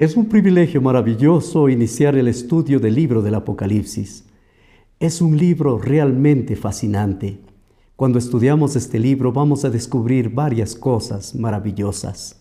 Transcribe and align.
Es 0.00 0.16
un 0.16 0.30
privilegio 0.30 0.80
maravilloso 0.80 1.68
iniciar 1.68 2.16
el 2.16 2.26
estudio 2.26 2.80
del 2.80 2.94
libro 2.94 3.20
del 3.20 3.34
Apocalipsis. 3.34 4.24
Es 4.98 5.20
un 5.20 5.36
libro 5.36 5.76
realmente 5.76 6.56
fascinante. 6.56 7.38
Cuando 7.96 8.18
estudiamos 8.18 8.76
este 8.76 8.98
libro 8.98 9.30
vamos 9.30 9.66
a 9.66 9.68
descubrir 9.68 10.30
varias 10.30 10.74
cosas 10.74 11.34
maravillosas. 11.34 12.40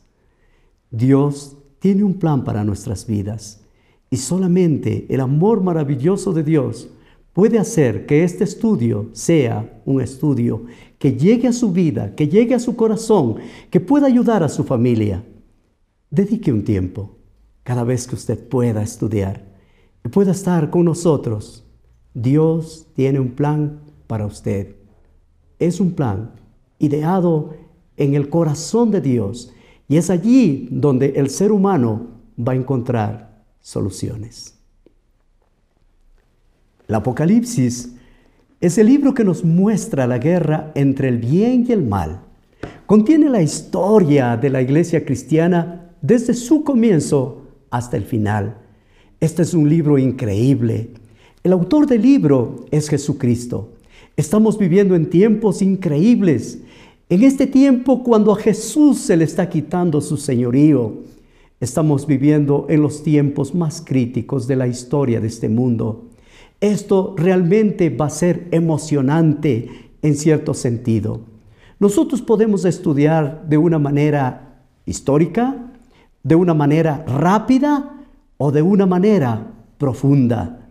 Dios 0.89 1.57
tiene 1.79 2.05
un 2.05 2.13
plan 2.13 2.45
para 2.45 2.63
nuestras 2.63 3.05
vidas 3.05 3.61
y 4.09 4.15
solamente 4.15 5.05
el 5.09 5.19
amor 5.19 5.61
maravilloso 5.61 6.31
de 6.31 6.43
Dios 6.43 6.87
puede 7.33 7.59
hacer 7.59 8.05
que 8.05 8.23
este 8.23 8.45
estudio 8.45 9.09
sea 9.11 9.81
un 9.83 9.99
estudio 9.99 10.63
que 10.97 11.17
llegue 11.17 11.49
a 11.49 11.53
su 11.53 11.73
vida, 11.73 12.15
que 12.15 12.29
llegue 12.29 12.55
a 12.55 12.59
su 12.59 12.77
corazón, 12.77 13.35
que 13.69 13.81
pueda 13.81 14.07
ayudar 14.07 14.43
a 14.43 14.47
su 14.47 14.63
familia. 14.63 15.25
Dedique 16.09 16.53
un 16.53 16.63
tiempo 16.63 17.18
cada 17.63 17.83
vez 17.83 18.07
que 18.07 18.15
usted 18.15 18.47
pueda 18.47 18.81
estudiar 18.81 19.43
y 20.03 20.09
pueda 20.09 20.31
estar 20.31 20.69
con 20.69 20.85
nosotros. 20.85 21.65
Dios 22.13 22.87
tiene 22.95 23.19
un 23.19 23.31
plan 23.31 23.81
para 24.07 24.25
usted. 24.25 24.75
Es 25.59 25.79
un 25.79 25.93
plan 25.93 26.31
ideado 26.79 27.53
en 27.97 28.15
el 28.15 28.29
corazón 28.29 28.91
de 28.91 29.01
Dios 29.01 29.53
y 29.87 29.97
es 29.97 30.09
allí 30.09 30.67
donde 30.71 31.13
el 31.15 31.29
ser 31.29 31.51
humano 31.51 32.07
va 32.37 32.53
a 32.53 32.55
encontrar 32.55 33.43
soluciones. 33.59 34.55
El 36.87 36.95
Apocalipsis 36.95 37.95
es 38.61 38.77
el 38.77 38.87
libro 38.87 39.13
que 39.13 39.23
nos 39.23 39.43
muestra 39.43 40.07
la 40.07 40.17
guerra 40.17 40.71
entre 40.75 41.09
el 41.09 41.17
bien 41.17 41.65
y 41.67 41.71
el 41.71 41.83
mal. 41.83 42.21
Contiene 42.85 43.29
la 43.29 43.41
historia 43.41 44.35
de 44.35 44.49
la 44.49 44.61
iglesia 44.61 45.05
cristiana 45.05 45.91
desde 46.01 46.33
su 46.33 46.63
comienzo 46.63 47.38
hasta 47.71 47.97
el 47.97 48.03
final. 48.03 48.57
Este 49.19 49.41
es 49.41 49.53
un 49.53 49.69
libro 49.69 49.97
increíble. 49.97 50.89
El 51.43 51.53
autor 51.53 51.87
del 51.87 52.01
libro 52.01 52.65
es 52.71 52.89
Jesucristo. 52.89 53.69
Estamos 54.15 54.57
viviendo 54.57 54.95
en 54.95 55.09
tiempos 55.09 55.61
increíbles. 55.61 56.59
En 57.09 57.23
este 57.23 57.47
tiempo 57.47 58.03
cuando 58.03 58.33
a 58.33 58.35
Jesús 58.35 58.99
se 58.99 59.17
le 59.17 59.23
está 59.23 59.49
quitando 59.49 60.01
su 60.01 60.17
señorío, 60.17 60.93
estamos 61.59 62.05
viviendo 62.05 62.65
en 62.69 62.81
los 62.81 63.03
tiempos 63.03 63.55
más 63.55 63.81
críticos 63.85 64.47
de 64.47 64.55
la 64.55 64.67
historia 64.67 65.19
de 65.19 65.27
este 65.27 65.49
mundo. 65.49 66.05
Esto 66.61 67.15
realmente 67.17 67.89
va 67.89 68.07
a 68.07 68.09
ser 68.09 68.47
emocionante 68.51 69.69
en 70.01 70.15
cierto 70.15 70.53
sentido. 70.53 71.21
Nosotros 71.79 72.21
podemos 72.21 72.65
estudiar 72.65 73.45
de 73.47 73.57
una 73.57 73.79
manera 73.79 74.63
histórica, 74.85 75.68
de 76.23 76.35
una 76.35 76.53
manera 76.53 77.03
rápida 77.07 78.05
o 78.37 78.51
de 78.51 78.61
una 78.61 78.85
manera 78.85 79.53
profunda. 79.77 80.69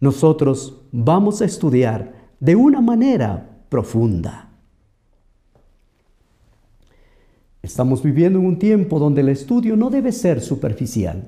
Nosotros 0.00 0.82
vamos 0.92 1.40
a 1.40 1.44
estudiar 1.44 2.12
de 2.40 2.56
una 2.56 2.80
manera 2.80 3.48
profunda. 3.68 4.50
Estamos 7.62 8.02
viviendo 8.02 8.38
en 8.38 8.46
un 8.46 8.58
tiempo 8.58 8.98
donde 8.98 9.22
el 9.22 9.30
estudio 9.30 9.74
no 9.76 9.88
debe 9.88 10.12
ser 10.12 10.42
superficial. 10.42 11.24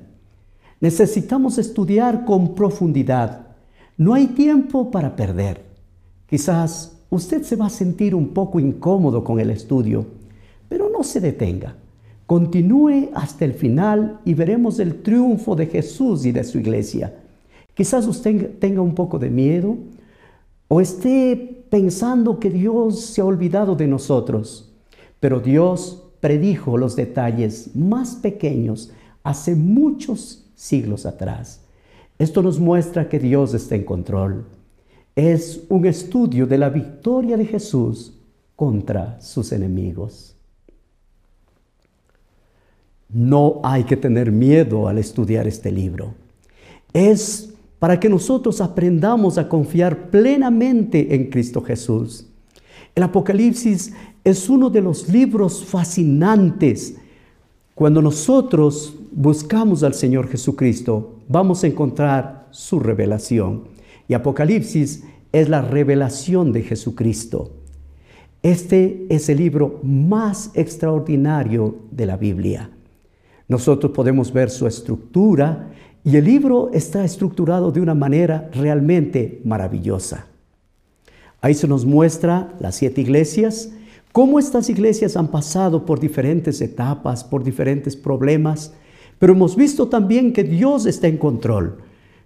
Necesitamos 0.79 1.57
estudiar 1.57 2.25
con 2.25 2.53
profundidad. 2.53 3.47
No 3.97 4.13
hay 4.13 4.27
tiempo 4.27 4.91
para 4.91 5.15
perder. 5.15 5.65
Quizás 6.27 6.99
usted 7.09 7.41
se 7.41 7.55
va 7.55 7.65
a 7.65 7.71
sentir 7.71 8.13
un 8.13 8.29
poco 8.29 8.59
incómodo 8.59 9.23
con 9.23 9.39
el 9.39 9.49
estudio, 9.49 10.05
pero 10.69 10.89
no 10.89 11.03
se 11.03 11.19
detenga. 11.19 11.75
Continúe 12.27 13.09
hasta 13.15 13.45
el 13.45 13.53
final 13.53 14.19
y 14.25 14.33
veremos 14.33 14.79
el 14.79 15.01
triunfo 15.01 15.55
de 15.55 15.67
Jesús 15.67 16.25
y 16.25 16.33
de 16.33 16.43
su 16.43 16.59
iglesia. 16.59 17.15
Quizás 17.73 18.05
usted 18.05 18.59
tenga 18.59 18.81
un 18.81 18.93
poco 18.95 19.17
de 19.17 19.29
miedo 19.29 19.77
o 20.67 20.81
esté 20.81 21.65
pensando 21.69 22.37
que 22.37 22.49
Dios 22.49 22.99
se 22.99 23.21
ha 23.21 23.25
olvidado 23.25 23.77
de 23.77 23.87
nosotros, 23.87 24.73
pero 25.21 25.39
Dios 25.39 26.03
predijo 26.19 26.77
los 26.77 26.97
detalles 26.97 27.73
más 27.75 28.15
pequeños 28.15 28.91
hace 29.23 29.55
muchos 29.55 30.45
siglos 30.53 31.05
atrás. 31.05 31.61
Esto 32.19 32.41
nos 32.41 32.59
muestra 32.59 33.07
que 33.07 33.19
Dios 33.19 33.53
está 33.53 33.75
en 33.75 33.85
control. 33.85 34.45
Es 35.15 35.63
un 35.69 35.85
estudio 35.85 36.45
de 36.45 36.57
la 36.57 36.69
victoria 36.69 37.37
de 37.37 37.45
Jesús 37.45 38.19
contra 38.57 39.21
sus 39.21 39.53
enemigos. 39.53 40.36
No 43.17 43.61
hay 43.63 43.83
que 43.83 43.97
tener 43.97 44.31
miedo 44.31 44.87
al 44.87 44.99
estudiar 44.99 45.47
este 45.47 45.71
libro. 45.71 46.13
Es 46.93 47.51
para 47.79 47.99
que 47.99 48.09
nosotros 48.09 48.61
aprendamos 48.61 49.39
a 49.39 49.49
confiar 49.49 50.11
plenamente 50.11 51.15
en 51.15 51.31
Cristo 51.31 51.63
Jesús. 51.63 52.27
El 52.93 53.01
Apocalipsis 53.01 53.91
es 54.23 54.47
uno 54.49 54.69
de 54.69 54.81
los 54.81 55.09
libros 55.09 55.65
fascinantes. 55.65 56.93
Cuando 57.73 58.03
nosotros 58.03 58.95
buscamos 59.11 59.81
al 59.81 59.95
Señor 59.95 60.27
Jesucristo, 60.27 61.15
vamos 61.27 61.63
a 61.63 61.67
encontrar 61.67 62.47
su 62.51 62.79
revelación. 62.79 63.63
Y 64.07 64.13
Apocalipsis 64.13 65.03
es 65.31 65.49
la 65.49 65.63
revelación 65.63 66.51
de 66.51 66.61
Jesucristo. 66.61 67.51
Este 68.43 69.07
es 69.09 69.27
el 69.27 69.39
libro 69.39 69.79
más 69.81 70.51
extraordinario 70.53 71.77
de 71.89 72.05
la 72.05 72.15
Biblia. 72.15 72.76
Nosotros 73.47 73.93
podemos 73.93 74.31
ver 74.33 74.49
su 74.49 74.67
estructura 74.67 75.71
y 76.03 76.15
el 76.15 76.25
libro 76.25 76.69
está 76.73 77.03
estructurado 77.05 77.71
de 77.71 77.81
una 77.81 77.95
manera 77.95 78.49
realmente 78.53 79.41
maravillosa. 79.45 80.27
Ahí 81.41 81.53
se 81.53 81.67
nos 81.67 81.85
muestra 81.85 82.53
las 82.59 82.75
siete 82.75 83.01
iglesias, 83.01 83.71
cómo 84.11 84.39
estas 84.39 84.69
iglesias 84.69 85.15
han 85.15 85.29
pasado 85.29 85.85
por 85.85 85.99
diferentes 85.99 86.59
etapas, 86.61 87.23
por 87.23 87.43
diferentes 87.43 87.95
problemas, 87.95 88.73
pero 89.19 89.33
hemos 89.33 89.55
visto 89.55 89.87
también 89.87 90.33
que 90.33 90.43
Dios 90.43 90.85
está 90.85 91.07
en 91.07 91.17
control. 91.17 91.77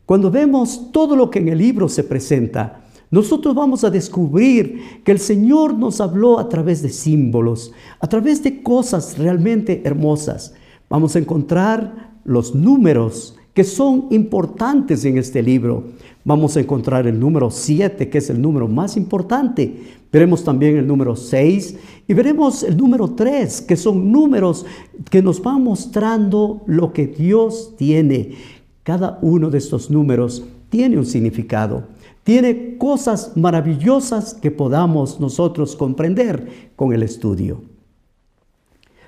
Cuando 0.06 0.32
vemos 0.32 0.92
todo 0.92 1.16
lo 1.16 1.30
que 1.30 1.40
en 1.40 1.50
el 1.50 1.60
libro 1.60 1.88
se 1.88 2.04
presenta, 2.04 2.84
nosotros 3.12 3.54
vamos 3.54 3.84
a 3.84 3.90
descubrir 3.90 5.02
que 5.04 5.12
el 5.12 5.20
Señor 5.20 5.74
nos 5.74 6.02
habló 6.02 6.40
a 6.40 6.50
través 6.50 6.82
de 6.82 6.90
símbolos, 6.90 7.74
a 8.00 8.08
través 8.08 8.42
de 8.42 8.64
cosas 8.64 9.18
realmente 9.18 9.82
hermosas 9.84 10.54
vamos 10.92 11.16
a 11.16 11.20
encontrar 11.20 12.20
los 12.26 12.54
números 12.54 13.38
que 13.54 13.64
son 13.64 14.08
importantes 14.12 15.06
en 15.06 15.18
este 15.18 15.42
libro. 15.42 15.86
Vamos 16.26 16.58
a 16.58 16.60
encontrar 16.60 17.08
el 17.08 17.18
número 17.18 17.50
7, 17.50 18.10
que 18.10 18.18
es 18.18 18.30
el 18.30 18.42
número 18.42 18.68
más 18.68 18.98
importante. 18.98 19.74
Veremos 20.12 20.44
también 20.44 20.76
el 20.76 20.86
número 20.86 21.16
6 21.16 21.78
y 22.10 22.14
veremos 22.14 22.64
el 22.64 22.76
número 22.76 23.12
3, 23.12 23.62
que 23.62 23.78
son 23.78 24.12
números 24.12 24.66
que 25.10 25.22
nos 25.22 25.42
van 25.42 25.64
mostrando 25.64 26.62
lo 26.66 26.92
que 26.92 27.08
Dios 27.08 27.74
tiene. 27.78 28.34
Cada 28.84 29.18
uno 29.22 29.50
de 29.50 29.60
estos 29.60 29.90
números 29.90 30.44
tiene 30.70 30.98
un 30.98 31.06
significado, 31.06 31.86
tiene 32.26 32.78
cosas 32.78 33.32
maravillosas 33.36 34.34
que 34.34 34.52
podamos 34.52 35.22
nosotros 35.22 35.78
comprender 35.78 36.72
con 36.76 36.92
el 36.92 37.02
estudio. 37.04 37.71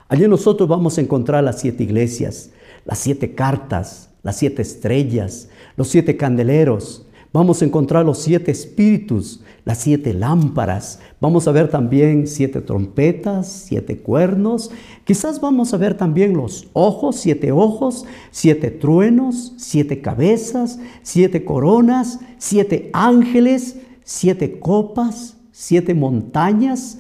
Allí 0.07 0.27
nosotros 0.27 0.67
vamos 0.67 0.97
a 0.97 1.01
encontrar 1.01 1.43
las 1.43 1.59
siete 1.59 1.83
iglesias, 1.83 2.51
las 2.85 2.99
siete 2.99 3.33
cartas, 3.33 4.09
las 4.21 4.37
siete 4.37 4.61
estrellas, 4.61 5.49
los 5.75 5.87
siete 5.87 6.17
candeleros. 6.17 7.05
Vamos 7.33 7.61
a 7.61 7.65
encontrar 7.65 8.05
los 8.05 8.19
siete 8.19 8.51
espíritus, 8.51 9.41
las 9.65 9.79
siete 9.79 10.13
lámparas. 10.13 10.99
Vamos 11.19 11.47
a 11.47 11.51
ver 11.51 11.67
también 11.67 12.27
siete 12.27 12.61
trompetas, 12.61 13.65
siete 13.67 13.97
cuernos. 13.97 14.69
Quizás 15.03 15.41
vamos 15.41 15.73
a 15.73 15.77
ver 15.77 15.97
también 15.97 16.37
los 16.37 16.67
ojos, 16.73 17.15
siete 17.15 17.51
ojos, 17.51 18.05
siete 18.29 18.69
truenos, 18.69 19.53
siete 19.57 19.99
cabezas, 19.99 20.77
siete 21.01 21.43
coronas, 21.43 22.19
siete 22.37 22.91
ángeles, 22.93 23.77
siete 24.03 24.59
copas, 24.59 25.35
siete 25.51 25.95
montañas, 25.95 26.99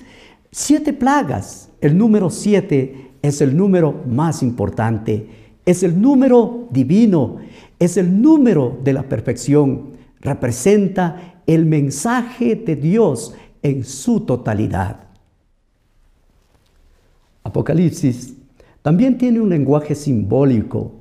siete 0.51 0.93
plagas. 0.93 1.69
El 1.83 1.97
número 1.97 2.29
siete 2.29 3.11
es 3.21 3.41
el 3.41 3.57
número 3.57 4.03
más 4.07 4.41
importante, 4.41 5.27
es 5.65 5.83
el 5.83 6.01
número 6.01 6.69
divino, 6.71 7.39
es 7.77 7.97
el 7.97 8.21
número 8.21 8.77
de 8.85 8.93
la 8.93 9.03
perfección, 9.03 9.89
representa 10.21 11.41
el 11.45 11.65
mensaje 11.65 12.55
de 12.55 12.77
Dios 12.77 13.35
en 13.61 13.83
su 13.83 14.21
totalidad. 14.21 15.01
Apocalipsis 17.43 18.33
también 18.81 19.17
tiene 19.17 19.41
un 19.41 19.49
lenguaje 19.49 19.93
simbólico, 19.93 20.93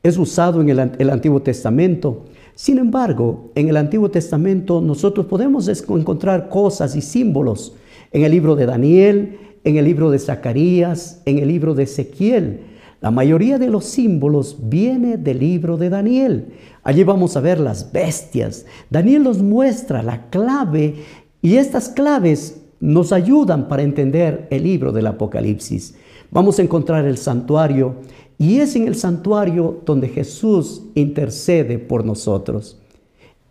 es 0.00 0.16
usado 0.16 0.60
en 0.60 0.68
el, 0.68 1.10
Antiguo 1.10 1.42
Testamento. 1.42 2.26
Sin 2.54 2.78
embargo, 2.78 3.50
en 3.56 3.68
el 3.68 3.76
Antiguo 3.76 4.12
Testamento 4.12 4.80
nosotros 4.80 5.26
podemos 5.26 5.66
encontrar 5.66 6.48
cosas 6.48 6.94
y 6.94 7.02
símbolos 7.02 7.74
en 8.12 8.22
el 8.22 8.30
libro 8.30 8.54
de 8.54 8.66
Daniel, 8.66 9.38
en 9.64 9.76
el 9.76 9.84
libro 9.84 10.10
de 10.10 10.18
Zacarías, 10.18 11.22
en 11.24 11.38
el 11.38 11.48
libro 11.48 11.74
de 11.74 11.84
Ezequiel. 11.84 12.60
La 13.00 13.10
mayoría 13.10 13.58
de 13.58 13.68
los 13.68 13.86
símbolos 13.86 14.56
viene 14.68 15.16
del 15.16 15.38
libro 15.38 15.76
de 15.76 15.88
Daniel. 15.88 16.52
Allí 16.82 17.04
vamos 17.04 17.36
a 17.36 17.40
ver 17.40 17.58
las 17.60 17.92
bestias. 17.92 18.66
Daniel 18.90 19.22
nos 19.22 19.42
muestra 19.42 20.02
la 20.02 20.28
clave 20.28 20.96
y 21.42 21.56
estas 21.56 21.88
claves 21.88 22.60
nos 22.80 23.12
ayudan 23.12 23.68
para 23.68 23.82
entender 23.82 24.48
el 24.50 24.64
libro 24.64 24.92
del 24.92 25.06
Apocalipsis. 25.06 25.94
Vamos 26.30 26.58
a 26.58 26.62
encontrar 26.62 27.04
el 27.04 27.18
santuario 27.18 27.96
y 28.38 28.60
es 28.60 28.76
en 28.76 28.86
el 28.86 28.94
santuario 28.94 29.80
donde 29.84 30.08
Jesús 30.08 30.82
intercede 30.94 31.78
por 31.78 32.04
nosotros. 32.04 32.80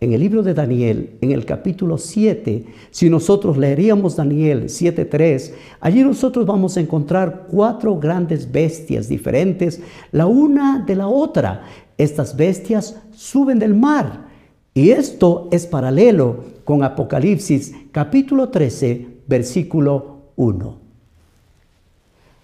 En 0.02 0.14
el 0.14 0.22
libro 0.22 0.44
de 0.44 0.54
Daniel, 0.54 1.18
en 1.20 1.32
el 1.32 1.46
capítulo 1.46 1.98
7, 1.98 2.64
si 2.90 3.10
nosotros 3.10 3.58
leeríamos 3.58 4.16
Daniel 4.16 4.66
7.3, 4.66 5.52
allí 5.82 6.04
nosotros 6.04 6.46
vamos 6.46 6.78
a 6.78 6.80
encontrar 6.80 7.48
cuatro 7.52 8.00
grandes 8.00 8.50
bestias 8.50 9.10
diferentes, 9.10 9.82
la 10.14 10.26
una 10.26 10.80
de 10.80 10.96
la 10.96 11.10
otra. 11.10 11.66
Estas 11.98 12.38
bestias 12.38 12.98
suben 13.12 13.60
del 13.60 13.76
mar. 13.76 14.30
Y 14.74 14.92
esto 14.92 15.50
es 15.52 15.68
paralelo 15.68 16.46
con 16.64 16.82
Apocalipsis 16.84 17.76
capítulo 17.92 18.48
13, 18.48 19.06
versículo 19.28 20.20
1. 20.38 20.78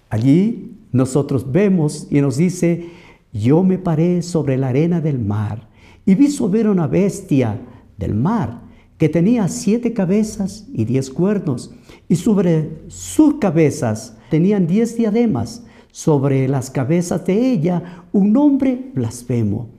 Allí 0.09 0.73
nosotros 0.91 1.49
vemos 1.49 2.07
y 2.11 2.19
nos 2.19 2.35
dice, 2.35 2.89
yo 3.31 3.63
me 3.63 3.77
paré 3.77 4.21
sobre 4.23 4.57
la 4.57 4.67
arena 4.67 4.99
del 4.99 5.19
mar 5.19 5.73
y 6.05 6.15
vi 6.15 6.29
subir 6.29 6.67
una 6.67 6.87
bestia 6.87 7.59
del 7.97 8.13
mar 8.13 8.61
que 8.97 9.09
tenía 9.09 9.47
siete 9.47 9.93
cabezas 9.93 10.67
y 10.73 10.85
diez 10.85 11.09
cuernos, 11.09 11.73
y 12.07 12.15
sobre 12.15 12.83
sus 12.87 13.35
cabezas 13.35 14.17
tenían 14.29 14.67
diez 14.67 14.95
diademas, 14.95 15.65
sobre 15.91 16.47
las 16.47 16.69
cabezas 16.69 17.25
de 17.25 17.51
ella 17.51 18.05
un 18.11 18.31
nombre 18.31 18.91
blasfemo. 18.93 19.69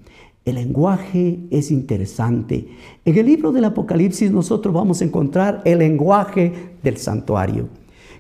El 0.45 0.57
lenguaje 0.57 1.41
es 1.51 1.71
interesante. 1.71 2.69
En 3.05 3.19
el 3.19 3.27
libro 3.27 3.53
del 3.53 3.65
Apocalipsis 3.65 4.31
nosotros 4.31 4.73
vamos 4.73 5.01
a 5.01 5.05
encontrar 5.05 5.61
el 5.65 5.81
lenguaje 5.81 6.77
del 6.83 6.99
santuario. 6.99 7.69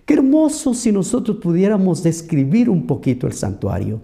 Qué 0.05 0.15
hermoso 0.15 0.75
si 0.75 0.93
nosotros 0.93 1.39
pudiéramos 1.39 2.03
describir 2.03 2.69
un 2.69 2.87
poquito 2.87 3.27
el 3.27 3.33
santuario. 3.33 4.01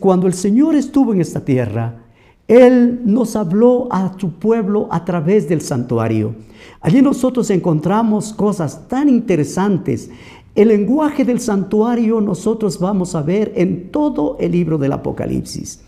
Cuando 0.00 0.26
el 0.26 0.34
Señor 0.34 0.76
estuvo 0.76 1.12
en 1.12 1.20
esta 1.20 1.44
tierra, 1.44 2.03
él 2.46 3.00
nos 3.04 3.36
habló 3.36 3.88
a 3.90 4.18
su 4.18 4.32
pueblo 4.32 4.88
a 4.90 5.04
través 5.04 5.48
del 5.48 5.62
santuario. 5.62 6.34
Allí 6.80 7.00
nosotros 7.00 7.48
encontramos 7.50 8.34
cosas 8.34 8.86
tan 8.88 9.08
interesantes. 9.08 10.10
El 10.54 10.68
lenguaje 10.68 11.24
del 11.24 11.40
santuario 11.40 12.20
nosotros 12.20 12.78
vamos 12.78 13.14
a 13.14 13.22
ver 13.22 13.52
en 13.56 13.90
todo 13.90 14.36
el 14.38 14.52
libro 14.52 14.76
del 14.76 14.92
Apocalipsis. 14.92 15.80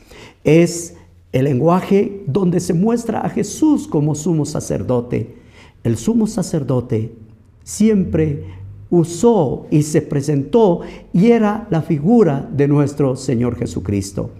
Es 0.45 0.97
el 1.33 1.45
lenguaje 1.45 2.25
donde 2.27 2.61
se 2.61 2.73
muestra 2.73 3.21
a 3.21 3.29
Jesús 3.29 3.87
como 3.87 4.15
sumo 4.15 4.47
sacerdote. 4.47 5.37
El 5.85 5.99
sumo 5.99 6.27
sacerdote 6.27 7.15
siempre 7.63 8.45
usó 8.89 9.67
y 9.71 9.83
se 9.83 10.01
presentó 10.01 10.81
y 11.13 11.33
era 11.33 11.67
la 11.71 11.83
figura 11.83 12.49
de 12.51 12.67
nuestro 12.67 13.17
Señor 13.17 13.57
Jesucristo. 13.57 14.31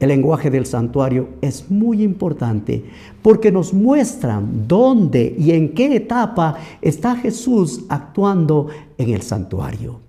El 0.00 0.08
lenguaje 0.08 0.50
del 0.50 0.64
santuario 0.64 1.28
es 1.42 1.70
muy 1.70 2.02
importante 2.02 2.82
porque 3.20 3.52
nos 3.52 3.74
muestra 3.74 4.42
dónde 4.66 5.36
y 5.38 5.50
en 5.50 5.74
qué 5.74 5.94
etapa 5.94 6.56
está 6.80 7.14
Jesús 7.16 7.84
actuando 7.90 8.68
en 8.96 9.10
el 9.10 9.20
santuario. 9.20 10.00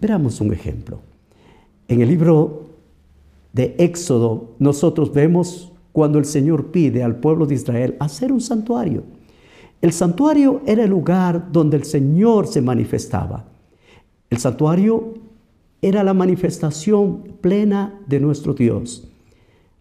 Veamos 0.00 0.40
un 0.40 0.52
ejemplo. 0.52 1.00
En 1.88 2.00
el 2.00 2.08
libro 2.08 2.66
de 3.52 3.74
Éxodo 3.78 4.54
nosotros 4.60 5.12
vemos 5.12 5.72
cuando 5.90 6.20
el 6.20 6.24
Señor 6.24 6.66
pide 6.70 7.02
al 7.02 7.16
pueblo 7.16 7.46
de 7.46 7.56
Israel 7.56 7.96
hacer 7.98 8.30
un 8.30 8.40
santuario. 8.40 9.02
El 9.82 9.92
santuario 9.92 10.62
era 10.66 10.84
el 10.84 10.90
lugar 10.90 11.50
donde 11.50 11.76
el 11.76 11.84
Señor 11.84 12.46
se 12.46 12.62
manifestaba. 12.62 13.46
El 14.28 14.38
santuario 14.38 15.14
era 15.82 16.04
la 16.04 16.14
manifestación 16.14 17.36
plena 17.40 17.98
de 18.06 18.20
nuestro 18.20 18.54
Dios. 18.54 19.08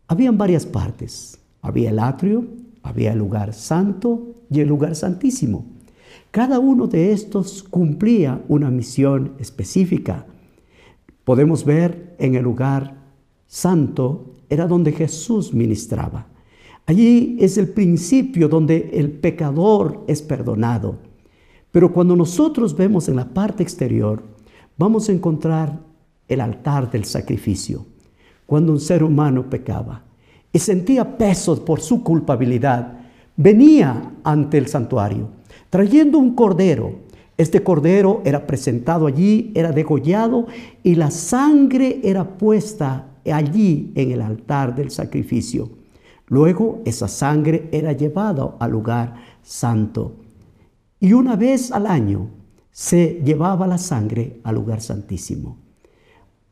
Habían 0.07 0.37
varias 0.37 0.65
partes. 0.65 1.39
Había 1.61 1.89
el 1.89 1.99
atrio, 1.99 2.47
había 2.83 3.11
el 3.11 3.19
lugar 3.19 3.53
santo 3.53 4.35
y 4.49 4.61
el 4.61 4.67
lugar 4.67 4.95
santísimo. 4.95 5.65
Cada 6.31 6.59
uno 6.59 6.87
de 6.87 7.11
estos 7.11 7.63
cumplía 7.63 8.41
una 8.47 8.71
misión 8.71 9.33
específica. 9.39 10.25
Podemos 11.23 11.65
ver 11.65 12.15
en 12.17 12.35
el 12.35 12.43
lugar 12.43 12.95
santo 13.47 14.35
era 14.49 14.67
donde 14.67 14.91
Jesús 14.91 15.53
ministraba. 15.53 16.27
Allí 16.85 17.37
es 17.39 17.57
el 17.57 17.69
principio 17.69 18.47
donde 18.47 18.89
el 18.93 19.11
pecador 19.11 20.03
es 20.07 20.21
perdonado. 20.21 20.97
Pero 21.71 21.93
cuando 21.93 22.15
nosotros 22.15 22.75
vemos 22.75 23.09
en 23.09 23.15
la 23.15 23.29
parte 23.29 23.61
exterior, 23.61 24.23
vamos 24.77 25.07
a 25.07 25.11
encontrar 25.11 25.88
el 26.29 26.39
altar 26.39 26.89
del 26.89 27.03
sacrificio. 27.03 27.85
Cuando 28.45 28.71
un 28.71 28.79
ser 28.79 29.03
humano 29.03 29.49
pecaba 29.49 30.03
y 30.53 30.59
sentía 30.59 31.17
peso 31.17 31.65
por 31.65 31.81
su 31.81 32.03
culpabilidad, 32.03 32.99
venía 33.35 34.13
ante 34.23 34.57
el 34.57 34.67
santuario 34.67 35.39
trayendo 35.69 36.17
un 36.17 36.35
cordero. 36.35 37.07
Este 37.37 37.63
cordero 37.63 38.21
era 38.25 38.45
presentado 38.45 39.07
allí, 39.07 39.51
era 39.55 39.71
degollado 39.71 40.47
y 40.83 40.95
la 40.95 41.09
sangre 41.09 42.01
era 42.03 42.37
puesta 42.37 43.07
allí 43.25 43.93
en 43.95 44.11
el 44.11 44.21
altar 44.21 44.75
del 44.75 44.91
sacrificio. 44.91 45.69
Luego 46.27 46.81
esa 46.85 47.07
sangre 47.07 47.69
era 47.71 47.93
llevada 47.93 48.55
al 48.59 48.71
lugar 48.71 49.15
santo. 49.41 50.17
Y 50.99 51.13
una 51.13 51.35
vez 51.35 51.71
al 51.71 51.87
año 51.87 52.29
se 52.71 53.21
llevaba 53.23 53.67
la 53.67 53.77
sangre 53.77 54.41
al 54.43 54.55
lugar 54.55 54.81
santísimo. 54.81 55.57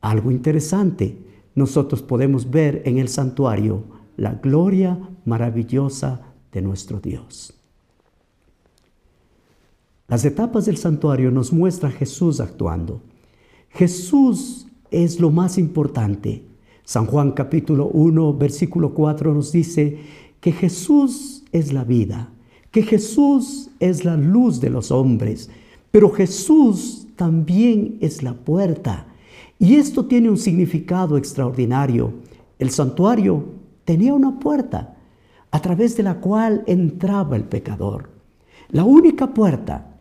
Algo 0.00 0.30
interesante, 0.30 1.18
nosotros 1.54 2.02
podemos 2.02 2.50
ver 2.50 2.82
en 2.84 2.98
el 2.98 3.08
santuario 3.08 3.82
la 4.16 4.34
gloria 4.34 4.98
maravillosa 5.24 6.20
de 6.52 6.62
nuestro 6.62 7.00
Dios. 7.00 7.54
Las 10.08 10.24
etapas 10.24 10.66
del 10.66 10.76
santuario 10.76 11.30
nos 11.30 11.52
muestra 11.52 11.90
Jesús 11.90 12.40
actuando. 12.40 13.02
Jesús 13.70 14.66
es 14.90 15.20
lo 15.20 15.30
más 15.30 15.58
importante. 15.58 16.44
San 16.84 17.04
Juan 17.04 17.32
capítulo 17.32 17.88
1, 17.88 18.34
versículo 18.34 18.94
4 18.94 19.34
nos 19.34 19.52
dice 19.52 19.98
que 20.40 20.52
Jesús 20.52 21.44
es 21.52 21.72
la 21.72 21.84
vida, 21.84 22.30
que 22.70 22.82
Jesús 22.82 23.70
es 23.80 24.04
la 24.04 24.16
luz 24.16 24.60
de 24.60 24.70
los 24.70 24.90
hombres, 24.90 25.50
pero 25.90 26.10
Jesús 26.10 27.08
también 27.16 27.98
es 28.00 28.22
la 28.22 28.32
puerta. 28.32 29.07
Y 29.58 29.74
esto 29.74 30.06
tiene 30.06 30.30
un 30.30 30.38
significado 30.38 31.16
extraordinario. 31.16 32.12
El 32.58 32.70
santuario 32.70 33.44
tenía 33.84 34.14
una 34.14 34.38
puerta 34.38 34.96
a 35.50 35.60
través 35.60 35.96
de 35.96 36.02
la 36.02 36.20
cual 36.20 36.62
entraba 36.66 37.36
el 37.36 37.44
pecador. 37.44 38.10
La 38.70 38.84
única 38.84 39.34
puerta, 39.34 39.98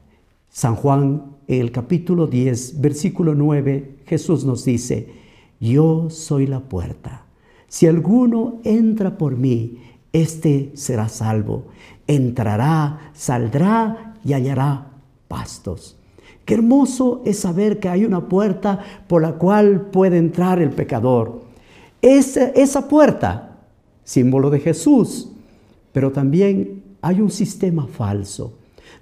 San 0.50 0.76
Juan 0.76 1.38
en 1.48 1.62
el 1.62 1.72
capítulo 1.72 2.28
10, 2.28 2.82
versículo 2.82 3.34
9, 3.34 4.00
Jesús 4.06 4.44
nos 4.44 4.66
dice, 4.66 5.08
yo 5.60 6.10
soy 6.10 6.46
la 6.46 6.60
puerta. 6.60 7.26
Si 7.68 7.88
alguno 7.88 8.60
entra 8.64 9.18
por 9.18 9.38
mí, 9.38 9.80
éste 10.14 10.72
será 10.76 11.10
salvo. 11.10 11.68
Entrará, 12.06 13.12
saldrá 13.14 14.16
y 14.24 14.34
hallará 14.34 14.92
pastos. 15.28 15.98
Qué 16.48 16.54
hermoso 16.54 17.22
es 17.26 17.40
saber 17.40 17.78
que 17.78 17.90
hay 17.90 18.06
una 18.06 18.30
puerta 18.30 18.80
por 19.06 19.22
la 19.22 19.34
cual 19.34 19.82
puede 19.92 20.18
entrar 20.18 20.62
el 20.62 20.70
pecador. 20.70 21.42
Esa, 22.02 22.46
esa 22.52 22.88
puerta, 22.88 23.58
símbolo 24.06 24.50
de 24.50 24.62
Jesús, 24.62 25.30
pero 25.92 26.14
también 26.14 26.84
hay 27.02 27.20
un 27.20 27.30
sistema 27.30 27.86
falso 27.86 28.54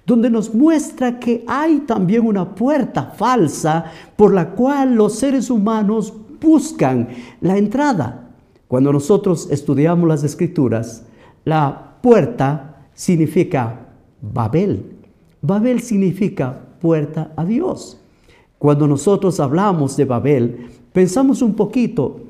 donde 0.04 0.28
nos 0.28 0.52
muestra 0.52 1.20
que 1.20 1.44
hay 1.46 1.84
también 1.86 2.26
una 2.26 2.52
puerta 2.52 3.12
falsa 3.16 3.92
por 4.16 4.34
la 4.34 4.50
cual 4.50 4.96
los 4.96 5.14
seres 5.16 5.48
humanos 5.48 6.12
buscan 6.40 7.10
la 7.40 7.56
entrada. 7.56 8.28
Cuando 8.66 8.92
nosotros 8.92 9.48
estudiamos 9.52 10.08
las 10.08 10.24
escrituras, 10.24 11.04
la 11.44 11.94
puerta 12.02 12.88
significa 12.92 13.86
Babel. 14.20 14.96
Babel 15.42 15.80
significa 15.80 16.65
puerta 16.86 17.32
a 17.34 17.44
Dios. 17.44 17.98
Cuando 18.60 18.86
nosotros 18.86 19.40
hablamos 19.40 19.96
de 19.96 20.04
Babel, 20.04 20.68
pensamos 20.92 21.42
un 21.42 21.54
poquito 21.54 22.20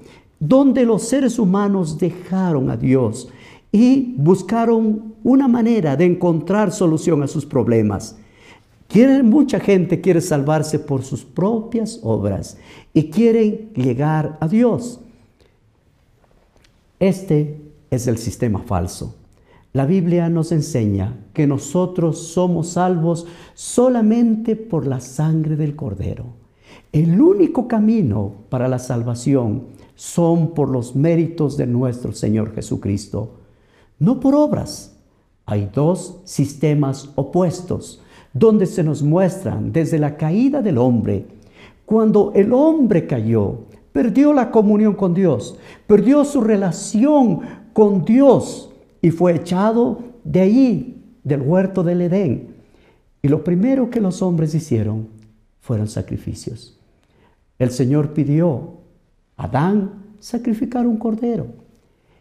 donde 0.41 0.87
los 0.87 1.03
seres 1.03 1.39
humanos 1.39 1.99
dejaron 1.99 2.71
a 2.71 2.77
Dios 2.79 3.29
y 3.71 4.15
buscaron 4.17 5.13
una 5.23 5.47
manera 5.47 5.95
de 5.95 6.07
encontrar 6.07 6.73
solución 6.73 7.23
a 7.23 7.27
sus 7.27 7.45
problemas. 7.45 8.17
Quiere, 8.89 9.23
mucha 9.23 9.61
gente 9.61 10.01
quiere 10.01 10.23
salvarse 10.23 10.79
por 10.79 11.03
sus 11.03 11.23
propias 11.23 12.01
obras 12.03 12.57
y 12.95 13.11
quieren 13.11 13.75
llegar 13.75 14.39
a 14.41 14.49
Dios. 14.49 15.01
Este 16.99 17.61
es 17.91 18.07
el 18.07 18.17
sistema 18.17 18.61
falso. 18.61 19.15
La 19.76 19.85
Biblia 19.85 20.30
nos 20.30 20.52
enseña 20.52 21.18
que 21.35 21.47
nosotros 21.47 22.28
somos 22.28 22.68
salvos 22.68 23.26
solamente 23.52 24.56
por 24.56 24.87
la 24.87 25.00
sangre 25.00 25.54
del 25.54 25.76
Cordero. 25.76 26.28
El 26.92 27.21
único 27.21 27.68
camino 27.68 28.33
para 28.49 28.68
la 28.68 28.78
salvación 28.78 29.64
son 29.95 30.54
por 30.54 30.71
los 30.71 30.97
méritos 30.97 31.59
de 31.59 31.66
nuestro 31.66 32.12
Señor 32.12 32.54
Jesucristo, 32.54 33.35
no 33.99 34.18
por 34.18 34.35
obras. 34.35 34.97
Hay 35.45 35.68
dos 35.75 36.21
sistemas 36.25 37.11
opuestos 37.14 38.02
donde 38.33 38.64
se 38.64 38.83
nos 38.83 39.02
muestran 39.02 39.75
desde 39.75 39.99
la 39.99 40.16
caída 40.16 40.62
del 40.62 40.78
hombre. 40.78 41.26
Cuando 41.85 42.33
el 42.35 42.54
hombre 42.54 43.06
cayó, 43.06 43.66
perdió 43.92 44.33
la 44.33 44.50
comunión 44.50 44.95
con 44.95 45.12
Dios, 45.12 45.59
perdió 45.87 46.25
su 46.25 46.40
relación 46.40 47.40
con 47.75 48.06
Dios 48.06 48.71
y 49.00 49.11
fue 49.11 49.35
echado 49.35 50.00
de 50.25 50.41
allí, 50.41 51.03
del 51.25 51.43
huerto 51.43 51.83
del 51.83 52.03
Edén. 52.03 52.55
Y 53.23 53.29
lo 53.29 53.43
primero 53.43 53.91
que 53.91 54.00
los 54.00 54.23
hombres 54.23 54.55
hicieron 54.55 55.09
fueron 55.61 55.88
sacrificios. 55.88 56.79
El 57.59 57.71
Señor 57.71 58.12
pidió 58.12 58.81
a 59.37 59.45
Adán 59.45 60.05
sacrificar 60.21 60.87
un 60.87 60.97
cordero. 60.97 61.47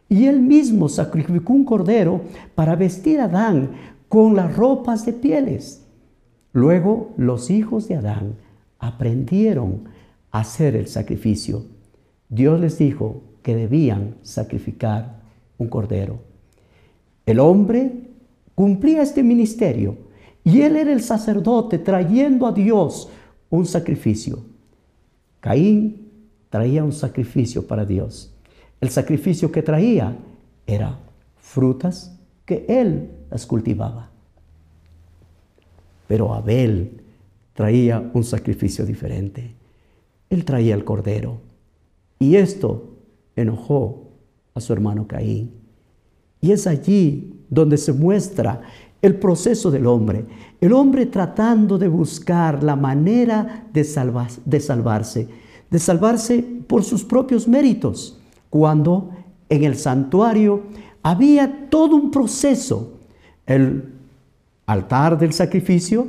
Y 0.09 0.25
él 0.25 0.41
mismo 0.41 0.89
sacrificó 0.89 1.53
un 1.53 1.65
cordero 1.65 2.21
para 2.53 2.75
vestir 2.75 3.19
a 3.19 3.25
Adán 3.25 3.71
con 4.07 4.35
las 4.35 4.55
ropas 4.55 5.05
de 5.05 5.13
pieles. 5.13 5.85
Luego 6.53 7.13
los 7.17 7.49
hijos 7.49 7.87
de 7.87 7.95
Adán 7.95 8.35
aprendieron 8.79 9.85
a 10.31 10.39
hacer 10.39 10.75
el 10.75 10.87
sacrificio. 10.87 11.65
Dios 12.29 12.59
les 12.59 12.77
dijo 12.77 13.21
que 13.43 13.55
debían 13.55 14.15
sacrificar 14.23 15.21
un 15.57 15.67
cordero. 15.67 16.19
El 17.25 17.39
hombre 17.39 17.91
cumplía 18.53 19.01
este 19.01 19.23
ministerio 19.23 19.97
y 20.43 20.61
él 20.61 20.75
era 20.75 20.93
el 20.93 21.01
sacerdote 21.01 21.79
trayendo 21.79 22.45
a 22.45 22.51
Dios 22.51 23.09
un 23.49 23.65
sacrificio. 23.65 24.39
Caín 25.39 26.09
traía 26.49 26.83
un 26.83 26.93
sacrificio 26.93 27.65
para 27.65 27.85
Dios. 27.85 28.33
El 28.79 28.89
sacrificio 28.89 29.51
que 29.51 29.63
traía 29.63 30.15
era 30.67 30.99
frutas 31.37 32.17
que 32.45 32.65
él 32.67 33.09
las 33.31 33.45
cultivaba. 33.45 34.11
Pero 36.07 36.33
Abel 36.33 37.01
traía 37.53 38.11
un 38.13 38.23
sacrificio 38.23 38.85
diferente. 38.85 39.55
Él 40.29 40.45
traía 40.45 40.75
el 40.75 40.83
cordero. 40.83 41.39
Y 42.19 42.35
esto 42.35 42.95
enojó 43.35 44.11
a 44.53 44.61
su 44.61 44.73
hermano 44.73 45.07
Caín. 45.07 45.64
Y 46.45 46.51
es 46.51 46.67
allí 46.67 47.33
donde 47.49 47.75
se 47.75 47.91
muestra 47.91 48.61
el 49.01 49.15
proceso 49.15 49.71
del 49.71 49.87
hombre. 49.87 50.25
El 50.61 50.73
hombre 50.73 51.07
tratando 51.07 51.79
de 51.79 51.87
buscar 51.87 52.61
la 52.61 52.75
manera 52.75 53.65
de, 53.73 53.81
de 54.45 54.59
salvarse, 54.59 55.27
de 55.71 55.79
salvarse 55.79 56.45
por 56.67 56.83
sus 56.83 57.03
propios 57.03 57.47
méritos, 57.47 58.19
cuando 58.51 59.09
en 59.49 59.63
el 59.63 59.75
santuario 59.75 60.61
había 61.01 61.67
todo 61.71 61.95
un 61.95 62.11
proceso. 62.11 62.93
El 63.47 63.95
altar 64.67 65.17
del 65.17 65.33
sacrificio, 65.33 66.05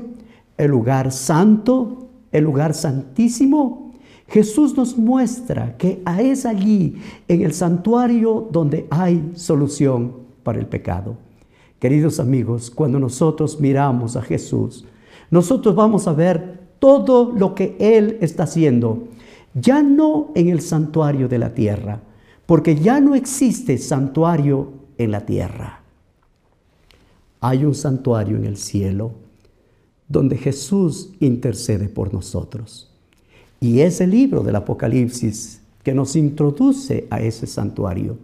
el 0.58 0.70
lugar 0.70 1.12
santo, 1.12 2.08
el 2.30 2.44
lugar 2.44 2.74
santísimo. 2.74 3.94
Jesús 4.28 4.76
nos 4.76 4.98
muestra 4.98 5.78
que 5.78 6.02
es 6.18 6.44
allí, 6.44 6.96
en 7.26 7.40
el 7.40 7.54
santuario, 7.54 8.46
donde 8.52 8.86
hay 8.90 9.32
solución 9.34 10.25
para 10.46 10.60
el 10.60 10.66
pecado. 10.66 11.16
Queridos 11.80 12.20
amigos, 12.20 12.70
cuando 12.70 13.00
nosotros 13.00 13.60
miramos 13.60 14.14
a 14.14 14.22
Jesús, 14.22 14.84
nosotros 15.28 15.74
vamos 15.74 16.06
a 16.06 16.12
ver 16.12 16.60
todo 16.78 17.32
lo 17.32 17.56
que 17.56 17.76
Él 17.80 18.16
está 18.20 18.44
haciendo, 18.44 19.08
ya 19.54 19.82
no 19.82 20.30
en 20.36 20.48
el 20.48 20.60
santuario 20.60 21.26
de 21.26 21.38
la 21.40 21.52
tierra, 21.52 22.00
porque 22.46 22.76
ya 22.76 23.00
no 23.00 23.16
existe 23.16 23.76
santuario 23.76 24.68
en 24.98 25.10
la 25.10 25.26
tierra. 25.26 25.80
Hay 27.40 27.64
un 27.64 27.74
santuario 27.74 28.36
en 28.36 28.44
el 28.44 28.56
cielo 28.56 29.14
donde 30.06 30.36
Jesús 30.36 31.10
intercede 31.18 31.88
por 31.88 32.14
nosotros. 32.14 32.88
Y 33.58 33.80
es 33.80 34.00
el 34.00 34.10
libro 34.10 34.44
del 34.44 34.54
Apocalipsis 34.54 35.60
que 35.82 35.92
nos 35.92 36.14
introduce 36.14 37.08
a 37.10 37.20
ese 37.20 37.48
santuario. 37.48 38.16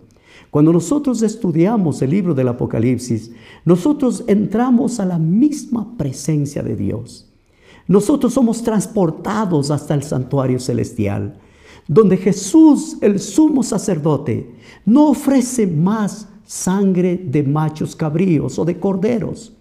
Cuando 0.52 0.70
nosotros 0.70 1.22
estudiamos 1.22 2.02
el 2.02 2.10
libro 2.10 2.34
del 2.34 2.46
Apocalipsis, 2.46 3.30
nosotros 3.64 4.22
entramos 4.26 5.00
a 5.00 5.06
la 5.06 5.18
misma 5.18 5.96
presencia 5.96 6.62
de 6.62 6.76
Dios. 6.76 7.26
Nosotros 7.88 8.34
somos 8.34 8.62
transportados 8.62 9.70
hasta 9.70 9.94
el 9.94 10.02
santuario 10.02 10.58
celestial, 10.58 11.38
donde 11.88 12.18
Jesús, 12.18 12.98
el 13.00 13.18
sumo 13.18 13.62
sacerdote, 13.62 14.54
no 14.84 15.08
ofrece 15.08 15.66
más 15.66 16.28
sangre 16.44 17.16
de 17.16 17.42
machos 17.44 17.96
cabríos 17.96 18.58
o 18.58 18.66
de 18.66 18.78
corderos. 18.78 19.54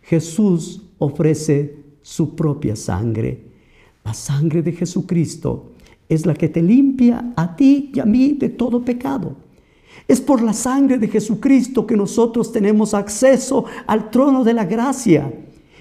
Jesús 0.00 0.80
ofrece 0.98 1.82
su 2.02 2.36
propia 2.36 2.76
sangre. 2.76 3.48
La 4.04 4.14
sangre 4.14 4.62
de 4.62 4.70
Jesucristo 4.70 5.72
es 6.08 6.24
la 6.24 6.34
que 6.34 6.48
te 6.48 6.62
limpia 6.62 7.32
a 7.34 7.56
ti 7.56 7.90
y 7.92 7.98
a 7.98 8.04
mí 8.04 8.34
de 8.34 8.50
todo 8.50 8.84
pecado. 8.84 9.44
Es 10.08 10.20
por 10.20 10.42
la 10.42 10.52
sangre 10.52 10.98
de 10.98 11.08
Jesucristo 11.08 11.86
que 11.86 11.96
nosotros 11.96 12.52
tenemos 12.52 12.94
acceso 12.94 13.64
al 13.86 14.10
trono 14.10 14.44
de 14.44 14.54
la 14.54 14.64
gracia. 14.64 15.32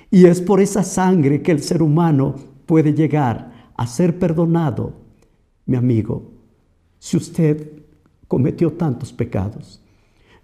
Y 0.10 0.26
es 0.26 0.42
por 0.42 0.62
esa 0.62 0.84
sangre 0.84 1.42
que 1.42 1.52
el 1.52 1.62
ser 1.62 1.82
humano 1.82 2.36
puede 2.66 2.94
llegar 2.94 3.72
a 3.76 3.88
ser 3.88 4.18
perdonado. 4.18 4.94
Mi 5.66 5.78
amigo, 5.78 6.32
si 7.00 7.18
usted 7.18 7.72
cometió 8.28 8.74
tantos 8.74 9.14
pecados 9.14 9.82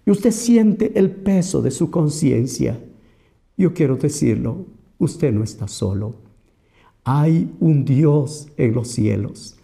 y 0.04 0.10
usted 0.10 0.30
siente 0.30 0.98
el 0.98 1.10
peso 1.10 1.62
de 1.62 1.70
su 1.70 1.90
conciencia, 1.90 2.78
yo 3.56 3.72
quiero 3.72 3.96
decirlo, 3.96 4.66
usted 4.98 5.32
no 5.32 5.44
está 5.44 5.68
solo. 5.68 6.14
Hay 7.04 7.52
un 7.60 7.84
Dios 7.84 8.48
en 8.56 8.74
los 8.74 8.88
cielos 8.88 9.56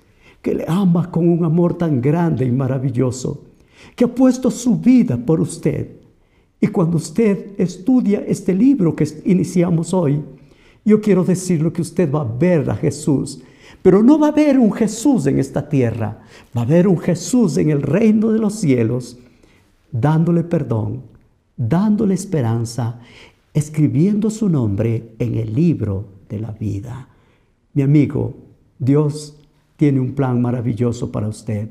que 0.43 0.55
le 0.55 0.65
ama 0.69 1.11
con 1.11 1.29
un 1.29 1.45
amor 1.45 1.75
tan 1.75 2.01
grande 2.01 2.45
y 2.45 2.53
maravilloso 2.53 3.45
que 3.95 4.05
ha 4.05 4.15
puesto 4.15 4.51
su 4.51 4.77
vida 4.79 5.17
por 5.17 5.41
usted. 5.41 5.97
Y 6.61 6.67
cuando 6.69 6.97
usted 6.97 7.53
estudia 7.59 8.25
este 8.27 8.55
libro 8.55 8.95
que 8.95 9.07
iniciamos 9.25 9.95
hoy, 9.95 10.23
yo 10.85 11.01
quiero 11.01 11.25
decirle 11.25 11.73
que 11.73 11.83
usted 11.83 12.11
va 12.11 12.23
a 12.23 12.25
ver 12.39 12.69
a 12.71 12.77
Jesús, 12.77 13.43
pero 13.83 14.03
no 14.03 14.19
va 14.19 14.29
a 14.29 14.33
ver 14.33 14.59
un 14.59 14.73
Jesús 14.73 15.27
en 15.27 15.39
esta 15.39 15.69
tierra, 15.69 16.23
va 16.57 16.63
a 16.63 16.67
ver 16.67 16.89
un 16.89 16.99
Jesús 16.99 17.59
en 17.59 17.71
el 17.71 17.83
reino 17.83 18.31
de 18.31 18.39
los 18.39 18.55
cielos, 18.55 19.19
dándole 19.93 20.43
perdón, 20.43 21.03
dándole 21.57 22.15
esperanza, 22.15 23.01
escribiendo 23.53 24.31
su 24.31 24.49
nombre 24.49 25.15
en 25.19 25.35
el 25.37 25.55
libro 25.55 26.07
de 26.29 26.41
la 26.41 26.53
vida. 26.53 27.09
Mi 27.75 27.83
amigo, 27.83 28.35
Dios 28.79 29.37
tiene 29.77 30.01
un 30.01 30.15
plan 30.15 30.41
maravilloso 30.41 31.13
para 31.13 31.29
usted. 31.29 31.69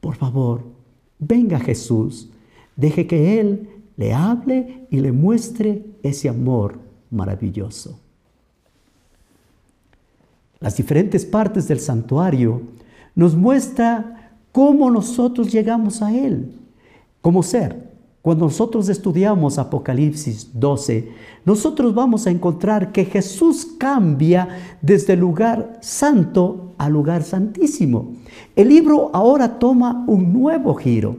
Por 0.00 0.16
favor, 0.16 0.73
venga 1.26 1.58
Jesús, 1.58 2.30
deje 2.76 3.06
que 3.06 3.40
Él 3.40 3.68
le 3.96 4.12
hable 4.12 4.86
y 4.90 5.00
le 5.00 5.12
muestre 5.12 5.84
ese 6.02 6.28
amor 6.28 6.78
maravilloso. 7.10 7.98
Las 10.60 10.76
diferentes 10.76 11.24
partes 11.24 11.68
del 11.68 11.80
santuario 11.80 12.62
nos 13.14 13.36
muestra 13.36 14.32
cómo 14.50 14.90
nosotros 14.90 15.52
llegamos 15.52 16.00
a 16.02 16.14
Él, 16.14 16.52
como 17.20 17.42
ser. 17.42 17.92
Cuando 18.22 18.46
nosotros 18.46 18.88
estudiamos 18.88 19.58
Apocalipsis 19.58 20.48
12, 20.54 21.10
nosotros 21.44 21.94
vamos 21.94 22.26
a 22.26 22.30
encontrar 22.30 22.90
que 22.90 23.04
Jesús 23.04 23.66
cambia 23.78 24.48
desde 24.80 25.12
el 25.12 25.20
lugar 25.20 25.78
santo 25.82 26.63
al 26.78 26.92
lugar 26.92 27.22
santísimo. 27.22 28.12
El 28.56 28.68
libro 28.68 29.10
ahora 29.12 29.58
toma 29.58 30.04
un 30.06 30.32
nuevo 30.32 30.74
giro. 30.74 31.16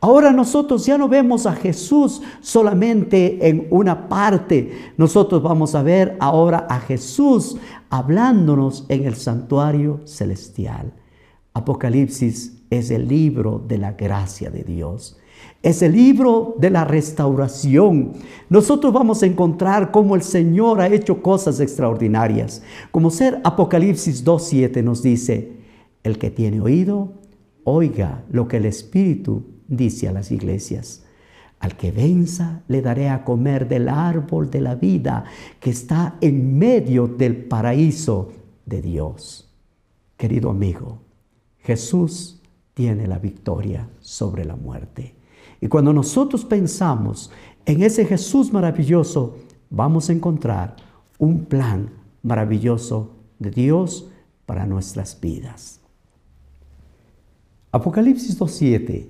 Ahora 0.00 0.32
nosotros 0.32 0.86
ya 0.86 0.96
no 0.96 1.08
vemos 1.08 1.44
a 1.44 1.52
Jesús 1.52 2.22
solamente 2.40 3.48
en 3.48 3.66
una 3.70 4.08
parte. 4.08 4.92
Nosotros 4.96 5.42
vamos 5.42 5.74
a 5.74 5.82
ver 5.82 6.16
ahora 6.20 6.66
a 6.70 6.80
Jesús 6.80 7.58
hablándonos 7.90 8.86
en 8.88 9.04
el 9.04 9.14
santuario 9.14 10.00
celestial. 10.06 10.92
Apocalipsis 11.52 12.62
es 12.70 12.90
el 12.90 13.08
libro 13.08 13.62
de 13.66 13.76
la 13.76 13.92
gracia 13.92 14.50
de 14.50 14.62
Dios. 14.64 15.19
Es 15.62 15.82
el 15.82 15.92
libro 15.92 16.54
de 16.58 16.70
la 16.70 16.84
restauración. 16.84 18.12
Nosotros 18.48 18.94
vamos 18.94 19.22
a 19.22 19.26
encontrar 19.26 19.90
cómo 19.90 20.14
el 20.14 20.22
Señor 20.22 20.80
ha 20.80 20.88
hecho 20.88 21.22
cosas 21.22 21.60
extraordinarias. 21.60 22.62
Como 22.90 23.10
ser 23.10 23.40
Apocalipsis 23.44 24.24
2.7 24.24 24.82
nos 24.82 25.02
dice, 25.02 25.52
el 26.02 26.18
que 26.18 26.30
tiene 26.30 26.62
oído, 26.62 27.12
oiga 27.64 28.24
lo 28.30 28.48
que 28.48 28.56
el 28.56 28.64
Espíritu 28.64 29.44
dice 29.68 30.08
a 30.08 30.12
las 30.12 30.32
iglesias. 30.32 31.04
Al 31.58 31.76
que 31.76 31.92
venza 31.92 32.62
le 32.68 32.80
daré 32.80 33.10
a 33.10 33.22
comer 33.22 33.68
del 33.68 33.90
árbol 33.90 34.50
de 34.50 34.62
la 34.62 34.76
vida 34.76 35.24
que 35.60 35.68
está 35.68 36.16
en 36.22 36.58
medio 36.58 37.06
del 37.06 37.36
paraíso 37.36 38.32
de 38.64 38.80
Dios. 38.80 39.52
Querido 40.16 40.48
amigo, 40.48 41.00
Jesús 41.58 42.40
tiene 42.72 43.06
la 43.06 43.18
victoria 43.18 43.90
sobre 44.00 44.46
la 44.46 44.56
muerte. 44.56 45.19
Y 45.60 45.68
cuando 45.68 45.92
nosotros 45.92 46.44
pensamos 46.44 47.30
en 47.66 47.82
ese 47.82 48.04
Jesús 48.06 48.52
maravilloso, 48.52 49.36
vamos 49.68 50.08
a 50.08 50.12
encontrar 50.12 50.76
un 51.18 51.44
plan 51.44 51.90
maravilloso 52.22 53.16
de 53.38 53.50
Dios 53.50 54.08
para 54.46 54.66
nuestras 54.66 55.20
vidas. 55.20 55.80
Apocalipsis 57.72 58.38
2.7. 58.38 59.06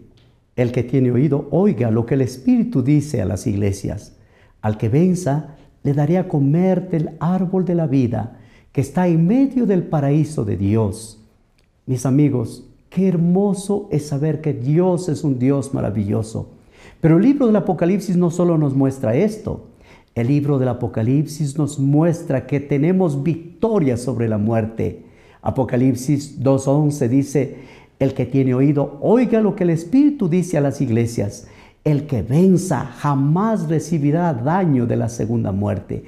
El 0.56 0.72
que 0.72 0.82
tiene 0.82 1.10
oído, 1.10 1.48
oiga 1.50 1.90
lo 1.90 2.04
que 2.04 2.14
el 2.14 2.20
Espíritu 2.20 2.82
dice 2.82 3.22
a 3.22 3.24
las 3.24 3.46
iglesias. 3.46 4.16
Al 4.60 4.76
que 4.76 4.88
venza, 4.88 5.56
le 5.82 5.94
daré 5.94 6.18
a 6.18 6.28
comer 6.28 6.90
del 6.90 7.16
árbol 7.20 7.64
de 7.64 7.74
la 7.74 7.86
vida 7.86 8.38
que 8.72 8.80
está 8.80 9.08
en 9.08 9.26
medio 9.26 9.66
del 9.66 9.84
paraíso 9.84 10.44
de 10.44 10.56
Dios. 10.56 11.24
Mis 11.86 12.04
amigos, 12.06 12.69
Qué 12.90 13.06
hermoso 13.06 13.88
es 13.92 14.08
saber 14.08 14.40
que 14.40 14.52
Dios 14.52 15.08
es 15.08 15.22
un 15.22 15.38
Dios 15.38 15.72
maravilloso. 15.72 16.48
Pero 17.00 17.18
el 17.18 17.22
libro 17.22 17.46
del 17.46 17.54
Apocalipsis 17.54 18.16
no 18.16 18.32
solo 18.32 18.58
nos 18.58 18.74
muestra 18.74 19.14
esto. 19.14 19.68
El 20.16 20.26
libro 20.26 20.58
del 20.58 20.68
Apocalipsis 20.68 21.56
nos 21.56 21.78
muestra 21.78 22.48
que 22.48 22.58
tenemos 22.58 23.22
victoria 23.22 23.96
sobre 23.96 24.28
la 24.28 24.38
muerte. 24.38 25.04
Apocalipsis 25.40 26.42
2.11 26.42 27.08
dice, 27.08 27.56
el 28.00 28.12
que 28.12 28.26
tiene 28.26 28.54
oído, 28.54 28.98
oiga 29.02 29.40
lo 29.40 29.54
que 29.54 29.62
el 29.62 29.70
Espíritu 29.70 30.28
dice 30.28 30.58
a 30.58 30.60
las 30.60 30.80
iglesias. 30.80 31.46
El 31.84 32.08
que 32.08 32.22
venza 32.22 32.86
jamás 32.86 33.68
recibirá 33.68 34.34
daño 34.34 34.86
de 34.86 34.96
la 34.96 35.08
segunda 35.08 35.52
muerte. 35.52 36.06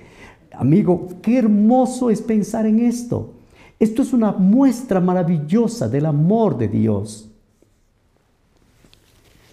Amigo, 0.52 1.06
qué 1.22 1.38
hermoso 1.38 2.10
es 2.10 2.20
pensar 2.20 2.66
en 2.66 2.80
esto. 2.80 3.34
Esto 3.82 4.02
es 4.02 4.12
una 4.12 4.30
muestra 4.30 5.00
maravillosa 5.00 5.88
del 5.88 6.06
amor 6.06 6.56
de 6.56 6.68
Dios. 6.68 7.28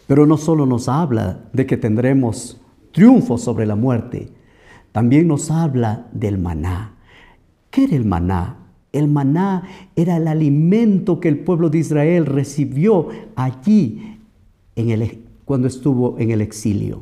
Pero 0.06 0.28
no 0.28 0.38
solo 0.38 0.68
nos 0.68 0.88
habla 0.88 1.50
de 1.52 1.66
que 1.66 1.78
tendremos 1.78 2.62
triunfo 2.92 3.40
sobre 3.40 3.66
la 3.66 3.76
muerte, 3.76 4.30
también 4.92 5.28
nos 5.28 5.50
habla 5.50 6.06
del 6.12 6.38
maná. 6.38 6.94
¿Qué 7.72 7.86
era 7.86 7.96
el 7.96 8.06
maná? 8.06 8.68
El 8.92 9.08
maná 9.08 9.64
era 9.96 10.18
el 10.18 10.28
alimento 10.28 11.20
que 11.20 11.30
el 11.30 11.40
pueblo 11.40 11.72
de 11.72 11.80
Israel 11.80 12.28
recibió 12.28 13.08
allí 13.36 14.20
el, 14.76 15.26
cuando 15.44 15.68
estuvo 15.68 16.20
en 16.20 16.30
el 16.30 16.42
exilio. 16.42 17.02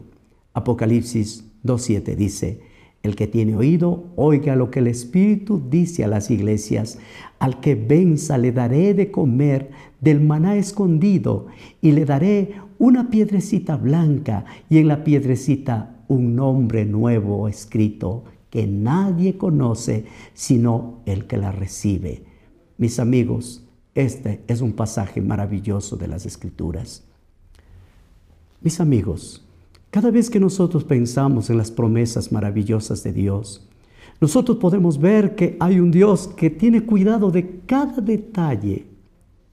Apocalipsis 0.54 1.44
2.7 1.66 2.16
dice, 2.16 2.62
el 3.04 3.16
que 3.16 3.28
tiene 3.28 3.56
oído, 3.56 4.06
oiga 4.16 4.56
lo 4.56 4.70
que 4.70 4.80
el 4.80 4.88
Espíritu 4.88 5.62
dice 5.70 6.04
a 6.04 6.08
las 6.08 6.30
iglesias. 6.30 7.00
Al 7.40 7.60
que 7.60 7.76
venza 7.76 8.38
le 8.38 8.52
daré 8.52 8.94
de 8.94 9.12
comer 9.12 9.72
del 10.02 10.22
maná 10.22 10.56
escondido 10.58 11.48
y 11.82 11.92
le 11.92 12.06
daré 12.06 12.54
una 12.80 13.10
piedrecita 13.10 13.78
blanca 13.78 14.46
y 14.70 14.78
en 14.78 14.88
la 14.88 15.04
piedrecita 15.04 15.96
un 16.08 16.36
nombre 16.36 16.86
nuevo 16.86 17.48
escrito 17.48 18.24
que 18.50 18.68
nadie 18.68 19.38
conoce 19.38 20.06
sino 20.34 21.02
el 21.06 21.28
que 21.28 21.38
la 21.38 21.52
recibe. 21.52 22.24
Mis 22.78 23.00
amigos, 23.00 23.64
este 23.96 24.44
es 24.48 24.62
un 24.62 24.74
pasaje 24.74 25.22
maravilloso 25.22 25.96
de 25.98 26.08
las 26.08 26.26
Escrituras. 26.26 27.04
Mis 28.62 28.80
amigos, 28.80 29.47
cada 29.90 30.12
vez 30.12 30.30
que 30.30 30.40
nosotros 30.40 30.84
pensamos 30.84 31.50
en 31.50 31.58
las 31.58 31.72
promesas 31.72 32.32
maravillosas 32.32 33.04
de 33.04 33.14
Dios, 33.14 33.68
nosotros 34.20 34.58
podemos 34.58 35.00
ver 35.00 35.36
que 35.36 35.58
hay 35.60 35.80
un 35.80 35.92
Dios 35.92 36.28
que 36.28 36.50
tiene 36.50 36.84
cuidado 36.84 37.32
de 37.32 37.62
cada 37.66 38.02
detalle 38.02 38.86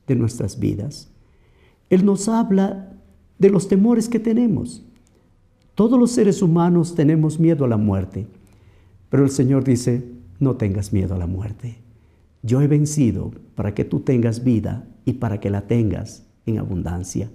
de 0.07 0.17
nuestras 0.17 0.59
vidas. 0.59 1.11
Él 1.91 2.05
nos 2.05 2.29
habla 2.29 2.93
de 3.39 3.51
los 3.51 3.69
temores 3.69 4.09
que 4.09 4.19
tenemos. 4.19 4.83
Todos 5.75 5.99
los 5.99 6.13
seres 6.13 6.41
humanos 6.41 6.95
tenemos 6.95 7.39
miedo 7.39 7.65
a 7.65 7.69
la 7.69 7.77
muerte, 7.77 8.27
pero 9.11 9.25
el 9.25 9.31
Señor 9.31 9.65
dice, 9.65 10.05
no 10.39 10.57
tengas 10.57 10.93
miedo 10.93 11.15
a 11.15 11.19
la 11.19 11.27
muerte. 11.27 11.79
Yo 12.43 12.61
he 12.61 12.69
vencido 12.69 13.33
para 13.55 13.75
que 13.75 13.85
tú 13.85 14.01
tengas 14.01 14.45
vida 14.45 14.87
y 15.05 15.15
para 15.15 15.41
que 15.41 15.51
la 15.51 15.63
tengas 15.63 16.25
en 16.47 16.59
abundancia. 16.59 17.31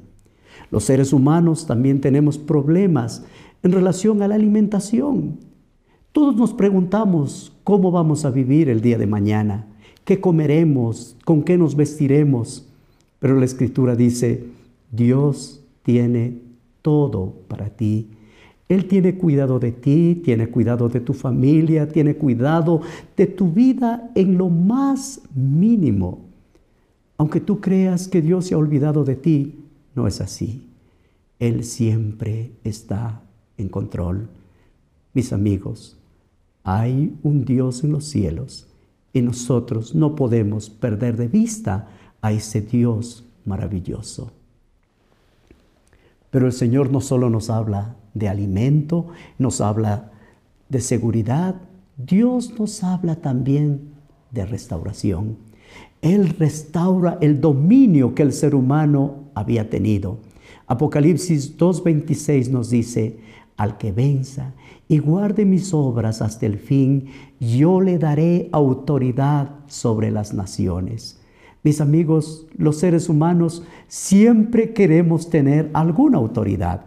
Los 0.72 0.84
seres 0.84 1.14
humanos 1.14 1.66
también 1.66 2.02
tenemos 2.02 2.38
problemas 2.38 3.24
en 3.64 3.72
relación 3.72 4.22
a 4.22 4.28
la 4.28 4.36
alimentación. 4.36 5.38
Todos 6.12 6.36
nos 6.36 6.54
preguntamos 6.54 7.54
cómo 7.64 7.92
vamos 7.92 8.26
a 8.26 8.32
vivir 8.32 8.70
el 8.70 8.82
día 8.82 8.98
de 8.98 9.08
mañana, 9.08 9.68
qué 10.06 10.20
comeremos, 10.20 11.16
con 11.26 11.44
qué 11.44 11.58
nos 11.58 11.76
vestiremos. 11.76 12.68
Pero 13.20 13.38
la 13.38 13.46
escritura 13.46 13.96
dice, 13.96 14.46
Dios 14.92 15.62
tiene 15.84 16.42
todo 16.82 17.34
para 17.48 17.70
ti. 17.70 18.10
Él 18.70 18.86
tiene 18.86 19.16
cuidado 19.16 19.60
de 19.60 19.72
ti, 19.72 20.22
tiene 20.24 20.48
cuidado 20.48 20.90
de 20.90 21.00
tu 21.00 21.14
familia, 21.14 21.88
tiene 21.88 22.16
cuidado 22.16 22.82
de 23.18 23.26
tu 23.26 23.52
vida 23.52 24.12
en 24.16 24.38
lo 24.38 24.50
más 24.50 25.22
mínimo. 25.36 26.20
Aunque 27.18 27.40
tú 27.40 27.60
creas 27.60 28.08
que 28.08 28.22
Dios 28.22 28.46
se 28.46 28.54
ha 28.54 28.58
olvidado 28.58 29.04
de 29.04 29.16
ti, 29.16 29.56
no 30.00 30.08
es 30.08 30.22
así. 30.22 30.66
Él 31.40 31.66
siempre 31.66 32.54
está 32.64 33.22
en 33.58 33.68
control. 33.68 34.30
Mis 35.14 35.34
amigos, 35.34 35.98
hay 36.64 37.18
un 37.22 37.44
Dios 37.44 37.84
en 37.84 37.92
los 37.92 38.06
cielos 38.06 38.68
y 39.12 39.22
nosotros 39.22 39.94
no 39.96 40.16
podemos 40.16 40.70
perder 40.70 41.18
de 41.18 41.28
vista 41.28 41.90
a 42.22 42.32
ese 42.32 42.62
Dios 42.62 43.26
maravilloso. 43.44 44.32
Pero 46.32 46.46
el 46.46 46.54
Señor 46.54 46.92
no 46.92 47.02
solo 47.02 47.30
nos 47.30 47.50
habla 47.50 47.98
de 48.14 48.30
alimento, 48.30 49.08
nos 49.38 49.60
habla 49.60 50.14
de 50.70 50.80
seguridad, 50.80 51.56
Dios 51.98 52.58
nos 52.58 52.86
habla 52.86 53.18
también 53.18 53.96
de 54.32 54.46
restauración. 54.46 55.50
Él 56.02 56.30
restaura 56.30 57.18
el 57.20 57.42
dominio 57.42 58.16
que 58.16 58.24
el 58.24 58.32
ser 58.32 58.56
humano 58.56 59.29
había 59.40 59.70
tenido. 59.70 60.18
Apocalipsis 60.68 61.58
2.26 61.58 62.50
nos 62.50 62.70
dice, 62.70 63.18
al 63.58 63.78
que 63.78 63.92
venza 63.92 64.54
y 64.88 65.00
guarde 65.00 65.46
mis 65.46 65.74
obras 65.74 66.22
hasta 66.22 66.46
el 66.46 66.58
fin, 66.58 67.08
yo 67.40 67.82
le 67.82 67.98
daré 67.98 68.50
autoridad 68.52 69.50
sobre 69.68 70.12
las 70.12 70.34
naciones. 70.34 71.20
Mis 71.62 71.82
amigos, 71.82 72.48
los 72.56 72.78
seres 72.78 73.10
humanos 73.10 73.64
siempre 73.88 74.74
queremos 74.74 75.30
tener 75.30 75.70
alguna 75.74 76.18
autoridad. 76.18 76.86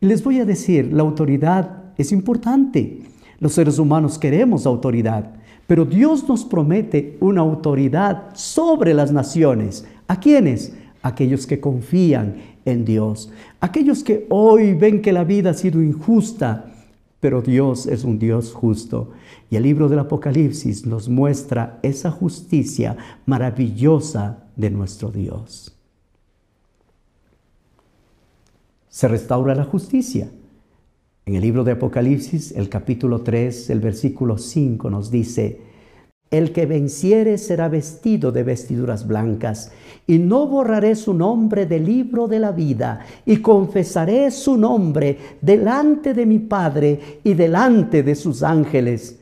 Y 0.00 0.06
les 0.06 0.22
voy 0.22 0.38
a 0.38 0.44
decir, 0.44 0.92
la 0.92 1.02
autoridad 1.02 1.92
es 1.98 2.12
importante. 2.12 3.02
Los 3.40 3.54
seres 3.54 3.80
humanos 3.80 4.18
queremos 4.18 4.64
autoridad, 4.64 5.32
pero 5.66 5.84
Dios 5.84 6.28
nos 6.28 6.44
promete 6.44 7.16
una 7.20 7.40
autoridad 7.40 8.28
sobre 8.34 8.94
las 8.94 9.10
naciones. 9.10 9.84
¿A 10.06 10.20
quiénes? 10.20 10.72
Aquellos 11.02 11.46
que 11.46 11.60
confían 11.60 12.36
en 12.64 12.84
Dios. 12.84 13.32
Aquellos 13.60 14.04
que 14.04 14.26
hoy 14.30 14.74
ven 14.74 15.02
que 15.02 15.12
la 15.12 15.24
vida 15.24 15.50
ha 15.50 15.54
sido 15.54 15.82
injusta, 15.82 16.72
pero 17.20 17.42
Dios 17.42 17.86
es 17.86 18.04
un 18.04 18.18
Dios 18.18 18.52
justo. 18.52 19.10
Y 19.50 19.56
el 19.56 19.64
libro 19.64 19.88
del 19.88 20.00
Apocalipsis 20.00 20.86
nos 20.86 21.08
muestra 21.08 21.78
esa 21.82 22.10
justicia 22.10 22.96
maravillosa 23.26 24.44
de 24.56 24.70
nuestro 24.70 25.10
Dios. 25.10 25.76
Se 28.88 29.08
restaura 29.08 29.54
la 29.54 29.64
justicia. 29.64 30.30
En 31.24 31.36
el 31.36 31.42
libro 31.42 31.62
de 31.62 31.72
Apocalipsis, 31.72 32.52
el 32.52 32.68
capítulo 32.68 33.22
3, 33.22 33.70
el 33.70 33.80
versículo 33.80 34.36
5 34.38 34.90
nos 34.90 35.10
dice, 35.10 35.60
el 36.32 36.52
que 36.52 36.64
venciere 36.64 37.36
será 37.36 37.68
vestido 37.68 38.32
de 38.32 38.42
vestiduras 38.42 39.06
blancas, 39.06 39.70
y 40.06 40.18
no 40.18 40.46
borraré 40.46 40.96
su 40.96 41.12
nombre 41.12 41.66
del 41.66 41.84
libro 41.84 42.26
de 42.26 42.38
la 42.40 42.52
vida, 42.52 43.00
y 43.26 43.36
confesaré 43.36 44.30
su 44.30 44.56
nombre 44.56 45.18
delante 45.42 46.14
de 46.14 46.24
mi 46.24 46.38
Padre 46.38 47.20
y 47.22 47.34
delante 47.34 48.02
de 48.02 48.14
sus 48.14 48.42
ángeles. 48.42 49.20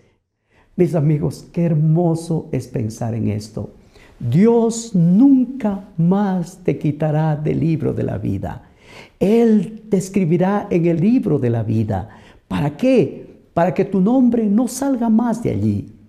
Mis 0.77 0.95
amigos, 0.95 1.49
qué 1.53 1.65
hermoso 1.65 2.49
es 2.53 2.69
pensar 2.69 3.15
en 3.15 3.29
esto. 3.29 3.75
Dios 4.21 4.95
nunca 4.95 5.89
más 5.97 6.61
te 6.63 6.79
quitará 6.79 7.35
del 7.35 7.59
libro 7.59 7.93
de 7.93 8.05
la 8.05 8.19
vida. 8.19 8.71
Él 9.19 9.83
te 9.91 9.97
escribirá 9.97 10.69
en 10.71 10.87
el 10.87 11.01
libro 11.01 11.41
de 11.41 11.51
la 11.51 11.65
vida. 11.65 12.09
¿Para 12.47 12.77
qué? 12.77 13.49
Para 13.53 13.75
que 13.75 13.85
tu 13.85 14.01
nombre 14.01 14.47
no 14.47 14.69
salga 14.69 15.09
más 15.09 15.43
de 15.43 15.51
allí. 15.51 16.00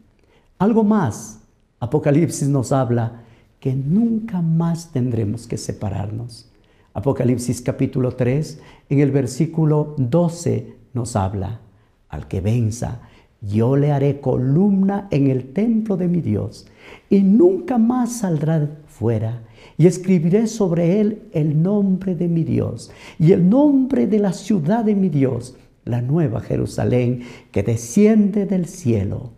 Algo 0.62 0.84
más. 0.84 1.40
Apocalipsis 1.80 2.48
nos 2.48 2.72
habla 2.72 3.24
que 3.60 3.74
nunca 3.74 4.44
más 4.44 4.92
tendremos 4.92 5.48
que 5.48 5.58
separarnos. 5.58 6.52
Apocalipsis 6.94 7.62
capítulo 7.62 8.12
3, 8.12 8.62
en 8.90 9.00
el 9.00 9.10
versículo 9.10 9.96
12 9.98 10.76
nos 10.94 11.16
habla, 11.16 11.62
al 12.10 12.28
que 12.28 12.42
venza, 12.42 13.02
yo 13.42 13.76
le 13.76 13.92
haré 13.92 14.22
columna 14.22 15.08
en 15.10 15.32
el 15.32 15.52
templo 15.52 15.98
de 15.98 16.08
mi 16.08 16.22
Dios 16.22 16.68
y 17.10 17.24
nunca 17.24 17.80
más 17.80 18.20
saldrá 18.20 18.70
fuera. 18.86 19.42
Y 19.80 19.88
escribiré 19.88 20.46
sobre 20.46 21.02
él 21.02 21.24
el 21.32 21.64
nombre 21.64 22.14
de 22.14 22.28
mi 22.28 22.44
Dios 22.44 22.92
y 23.18 23.32
el 23.32 23.50
nombre 23.50 24.06
de 24.06 24.20
la 24.20 24.32
ciudad 24.32 24.86
de 24.86 24.94
mi 24.94 25.10
Dios, 25.10 25.56
la 25.86 26.04
nueva 26.04 26.40
Jerusalén 26.40 27.24
que 27.52 27.64
desciende 27.64 28.46
del 28.46 28.68
cielo, 28.68 29.32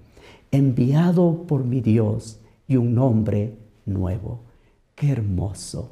enviado 0.54 1.46
por 1.48 1.66
mi 1.66 1.82
Dios 1.82 2.40
y 2.68 2.78
un 2.78 2.94
nombre 2.94 3.58
nuevo. 3.86 4.42
Qué 4.96 5.10
hermoso. 5.10 5.92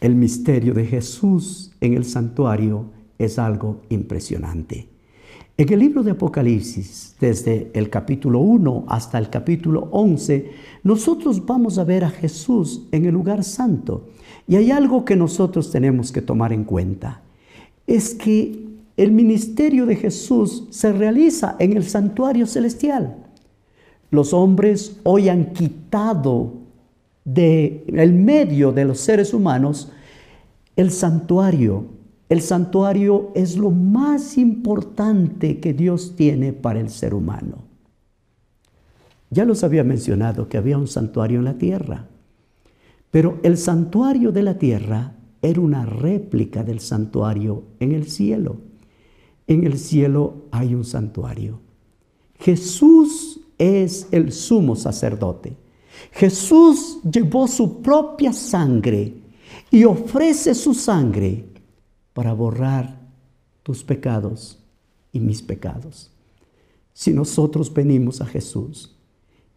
El 0.00 0.16
misterio 0.16 0.74
de 0.74 0.86
Jesús 0.86 1.72
en 1.80 1.94
el 1.94 2.04
santuario 2.04 2.86
es 3.18 3.38
algo 3.38 3.82
impresionante. 3.88 4.88
En 5.56 5.72
el 5.72 5.78
libro 5.78 6.02
de 6.02 6.12
Apocalipsis, 6.12 7.14
desde 7.20 7.70
el 7.74 7.88
capítulo 7.88 8.40
1 8.40 8.86
hasta 8.88 9.18
el 9.18 9.30
capítulo 9.30 9.88
11, 9.92 10.50
nosotros 10.82 11.44
vamos 11.44 11.78
a 11.78 11.84
ver 11.84 12.02
a 12.02 12.10
Jesús 12.10 12.88
en 12.90 13.04
el 13.04 13.12
lugar 13.12 13.44
santo. 13.44 14.08
Y 14.48 14.56
hay 14.56 14.72
algo 14.72 15.04
que 15.04 15.14
nosotros 15.14 15.70
tenemos 15.70 16.10
que 16.10 16.22
tomar 16.22 16.52
en 16.52 16.64
cuenta. 16.64 17.22
Es 17.86 18.14
que 18.14 18.69
el 18.96 19.12
ministerio 19.12 19.86
de 19.86 19.96
Jesús 19.96 20.66
se 20.70 20.92
realiza 20.92 21.56
en 21.58 21.76
el 21.76 21.84
santuario 21.84 22.46
celestial. 22.46 23.16
Los 24.10 24.32
hombres 24.32 24.98
hoy 25.04 25.28
han 25.28 25.52
quitado 25.52 26.54
de 27.24 27.84
el 27.86 28.12
medio 28.12 28.72
de 28.72 28.84
los 28.84 29.00
seres 29.00 29.32
humanos 29.32 29.92
el 30.76 30.90
santuario. 30.90 31.86
El 32.28 32.40
santuario 32.40 33.32
es 33.34 33.56
lo 33.56 33.70
más 33.70 34.38
importante 34.38 35.60
que 35.60 35.74
Dios 35.74 36.14
tiene 36.16 36.52
para 36.52 36.80
el 36.80 36.90
ser 36.90 37.14
humano. 37.14 37.64
Ya 39.30 39.44
los 39.44 39.62
había 39.62 39.84
mencionado 39.84 40.48
que 40.48 40.58
había 40.58 40.78
un 40.78 40.88
santuario 40.88 41.38
en 41.38 41.44
la 41.44 41.58
tierra, 41.58 42.06
pero 43.10 43.38
el 43.42 43.56
santuario 43.56 44.32
de 44.32 44.42
la 44.42 44.58
tierra 44.58 45.14
era 45.42 45.60
una 45.60 45.86
réplica 45.86 46.64
del 46.64 46.80
santuario 46.80 47.64
en 47.78 47.92
el 47.92 48.08
cielo. 48.08 48.69
En 49.50 49.64
el 49.64 49.80
cielo 49.80 50.44
hay 50.52 50.76
un 50.76 50.84
santuario. 50.84 51.58
Jesús 52.38 53.40
es 53.58 54.06
el 54.12 54.30
sumo 54.30 54.76
sacerdote. 54.76 55.56
Jesús 56.12 57.00
llevó 57.02 57.48
su 57.48 57.82
propia 57.82 58.32
sangre 58.32 59.12
y 59.68 59.82
ofrece 59.82 60.54
su 60.54 60.72
sangre 60.72 61.46
para 62.12 62.32
borrar 62.32 63.00
tus 63.64 63.82
pecados 63.82 64.62
y 65.10 65.18
mis 65.18 65.42
pecados. 65.42 66.12
Si 66.92 67.12
nosotros 67.12 67.74
venimos 67.74 68.20
a 68.20 68.26
Jesús 68.26 68.96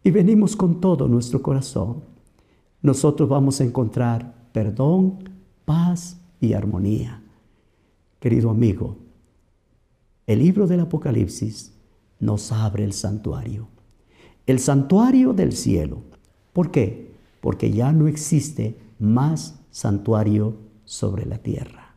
y 0.02 0.10
venimos 0.10 0.56
con 0.56 0.80
todo 0.80 1.06
nuestro 1.06 1.40
corazón, 1.40 2.02
nosotros 2.82 3.28
vamos 3.28 3.60
a 3.60 3.64
encontrar 3.64 4.34
perdón, 4.50 5.30
paz 5.64 6.18
y 6.40 6.52
armonía. 6.54 7.22
Querido 8.18 8.50
amigo, 8.50 9.03
el 10.26 10.38
libro 10.38 10.66
del 10.66 10.80
Apocalipsis 10.80 11.72
nos 12.20 12.52
abre 12.52 12.84
el 12.84 12.92
santuario 12.92 13.68
el 14.46 14.58
santuario 14.58 15.32
del 15.32 15.52
cielo. 15.52 16.02
¿Por 16.52 16.70
qué? 16.70 17.14
Porque 17.40 17.70
ya 17.70 17.92
no 17.92 18.08
existe 18.08 18.78
más 18.98 19.60
santuario 19.70 20.56
sobre 20.84 21.26
la 21.26 21.38
tierra. 21.38 21.94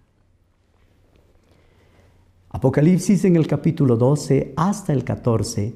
Apocalipsis 2.49 3.25
en 3.25 3.35
el 3.35 3.45
capítulo 3.45 3.97
12 3.97 4.53
hasta 4.55 4.93
el 4.93 5.03
14, 5.03 5.75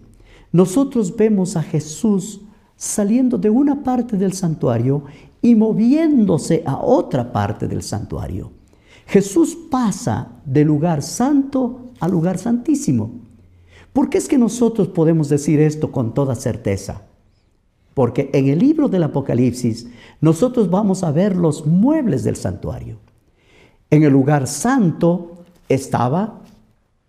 nosotros 0.52 1.16
vemos 1.16 1.56
a 1.56 1.64
Jesús 1.64 2.42
saliendo 2.76 3.38
de 3.38 3.50
una 3.50 3.84
parte 3.84 4.18
del 4.18 4.34
santuario 4.34 5.04
y 5.42 5.54
moviéndose 5.56 6.64
a 6.66 6.78
otra 6.78 7.32
parte 7.32 7.68
del 7.68 7.84
santuario. 7.84 8.52
Jesús 9.06 9.58
pasa 9.70 10.40
del 10.46 10.68
lugar 10.68 11.02
santo 11.02 11.91
al 12.02 12.12
lugar 12.12 12.38
santísimo. 12.38 13.12
¿Por 13.94 14.10
qué 14.10 14.18
es 14.18 14.28
que 14.28 14.38
nosotros 14.38 14.90
podemos 14.90 15.30
decir 15.30 15.62
esto 15.62 15.92
con 15.92 16.14
toda 16.14 16.36
certeza? 16.36 17.04
Porque 17.94 18.30
en 18.34 18.48
el 18.48 18.60
libro 18.60 18.90
del 18.90 19.04
Apocalipsis 19.04 19.88
nosotros 20.20 20.70
vamos 20.70 21.04
a 21.04 21.12
ver 21.12 21.36
los 21.36 21.66
muebles 21.66 22.24
del 22.24 22.36
santuario. 22.36 22.98
En 23.90 24.04
el 24.04 24.12
lugar 24.14 24.48
santo 24.48 25.44
estaba 25.70 26.42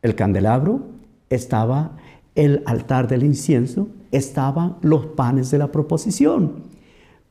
el 0.02 0.14
candelabro, 0.14 0.82
estaba 1.30 1.96
el 2.34 2.62
altar 2.66 3.06
del 3.08 3.22
incienso, 3.22 3.88
estaban 4.10 4.76
los 4.82 5.06
panes 5.06 5.50
de 5.50 5.58
la 5.58 5.70
proposición. 5.70 6.64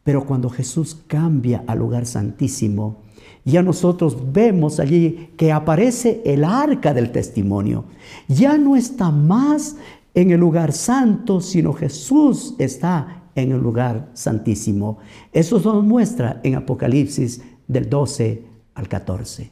Pero 0.04 0.26
cuando 0.26 0.50
Jesús 0.50 0.97
cambia 1.08 1.63
al 1.67 1.80
lugar 1.80 2.06
santísimo, 2.06 3.00
ya 3.43 3.63
nosotros 3.63 4.17
vemos 4.32 4.80
allí 4.80 5.30
que 5.38 5.51
aparece 5.51 6.21
el 6.25 6.43
arca 6.43 6.93
del 6.93 7.12
testimonio. 7.12 7.86
Ya 8.27 8.58
no 8.58 8.75
está 8.75 9.12
más 9.12 9.77
en 10.13 10.32
el 10.32 10.39
lugar 10.39 10.73
santo, 10.73 11.41
sino 11.41 11.73
Jesús 11.73 12.56
está 12.60 13.23
en 13.36 13.51
el 13.51 13.60
lugar 13.60 14.10
santísimo. 14.13 14.99
Eso 15.32 15.60
nos 15.60 15.84
muestra 15.84 16.39
en 16.43 16.56
Apocalipsis 16.56 17.41
del 17.67 17.89
12 17.89 18.43
al 18.75 18.88
14. 18.88 19.51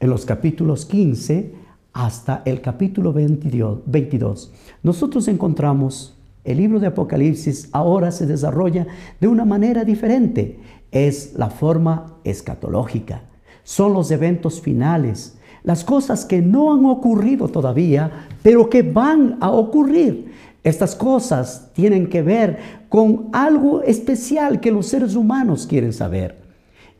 En 0.00 0.10
los 0.10 0.24
capítulos 0.24 0.84
15 0.86 1.54
hasta 1.92 2.42
el 2.44 2.60
capítulo 2.60 3.12
22, 3.12 4.52
nosotros 4.82 5.28
encontramos 5.28 6.18
el 6.44 6.56
libro 6.56 6.80
de 6.80 6.86
Apocalipsis 6.86 7.68
ahora 7.72 8.10
se 8.10 8.24
desarrolla 8.24 8.86
de 9.20 9.28
una 9.28 9.44
manera 9.44 9.84
diferente 9.84 10.58
es 10.92 11.34
la 11.34 11.50
forma 11.50 12.18
escatológica. 12.24 13.22
Son 13.64 13.92
los 13.92 14.10
eventos 14.10 14.60
finales, 14.60 15.38
las 15.62 15.84
cosas 15.84 16.24
que 16.24 16.40
no 16.40 16.72
han 16.72 16.86
ocurrido 16.86 17.48
todavía, 17.48 18.26
pero 18.42 18.70
que 18.70 18.82
van 18.82 19.36
a 19.40 19.50
ocurrir. 19.50 20.32
Estas 20.64 20.94
cosas 20.94 21.70
tienen 21.74 22.08
que 22.08 22.22
ver 22.22 22.58
con 22.88 23.28
algo 23.32 23.82
especial 23.82 24.60
que 24.60 24.72
los 24.72 24.86
seres 24.86 25.14
humanos 25.14 25.66
quieren 25.66 25.92
saber. 25.92 26.36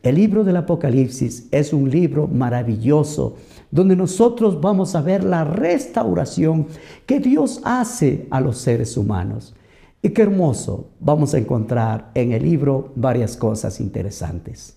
El 0.03 0.15
libro 0.15 0.45
del 0.45 0.57
Apocalipsis 0.57 1.49
es 1.51 1.73
un 1.73 1.91
libro 1.91 2.29
maravilloso 2.29 3.37
donde 3.71 3.97
nosotros 3.97 4.61
vamos 4.61 4.95
a 4.95 5.03
ver 5.03 5.25
la 5.25 5.45
restauración 5.45 6.67
que 7.05 7.21
Dios 7.21 7.61
hace 7.65 8.27
a 8.31 8.41
los 8.41 8.59
seres 8.59 8.97
humanos. 8.97 9.55
Y 10.01 10.11
qué 10.11 10.23
hermoso, 10.23 10.91
vamos 11.01 11.35
a 11.35 11.39
encontrar 11.39 12.13
en 12.15 12.33
el 12.33 12.45
libro 12.45 12.93
varias 12.95 13.37
cosas 13.37 13.81
interesantes. 13.81 14.77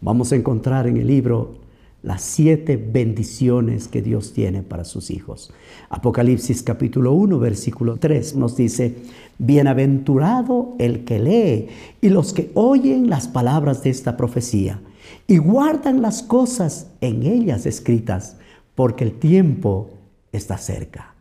Vamos 0.00 0.32
a 0.32 0.36
encontrar 0.36 0.86
en 0.86 0.96
el 0.96 1.06
libro 1.06 1.66
las 2.02 2.22
siete 2.22 2.76
bendiciones 2.76 3.88
que 3.88 4.02
Dios 4.02 4.32
tiene 4.32 4.62
para 4.62 4.84
sus 4.84 5.10
hijos. 5.10 5.52
Apocalipsis 5.88 6.62
capítulo 6.62 7.12
1, 7.12 7.38
versículo 7.38 7.96
3 7.96 8.36
nos 8.36 8.56
dice, 8.56 8.96
Bienaventurado 9.38 10.76
el 10.78 11.04
que 11.04 11.18
lee 11.18 11.68
y 12.00 12.08
los 12.08 12.32
que 12.32 12.52
oyen 12.54 13.10
las 13.10 13.26
palabras 13.26 13.82
de 13.82 13.90
esta 13.90 14.16
profecía 14.16 14.80
y 15.26 15.38
guardan 15.38 16.02
las 16.02 16.22
cosas 16.22 16.92
en 17.00 17.24
ellas 17.24 17.66
escritas, 17.66 18.36
porque 18.74 19.02
el 19.02 19.18
tiempo 19.18 19.90
está 20.32 20.58
cerca. 20.58 21.15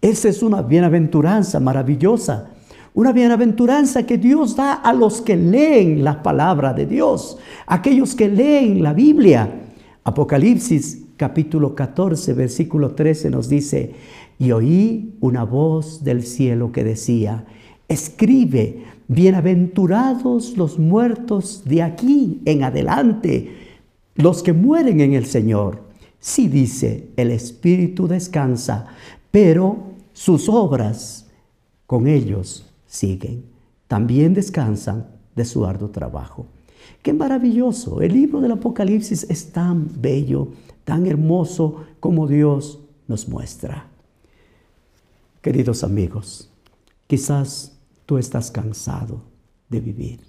Esa 0.00 0.28
es 0.28 0.42
una 0.42 0.62
bienaventuranza 0.62 1.58
maravillosa. 1.58 2.50
Una 2.94 3.12
bienaventuranza 3.12 4.04
que 4.04 4.18
Dios 4.18 4.56
da 4.56 4.72
a 4.74 4.92
los 4.92 5.20
que 5.20 5.36
leen 5.36 6.02
la 6.02 6.22
palabra 6.22 6.72
de 6.72 6.86
Dios, 6.86 7.38
aquellos 7.66 8.14
que 8.14 8.28
leen 8.28 8.82
la 8.82 8.92
Biblia. 8.92 9.48
Apocalipsis 10.04 11.04
capítulo 11.16 11.74
14, 11.74 12.32
versículo 12.32 12.92
13 12.92 13.30
nos 13.30 13.48
dice, 13.48 13.92
y 14.38 14.52
oí 14.52 15.14
una 15.20 15.44
voz 15.44 16.02
del 16.02 16.22
cielo 16.22 16.72
que 16.72 16.84
decía, 16.84 17.44
escribe, 17.88 18.84
bienaventurados 19.08 20.56
los 20.56 20.78
muertos 20.78 21.62
de 21.64 21.82
aquí 21.82 22.40
en 22.44 22.62
adelante, 22.62 23.50
los 24.14 24.42
que 24.42 24.52
mueren 24.52 25.00
en 25.00 25.14
el 25.14 25.26
Señor. 25.26 25.82
Sí 26.20 26.48
dice, 26.48 27.10
el 27.16 27.30
Espíritu 27.30 28.08
descansa, 28.08 28.86
pero 29.30 29.87
sus 30.18 30.48
obras 30.48 31.28
con 31.86 32.08
ellos 32.08 32.66
siguen. 32.88 33.44
también 33.86 34.34
descansan 34.34 35.06
de 35.36 35.44
su 35.44 35.64
arduo 35.64 35.90
trabajo. 35.90 36.46
Qué 37.02 37.12
maravilloso. 37.12 38.02
El 38.02 38.14
libro 38.14 38.40
del 38.40 38.50
Apocalipsis 38.50 39.24
es 39.30 39.52
tan 39.52 39.88
bello, 40.02 40.48
tan 40.84 41.06
hermoso 41.06 41.84
como 42.00 42.26
Dios 42.26 42.80
nos 43.06 43.28
muestra. 43.28 43.86
Queridos 45.40 45.84
amigos, 45.84 46.50
quizás 47.06 47.78
tú 48.04 48.18
estás 48.18 48.50
cansado 48.50 49.22
de 49.68 49.80
vivir. 49.80 50.20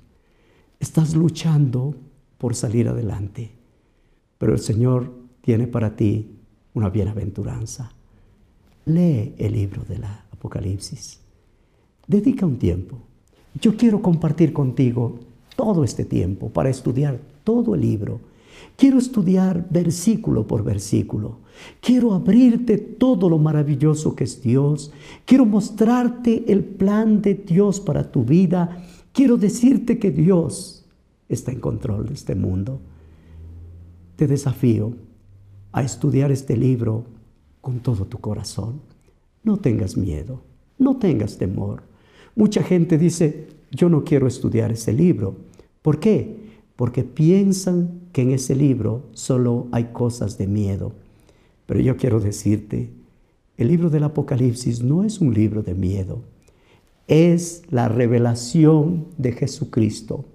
Estás 0.80 1.15
luchando 1.15 1.95
por 2.38 2.54
salir 2.54 2.88
adelante. 2.88 3.52
Pero 4.38 4.54
el 4.54 4.60
Señor 4.60 5.12
tiene 5.41 5.65
para 5.65 5.95
ti 5.95 6.38
una 6.75 6.89
bienaventuranza. 6.89 7.91
Lee 8.89 9.36
el 9.38 9.54
libro 9.54 9.84
del 9.88 10.04
Apocalipsis. 10.04 11.19
Dedica 12.08 12.45
un 12.45 12.58
tiempo. 12.58 12.97
Yo 13.62 13.78
quiero 13.78 14.02
compartir 14.02 14.52
contigo 14.52 15.19
todo 15.56 15.84
este 15.84 16.06
tiempo 16.06 16.49
para 16.49 16.69
estudiar 16.69 17.19
todo 17.43 17.75
el 17.75 17.82
libro. 17.82 18.19
Quiero 18.75 18.97
estudiar 18.97 19.67
versículo 19.69 20.47
por 20.47 20.63
versículo. 20.63 21.38
Quiero 21.82 22.13
abrirte 22.13 22.78
todo 22.78 23.30
lo 23.30 23.38
maravilloso 23.38 24.15
que 24.15 24.23
es 24.23 24.41
Dios. 24.41 24.91
Quiero 25.25 25.45
mostrarte 25.45 26.52
el 26.52 26.63
plan 26.63 27.21
de 27.21 27.36
Dios 27.36 27.80
para 27.80 28.12
tu 28.12 28.23
vida. 28.23 28.84
Quiero 29.12 29.38
decirte 29.38 29.99
que 29.99 30.10
Dios 30.10 30.86
está 31.28 31.52
en 31.52 31.60
control 31.60 32.08
de 32.08 32.15
este 32.15 32.34
mundo. 32.34 32.80
Te 34.15 34.25
desafío 34.25 34.93
a 35.71 35.84
estudiar 35.84 36.32
este 36.32 36.58
libro 36.58 37.18
con 37.62 37.80
todo 37.80 38.06
tu 38.06 38.19
corazón. 38.19 38.82
No 39.43 39.58
tengas 39.58 39.98
miedo, 39.98 40.41
no 40.78 40.98
tengas 40.98 41.38
temor. 41.38 41.84
Mucha 42.36 42.63
gente 42.63 42.98
dice, 42.98 43.48
yo 43.72 43.89
no 43.89 44.04
quiero 44.04 44.28
estudiar 44.28 44.72
ese 44.72 44.93
libro. 44.93 45.36
¿Por 45.82 46.00
qué? 46.00 46.38
Porque 46.76 47.04
piensan 47.04 48.02
que 48.12 48.22
en 48.22 48.32
ese 48.32 48.56
libro 48.56 49.04
solo 49.13 49.67
hay 49.72 49.86
cosas 49.86 50.38
de 50.38 50.48
miedo. 50.48 50.93
Pero 51.65 51.80
yo 51.82 51.98
quiero 51.98 52.19
decirte, 52.19 52.89
el 53.58 53.67
libro 53.67 53.89
del 53.89 54.06
Apocalipsis 54.06 54.82
no 54.82 55.04
es 55.04 55.19
un 55.19 55.34
libro 55.34 55.63
de 55.63 55.74
miedo, 55.74 56.22
es 57.08 57.63
la 57.69 57.89
revelación 57.89 59.08
de 59.17 59.34
Jesucristo, 59.34 60.26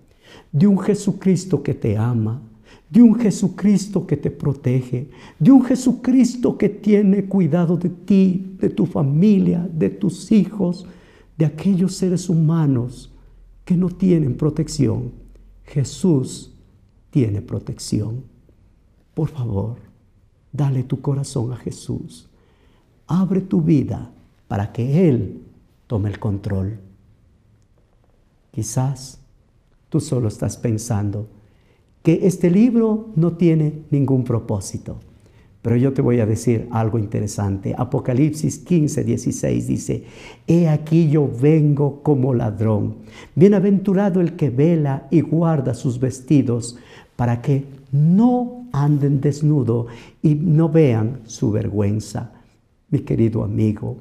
de 0.53 0.67
un 0.67 0.79
Jesucristo 0.79 1.63
que 1.63 1.73
te 1.73 1.97
ama, 1.97 2.43
de 2.90 3.03
un 3.03 3.14
Jesucristo 3.16 4.07
que 4.07 4.16
te 4.16 4.31
protege, 4.31 5.09
de 5.38 5.51
un 5.51 5.64
Jesucristo 5.64 6.57
que 6.57 6.68
tiene 6.68 7.25
cuidado 7.25 7.77
de 7.77 7.88
ti, 7.88 8.57
de 8.61 8.70
tu 8.70 8.87
familia, 8.87 9.68
de 9.73 9.90
tus 9.90 10.31
hijos, 10.31 10.87
de 11.37 11.47
aquellos 11.47 11.94
seres 11.94 12.29
humanos 12.29 13.12
que 13.64 13.77
no 13.77 13.88
tienen 13.88 14.37
protección. 14.37 15.12
Jesús 15.64 16.53
tiene 17.11 17.42
protección. 17.42 18.25
Por 19.14 19.29
favor, 19.29 19.77
dale 20.53 20.85
tu 20.85 21.01
corazón 21.01 21.53
a 21.53 21.57
Jesús. 21.57 22.29
Abre 23.07 23.40
tu 23.40 23.61
vida 23.61 24.12
para 24.49 24.73
que 24.73 25.09
Él 25.09 25.42
tome 25.87 26.11
el 26.11 26.18
control. 26.18 26.79
Quizás 28.51 29.18
tú 29.88 30.01
solo 30.01 30.29
estás 30.29 30.57
pensando 30.57 31.29
que 32.05 32.27
este 32.27 32.51
libro 32.51 33.09
no 33.17 33.33
tiene 33.33 33.87
ningún 33.90 34.25
propósito. 34.25 35.01
Pero 35.62 35.77
yo 35.77 35.95
te 35.95 36.03
voy 36.03 36.21
a 36.21 36.27
decir 36.27 36.69
algo 36.71 36.99
interesante. 36.99 37.75
Apocalipsis 37.77 38.59
15, 38.59 39.03
16 39.03 39.67
dice, 39.67 40.05
He 40.47 40.69
aquí 40.69 41.09
yo 41.09 41.27
vengo 41.40 42.03
como 42.03 42.35
ladrón. 42.35 42.97
Bienaventurado 43.35 44.21
el 44.21 44.37
que 44.37 44.51
vela 44.51 45.09
y 45.11 45.23
guarda 45.23 45.73
sus 45.73 45.99
vestidos 45.99 46.77
para 47.17 47.40
que 47.40 47.64
no 47.90 48.67
anden 48.73 49.23
desnudo 49.23 49.87
y 50.23 50.35
no 50.35 50.69
vean 50.69 51.21
su 51.25 51.51
vergüenza. 51.51 52.33
Mi 52.90 52.99
querido 52.99 53.43
amigo, 53.43 53.97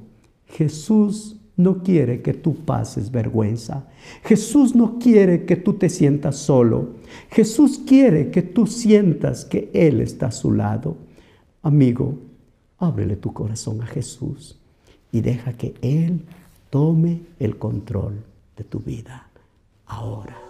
Jesús 0.47 1.37
no 1.55 1.83
quiere 1.83 2.21
que 2.21 2.33
tú 2.33 2.55
pases 2.55 3.11
vergüenza. 3.11 3.87
Jesús 4.23 4.75
no 4.75 4.97
quiere 4.97 5.45
que 5.45 5.55
tú 5.55 5.73
te 5.73 5.89
sientas 5.89 6.37
solo. 6.37 6.95
Jesús 7.29 7.79
quiere 7.85 8.31
que 8.31 8.41
tú 8.41 8.65
sientas 8.65 9.45
que 9.45 9.69
Él 9.73 10.01
está 10.01 10.27
a 10.27 10.31
su 10.31 10.51
lado. 10.51 10.97
Amigo, 11.61 12.17
ábrele 12.77 13.15
tu 13.15 13.31
corazón 13.33 13.81
a 13.81 13.85
Jesús 13.85 14.59
y 15.11 15.21
deja 15.21 15.53
que 15.53 15.75
Él 15.81 16.21
tome 16.69 17.21
el 17.39 17.57
control 17.57 18.15
de 18.57 18.63
tu 18.63 18.79
vida 18.79 19.27
ahora. 19.85 20.42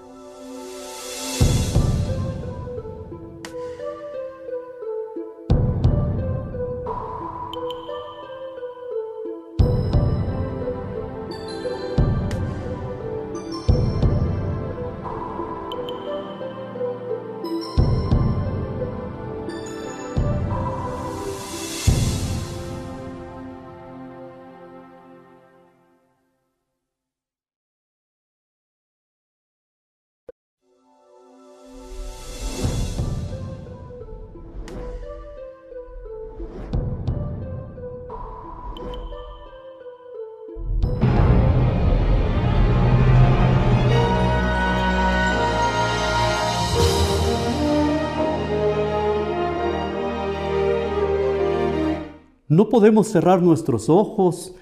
No 52.53 52.69
podemos 52.69 53.07
cerrar 53.07 53.41
nuestros 53.41 53.89
ojos 53.89 54.53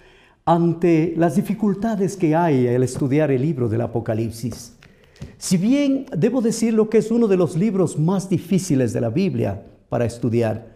ante 0.46 1.14
las 1.18 1.36
dificultades 1.36 2.16
que 2.16 2.34
hay 2.34 2.66
al 2.66 2.84
estudiar 2.84 3.32
el 3.32 3.42
libro 3.42 3.68
del 3.68 3.82
Apocalipsis. 3.82 4.78
Si 5.38 5.58
bien 5.58 6.06
debo 6.16 6.40
decir 6.40 6.74
lo 6.74 6.90
que 6.90 7.00
es 7.00 7.12
uno 7.12 7.28
de 7.28 7.36
los 7.36 7.58
libros 7.58 8.00
más 8.00 8.30
difíciles 8.30 8.94
de 8.94 9.02
la 9.02 9.10
Biblia 9.10 9.62
para 9.90 10.06
estudiar, 10.06 10.68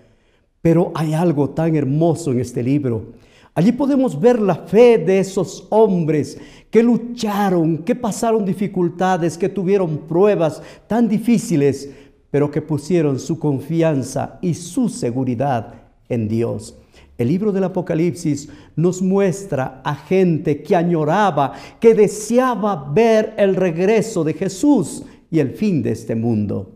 pero 0.62 0.92
hay 0.94 1.14
algo 1.14 1.52
tan 1.52 1.78
hermoso 1.78 2.34
en 2.34 2.42
este 2.42 2.62
libro. 2.62 3.14
Allí 3.54 3.72
podemos 3.72 4.20
ver 4.20 4.42
la 4.42 4.56
fe 4.56 4.98
de 4.98 5.20
esos 5.20 5.68
hombres 5.70 6.38
que 6.70 6.84
lucharon, 6.84 7.78
que 7.78 7.96
pasaron 7.96 8.44
dificultades, 8.44 9.38
que 9.38 9.48
tuvieron 9.48 10.00
pruebas 10.00 10.62
tan 10.86 11.08
difíciles, 11.08 11.90
pero 12.30 12.52
que 12.52 12.62
pusieron 12.62 13.20
su 13.20 13.40
confianza 13.40 14.38
y 14.42 14.54
su 14.54 14.90
seguridad 14.90 15.76
en 16.10 16.28
Dios. 16.28 16.76
El 17.18 17.30
libro 17.30 17.52
del 17.52 17.64
Apocalipsis 17.64 18.50
nos 18.76 19.02
muestra 19.02 19.82
a 19.86 19.96
gente 19.96 20.62
que 20.62 20.76
añoraba, 20.76 21.54
que 21.80 21.94
deseaba 21.94 22.92
ver 22.94 23.34
el 23.38 23.56
regreso 23.56 24.24
de 24.24 24.34
Jesús 24.34 25.04
y 25.32 25.40
el 25.40 25.52
fin 25.52 25.82
de 25.82 25.92
este 25.92 26.16
mundo. 26.16 26.74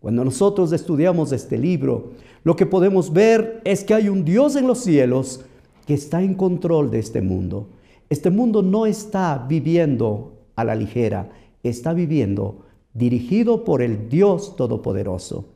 Cuando 0.00 0.24
nosotros 0.24 0.72
estudiamos 0.72 1.32
este 1.32 1.56
libro, 1.56 2.12
lo 2.42 2.56
que 2.56 2.66
podemos 2.66 3.12
ver 3.12 3.62
es 3.64 3.84
que 3.84 3.94
hay 3.94 4.08
un 4.08 4.24
Dios 4.24 4.56
en 4.56 4.66
los 4.66 4.80
cielos 4.80 5.44
que 5.86 5.94
está 5.94 6.20
en 6.22 6.34
control 6.34 6.90
de 6.90 6.98
este 6.98 7.22
mundo. 7.22 7.68
Este 8.10 8.30
mundo 8.30 8.62
no 8.62 8.84
está 8.84 9.46
viviendo 9.48 10.44
a 10.56 10.64
la 10.64 10.74
ligera, 10.74 11.30
está 11.62 11.92
viviendo 11.92 12.64
dirigido 12.92 13.64
por 13.64 13.80
el 13.82 14.08
Dios 14.08 14.56
Todopoderoso. 14.56 15.46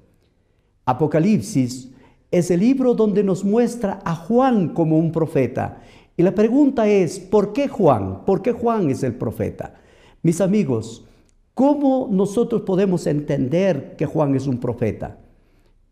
Apocalipsis 0.84 1.90
es 2.30 2.50
el 2.50 2.60
libro 2.60 2.94
donde 2.94 3.24
nos 3.24 3.44
muestra 3.44 4.00
a 4.04 4.14
Juan 4.14 4.68
como 4.68 4.98
un 4.98 5.12
profeta. 5.12 5.82
Y 6.16 6.22
la 6.22 6.34
pregunta 6.34 6.88
es, 6.88 7.18
¿por 7.18 7.52
qué 7.52 7.68
Juan? 7.68 8.24
¿Por 8.24 8.42
qué 8.42 8.52
Juan 8.52 8.90
es 8.90 9.02
el 9.02 9.14
profeta? 9.14 9.74
Mis 10.22 10.40
amigos, 10.40 11.06
¿cómo 11.54 12.08
nosotros 12.10 12.62
podemos 12.62 13.06
entender 13.06 13.94
que 13.96 14.04
Juan 14.04 14.34
es 14.34 14.46
un 14.46 14.58
profeta? 14.58 15.18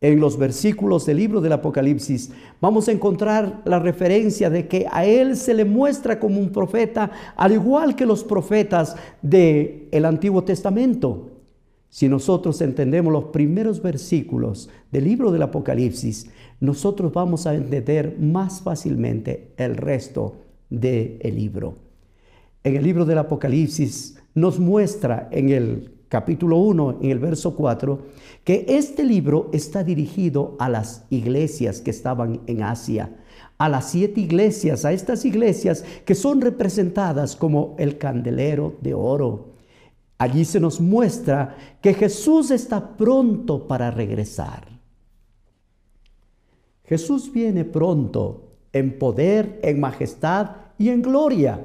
En 0.01 0.21
los 0.21 0.37
versículos 0.37 1.07
del 1.07 1.17
libro 1.17 1.41
del 1.41 1.55
Apocalipsis 1.55 2.31
vamos 2.61 2.87
a 2.87 2.93
encontrar 2.93 3.63
la 3.65 3.79
referencia 3.79 4.51
de 4.51 4.69
que 4.69 4.87
a 4.91 5.07
él 5.07 5.37
se 5.37 5.55
le 5.55 5.65
muestra 5.65 6.21
como 6.21 6.39
un 6.39 6.51
profeta, 6.51 7.11
al 7.35 7.53
igual 7.53 7.97
que 7.97 8.05
los 8.05 8.23
profetas 8.23 8.95
del 9.23 9.89
el 9.91 10.05
Antiguo 10.05 10.45
Testamento. 10.45 11.36
Si 11.97 12.11
nosotros 12.11 12.61
entendemos 12.61 13.11
los 13.11 13.25
primeros 13.33 13.81
versículos 13.81 14.69
del 14.93 15.05
libro 15.05 15.33
del 15.33 15.41
Apocalipsis, 15.41 16.27
nosotros 16.61 17.11
vamos 17.11 17.47
a 17.47 17.55
entender 17.55 18.19
más 18.21 18.61
fácilmente 18.61 19.55
el 19.57 19.79
resto 19.79 20.35
del 20.69 21.19
libro. 21.35 21.77
en 22.65 22.77
el 22.77 22.85
libro 22.85 23.07
del 23.07 23.17
Apocalipsis 23.17 24.19
nos 24.35 24.61
muestra 24.61 25.31
en 25.33 25.49
el 25.49 25.91
capítulo 26.11 26.59
1, 26.59 26.99
en 27.01 27.11
el 27.13 27.19
verso 27.19 27.57
4, 27.57 27.99
que 28.45 28.67
este 28.69 29.03
libro 29.03 29.49
está 29.55 29.83
dirigido 29.83 30.55
a 30.59 30.69
las 30.69 31.07
iglesias 31.09 31.81
que 31.81 31.93
estaban 31.93 32.43
en 32.47 32.63
Asia, 32.63 33.17
a 33.57 33.71
las 33.71 33.89
siete 33.91 34.21
iglesias, 34.21 34.85
a 34.85 34.93
estas 34.93 35.25
iglesias 35.25 35.83
que 36.05 36.15
son 36.15 36.43
representadas 36.43 37.37
como 37.37 37.75
el 37.79 37.97
candelero 37.97 38.75
de 38.83 38.93
oro. 38.93 39.56
Allí 40.19 40.45
se 40.45 40.61
nos 40.61 40.81
muestra 40.81 41.57
que 41.83 41.93
Jesús 41.93 42.51
está 42.51 42.97
pronto 42.97 43.67
para 43.67 43.91
regresar. 43.91 44.67
Jesús 46.85 47.31
viene 47.33 47.65
pronto 47.65 48.53
en 48.73 48.99
poder, 48.99 49.61
en 49.63 49.81
majestad 49.81 50.51
y 50.79 50.89
en 50.89 51.03
gloria. 51.03 51.61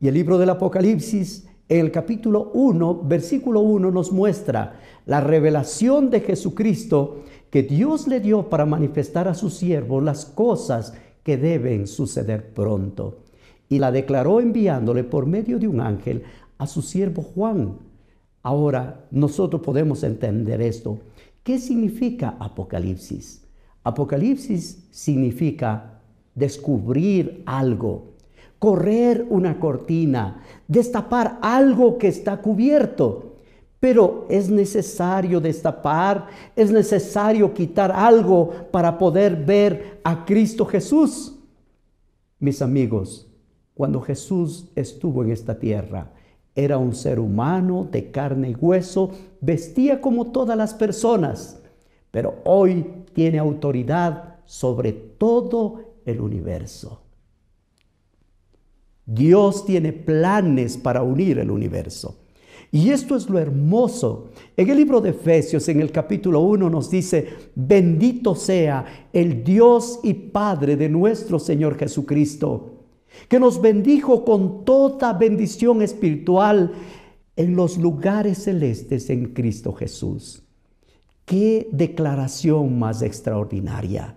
Y 0.00 0.08
el 0.08 0.14
libro 0.14 0.38
del 0.38 0.50
Apocalipsis, 0.50 1.46
en 1.68 1.80
el 1.80 1.90
capítulo 1.90 2.50
1, 2.54 3.02
versículo 3.04 3.60
1, 3.60 3.90
nos 3.90 4.12
muestra 4.12 4.80
la 5.06 5.20
revelación 5.20 6.10
de 6.10 6.20
Jesucristo 6.20 7.24
que 7.50 7.62
Dios 7.62 8.06
le 8.06 8.20
dio 8.20 8.48
para 8.48 8.66
manifestar 8.66 9.28
a 9.28 9.34
su 9.34 9.50
siervo 9.50 10.00
las 10.00 10.24
cosas 10.24 10.94
que 11.22 11.36
deben 11.36 11.86
suceder 11.86 12.52
pronto. 12.52 13.18
Y 13.68 13.78
la 13.78 13.90
declaró 13.90 14.40
enviándole 14.40 15.04
por 15.04 15.26
medio 15.26 15.58
de 15.58 15.68
un 15.68 15.80
ángel 15.80 16.22
a 16.58 16.66
su 16.66 16.82
siervo 16.82 17.22
Juan. 17.22 17.78
Ahora 18.42 19.06
nosotros 19.10 19.62
podemos 19.62 20.02
entender 20.02 20.60
esto. 20.60 20.98
¿Qué 21.42 21.58
significa 21.58 22.36
Apocalipsis? 22.38 23.42
Apocalipsis 23.82 24.86
significa 24.90 26.00
descubrir 26.34 27.42
algo, 27.46 28.14
correr 28.58 29.26
una 29.28 29.60
cortina, 29.60 30.42
destapar 30.66 31.38
algo 31.42 31.98
que 31.98 32.08
está 32.08 32.40
cubierto. 32.40 33.36
Pero 33.78 34.26
es 34.30 34.48
necesario 34.48 35.40
destapar, 35.40 36.28
es 36.56 36.70
necesario 36.70 37.52
quitar 37.52 37.92
algo 37.92 38.50
para 38.70 38.96
poder 38.96 39.36
ver 39.36 40.00
a 40.02 40.24
Cristo 40.24 40.64
Jesús. 40.64 41.38
Mis 42.38 42.62
amigos, 42.62 43.28
cuando 43.74 44.00
Jesús 44.00 44.70
estuvo 44.74 45.22
en 45.22 45.32
esta 45.32 45.58
tierra, 45.58 46.10
era 46.54 46.78
un 46.78 46.94
ser 46.94 47.18
humano 47.18 47.88
de 47.90 48.10
carne 48.10 48.50
y 48.50 48.54
hueso, 48.54 49.10
vestía 49.40 50.00
como 50.00 50.30
todas 50.30 50.56
las 50.56 50.74
personas, 50.74 51.60
pero 52.10 52.36
hoy 52.44 52.86
tiene 53.12 53.38
autoridad 53.38 54.36
sobre 54.44 54.92
todo 54.92 55.94
el 56.04 56.20
universo. 56.20 57.00
Dios 59.06 59.66
tiene 59.66 59.92
planes 59.92 60.76
para 60.76 61.02
unir 61.02 61.38
el 61.38 61.50
universo. 61.50 62.20
Y 62.70 62.90
esto 62.90 63.14
es 63.14 63.28
lo 63.28 63.38
hermoso. 63.38 64.30
En 64.56 64.68
el 64.68 64.78
libro 64.78 65.00
de 65.00 65.10
Efesios, 65.10 65.68
en 65.68 65.80
el 65.80 65.92
capítulo 65.92 66.40
1, 66.40 66.70
nos 66.70 66.90
dice, 66.90 67.28
bendito 67.54 68.34
sea 68.34 69.08
el 69.12 69.44
Dios 69.44 70.00
y 70.02 70.14
Padre 70.14 70.76
de 70.76 70.88
nuestro 70.88 71.38
Señor 71.38 71.76
Jesucristo, 71.78 72.73
que 73.28 73.40
nos 73.40 73.60
bendijo 73.60 74.24
con 74.24 74.64
toda 74.64 75.12
bendición 75.12 75.82
espiritual 75.82 76.72
en 77.36 77.56
los 77.56 77.78
lugares 77.78 78.44
celestes 78.44 79.10
en 79.10 79.32
Cristo 79.34 79.72
Jesús. 79.72 80.42
Qué 81.24 81.68
declaración 81.72 82.78
más 82.78 83.02
extraordinaria. 83.02 84.14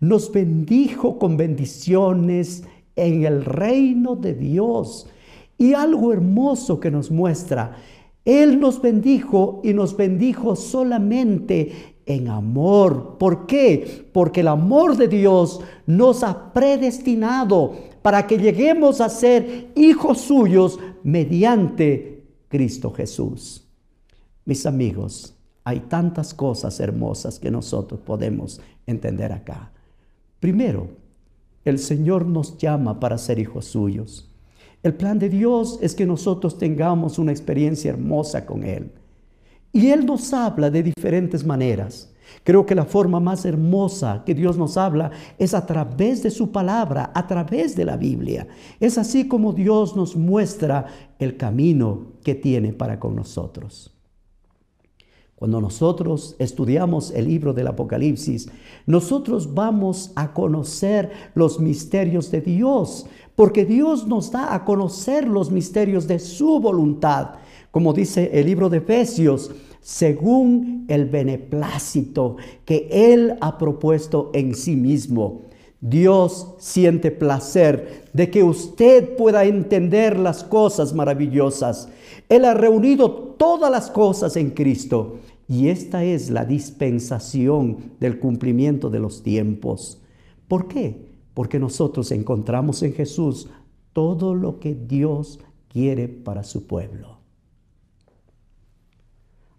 Nos 0.00 0.30
bendijo 0.30 1.18
con 1.18 1.36
bendiciones 1.36 2.64
en 2.96 3.24
el 3.24 3.44
reino 3.44 4.16
de 4.16 4.34
Dios. 4.34 5.08
Y 5.58 5.74
algo 5.74 6.12
hermoso 6.12 6.80
que 6.80 6.90
nos 6.90 7.10
muestra, 7.10 7.76
Él 8.24 8.60
nos 8.60 8.80
bendijo 8.80 9.60
y 9.64 9.72
nos 9.72 9.96
bendijo 9.96 10.56
solamente 10.56 11.93
en 12.06 12.28
amor. 12.28 13.16
¿Por 13.18 13.46
qué? 13.46 14.08
Porque 14.12 14.40
el 14.40 14.48
amor 14.48 14.96
de 14.96 15.08
Dios 15.08 15.60
nos 15.86 16.22
ha 16.22 16.52
predestinado 16.52 17.74
para 18.02 18.26
que 18.26 18.38
lleguemos 18.38 19.00
a 19.00 19.08
ser 19.08 19.70
hijos 19.74 20.20
suyos 20.20 20.78
mediante 21.02 22.24
Cristo 22.48 22.90
Jesús. 22.90 23.66
Mis 24.44 24.66
amigos, 24.66 25.34
hay 25.64 25.80
tantas 25.80 26.34
cosas 26.34 26.78
hermosas 26.80 27.38
que 27.38 27.50
nosotros 27.50 28.00
podemos 28.00 28.60
entender 28.86 29.32
acá. 29.32 29.72
Primero, 30.38 30.88
el 31.64 31.78
Señor 31.78 32.26
nos 32.26 32.58
llama 32.58 33.00
para 33.00 33.16
ser 33.16 33.38
hijos 33.38 33.64
suyos. 33.64 34.30
El 34.82 34.94
plan 34.94 35.18
de 35.18 35.30
Dios 35.30 35.78
es 35.80 35.94
que 35.94 36.04
nosotros 36.04 36.58
tengamos 36.58 37.18
una 37.18 37.32
experiencia 37.32 37.90
hermosa 37.90 38.44
con 38.44 38.64
Él. 38.64 38.92
Y 39.74 39.90
Él 39.90 40.06
nos 40.06 40.32
habla 40.32 40.70
de 40.70 40.84
diferentes 40.84 41.44
maneras. 41.44 42.08
Creo 42.44 42.64
que 42.64 42.76
la 42.76 42.84
forma 42.84 43.18
más 43.18 43.44
hermosa 43.44 44.22
que 44.24 44.32
Dios 44.32 44.56
nos 44.56 44.76
habla 44.76 45.10
es 45.36 45.52
a 45.52 45.66
través 45.66 46.22
de 46.22 46.30
su 46.30 46.52
palabra, 46.52 47.10
a 47.12 47.26
través 47.26 47.74
de 47.74 47.84
la 47.84 47.96
Biblia. 47.96 48.46
Es 48.78 48.98
así 48.98 49.26
como 49.26 49.52
Dios 49.52 49.96
nos 49.96 50.14
muestra 50.14 50.86
el 51.18 51.36
camino 51.36 52.12
que 52.22 52.36
tiene 52.36 52.72
para 52.72 53.00
con 53.00 53.16
nosotros. 53.16 53.90
Cuando 55.34 55.60
nosotros 55.60 56.36
estudiamos 56.38 57.10
el 57.10 57.26
libro 57.26 57.52
del 57.52 57.66
Apocalipsis, 57.66 58.48
nosotros 58.86 59.52
vamos 59.52 60.12
a 60.14 60.32
conocer 60.32 61.10
los 61.34 61.58
misterios 61.58 62.30
de 62.30 62.40
Dios, 62.40 63.06
porque 63.34 63.64
Dios 63.64 64.06
nos 64.06 64.30
da 64.30 64.54
a 64.54 64.64
conocer 64.64 65.26
los 65.26 65.50
misterios 65.50 66.06
de 66.06 66.20
su 66.20 66.60
voluntad, 66.60 67.30
como 67.74 67.92
dice 67.92 68.30
el 68.32 68.46
libro 68.46 68.70
de 68.70 68.76
Efesios, 68.76 69.50
según 69.80 70.84
el 70.86 71.06
beneplácito 71.06 72.36
que 72.64 72.86
Él 72.88 73.34
ha 73.40 73.58
propuesto 73.58 74.30
en 74.32 74.54
sí 74.54 74.76
mismo. 74.76 75.42
Dios 75.80 76.54
siente 76.58 77.10
placer 77.10 78.04
de 78.12 78.30
que 78.30 78.44
usted 78.44 79.16
pueda 79.16 79.44
entender 79.44 80.20
las 80.20 80.44
cosas 80.44 80.94
maravillosas. 80.94 81.88
Él 82.28 82.44
ha 82.44 82.54
reunido 82.54 83.10
todas 83.10 83.72
las 83.72 83.90
cosas 83.90 84.36
en 84.36 84.50
Cristo 84.50 85.16
y 85.48 85.66
esta 85.66 86.04
es 86.04 86.30
la 86.30 86.44
dispensación 86.44 87.90
del 87.98 88.20
cumplimiento 88.20 88.88
de 88.88 89.00
los 89.00 89.24
tiempos. 89.24 90.00
¿Por 90.46 90.68
qué? 90.68 91.08
Porque 91.34 91.58
nosotros 91.58 92.12
encontramos 92.12 92.84
en 92.84 92.92
Jesús 92.92 93.48
todo 93.92 94.36
lo 94.36 94.60
que 94.60 94.76
Dios 94.76 95.40
quiere 95.66 96.06
para 96.06 96.44
su 96.44 96.68
pueblo. 96.68 97.13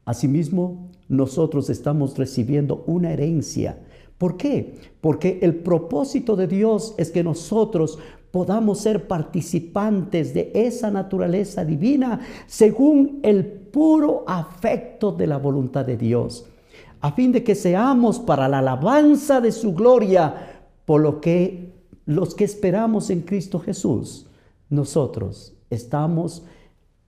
Asimismo, 0.05 0.91
nosotros 1.07 1.69
estamos 1.69 2.17
recibiendo 2.17 2.83
una 2.87 3.11
herencia. 3.11 3.79
¿Por 4.17 4.37
qué? 4.37 4.75
Porque 5.01 5.39
el 5.41 5.55
propósito 5.55 6.35
de 6.35 6.47
Dios 6.47 6.95
es 6.97 7.11
que 7.11 7.23
nosotros 7.23 7.99
podamos 8.31 8.79
ser 8.79 9.07
participantes 9.07 10.33
de 10.33 10.51
esa 10.53 10.91
naturaleza 10.91 11.65
divina 11.65 12.19
según 12.47 13.19
el 13.23 13.45
puro 13.45 14.23
afecto 14.27 15.11
de 15.11 15.27
la 15.27 15.37
voluntad 15.37 15.85
de 15.85 15.97
Dios, 15.97 16.45
a 17.01 17.11
fin 17.11 17.31
de 17.31 17.43
que 17.43 17.55
seamos 17.55 18.19
para 18.19 18.47
la 18.47 18.59
alabanza 18.59 19.41
de 19.41 19.51
su 19.51 19.73
gloria, 19.73 20.63
por 20.85 21.01
lo 21.01 21.21
que 21.21 21.73
los 22.05 22.35
que 22.35 22.43
esperamos 22.43 23.09
en 23.09 23.21
Cristo 23.21 23.59
Jesús, 23.59 24.27
nosotros 24.69 25.53
estamos 25.69 26.43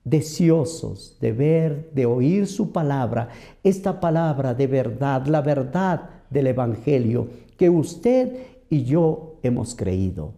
deseosos 0.09 1.17
de 1.19 1.31
ver, 1.33 1.91
de 1.93 2.05
oír 2.05 2.47
su 2.47 2.71
palabra, 2.71 3.29
esta 3.63 3.99
palabra 3.99 4.53
de 4.53 4.67
verdad, 4.67 5.25
la 5.27 5.41
verdad 5.41 6.09
del 6.29 6.47
Evangelio 6.47 7.27
que 7.57 7.69
usted 7.69 8.37
y 8.69 8.83
yo 8.83 9.39
hemos 9.43 9.75
creído. 9.75 10.33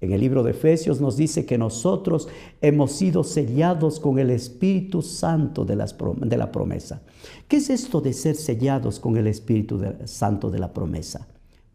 En 0.00 0.12
el 0.12 0.20
libro 0.20 0.42
de 0.42 0.52
Efesios 0.52 1.00
nos 1.00 1.18
dice 1.18 1.44
que 1.44 1.58
nosotros 1.58 2.28
hemos 2.62 2.92
sido 2.92 3.22
sellados 3.22 4.00
con 4.00 4.18
el 4.18 4.30
Espíritu 4.30 5.02
Santo 5.02 5.66
de, 5.66 5.76
la 5.76 6.52
promesa. 6.52 7.02
¿Qué 7.46 7.56
es 7.56 7.68
esto 7.68 8.00
de 8.00 8.14
ser 8.14 8.36
sellados 8.36 8.98
con 8.98 9.18
el 9.18 9.26
Espíritu 9.26 9.78
Santo 10.06 10.50
de 10.50 10.58
la 10.58 10.72
promesa? 10.72 11.28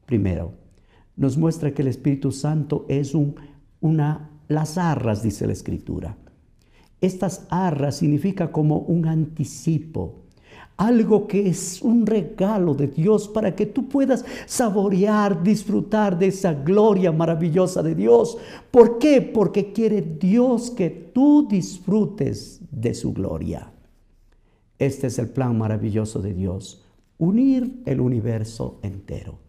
Primero, 0.08 0.54
nos 1.16 1.38
muestra 1.38 1.72
que 1.72 1.84
el 1.84 1.90
Espíritu 1.90 2.32
Santo 2.32 2.86
es 2.90 3.14
un, 3.14 3.36
una, 3.80 4.32
las 4.48 4.80
arras, 4.80 5.22
dice 5.22 5.46
la 5.46 5.54
Escritura. 5.54 6.18
Estas 7.02 7.46
arras 7.50 7.98
significa 7.98 8.52
como 8.52 8.80
un 8.80 9.08
anticipo 9.08 10.26
algo 10.78 11.28
que 11.28 11.48
es 11.48 11.82
un 11.82 12.06
regalo 12.06 12.74
de 12.74 12.88
Dios 12.88 13.28
para 13.30 13.56
que 13.56 13.66
tú 13.66 13.88
puedas 13.88 14.26
saborear, 14.46 15.42
disfrutar 15.42 16.18
de 16.18 16.28
esa 16.28 16.54
gloria 16.54 17.12
maravillosa 17.12 17.82
de 17.82 17.96
Dios. 17.96 18.38
¿Por 18.72 19.00
qué? 19.00 19.22
Porque 19.22 19.72
quiere 19.72 20.02
Dios 20.02 20.72
que 20.72 20.90
tú 20.90 21.48
disfrutes 21.50 22.60
de 22.72 22.94
su 22.94 23.14
gloria. 23.14 23.72
Este 24.78 25.08
es 25.08 25.18
el 25.20 25.30
plan 25.30 25.58
maravilloso 25.58 26.22
de 26.22 26.34
Dios, 26.34 26.84
unir 27.18 27.82
el 27.86 28.02
universo 28.02 28.80
entero. 28.82 29.40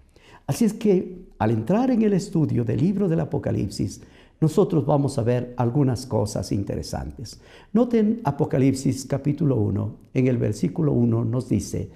Así 0.46 0.64
es 0.64 0.72
que 0.72 1.26
al 1.38 1.50
entrar 1.50 1.90
en 1.90 2.02
el 2.02 2.12
estudio 2.12 2.64
del 2.64 2.78
libro 2.78 3.08
del 3.08 3.18
Apocalipsis, 3.18 4.00
nosotros 4.40 4.84
vamos 4.84 5.18
a 5.18 5.22
ver 5.22 5.54
algunas 5.56 6.06
cosas 6.06 6.52
interesantes. 6.52 7.40
Noten 7.72 8.20
Apocalipsis 8.24 9.06
capítulo 9.06 9.56
1, 9.56 9.96
en 10.14 10.26
el 10.26 10.36
versículo 10.36 10.92
1 10.92 11.24
nos 11.24 11.48
dice, 11.48 11.90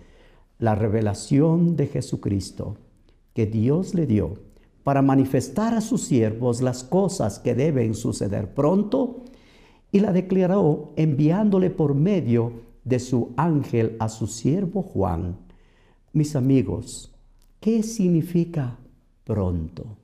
la 0.59 0.75
revelación 0.75 1.77
de 1.77 1.87
Jesucristo 1.87 2.77
que 3.35 3.47
Dios 3.47 3.95
le 3.95 4.07
dio 4.07 4.35
para 4.83 5.03
manifestar 5.03 5.75
a 5.75 5.81
sus 5.81 6.03
siervos 6.03 6.63
las 6.63 6.85
cosas 6.85 7.39
que 7.39 7.55
deben 7.55 7.95
suceder 7.95 8.55
pronto, 8.55 9.25
y 9.93 10.01
la 10.01 10.13
declaró 10.13 10.93
enviándole 10.97 11.71
por 11.71 11.95
medio 11.95 12.53
de 12.85 12.99
su 13.01 13.33
ángel 13.37 13.97
a 13.99 14.09
su 14.09 14.27
siervo 14.27 14.83
Juan. 14.83 15.37
Mis 16.13 16.37
amigos, 16.37 17.13
¿qué 17.61 17.83
significa 17.83 18.79
pronto? 19.25 20.00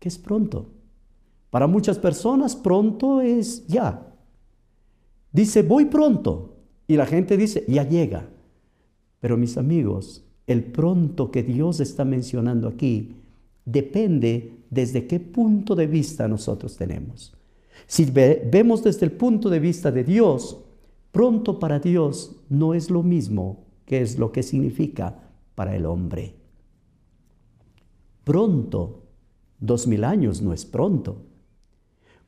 ¿Qué 0.00 0.08
es 0.08 0.18
pronto? 0.18 0.66
Para 1.50 1.66
muchas 1.66 1.98
personas 1.98 2.56
pronto 2.56 3.20
es 3.20 3.66
ya. 3.66 4.12
Dice, 5.30 5.62
voy 5.62 5.84
pronto. 5.84 6.56
Y 6.88 6.96
la 6.96 7.06
gente 7.06 7.36
dice, 7.36 7.64
ya 7.68 7.88
llega. 7.88 8.28
Pero 9.20 9.36
mis 9.36 9.56
amigos, 9.56 10.24
el 10.46 10.64
pronto 10.64 11.30
que 11.30 11.42
Dios 11.42 11.78
está 11.78 12.04
mencionando 12.04 12.66
aquí 12.66 13.14
depende 13.64 14.64
desde 14.70 15.06
qué 15.06 15.20
punto 15.20 15.76
de 15.76 15.86
vista 15.86 16.26
nosotros 16.26 16.76
tenemos. 16.76 17.36
Si 17.86 18.04
vemos 18.04 18.82
desde 18.82 19.06
el 19.06 19.12
punto 19.12 19.50
de 19.50 19.60
vista 19.60 19.92
de 19.92 20.04
Dios, 20.04 20.64
pronto 21.12 21.58
para 21.58 21.78
Dios 21.78 22.36
no 22.48 22.74
es 22.74 22.90
lo 22.90 23.02
mismo 23.02 23.66
que 23.84 24.00
es 24.00 24.18
lo 24.18 24.32
que 24.32 24.42
significa 24.42 25.30
para 25.54 25.76
el 25.76 25.84
hombre. 25.84 26.34
Pronto 28.24 28.99
Dos 29.60 29.86
mil 29.86 30.04
años 30.04 30.40
no 30.42 30.52
es 30.52 30.64
pronto. 30.64 31.18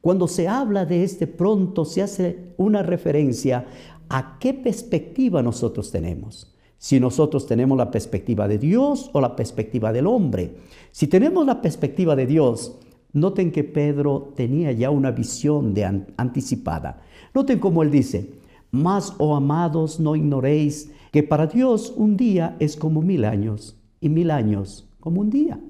Cuando 0.02 0.28
se 0.28 0.48
habla 0.48 0.84
de 0.84 1.04
este 1.04 1.26
pronto, 1.26 1.84
se 1.84 2.02
hace 2.02 2.54
una 2.56 2.82
referencia 2.82 3.66
a 4.08 4.38
qué 4.38 4.52
perspectiva 4.52 5.42
nosotros 5.42 5.90
tenemos. 5.90 6.54
Si 6.76 6.98
nosotros 6.98 7.46
tenemos 7.46 7.78
la 7.78 7.90
perspectiva 7.90 8.48
de 8.48 8.58
Dios 8.58 9.08
o 9.12 9.20
la 9.20 9.36
perspectiva 9.36 9.92
del 9.92 10.08
hombre. 10.08 10.56
Si 10.90 11.06
tenemos 11.06 11.46
la 11.46 11.62
perspectiva 11.62 12.16
de 12.16 12.26
Dios, 12.26 12.78
noten 13.12 13.52
que 13.52 13.62
Pedro 13.62 14.32
tenía 14.34 14.72
ya 14.72 14.90
una 14.90 15.12
visión 15.12 15.72
de 15.72 15.84
anticipada. 16.16 17.00
Noten 17.32 17.60
cómo 17.60 17.82
él 17.82 17.90
dice, 17.90 18.34
más, 18.72 19.14
oh 19.18 19.36
amados, 19.36 20.00
no 20.00 20.16
ignoréis 20.16 20.90
que 21.12 21.22
para 21.22 21.46
Dios 21.46 21.94
un 21.96 22.16
día 22.16 22.56
es 22.58 22.76
como 22.76 23.00
mil 23.02 23.24
años 23.24 23.76
y 24.00 24.08
mil 24.08 24.30
años 24.30 24.88
como 24.98 25.20
un 25.20 25.30
día. 25.30 25.60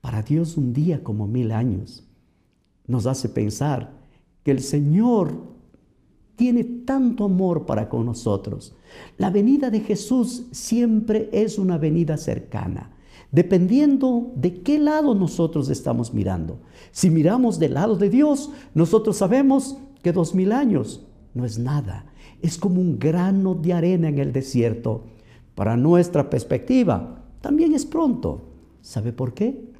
Para 0.00 0.22
Dios 0.22 0.56
un 0.56 0.72
día 0.72 1.02
como 1.02 1.26
mil 1.26 1.52
años 1.52 2.04
nos 2.86 3.06
hace 3.06 3.28
pensar 3.28 3.92
que 4.42 4.50
el 4.50 4.60
Señor 4.60 5.58
tiene 6.36 6.62
tanto 6.62 7.24
amor 7.24 7.66
para 7.66 7.88
con 7.88 8.06
nosotros. 8.06 8.74
La 9.16 9.28
venida 9.28 9.70
de 9.70 9.80
Jesús 9.80 10.44
siempre 10.52 11.28
es 11.32 11.58
una 11.58 11.78
venida 11.78 12.16
cercana, 12.16 12.92
dependiendo 13.32 14.32
de 14.36 14.62
qué 14.62 14.78
lado 14.78 15.14
nosotros 15.14 15.68
estamos 15.68 16.14
mirando. 16.14 16.60
Si 16.92 17.10
miramos 17.10 17.58
del 17.58 17.74
lado 17.74 17.96
de 17.96 18.08
Dios, 18.08 18.50
nosotros 18.72 19.16
sabemos 19.16 19.78
que 20.02 20.12
dos 20.12 20.34
mil 20.34 20.52
años 20.52 21.04
no 21.34 21.44
es 21.44 21.58
nada, 21.58 22.06
es 22.40 22.56
como 22.56 22.80
un 22.80 22.98
grano 22.98 23.54
de 23.54 23.72
arena 23.72 24.08
en 24.08 24.18
el 24.18 24.32
desierto. 24.32 25.04
Para 25.56 25.76
nuestra 25.76 26.30
perspectiva, 26.30 27.24
también 27.40 27.74
es 27.74 27.84
pronto. 27.84 28.44
¿Sabe 28.80 29.12
por 29.12 29.34
qué? 29.34 29.72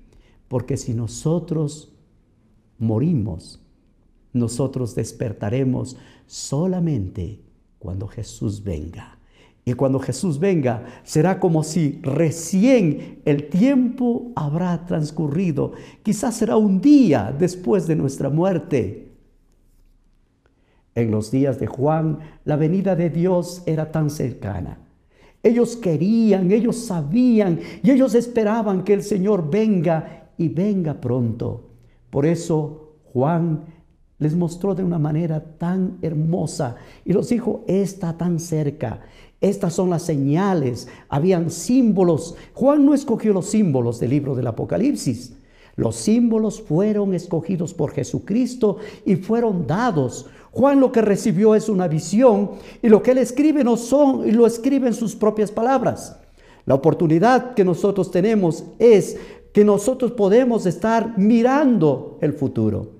Porque 0.48 0.76
si 0.76 0.94
nosotros 0.94 1.92
morimos, 2.78 3.60
nosotros 4.32 4.94
despertaremos 4.94 5.96
solamente 6.26 7.40
cuando 7.78 8.06
Jesús 8.08 8.62
venga. 8.62 9.18
Y 9.64 9.74
cuando 9.74 9.98
Jesús 9.98 10.38
venga, 10.38 10.86
será 11.02 11.38
como 11.38 11.62
si 11.62 12.00
recién 12.02 13.20
el 13.26 13.50
tiempo 13.50 14.32
habrá 14.34 14.86
transcurrido. 14.86 15.72
Quizás 16.02 16.36
será 16.36 16.56
un 16.56 16.80
día 16.80 17.34
después 17.38 17.86
de 17.86 17.96
nuestra 17.96 18.30
muerte. 18.30 19.12
En 20.94 21.10
los 21.10 21.30
días 21.30 21.60
de 21.60 21.66
Juan, 21.66 22.18
la 22.44 22.56
venida 22.56 22.96
de 22.96 23.10
Dios 23.10 23.62
era 23.66 23.92
tan 23.92 24.08
cercana. 24.08 24.78
Ellos 25.42 25.76
querían, 25.76 26.50
ellos 26.50 26.76
sabían 26.76 27.60
y 27.82 27.90
ellos 27.90 28.14
esperaban 28.14 28.84
que 28.84 28.94
el 28.94 29.02
Señor 29.02 29.50
venga 29.50 30.17
y 30.38 30.48
venga 30.48 31.00
pronto. 31.00 31.68
Por 32.10 32.24
eso 32.24 32.94
Juan 33.12 33.64
les 34.18 34.34
mostró 34.34 34.74
de 34.74 34.82
una 34.82 34.98
manera 34.98 35.40
tan 35.58 35.98
hermosa 36.02 36.76
y 37.04 37.12
los 37.12 37.28
dijo, 37.28 37.64
está 37.68 38.16
tan 38.16 38.40
cerca. 38.40 39.02
Estas 39.40 39.74
son 39.74 39.90
las 39.90 40.02
señales, 40.02 40.88
habían 41.08 41.50
símbolos. 41.50 42.34
Juan 42.54 42.84
no 42.84 42.94
escogió 42.94 43.32
los 43.32 43.46
símbolos 43.46 44.00
del 44.00 44.10
libro 44.10 44.34
del 44.34 44.48
Apocalipsis. 44.48 45.34
Los 45.76 45.94
símbolos 45.94 46.60
fueron 46.60 47.14
escogidos 47.14 47.72
por 47.72 47.92
Jesucristo 47.92 48.78
y 49.06 49.14
fueron 49.14 49.68
dados. 49.68 50.26
Juan 50.50 50.80
lo 50.80 50.90
que 50.90 51.02
recibió 51.02 51.54
es 51.54 51.68
una 51.68 51.86
visión 51.86 52.50
y 52.82 52.88
lo 52.88 53.00
que 53.00 53.12
él 53.12 53.18
escribe 53.18 53.62
no 53.62 53.76
son 53.76 54.26
y 54.26 54.32
lo 54.32 54.44
escribe 54.44 54.88
en 54.88 54.94
sus 54.94 55.14
propias 55.14 55.52
palabras. 55.52 56.18
La 56.66 56.74
oportunidad 56.74 57.54
que 57.54 57.64
nosotros 57.64 58.10
tenemos 58.10 58.64
es 58.80 59.16
que 59.52 59.64
nosotros 59.64 60.12
podemos 60.12 60.66
estar 60.66 61.18
mirando 61.18 62.18
el 62.20 62.32
futuro. 62.32 62.92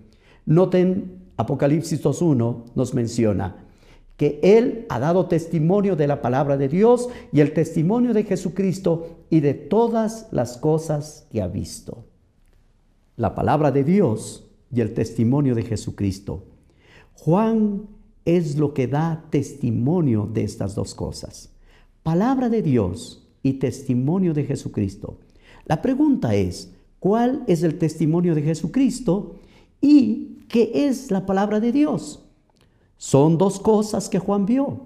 Noten, 0.47 1.19
Apocalipsis 1.37 2.03
2.1 2.03 2.65
nos 2.75 2.95
menciona 2.95 3.69
que 4.17 4.41
Él 4.43 4.85
ha 4.89 4.99
dado 4.99 5.27
testimonio 5.27 5.95
de 5.95 6.09
la 6.09 6.21
palabra 6.21 6.57
de 6.57 6.69
Dios 6.69 7.09
y 7.33 7.41
el 7.41 7.53
testimonio 7.53 8.13
de 8.13 8.25
Jesucristo 8.25 9.19
y 9.31 9.41
de 9.41 9.55
todas 9.55 10.27
las 10.33 10.59
cosas 10.59 11.29
que 11.31 11.41
ha 11.41 11.47
visto. 11.47 12.05
La 13.17 13.35
palabra 13.37 13.71
de 13.71 13.85
Dios 13.85 14.49
y 14.73 14.81
el 14.81 14.93
testimonio 14.93 15.55
de 15.55 15.63
Jesucristo. 15.63 16.43
Juan 17.15 17.87
es 18.25 18.57
lo 18.57 18.75
que 18.75 18.89
da 18.89 19.25
testimonio 19.31 20.29
de 20.33 20.43
estas 20.43 20.75
dos 20.75 20.95
cosas. 20.95 21.51
Palabra 22.03 22.49
de 22.49 22.63
Dios 22.63 23.27
y 23.43 23.55
testimonio 23.55 24.35
de 24.35 24.45
Jesucristo. 24.45 25.19
La 25.69 25.83
pregunta 25.83 26.35
es, 26.35 26.73
¿cuál 26.99 27.45
es 27.47 27.63
el 27.63 27.79
testimonio 27.79 28.35
de 28.35 28.43
Jesucristo 28.43 29.37
y 29.83 30.39
qué 30.49 30.73
es 30.89 31.11
la 31.11 31.27
palabra 31.27 31.61
de 31.61 31.73
Dios? 31.73 32.25
Son 32.97 33.37
dos 33.37 33.61
cosas 33.61 34.09
que 34.09 34.19
Juan 34.19 34.47
vio. 34.47 34.81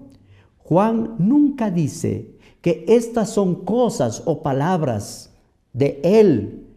Juan 0.57 1.15
nunca 1.19 1.71
dice 1.71 2.35
que 2.61 2.83
estas 2.87 3.29
son 3.29 3.63
cosas 3.63 4.23
o 4.25 4.43
palabras 4.43 5.31
de 5.71 6.01
él. 6.03 6.67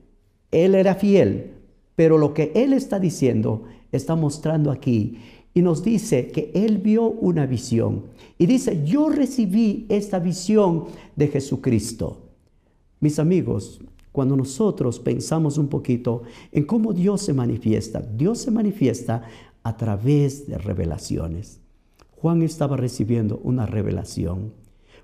Él 0.53 0.77
era 0.77 0.95
fiel, 0.95 1.55
pero 1.97 2.17
lo 2.17 2.33
que 2.33 2.53
él 2.55 2.73
está 2.73 3.01
diciendo 3.01 3.65
está 3.91 4.15
mostrando 4.15 4.71
aquí 4.71 5.19
y 5.53 5.63
nos 5.63 5.83
dice 5.83 6.29
que 6.29 6.53
él 6.55 6.79
vio 6.79 7.09
una 7.09 7.45
visión. 7.47 8.05
Y 8.39 8.47
dice, 8.47 8.85
yo 8.85 9.09
recibí 9.09 9.87
esta 9.89 10.21
visión 10.21 10.85
de 11.17 11.27
Jesucristo. 11.29 12.23
Mis 13.01 13.19
amigos, 13.19 13.81
cuando 14.17 14.35
nosotros 14.35 14.99
pensamos 14.99 15.59
un 15.59 15.69
poquito 15.69 16.23
en 16.51 16.65
cómo 16.65 16.95
Dios 16.95 17.21
se 17.21 17.35
manifiesta, 17.35 18.01
Dios 18.01 18.39
se 18.39 18.51
manifiesta 18.51 19.25
a 19.63 19.77
través 19.77 20.47
de 20.47 20.57
revelaciones. 20.57 21.61
Juan 22.13 22.41
estaba 22.41 22.79
recibiendo 22.79 23.39
una 23.45 23.67
revelación. 23.67 24.55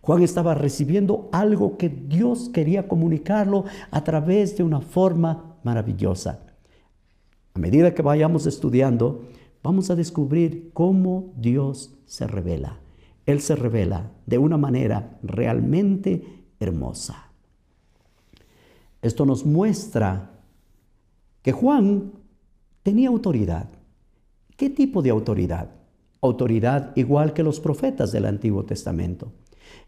Juan 0.00 0.22
estaba 0.22 0.54
recibiendo 0.54 1.28
algo 1.30 1.76
que 1.76 1.90
Dios 1.90 2.48
quería 2.54 2.88
comunicarlo 2.88 3.66
a 3.90 4.02
través 4.02 4.56
de 4.56 4.62
una 4.62 4.80
forma 4.80 5.56
maravillosa. 5.62 6.46
A 7.52 7.58
medida 7.58 7.92
que 7.92 8.00
vayamos 8.00 8.46
estudiando, 8.46 9.26
vamos 9.62 9.90
a 9.90 9.94
descubrir 9.94 10.70
cómo 10.72 11.34
Dios 11.36 11.98
se 12.06 12.26
revela. 12.26 12.78
Él 13.26 13.42
se 13.42 13.56
revela 13.56 14.10
de 14.24 14.38
una 14.38 14.56
manera 14.56 15.18
realmente 15.22 16.46
hermosa. 16.60 17.31
Esto 19.02 19.26
nos 19.26 19.44
muestra 19.44 20.30
que 21.42 21.52
Juan 21.52 22.12
tenía 22.82 23.08
autoridad. 23.08 23.68
¿Qué 24.56 24.70
tipo 24.70 25.02
de 25.02 25.10
autoridad? 25.10 25.70
Autoridad 26.20 26.92
igual 26.96 27.32
que 27.32 27.42
los 27.42 27.58
profetas 27.58 28.12
del 28.12 28.26
Antiguo 28.26 28.64
Testamento. 28.64 29.32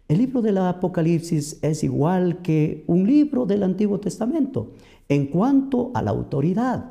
El 0.08 0.18
libro 0.18 0.42
del 0.42 0.58
Apocalipsis 0.58 1.58
es 1.62 1.84
igual 1.84 2.42
que 2.42 2.84
un 2.88 3.06
libro 3.06 3.46
del 3.46 3.62
Antiguo 3.62 4.00
Testamento 4.00 4.72
en 5.08 5.26
cuanto 5.26 5.92
a 5.94 6.02
la 6.02 6.10
autoridad. 6.10 6.90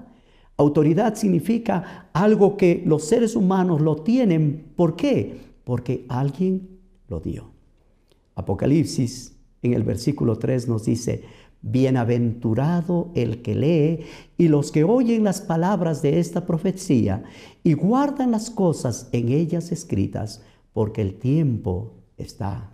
Autoridad 0.58 1.16
significa 1.16 2.10
algo 2.14 2.58
que 2.58 2.84
los 2.86 3.04
seres 3.04 3.36
humanos 3.36 3.82
lo 3.82 3.98
tienen. 3.98 4.72
¿Por 4.76 4.96
qué? 4.96 5.38
Porque 5.64 6.06
alguien 6.10 6.80
lo 7.08 7.20
dio. 7.20 7.52
Apocalipsis 8.36 9.32
En 9.62 9.74
el 9.74 9.84
versículo 9.84 10.38
3 10.38 10.68
nos 10.68 10.84
dice, 10.86 11.24
Bienaventurado 11.66 13.12
el 13.16 13.42
que 13.42 13.56
lee 13.56 14.06
y 14.38 14.50
los 14.50 14.72
que 14.72 14.84
oyen 14.84 15.24
las 15.24 15.42
palabras 15.42 16.02
de 16.02 16.20
esta 16.20 16.46
profecía 16.46 17.24
y 17.64 17.74
guardan 17.74 18.32
las 18.32 18.50
cosas 18.50 19.10
en 19.14 19.30
ellas 19.30 19.72
escritas, 19.72 20.44
porque 20.74 21.02
el 21.02 21.16
tiempo 21.16 21.94
está 22.18 22.70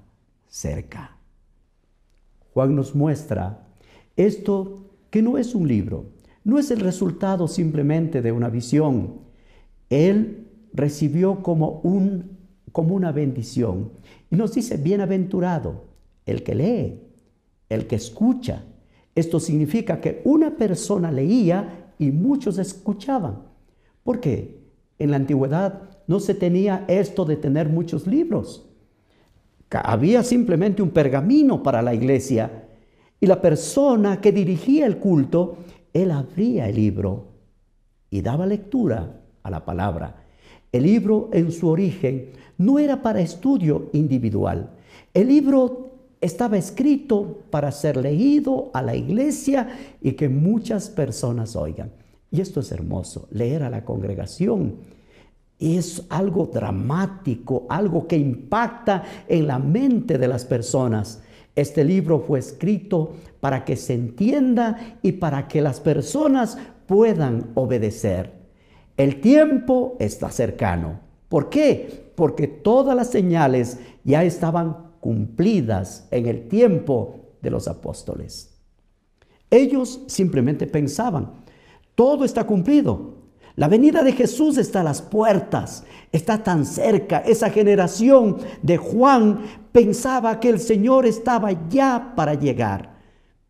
cerca. 0.47 1.17
Juan 2.53 2.75
nos 2.75 2.95
muestra 2.95 3.67
esto 4.15 4.89
que 5.11 5.21
no 5.21 5.37
es 5.37 5.55
un 5.55 5.67
libro, 5.67 6.05
no 6.43 6.57
es 6.57 6.71
el 6.71 6.79
resultado 6.79 7.47
simplemente 7.47 8.21
de 8.21 8.31
una 8.31 8.49
visión. 8.49 9.21
Él 9.89 10.47
recibió 10.73 11.41
como, 11.43 11.79
un, 11.83 12.37
como 12.71 12.95
una 12.95 13.11
bendición 13.11 13.91
y 14.31 14.35
nos 14.35 14.53
dice, 14.53 14.77
bienaventurado 14.77 15.85
el 16.25 16.43
que 16.43 16.55
lee, 16.55 17.01
el 17.69 17.87
que 17.87 17.95
escucha. 17.95 18.63
Esto 19.15 19.39
significa 19.39 19.99
que 19.99 20.21
una 20.23 20.55
persona 20.55 21.11
leía 21.11 21.93
y 21.97 22.11
muchos 22.11 22.57
escuchaban. 22.57 23.43
¿Por 24.03 24.19
qué? 24.19 24.59
En 24.97 25.11
la 25.11 25.17
antigüedad 25.17 25.89
no 26.07 26.19
se 26.19 26.33
tenía 26.33 26.85
esto 26.87 27.25
de 27.25 27.35
tener 27.35 27.69
muchos 27.69 28.07
libros. 28.07 28.65
Había 29.71 30.23
simplemente 30.23 30.81
un 30.81 30.89
pergamino 30.89 31.61
para 31.61 31.81
la 31.81 31.93
iglesia 31.93 32.67
y 33.19 33.27
la 33.27 33.41
persona 33.41 34.21
que 34.21 34.31
dirigía 34.31 34.85
el 34.85 34.97
culto, 34.97 35.57
él 35.93 36.11
abría 36.11 36.67
el 36.69 36.75
libro 36.75 37.27
y 38.09 38.21
daba 38.21 38.45
lectura 38.45 39.21
a 39.43 39.49
la 39.49 39.65
palabra. 39.65 40.23
El 40.71 40.83
libro 40.83 41.29
en 41.33 41.51
su 41.51 41.67
origen 41.67 42.31
no 42.57 42.79
era 42.79 43.01
para 43.01 43.21
estudio 43.21 43.89
individual. 43.93 44.71
El 45.13 45.27
libro 45.27 45.88
estaba 46.21 46.57
escrito 46.57 47.43
para 47.49 47.71
ser 47.71 47.97
leído 47.97 48.71
a 48.73 48.81
la 48.81 48.95
iglesia 48.95 49.69
y 50.01 50.13
que 50.13 50.29
muchas 50.29 50.89
personas 50.89 51.55
oigan. 51.55 51.91
Y 52.31 52.41
esto 52.41 52.59
es 52.59 52.71
hermoso, 52.71 53.27
leer 53.31 53.63
a 53.63 53.69
la 53.69 53.85
congregación 53.85 54.75
es 55.59 56.05
algo 56.09 56.45
dramático, 56.45 57.65
algo 57.69 58.07
que 58.07 58.17
impacta 58.17 59.03
en 59.27 59.45
la 59.45 59.59
mente 59.59 60.17
de 60.17 60.27
las 60.27 60.45
personas. 60.45 61.21
Este 61.55 61.83
libro 61.83 62.21
fue 62.21 62.39
escrito 62.39 63.13
para 63.41 63.65
que 63.65 63.75
se 63.75 63.93
entienda 63.93 64.97
y 65.01 65.13
para 65.13 65.47
que 65.49 65.61
las 65.61 65.81
personas 65.81 66.57
puedan 66.87 67.51
obedecer. 67.55 68.39
El 68.95 69.19
tiempo 69.19 69.97
está 69.99 70.31
cercano. 70.31 71.01
¿Por 71.27 71.49
qué? 71.49 72.11
Porque 72.15 72.47
todas 72.47 72.95
las 72.95 73.09
señales 73.09 73.79
ya 74.03 74.23
estaban 74.23 74.88
cumplidas 74.99 76.07
en 76.11 76.27
el 76.27 76.47
tiempo 76.47 77.35
de 77.41 77.51
los 77.51 77.67
apóstoles. 77.67 78.55
Ellos 79.49 80.01
simplemente 80.07 80.67
pensaban, 80.67 81.31
todo 81.95 82.23
está 82.23 82.45
cumplido, 82.45 83.19
la 83.59 83.67
venida 83.67 84.03
de 84.03 84.13
Jesús 84.13 84.57
está 84.57 84.79
a 84.79 84.85
las 84.85 85.01
puertas, 85.01 85.83
está 86.13 86.41
tan 86.41 86.65
cerca. 86.65 87.17
Esa 87.19 87.49
generación 87.49 88.37
de 88.61 88.77
Juan 88.77 89.41
pensaba 89.73 90.39
que 90.39 90.47
el 90.47 90.61
Señor 90.61 91.05
estaba 91.05 91.67
ya 91.67 92.13
para 92.15 92.35
llegar. 92.35 92.97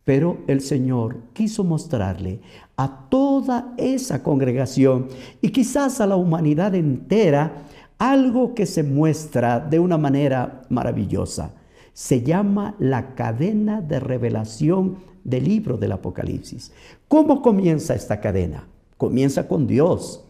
Pero 0.06 0.40
el 0.48 0.62
Señor 0.62 1.18
quiso 1.34 1.64
mostrarle 1.64 2.42
a 2.76 3.08
toda 3.10 3.76
esa 3.78 4.24
congregación 4.24 5.10
y 5.42 5.50
quizás 5.50 6.02
a 6.02 6.08
la 6.08 6.16
humanidad 6.16 6.74
entera 6.74 7.66
algo 8.00 8.56
que 8.56 8.66
se 8.66 8.82
muestra 8.82 9.60
de 9.60 9.78
una 9.78 9.98
manera 9.98 10.64
maravillosa. 10.70 11.54
Se 11.94 12.24
llama 12.24 12.76
la 12.80 13.14
cadena 13.14 13.82
de 13.82 14.00
revelación 14.00 14.98
del 15.24 15.44
libro 15.44 15.78
del 15.78 15.92
Apocalipsis. 15.92 16.72
¿Cómo 17.10 17.42
comienza 17.42 17.94
esta 17.94 18.22
cadena? 18.22 18.68
Comienza 18.98 19.48
con 19.48 19.68
Dios 19.68 20.24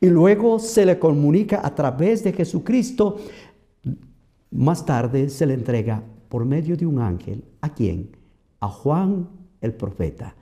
y 0.00 0.06
luego 0.06 0.58
se 0.60 0.86
le 0.86 0.98
comunica 0.98 1.60
a 1.64 1.74
través 1.74 2.22
de 2.22 2.32
Jesucristo. 2.32 3.16
Más 4.52 4.86
tarde 4.86 5.28
se 5.28 5.46
le 5.46 5.54
entrega 5.54 6.02
por 6.28 6.44
medio 6.44 6.76
de 6.76 6.86
un 6.86 7.00
ángel. 7.00 7.44
¿A 7.60 7.74
quién? 7.74 8.10
A 8.60 8.68
Juan 8.68 9.28
el 9.60 9.74
profeta. 9.74 10.36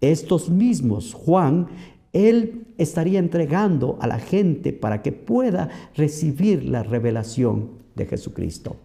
Estos 0.00 0.48
mismos, 0.48 1.12
Juan, 1.12 1.66
él 2.12 2.63
estaría 2.78 3.18
entregando 3.18 3.98
a 4.00 4.06
la 4.06 4.18
gente 4.18 4.72
para 4.72 5.02
que 5.02 5.12
pueda 5.12 5.68
recibir 5.94 6.64
la 6.64 6.82
revelación 6.82 7.70
de 7.94 8.06
Jesucristo. 8.06 8.76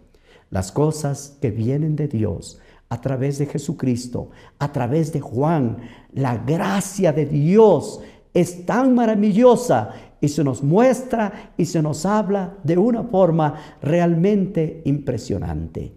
Las 0.50 0.72
cosas 0.72 1.38
que 1.40 1.50
vienen 1.50 1.96
de 1.96 2.08
Dios 2.08 2.58
a 2.88 3.00
través 3.00 3.38
de 3.38 3.46
Jesucristo, 3.46 4.30
a 4.58 4.72
través 4.72 5.12
de 5.12 5.20
Juan, 5.20 5.78
la 6.12 6.36
gracia 6.36 7.12
de 7.12 7.24
Dios 7.26 8.00
es 8.34 8.66
tan 8.66 8.94
maravillosa 8.94 9.90
y 10.20 10.28
se 10.28 10.44
nos 10.44 10.62
muestra 10.62 11.52
y 11.56 11.64
se 11.66 11.82
nos 11.82 12.04
habla 12.04 12.56
de 12.64 12.78
una 12.78 13.04
forma 13.04 13.54
realmente 13.80 14.82
impresionante. 14.84 15.92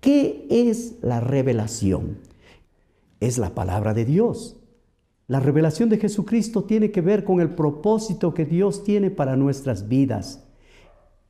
¿Qué 0.00 0.46
es 0.48 0.94
la 1.02 1.20
revelación? 1.20 2.18
Es 3.20 3.36
la 3.38 3.54
palabra 3.54 3.94
de 3.94 4.04
Dios. 4.04 4.57
La 5.28 5.38
revelación 5.38 5.88
de 5.88 5.98
Jesucristo 5.98 6.64
tiene 6.64 6.90
que 6.90 7.00
ver 7.00 7.22
con 7.22 7.40
el 7.40 7.50
propósito 7.50 8.34
que 8.34 8.44
Dios 8.44 8.82
tiene 8.82 9.10
para 9.10 9.36
nuestras 9.36 9.86
vidas. 9.86 10.44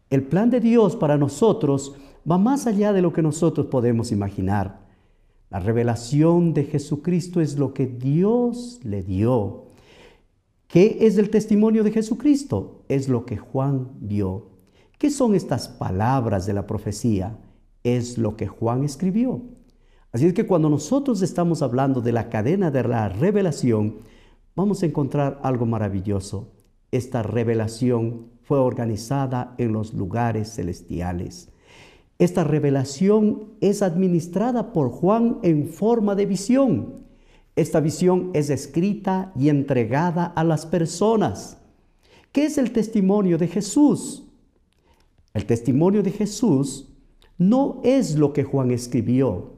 El 0.09 0.23
plan 0.23 0.49
de 0.49 0.61
Dios 0.61 0.97
para 0.97 1.19
nosotros 1.19 1.95
va 2.29 2.39
más 2.39 2.67
allá 2.67 2.95
de 2.95 3.03
lo 3.03 3.13
que 3.13 3.21
nosotros 3.21 3.67
podemos 3.67 4.11
imaginar. 4.11 4.87
La 5.51 5.61
revelación 5.61 6.55
de 6.55 6.65
Jesucristo 6.65 7.43
es 7.43 7.59
lo 7.59 7.75
que 7.75 7.87
Dios 7.87 8.81
le 8.85 9.03
dio 9.03 9.69
¿Qué 10.69 10.99
es 11.01 11.17
el 11.17 11.31
testimonio 11.31 11.83
de 11.83 11.93
Jesucristo? 11.93 12.85
Es 12.91 13.09
lo 13.09 13.25
que 13.25 13.39
Juan 13.39 13.89
vio. 14.01 14.51
¿Qué 14.99 15.09
son 15.09 15.35
estas 15.35 15.67
palabras 15.67 16.45
de 16.45 16.53
la 16.53 16.67
profecía? 16.67 17.39
Es 17.85 18.19
lo 18.19 18.37
que 18.37 18.47
Juan 18.47 18.85
escribió. 18.85 19.41
Así 20.19 20.27
es 20.27 20.35
que 20.35 20.49
cuando 20.49 20.69
nosotros 20.69 21.23
estamos 21.23 21.62
hablando 21.62 22.01
de 22.01 22.11
la 22.11 22.29
cadena 22.29 22.73
de 22.73 22.83
la 22.83 23.09
revelación, 23.09 23.99
vamos 24.57 24.83
a 24.83 24.87
encontrar 24.87 25.39
algo 25.45 25.64
maravilloso. 25.64 26.49
Esta 26.91 27.23
revelación 27.23 28.27
fue 28.43 28.59
organizada 28.59 29.55
en 29.59 29.73
los 29.73 29.95
lugares 29.95 30.53
celestiales. 30.53 31.51
Esta 32.19 32.43
revelación 32.43 33.45
es 33.61 33.81
administrada 33.81 34.73
por 34.73 34.91
Juan 34.91 35.39
en 35.45 35.69
forma 35.69 36.16
de 36.16 36.27
visión. 36.27 37.05
Esta 37.55 37.79
visión 37.79 38.33
es 38.35 38.51
escrita 38.51 39.31
y 39.37 39.51
entregada 39.51 40.25
a 40.25 40.43
las 40.43 40.66
personas. 40.66 41.59
¿Qué 42.33 42.47
es 42.47 42.59
el 42.59 42.73
testimonio 42.73 43.39
de 43.39 43.47
Jesús? 43.47 44.25
El 45.33 45.47
testimonio 45.47 46.03
de 46.03 46.11
Jesús 46.11 46.89
no 47.39 47.81
es 47.85 48.16
lo 48.16 48.33
que 48.33 48.43
Juan 48.43 48.73
escribió, 48.73 49.58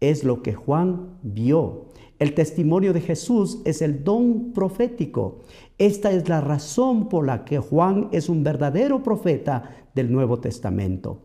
es 0.00 0.24
lo 0.24 0.42
que 0.42 0.54
Juan 0.54 1.18
vio. 1.22 1.86
El 2.18 2.34
testimonio 2.34 2.92
de 2.92 3.00
Jesús 3.00 3.60
es 3.64 3.82
el 3.82 4.04
don 4.04 4.52
profético. 4.52 5.40
Esta 5.78 6.12
es 6.12 6.28
la 6.28 6.40
razón 6.40 7.08
por 7.08 7.26
la 7.26 7.44
que 7.44 7.58
Juan 7.58 8.08
es 8.12 8.28
un 8.28 8.42
verdadero 8.42 9.02
profeta 9.02 9.88
del 9.94 10.10
Nuevo 10.10 10.40
Testamento. 10.40 11.22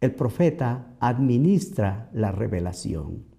El 0.00 0.14
profeta 0.14 0.96
administra 1.00 2.10
la 2.12 2.32
revelación 2.32 3.30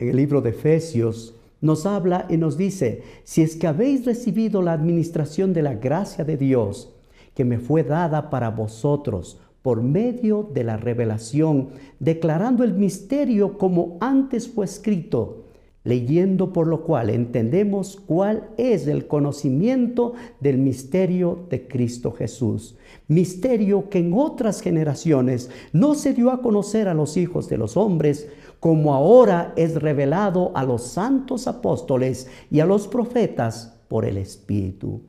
en 0.00 0.08
el 0.08 0.16
libro 0.16 0.40
de 0.40 0.50
Efesios, 0.50 1.36
nos 1.60 1.84
habla 1.84 2.26
y 2.30 2.38
nos 2.38 2.56
dice, 2.56 3.02
si 3.22 3.42
es 3.42 3.54
que 3.54 3.66
habéis 3.66 4.06
recibido 4.06 4.62
la 4.62 4.72
administración 4.72 5.52
de 5.52 5.62
la 5.62 5.74
gracia 5.74 6.24
de 6.24 6.38
Dios, 6.38 6.96
que 7.34 7.44
me 7.44 7.58
fue 7.58 7.84
dada 7.84 8.30
para 8.30 8.48
vosotros 8.48 9.38
por 9.62 9.82
medio 9.82 10.48
de 10.54 10.64
la 10.64 10.76
revelación, 10.76 11.70
declarando 11.98 12.64
el 12.64 12.74
misterio 12.74 13.58
como 13.58 13.98
antes 14.00 14.48
fue 14.48 14.64
escrito, 14.64 15.44
leyendo 15.82 16.52
por 16.52 16.66
lo 16.66 16.82
cual 16.82 17.10
entendemos 17.10 18.00
cuál 18.04 18.50
es 18.58 18.86
el 18.86 19.06
conocimiento 19.06 20.12
del 20.40 20.58
misterio 20.58 21.46
de 21.48 21.66
Cristo 21.66 22.12
Jesús. 22.12 22.76
Misterio 23.08 23.88
que 23.88 23.98
en 23.98 24.12
otras 24.12 24.60
generaciones 24.60 25.50
no 25.72 25.94
se 25.94 26.12
dio 26.12 26.30
a 26.30 26.42
conocer 26.42 26.88
a 26.88 26.94
los 26.94 27.16
hijos 27.16 27.48
de 27.48 27.58
los 27.58 27.76
hombres, 27.76 28.28
como 28.60 28.94
ahora 28.94 29.54
es 29.56 29.80
revelado 29.80 30.52
a 30.54 30.64
los 30.64 30.82
santos 30.82 31.46
apóstoles 31.46 32.28
y 32.50 32.60
a 32.60 32.66
los 32.66 32.86
profetas 32.86 33.80
por 33.88 34.04
el 34.04 34.18
Espíritu, 34.18 35.00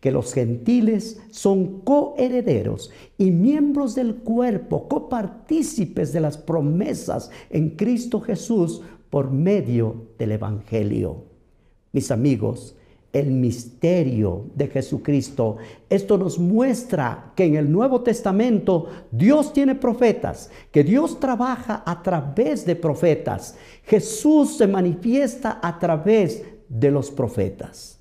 que 0.00 0.12
los 0.12 0.32
gentiles 0.32 1.20
son 1.30 1.80
coherederos 1.80 2.90
y 3.16 3.30
miembros 3.30 3.94
del 3.94 4.16
cuerpo, 4.16 4.88
copartícipes 4.88 6.12
de 6.12 6.20
las 6.20 6.38
promesas 6.38 7.30
en 7.50 7.70
Cristo 7.70 8.20
Jesús 8.20 8.82
por 9.10 9.30
medio 9.30 10.08
del 10.18 10.32
Evangelio. 10.32 11.24
Mis 11.92 12.10
amigos, 12.10 12.76
el 13.12 13.30
misterio 13.30 14.46
de 14.54 14.68
Jesucristo. 14.68 15.56
Esto 15.88 16.18
nos 16.18 16.38
muestra 16.38 17.32
que 17.34 17.44
en 17.44 17.56
el 17.56 17.70
Nuevo 17.70 18.02
Testamento 18.02 18.86
Dios 19.10 19.52
tiene 19.52 19.74
profetas, 19.74 20.50
que 20.70 20.84
Dios 20.84 21.18
trabaja 21.18 21.82
a 21.86 22.02
través 22.02 22.66
de 22.66 22.76
profetas. 22.76 23.56
Jesús 23.84 24.56
se 24.58 24.66
manifiesta 24.66 25.58
a 25.62 25.78
través 25.78 26.44
de 26.68 26.90
los 26.90 27.10
profetas. 27.10 27.97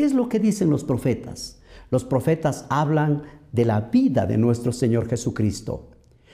¿Qué 0.00 0.06
es 0.06 0.14
lo 0.14 0.30
que 0.30 0.40
dicen 0.40 0.70
los 0.70 0.82
profetas? 0.82 1.60
Los 1.90 2.04
profetas 2.04 2.64
hablan 2.70 3.24
de 3.52 3.66
la 3.66 3.82
vida 3.82 4.24
de 4.24 4.38
nuestro 4.38 4.72
Señor 4.72 5.06
Jesucristo. 5.06 5.90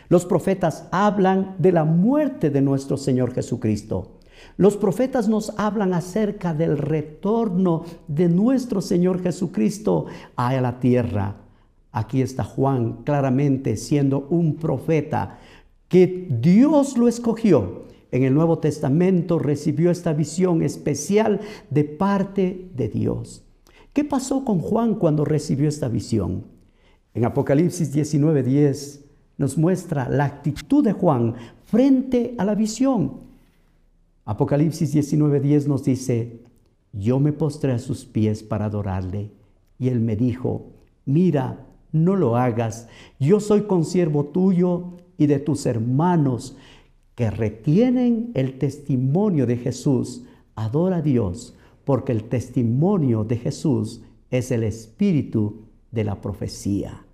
Los 0.09 0.25
profetas 0.25 0.87
hablan 0.93 1.57
de 1.59 1.73
la 1.73 1.83
muerte 1.83 2.51
de 2.51 2.63
nuestro 2.63 2.97
Señor 2.97 3.35
Jesucristo. 3.35 4.21
Los 4.57 4.77
profetas 4.77 5.29
nos 5.29 5.53
hablan 5.57 5.95
acerca 5.95 6.55
del 6.55 6.79
retorno 6.79 7.83
de 8.07 8.29
nuestro 8.29 8.81
Señor 8.81 9.21
Jesucristo 9.21 10.07
a 10.37 10.55
la 10.61 10.79
tierra. 10.79 11.35
Aquí 11.91 12.23
está 12.23 12.45
Juan 12.45 13.03
claramente 13.03 13.77
siendo 13.77 14.29
un 14.31 14.59
profeta 14.59 15.41
que 15.89 16.29
Dios 16.31 16.97
lo 16.97 17.09
escogió. 17.09 17.87
En 18.13 18.23
el 18.23 18.33
Nuevo 18.33 18.61
Testamento 18.61 19.41
recibió 19.41 19.91
esta 19.91 20.13
visión 20.13 20.63
especial 20.63 21.41
de 21.69 21.83
parte 21.83 22.71
de 22.73 22.89
Dios. 22.89 23.43
¿Qué 23.97 24.05
pasó 24.05 24.45
con 24.45 24.59
Juan 24.59 24.97
cuando 24.97 25.25
recibió 25.25 25.71
esta 25.71 25.89
visión? 25.89 26.45
En 27.15 27.25
Apocalipsis 27.25 27.97
19:10 27.97 29.01
nos 29.39 29.57
muestra 29.57 30.11
la 30.11 30.27
actitud 30.27 30.85
de 30.85 30.93
Juan 30.93 31.35
frente 31.65 32.35
a 32.37 32.45
la 32.45 32.55
visión. 32.55 33.21
Apocalipsis 34.27 34.95
19:10 34.95 35.67
nos 35.67 35.83
dice, 35.83 36.43
yo 36.93 37.19
me 37.19 37.33
postré 37.33 37.73
a 37.73 37.79
sus 37.79 38.05
pies 38.05 38.43
para 38.43 38.67
adorarle. 38.67 39.31
Y 39.79 39.89
él 39.89 40.01
me 40.01 40.15
dijo, 40.15 40.67
mira, 41.07 41.65
no 41.91 42.17
lo 42.17 42.37
hagas, 42.37 42.89
yo 43.19 43.41
soy 43.41 43.63
consiervo 43.63 44.27
tuyo 44.27 44.93
y 45.17 45.25
de 45.25 45.39
tus 45.39 45.65
hermanos 45.65 46.55
que 47.15 47.31
retienen 47.31 48.33
el 48.35 48.59
testimonio 48.59 49.47
de 49.47 49.57
Jesús. 49.57 50.25
Adora 50.55 50.99
a 50.99 51.03
Dios, 51.03 51.56
porque 51.87 52.13
el 52.13 52.25
testimonio 52.25 53.25
de 53.25 53.39
Jesús 53.39 54.03
es 54.31 54.51
el 54.51 54.65
espíritu 54.65 55.63
de 55.91 56.05
la 56.05 56.21
profecía. 56.21 57.07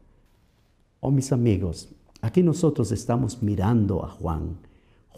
Oh 0.99 1.13
mis 1.13 1.31
amigos, 1.31 1.95
aquí 2.21 2.43
nosotros 2.43 2.91
estamos 2.91 3.41
mirando 3.41 4.05
a 4.05 4.09
Juan 4.09 4.59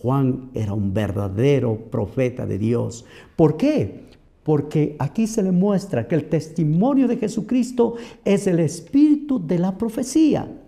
Juan 0.04 0.50
era 0.52 0.74
un 0.74 0.92
verdadero 0.92 1.76
profeta 1.90 2.44
de 2.44 2.58
Dios. 2.58 3.06
¿Por 3.36 3.56
qué? 3.56 4.04
Porque 4.42 4.96
aquí 4.98 5.26
se 5.26 5.42
le 5.42 5.50
muestra 5.50 6.06
que 6.06 6.14
el 6.14 6.28
testimonio 6.28 7.08
de 7.08 7.16
Jesucristo 7.16 7.94
es 8.22 8.46
el 8.46 8.60
espíritu 8.60 9.38
de 9.46 9.58
la 9.58 9.78
profecía. 9.78 10.60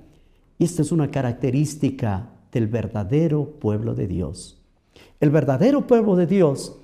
Y 0.59 0.65
esta 0.65 0.81
es 0.81 0.91
una 0.91 1.11
característica 1.11 2.31
del 2.51 2.67
verdadero 2.67 3.45
pueblo 3.61 3.95
de 3.95 4.07
Dios. 4.07 4.59
El 5.21 5.29
verdadero 5.29 5.87
pueblo 5.87 6.17
de 6.17 6.27
Dios 6.27 6.79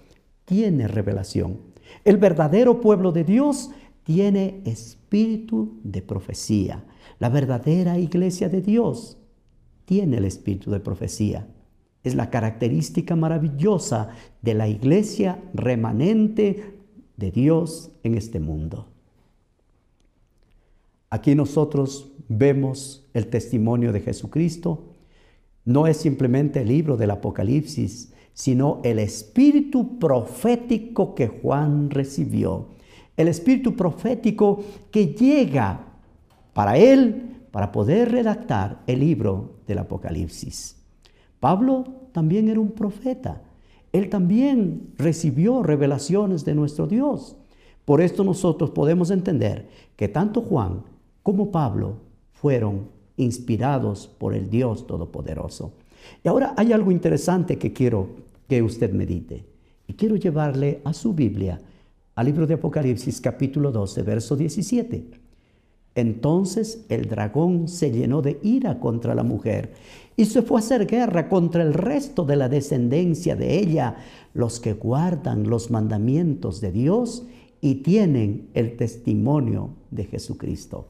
tiene 0.45 0.89
revelación. 0.89 1.72
El 2.05 2.17
verdadero 2.17 2.81
pueblo 2.81 3.13
de 3.13 3.25
Dios 3.25 3.71
tiene 4.05 4.63
espíritu 4.65 5.79
de 5.85 6.03
profecía. 6.03 6.85
La 7.19 7.29
verdadera 7.29 7.99
iglesia 7.99 8.49
de 8.49 8.61
Dios 8.61 9.19
tiene 9.85 10.17
el 10.17 10.25
espíritu 10.25 10.71
de 10.71 10.81
profecía. 10.81 11.47
Es 12.03 12.15
la 12.17 12.31
característica 12.31 13.15
maravillosa 13.15 14.11
de 14.41 14.55
la 14.55 14.69
iglesia 14.69 15.41
remanente 15.55 16.75
de 17.17 17.31
Dios 17.31 17.93
en 18.03 18.17
este 18.17 18.41
mundo. 18.41 18.89
Aquí 21.11 21.35
nosotros 21.35 22.11
vemos 22.29 23.07
el 23.13 23.29
testimonio 23.29 23.93
de 23.93 24.01
Jesucristo. 24.01 24.89
No 25.65 25.87
es 25.87 25.99
simplemente 25.99 26.63
el 26.63 26.69
libro 26.69 26.97
del 26.97 27.11
Apocalipsis, 27.13 28.13
sino 28.35 28.81
el 28.83 28.99
espíritu 28.99 29.99
profético 29.99 31.15
que 31.15 31.29
Juan 31.29 31.91
recibió. 31.91 32.69
El 33.17 33.29
espíritu 33.29 33.77
profético 33.77 34.63
que 34.91 35.09
llega 35.09 35.81
para 36.53 36.79
él 36.79 37.33
para 37.51 37.71
poder 37.71 38.11
redactar 38.11 38.83
el 38.87 39.01
libro 39.01 39.57
del 39.67 39.79
Apocalipsis. 39.79 40.77
Pablo 41.39 41.85
también 42.13 42.49
era 42.49 42.61
un 42.61 42.73
profeta. 42.73 43.43
Él 43.93 44.09
también 44.09 44.95
recibió 44.97 45.63
revelaciones 45.63 46.45
de 46.45 46.55
nuestro 46.55 46.87
Dios. 46.87 47.37
Por 47.85 48.01
esto 48.01 48.25
nosotros 48.25 48.71
podemos 48.71 49.11
entender 49.11 49.69
que 49.97 50.09
tanto 50.09 50.41
Juan 50.41 50.83
como 51.23 51.51
Pablo 51.51 51.97
fueron 52.33 52.89
inspirados 53.17 54.07
por 54.07 54.35
el 54.35 54.49
Dios 54.49 54.87
Todopoderoso. 54.87 55.73
Y 56.25 56.29
ahora 56.29 56.55
hay 56.57 56.73
algo 56.73 56.91
interesante 56.91 57.59
que 57.59 57.73
quiero 57.73 58.09
que 58.49 58.63
usted 58.63 58.93
medite. 58.93 59.45
Y 59.87 59.95
quiero 59.95 60.17
llevarle 60.17 60.81
a 60.85 60.93
su 60.93 61.13
Biblia, 61.13 61.61
al 62.15 62.27
libro 62.27 62.47
de 62.47 62.55
Apocalipsis 62.55 63.21
capítulo 63.21 63.73
12, 63.73 64.03
verso 64.03 64.37
17. 64.37 65.23
Entonces 65.95 66.85
el 66.89 67.09
dragón 67.09 67.69
se 67.69 67.91
llenó 67.91 68.23
de 68.23 68.39
ira 68.43 68.79
contra 68.79 69.15
la 69.15 69.23
mujer 69.23 69.73
y 70.17 70.25
se 70.25 70.43
fue 70.43 70.59
a 70.59 70.61
hacer 70.61 70.87
guerra 70.87 71.29
contra 71.29 71.63
el 71.63 71.75
resto 71.75 72.25
de 72.25 72.37
la 72.37 72.49
descendencia 72.49 73.37
de 73.37 73.59
ella, 73.59 73.97
los 74.35 74.61
que 74.61 74.73
guardan 74.73 75.49
los 75.49 75.71
mandamientos 75.71 76.61
de 76.61 76.73
Dios 76.73 77.25
y 77.61 77.77
tienen 77.77 78.49
el 78.55 78.77
testimonio 78.77 79.71
de 79.91 80.05
Jesucristo. 80.05 80.89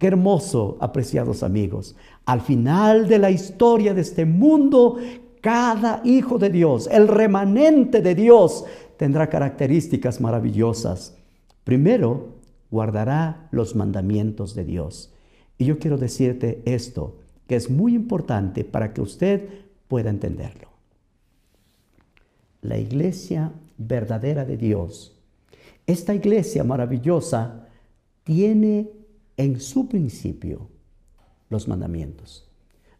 Qué 0.00 0.06
hermoso, 0.06 0.78
apreciados 0.80 1.42
amigos. 1.42 1.94
Al 2.24 2.40
final 2.40 3.06
de 3.06 3.18
la 3.18 3.30
historia 3.30 3.92
de 3.92 4.00
este 4.00 4.24
mundo, 4.24 4.96
cada 5.42 6.00
hijo 6.04 6.38
de 6.38 6.48
Dios, 6.48 6.88
el 6.90 7.06
remanente 7.06 8.00
de 8.00 8.14
Dios, 8.14 8.64
tendrá 8.96 9.28
características 9.28 10.18
maravillosas. 10.22 11.18
Primero, 11.64 12.28
guardará 12.70 13.46
los 13.50 13.76
mandamientos 13.76 14.54
de 14.54 14.64
Dios. 14.64 15.12
Y 15.58 15.66
yo 15.66 15.78
quiero 15.78 15.98
decirte 15.98 16.62
esto, 16.64 17.18
que 17.46 17.56
es 17.56 17.68
muy 17.68 17.94
importante 17.94 18.64
para 18.64 18.94
que 18.94 19.02
usted 19.02 19.50
pueda 19.86 20.08
entenderlo. 20.08 20.70
La 22.62 22.78
iglesia 22.78 23.52
verdadera 23.76 24.46
de 24.46 24.56
Dios, 24.56 25.14
esta 25.86 26.14
iglesia 26.14 26.64
maravillosa, 26.64 27.66
tiene 28.24 28.99
en 29.40 29.60
su 29.60 29.88
principio 29.88 30.68
los 31.48 31.68
mandamientos. 31.68 32.48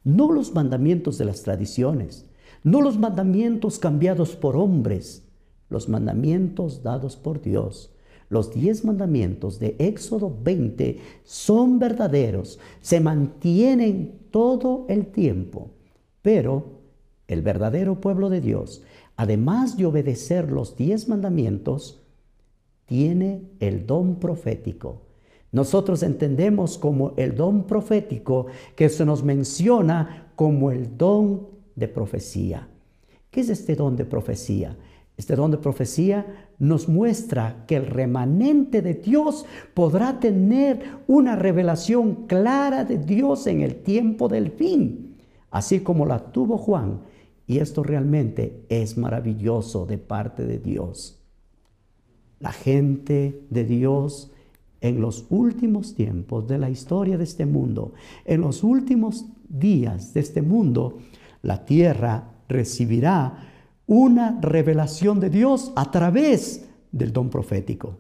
No 0.04 0.32
los 0.32 0.54
mandamientos 0.54 1.18
de 1.18 1.26
las 1.26 1.42
tradiciones, 1.42 2.26
no 2.64 2.80
los 2.80 2.98
mandamientos 2.98 3.78
cambiados 3.78 4.36
por 4.36 4.56
hombres, 4.56 5.24
los 5.68 5.88
mandamientos 5.88 6.82
dados 6.82 7.16
por 7.16 7.40
Dios 7.40 7.90
los 8.30 8.54
diez 8.54 8.84
mandamientos 8.84 9.58
de 9.58 9.74
Éxodo 9.80 10.34
20 10.42 11.00
son 11.24 11.80
verdaderos, 11.80 12.60
se 12.80 13.00
mantienen 13.00 14.20
todo 14.30 14.86
el 14.88 15.08
tiempo, 15.08 15.70
pero 16.22 16.80
el 17.26 17.42
verdadero 17.42 18.00
pueblo 18.00 18.30
de 18.30 18.40
Dios, 18.40 18.84
además 19.16 19.76
de 19.76 19.84
obedecer 19.84 20.52
los 20.52 20.76
diez 20.76 21.08
mandamientos, 21.08 22.00
tiene 22.86 23.42
el 23.58 23.84
don 23.86 24.20
profético. 24.20 25.02
Nosotros 25.52 26.02
entendemos 26.02 26.78
como 26.78 27.14
el 27.16 27.34
don 27.34 27.64
profético 27.64 28.46
que 28.76 28.88
se 28.88 29.04
nos 29.04 29.24
menciona 29.24 30.32
como 30.36 30.70
el 30.70 30.96
don 30.96 31.48
de 31.74 31.88
profecía. 31.88 32.68
¿Qué 33.30 33.40
es 33.40 33.48
este 33.48 33.74
don 33.74 33.96
de 33.96 34.04
profecía? 34.04 34.76
Este 35.16 35.36
don 35.36 35.50
de 35.50 35.58
profecía 35.58 36.48
nos 36.58 36.88
muestra 36.88 37.64
que 37.66 37.76
el 37.76 37.86
remanente 37.86 38.80
de 38.80 38.94
Dios 38.94 39.44
podrá 39.74 40.18
tener 40.18 40.82
una 41.08 41.36
revelación 41.36 42.26
clara 42.26 42.84
de 42.84 42.98
Dios 42.98 43.46
en 43.46 43.60
el 43.60 43.82
tiempo 43.82 44.28
del 44.28 44.50
fin, 44.50 45.16
así 45.50 45.80
como 45.80 46.06
la 46.06 46.32
tuvo 46.32 46.56
Juan. 46.58 47.00
Y 47.46 47.58
esto 47.58 47.82
realmente 47.82 48.64
es 48.68 48.96
maravilloso 48.96 49.84
de 49.84 49.98
parte 49.98 50.46
de 50.46 50.58
Dios. 50.58 51.20
La 52.38 52.52
gente 52.52 53.44
de 53.50 53.64
Dios 53.64 54.30
en 54.80 55.00
los 55.00 55.26
últimos 55.30 55.94
tiempos 55.94 56.48
de 56.48 56.58
la 56.58 56.70
historia 56.70 57.18
de 57.18 57.24
este 57.24 57.46
mundo, 57.46 57.92
en 58.24 58.40
los 58.40 58.62
últimos 58.64 59.26
días 59.48 60.14
de 60.14 60.20
este 60.20 60.42
mundo, 60.42 60.98
la 61.42 61.64
tierra 61.64 62.32
recibirá 62.48 63.48
una 63.86 64.38
revelación 64.40 65.20
de 65.20 65.30
Dios 65.30 65.72
a 65.76 65.90
través 65.90 66.68
del 66.92 67.12
don 67.12 67.28
profético. 67.30 67.98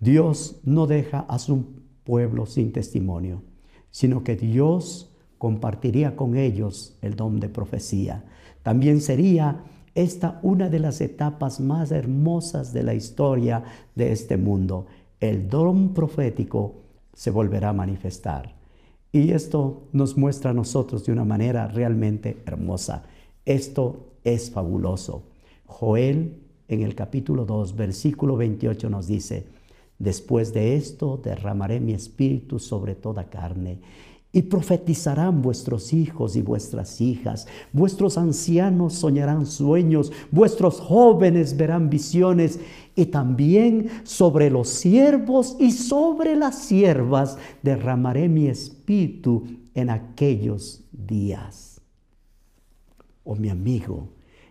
Dios 0.00 0.60
no 0.64 0.86
deja 0.86 1.20
a 1.20 1.38
su 1.38 1.64
pueblo 2.04 2.46
sin 2.46 2.72
testimonio, 2.72 3.42
sino 3.90 4.24
que 4.24 4.36
Dios 4.36 5.14
compartiría 5.38 6.16
con 6.16 6.36
ellos 6.36 6.96
el 7.02 7.14
don 7.14 7.40
de 7.40 7.48
profecía. 7.48 8.24
También 8.62 9.00
sería 9.00 9.64
esta 9.94 10.40
una 10.42 10.68
de 10.68 10.78
las 10.78 11.00
etapas 11.00 11.60
más 11.60 11.92
hermosas 11.92 12.72
de 12.72 12.82
la 12.82 12.94
historia 12.94 13.64
de 13.94 14.12
este 14.12 14.36
mundo. 14.36 14.86
El 15.22 15.48
don 15.48 15.94
profético 15.94 16.74
se 17.12 17.30
volverá 17.30 17.68
a 17.68 17.72
manifestar. 17.72 18.56
Y 19.12 19.30
esto 19.30 19.84
nos 19.92 20.16
muestra 20.16 20.50
a 20.50 20.52
nosotros 20.52 21.06
de 21.06 21.12
una 21.12 21.24
manera 21.24 21.68
realmente 21.68 22.38
hermosa. 22.44 23.04
Esto 23.44 24.14
es 24.24 24.50
fabuloso. 24.50 25.22
Joel 25.64 26.40
en 26.66 26.82
el 26.82 26.96
capítulo 26.96 27.44
2, 27.44 27.76
versículo 27.76 28.36
28 28.36 28.90
nos 28.90 29.06
dice, 29.06 29.46
después 29.96 30.52
de 30.52 30.74
esto 30.74 31.20
derramaré 31.22 31.78
mi 31.78 31.92
espíritu 31.92 32.58
sobre 32.58 32.96
toda 32.96 33.30
carne 33.30 33.78
y 34.32 34.42
profetizarán 34.42 35.42
vuestros 35.42 35.92
hijos 35.92 36.36
y 36.36 36.42
vuestras 36.42 37.00
hijas, 37.00 37.46
vuestros 37.72 38.16
ancianos 38.16 38.94
soñarán 38.94 39.44
sueños, 39.44 40.10
vuestros 40.30 40.80
jóvenes 40.80 41.56
verán 41.56 41.90
visiones, 41.90 42.58
y 42.94 43.06
también 43.06 43.88
sobre 44.04 44.50
los 44.50 44.68
siervos 44.68 45.56
y 45.58 45.70
sobre 45.72 46.36
las 46.36 46.58
siervas 46.58 47.38
derramaré 47.62 48.28
mi 48.28 48.48
espíritu 48.48 49.44
en 49.74 49.90
aquellos 49.90 50.84
días. 50.92 51.80
Oh 53.24 53.36
mi 53.36 53.48
amigo, 53.48 54.08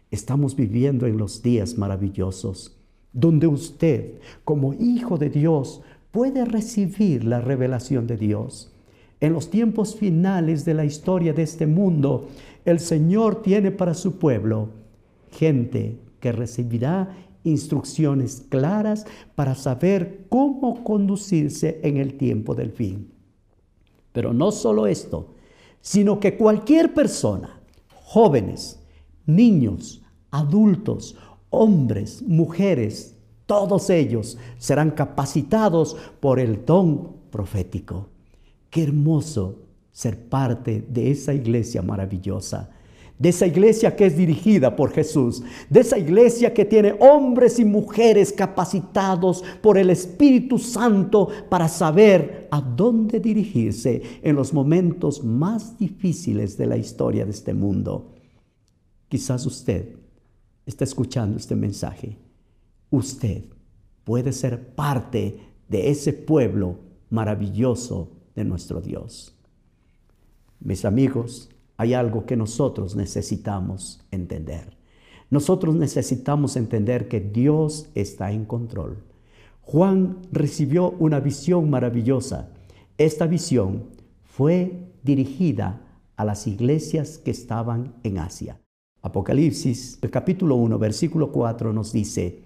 estamos 0.09 0.55
viviendo 0.55 1.05
en 1.05 1.17
los 1.17 1.41
días 1.41 1.77
maravillosos, 1.77 2.77
donde 3.13 3.47
usted, 3.47 4.19
como 4.43 4.73
hijo 4.73 5.17
de 5.17 5.29
Dios, 5.29 5.81
puede 6.11 6.45
recibir 6.45 7.23
la 7.23 7.41
revelación 7.41 8.07
de 8.07 8.17
Dios 8.17 8.71
en 9.21 9.33
los 9.33 9.51
tiempos 9.51 9.95
finales 9.95 10.65
de 10.65 10.73
la 10.73 10.83
historia 10.83 11.31
de 11.31 11.43
este 11.43 11.67
mundo, 11.67 12.27
el 12.65 12.79
Señor 12.79 13.43
tiene 13.43 13.69
para 13.69 13.93
su 13.93 14.17
pueblo 14.17 14.69
gente 15.31 15.99
que 16.19 16.31
recibirá 16.31 17.15
instrucciones 17.43 18.43
claras 18.49 19.05
para 19.35 19.55
saber 19.55 20.25
cómo 20.29 20.83
conducirse 20.83 21.79
en 21.83 21.97
el 21.97 22.17
tiempo 22.17 22.55
del 22.55 22.71
fin. 22.71 23.11
Pero 24.11 24.33
no 24.33 24.51
solo 24.51 24.87
esto, 24.87 25.33
sino 25.81 26.19
que 26.19 26.37
cualquier 26.37 26.93
persona, 26.93 27.61
jóvenes, 28.03 28.79
niños, 29.25 30.01
adultos, 30.31 31.15
hombres, 31.49 32.21
mujeres, 32.21 33.15
todos 33.45 33.89
ellos 33.89 34.37
serán 34.57 34.91
capacitados 34.91 35.97
por 36.19 36.39
el 36.39 36.65
don 36.65 37.17
profético. 37.31 38.09
Qué 38.69 38.83
hermoso 38.83 39.59
ser 39.91 40.29
parte 40.29 40.85
de 40.87 41.11
esa 41.11 41.33
iglesia 41.33 41.81
maravillosa, 41.81 42.69
de 43.21 43.29
esa 43.29 43.45
iglesia 43.45 43.95
que 43.95 44.07
es 44.07 44.17
dirigida 44.17 44.75
por 44.75 44.89
Jesús, 44.91 45.43
de 45.69 45.81
esa 45.81 45.99
iglesia 45.99 46.55
que 46.55 46.65
tiene 46.65 46.95
hombres 46.99 47.59
y 47.59 47.65
mujeres 47.65 48.33
capacitados 48.33 49.43
por 49.61 49.77
el 49.77 49.91
Espíritu 49.91 50.57
Santo 50.57 51.27
para 51.47 51.67
saber 51.67 52.47
a 52.49 52.59
dónde 52.59 53.19
dirigirse 53.19 54.01
en 54.23 54.35
los 54.35 54.53
momentos 54.53 55.23
más 55.23 55.77
difíciles 55.77 56.57
de 56.57 56.65
la 56.65 56.77
historia 56.77 57.23
de 57.23 57.29
este 57.29 57.53
mundo. 57.53 58.11
Quizás 59.07 59.45
usted 59.45 59.97
está 60.65 60.83
escuchando 60.83 61.37
este 61.37 61.55
mensaje. 61.55 62.17
Usted 62.89 63.43
puede 64.03 64.33
ser 64.33 64.73
parte 64.73 65.37
de 65.69 65.91
ese 65.91 66.11
pueblo 66.11 66.79
maravilloso 67.11 68.09
de 68.33 68.45
nuestro 68.45 68.81
Dios. 68.81 69.35
Mis 70.59 70.85
amigos, 70.85 71.50
hay 71.81 71.95
algo 71.95 72.27
que 72.27 72.37
nosotros 72.37 72.95
necesitamos 72.95 74.05
entender. 74.11 74.77
Nosotros 75.31 75.73
necesitamos 75.73 76.55
entender 76.55 77.07
que 77.07 77.19
Dios 77.19 77.89
está 77.95 78.31
en 78.31 78.45
control. 78.45 79.03
Juan 79.61 80.19
recibió 80.31 80.91
una 80.91 81.19
visión 81.19 81.71
maravillosa. 81.71 82.51
Esta 82.99 83.25
visión 83.25 83.85
fue 84.21 84.91
dirigida 85.01 85.81
a 86.17 86.23
las 86.23 86.45
iglesias 86.45 87.17
que 87.17 87.31
estaban 87.31 87.95
en 88.03 88.19
Asia. 88.19 88.59
Apocalipsis, 89.01 89.97
capítulo 90.11 90.57
1, 90.57 90.77
versículo 90.77 91.31
4 91.31 91.73
nos 91.73 91.91
dice, 91.91 92.43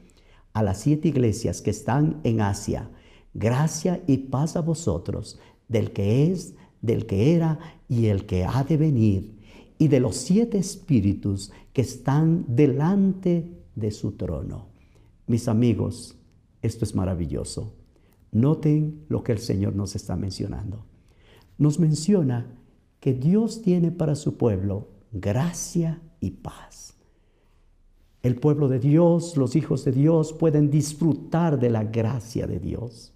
a 0.53 0.63
las 0.63 0.79
siete 0.79 1.09
iglesias 1.09 1.61
que 1.61 1.71
están 1.71 2.21
en 2.23 2.39
Asia, 2.39 2.89
gracia 3.33 4.01
y 4.07 4.15
paz 4.15 4.55
a 4.55 4.61
vosotros 4.61 5.37
del 5.67 5.91
que 5.91 6.31
es, 6.31 6.55
del 6.81 7.05
que 7.05 7.35
era 7.35 7.59
y 7.87 8.07
el 8.07 8.25
que 8.25 8.45
ha 8.45 8.63
de 8.63 8.77
venir, 8.77 9.35
y 9.77 9.87
de 9.87 9.99
los 9.99 10.15
siete 10.15 10.57
espíritus 10.57 11.51
que 11.73 11.81
están 11.81 12.45
delante 12.47 13.51
de 13.75 13.91
su 13.91 14.13
trono. 14.13 14.67
Mis 15.27 15.47
amigos, 15.47 16.15
esto 16.61 16.85
es 16.85 16.95
maravilloso. 16.95 17.73
Noten 18.31 19.05
lo 19.09 19.23
que 19.23 19.31
el 19.31 19.39
Señor 19.39 19.75
nos 19.75 19.95
está 19.95 20.15
mencionando. 20.15 20.85
Nos 21.57 21.79
menciona 21.79 22.47
que 22.99 23.13
Dios 23.13 23.61
tiene 23.61 23.91
para 23.91 24.15
su 24.15 24.37
pueblo 24.37 24.89
gracia 25.11 26.01
y 26.19 26.31
paz. 26.31 26.95
El 28.23 28.35
pueblo 28.35 28.67
de 28.67 28.79
Dios, 28.79 29.37
los 29.37 29.55
hijos 29.55 29.85
de 29.85 29.91
Dios 29.91 30.33
pueden 30.33 30.71
disfrutar 30.71 31.59
de 31.59 31.69
la 31.69 31.83
gracia 31.83 32.47
de 32.47 32.59
Dios. 32.59 33.14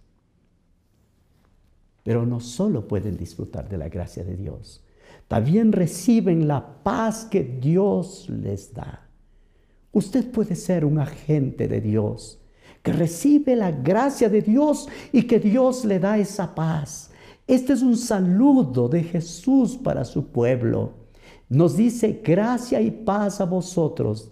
Pero 2.03 2.25
no 2.25 2.39
solo 2.39 2.87
pueden 2.87 3.17
disfrutar 3.17 3.69
de 3.69 3.77
la 3.77 3.89
gracia 3.89 4.23
de 4.23 4.35
Dios, 4.35 4.83
también 5.27 5.71
reciben 5.71 6.47
la 6.47 6.83
paz 6.83 7.25
que 7.25 7.43
Dios 7.43 8.27
les 8.29 8.73
da. 8.73 9.07
Usted 9.91 10.31
puede 10.31 10.55
ser 10.55 10.85
un 10.85 10.99
agente 10.99 11.67
de 11.67 11.81
Dios 11.81 12.39
que 12.81 12.93
recibe 12.93 13.55
la 13.55 13.71
gracia 13.71 14.29
de 14.29 14.41
Dios 14.41 14.87
y 15.11 15.23
que 15.23 15.39
Dios 15.39 15.85
le 15.85 15.99
da 15.99 16.17
esa 16.17 16.55
paz. 16.55 17.11
Este 17.47 17.73
es 17.73 17.81
un 17.81 17.97
saludo 17.97 18.87
de 18.87 19.03
Jesús 19.03 19.77
para 19.77 20.05
su 20.05 20.27
pueblo. 20.27 20.93
Nos 21.49 21.75
dice 21.75 22.21
gracia 22.23 22.79
y 22.79 22.91
paz 22.91 23.41
a 23.41 23.45
vosotros 23.45 24.31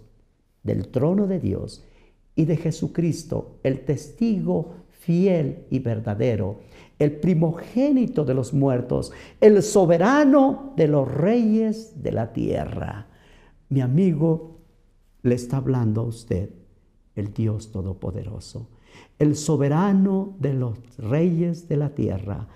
del 0.62 0.88
trono 0.88 1.26
de 1.26 1.40
Dios 1.40 1.84
y 2.36 2.44
de 2.44 2.56
Jesucristo, 2.56 3.58
el 3.64 3.84
testigo 3.84 4.74
fiel 5.08 5.64
y 5.70 5.78
verdadero, 5.78 6.58
el 6.98 7.12
primogénito 7.12 8.26
de 8.26 8.34
los 8.34 8.52
muertos, 8.52 9.10
el 9.40 9.62
soberano 9.62 10.74
de 10.76 10.86
los 10.86 11.10
reyes 11.10 12.02
de 12.02 12.12
la 12.12 12.34
tierra. 12.34 13.06
Mi 13.70 13.80
amigo 13.80 14.58
le 15.22 15.34
está 15.34 15.56
hablando 15.56 16.02
a 16.02 16.04
usted, 16.04 16.50
el 17.16 17.32
Dios 17.32 17.72
Todopoderoso, 17.72 18.68
el 19.18 19.34
soberano 19.34 20.36
de 20.40 20.52
los 20.52 20.76
reyes 20.98 21.68
de 21.68 21.78
la 21.78 21.94
tierra, 21.94 22.46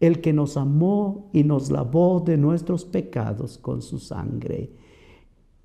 el 0.00 0.20
que 0.20 0.32
nos 0.32 0.56
amó 0.56 1.30
y 1.32 1.44
nos 1.44 1.70
lavó 1.70 2.18
de 2.26 2.36
nuestros 2.36 2.84
pecados 2.84 3.56
con 3.56 3.82
su 3.82 4.00
sangre. 4.00 4.72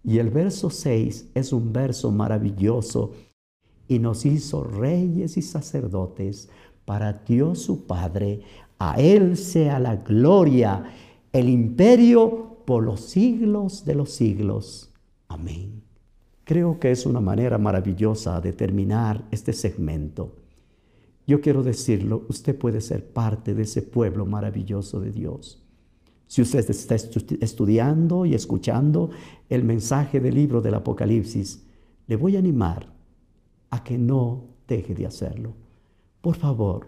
Y 0.04 0.20
el 0.20 0.30
verso 0.30 0.70
6 0.70 1.32
es 1.34 1.52
un 1.52 1.74
verso 1.74 2.12
maravilloso 2.12 3.14
y 3.88 4.00
nos 4.00 4.26
hizo 4.26 4.64
reyes 4.64 5.38
y 5.38 5.42
sacerdotes 5.42 6.50
para 6.86 7.14
Dios 7.14 7.60
su 7.60 7.86
Padre. 7.86 8.42
A 8.80 9.00
Él 9.00 9.38
sea 9.38 9.80
la 9.80 9.98
gloria, 9.98 10.84
el 11.32 11.50
imperio 11.50 12.58
por 12.66 12.84
los 12.84 13.02
siglos 13.02 13.86
de 13.86 13.96
los 13.96 14.12
siglos. 14.12 14.92
Amén. 15.28 15.84
Creo 16.44 16.80
que 16.80 16.92
es 16.92 17.06
una 17.06 17.22
manera 17.22 17.58
maravillosa 17.58 18.40
de 18.40 18.54
terminar 18.54 19.26
este 19.32 19.54
segmento. 19.54 20.36
Yo 21.28 21.42
quiero 21.42 21.64
decirlo, 21.64 22.26
usted 22.30 22.56
puede 22.56 22.82
ser 22.82 23.12
parte 23.12 23.56
de 23.56 23.64
ese 23.64 23.82
pueblo 23.82 24.26
maravilloso 24.26 25.00
de 25.00 25.12
Dios. 25.12 25.64
Si 26.28 26.42
usted 26.42 26.70
está 26.70 26.96
estudiando 26.96 28.26
y 28.26 28.36
escuchando 28.36 29.10
el 29.50 29.64
mensaje 29.64 30.20
del 30.20 30.36
libro 30.36 30.62
del 30.62 30.76
Apocalipsis, 30.76 31.66
le 32.08 32.16
voy 32.16 32.36
a 32.36 32.40
animar 32.40 32.95
a 33.70 33.84
que 33.84 33.98
no 33.98 34.44
deje 34.68 34.94
de 34.94 35.06
hacerlo. 35.06 35.54
Por 36.22 36.36
favor, 36.36 36.88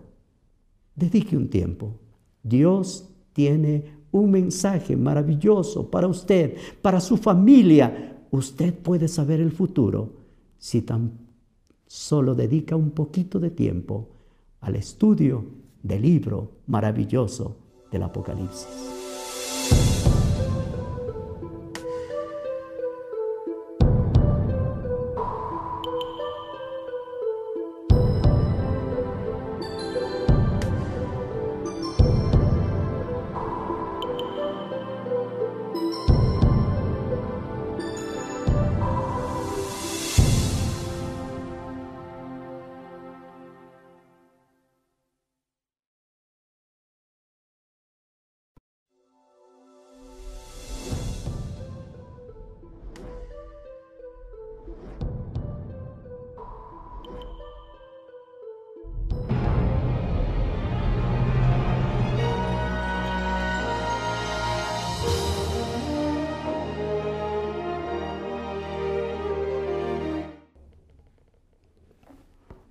dedique 0.96 1.38
un 1.38 1.50
tiempo. 1.50 1.94
Dios 2.44 3.10
tiene 3.34 3.98
un 4.12 4.32
mensaje 4.32 4.96
maravilloso 4.96 5.90
para 5.90 6.08
usted, 6.08 6.58
para 6.82 7.00
su 7.00 7.18
familia. 7.18 8.26
Usted 8.32 8.74
puede 8.74 9.08
saber 9.08 9.40
el 9.40 9.52
futuro 9.52 10.14
si 10.58 10.82
tan 10.82 11.12
solo 11.86 12.36
dedica 12.36 12.76
un 12.76 12.92
poquito 12.92 13.40
de 13.40 13.52
tiempo 13.52 14.10
al 14.62 14.76
estudio 14.76 15.46
del 15.84 16.02
libro 16.02 16.52
maravilloso 16.68 17.58
del 17.92 18.04
Apocalipsis. 18.04 18.97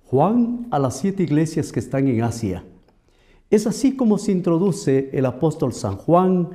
Juan 0.09 0.67
a 0.71 0.79
las 0.79 0.99
siete 0.99 1.23
iglesias 1.23 1.73
que 1.73 1.81
están 1.81 2.07
en 2.07 2.23
Asia. 2.23 2.63
Es 3.49 3.67
así 3.67 3.97
como 3.97 4.17
se 4.17 4.31
introduce 4.31 5.09
el 5.11 5.25
apóstol 5.25 5.73
San 5.73 5.97
Juan 5.97 6.51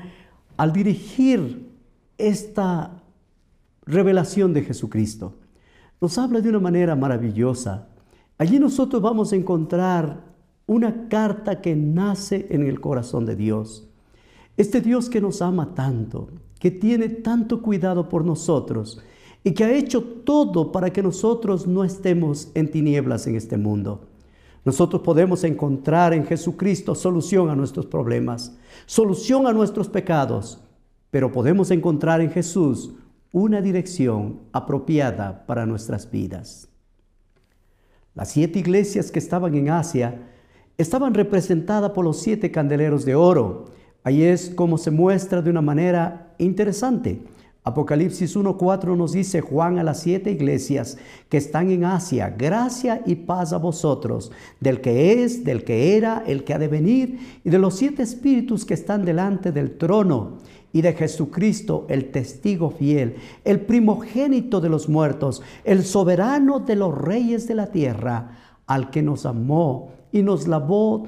al 0.56 0.72
dirigir 0.72 1.70
esta 2.16 3.02
revelación 3.84 4.54
de 4.54 4.62
Jesucristo. 4.62 5.34
Nos 6.00 6.16
habla 6.16 6.40
de 6.40 6.48
una 6.48 6.60
manera 6.60 6.96
maravillosa. 6.96 7.88
Allí 8.38 8.58
nosotros 8.58 9.02
vamos 9.02 9.34
a 9.34 9.36
encontrar 9.36 10.24
una 10.66 11.08
carta 11.08 11.60
que 11.60 11.76
nace 11.76 12.46
en 12.48 12.66
el 12.66 12.80
corazón 12.80 13.26
de 13.26 13.36
Dios. 13.36 13.86
Este 14.56 14.80
Dios 14.80 15.10
que 15.10 15.20
nos 15.20 15.42
ama 15.42 15.74
tanto, 15.74 16.30
que 16.58 16.70
tiene 16.70 17.10
tanto 17.10 17.60
cuidado 17.60 18.08
por 18.08 18.24
nosotros 18.24 19.02
y 19.44 19.52
que 19.52 19.64
ha 19.64 19.72
hecho 19.72 20.02
todo 20.02 20.70
para 20.72 20.90
que 20.90 21.02
nosotros 21.02 21.66
no 21.66 21.84
estemos 21.84 22.50
en 22.54 22.70
tinieblas 22.70 23.26
en 23.26 23.36
este 23.36 23.56
mundo. 23.56 24.08
Nosotros 24.64 25.02
podemos 25.02 25.42
encontrar 25.42 26.14
en 26.14 26.24
Jesucristo 26.24 26.94
solución 26.94 27.50
a 27.50 27.56
nuestros 27.56 27.86
problemas, 27.86 28.56
solución 28.86 29.46
a 29.46 29.52
nuestros 29.52 29.88
pecados, 29.88 30.60
pero 31.10 31.32
podemos 31.32 31.70
encontrar 31.72 32.20
en 32.20 32.30
Jesús 32.30 32.92
una 33.32 33.60
dirección 33.60 34.40
apropiada 34.52 35.44
para 35.46 35.66
nuestras 35.66 36.08
vidas. 36.10 36.68
Las 38.14 38.30
siete 38.30 38.58
iglesias 38.58 39.10
que 39.10 39.18
estaban 39.18 39.54
en 39.54 39.70
Asia 39.70 40.28
estaban 40.78 41.14
representadas 41.14 41.90
por 41.90 42.04
los 42.04 42.20
siete 42.20 42.50
candeleros 42.50 43.04
de 43.04 43.14
oro. 43.14 43.66
Ahí 44.04 44.22
es 44.22 44.50
como 44.50 44.78
se 44.78 44.90
muestra 44.90 45.42
de 45.42 45.50
una 45.50 45.62
manera 45.62 46.34
interesante. 46.38 47.20
Apocalipsis 47.64 48.36
1.4 48.36 48.96
nos 48.96 49.12
dice 49.12 49.40
Juan 49.40 49.78
a 49.78 49.84
las 49.84 50.00
siete 50.00 50.32
iglesias 50.32 50.98
que 51.28 51.36
están 51.36 51.70
en 51.70 51.84
Asia, 51.84 52.34
gracia 52.36 53.02
y 53.06 53.14
paz 53.14 53.52
a 53.52 53.58
vosotros, 53.58 54.32
del 54.58 54.80
que 54.80 55.22
es, 55.22 55.44
del 55.44 55.62
que 55.62 55.96
era, 55.96 56.24
el 56.26 56.42
que 56.42 56.54
ha 56.54 56.58
de 56.58 56.66
venir, 56.66 57.40
y 57.44 57.50
de 57.50 57.60
los 57.60 57.76
siete 57.76 58.02
espíritus 58.02 58.64
que 58.64 58.74
están 58.74 59.04
delante 59.04 59.52
del 59.52 59.78
trono, 59.78 60.38
y 60.72 60.82
de 60.82 60.92
Jesucristo, 60.94 61.86
el 61.88 62.10
testigo 62.10 62.70
fiel, 62.70 63.14
el 63.44 63.60
primogénito 63.60 64.60
de 64.60 64.68
los 64.68 64.88
muertos, 64.88 65.40
el 65.62 65.84
soberano 65.84 66.58
de 66.58 66.74
los 66.74 66.96
reyes 66.96 67.46
de 67.46 67.54
la 67.54 67.68
tierra, 67.68 68.38
al 68.66 68.90
que 68.90 69.02
nos 69.02 69.24
amó 69.24 69.92
y 70.10 70.22
nos 70.22 70.48
lavó 70.48 71.06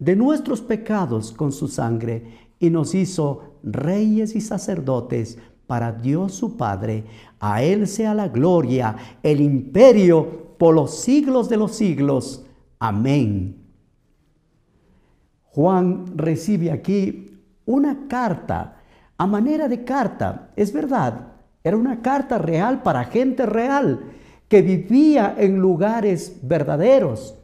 de 0.00 0.16
nuestros 0.16 0.62
pecados 0.62 1.30
con 1.30 1.52
su 1.52 1.68
sangre, 1.68 2.42
y 2.58 2.70
nos 2.70 2.94
hizo 2.94 3.56
reyes 3.62 4.34
y 4.34 4.40
sacerdotes 4.40 5.38
para 5.72 5.90
Dios 5.90 6.34
su 6.34 6.58
Padre. 6.58 7.02
A 7.40 7.62
Él 7.62 7.88
sea 7.88 8.12
la 8.12 8.28
gloria, 8.28 8.94
el 9.22 9.40
imperio 9.40 10.54
por 10.58 10.74
los 10.74 10.98
siglos 11.00 11.48
de 11.48 11.56
los 11.56 11.74
siglos. 11.74 12.44
Amén. 12.78 13.56
Juan 15.44 16.04
recibe 16.14 16.70
aquí 16.70 17.40
una 17.64 18.06
carta, 18.06 18.82
a 19.16 19.26
manera 19.26 19.66
de 19.66 19.82
carta, 19.82 20.50
es 20.56 20.74
verdad, 20.74 21.28
era 21.64 21.78
una 21.78 22.02
carta 22.02 22.36
real 22.36 22.82
para 22.82 23.04
gente 23.04 23.46
real 23.46 24.12
que 24.48 24.60
vivía 24.60 25.34
en 25.38 25.58
lugares 25.58 26.36
verdaderos. 26.42 27.34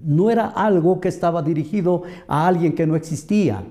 No 0.00 0.32
era 0.32 0.48
algo 0.48 1.00
que 1.00 1.06
estaba 1.06 1.42
dirigido 1.42 2.02
a 2.26 2.48
alguien 2.48 2.74
que 2.74 2.88
no 2.88 2.96
existía. 2.96 3.62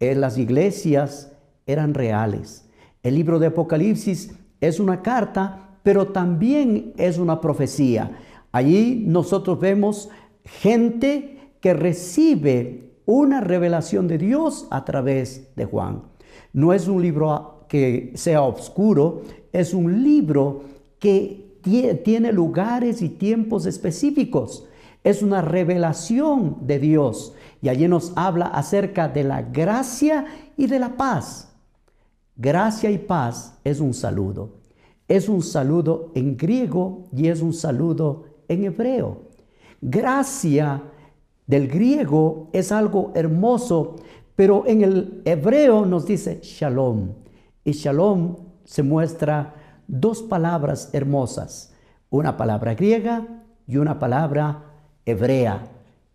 En 0.00 0.20
las 0.20 0.38
iglesias 0.38 1.30
eran 1.66 1.94
reales. 1.94 2.66
El 3.02 3.16
libro 3.16 3.40
de 3.40 3.48
Apocalipsis 3.48 4.32
es 4.60 4.78
una 4.78 5.02
carta, 5.02 5.78
pero 5.82 6.08
también 6.08 6.92
es 6.96 7.18
una 7.18 7.40
profecía. 7.40 8.12
Allí 8.52 9.02
nosotros 9.06 9.58
vemos 9.58 10.08
gente 10.44 11.54
que 11.60 11.74
recibe 11.74 12.92
una 13.04 13.40
revelación 13.40 14.06
de 14.06 14.18
Dios 14.18 14.68
a 14.70 14.84
través 14.84 15.52
de 15.56 15.64
Juan. 15.64 16.02
No 16.52 16.72
es 16.72 16.86
un 16.86 17.02
libro 17.02 17.66
que 17.68 18.12
sea 18.14 18.42
oscuro, 18.42 19.22
es 19.52 19.74
un 19.74 20.04
libro 20.04 20.62
que 21.00 21.58
tiene 22.04 22.32
lugares 22.32 23.02
y 23.02 23.08
tiempos 23.08 23.66
específicos. 23.66 24.68
Es 25.02 25.22
una 25.22 25.42
revelación 25.42 26.58
de 26.60 26.78
Dios 26.78 27.34
y 27.60 27.68
allí 27.68 27.88
nos 27.88 28.12
habla 28.14 28.46
acerca 28.46 29.08
de 29.08 29.24
la 29.24 29.42
gracia 29.42 30.26
y 30.56 30.68
de 30.68 30.78
la 30.78 30.96
paz. 30.96 31.51
Gracia 32.42 32.90
y 32.90 32.98
paz 32.98 33.56
es 33.62 33.78
un 33.78 33.94
saludo. 33.94 34.58
Es 35.06 35.28
un 35.28 35.42
saludo 35.42 36.10
en 36.16 36.36
griego 36.36 37.04
y 37.12 37.28
es 37.28 37.40
un 37.40 37.52
saludo 37.52 38.24
en 38.48 38.64
hebreo. 38.64 39.28
Gracia 39.80 40.82
del 41.46 41.68
griego 41.68 42.50
es 42.52 42.72
algo 42.72 43.12
hermoso, 43.14 43.94
pero 44.34 44.64
en 44.66 44.82
el 44.82 45.22
hebreo 45.24 45.86
nos 45.86 46.04
dice 46.04 46.40
shalom. 46.42 47.12
Y 47.62 47.74
shalom 47.74 48.34
se 48.64 48.82
muestra 48.82 49.54
dos 49.86 50.20
palabras 50.20 50.90
hermosas, 50.92 51.72
una 52.10 52.36
palabra 52.36 52.74
griega 52.74 53.24
y 53.68 53.76
una 53.76 54.00
palabra 54.00 54.64
hebrea. 55.06 55.68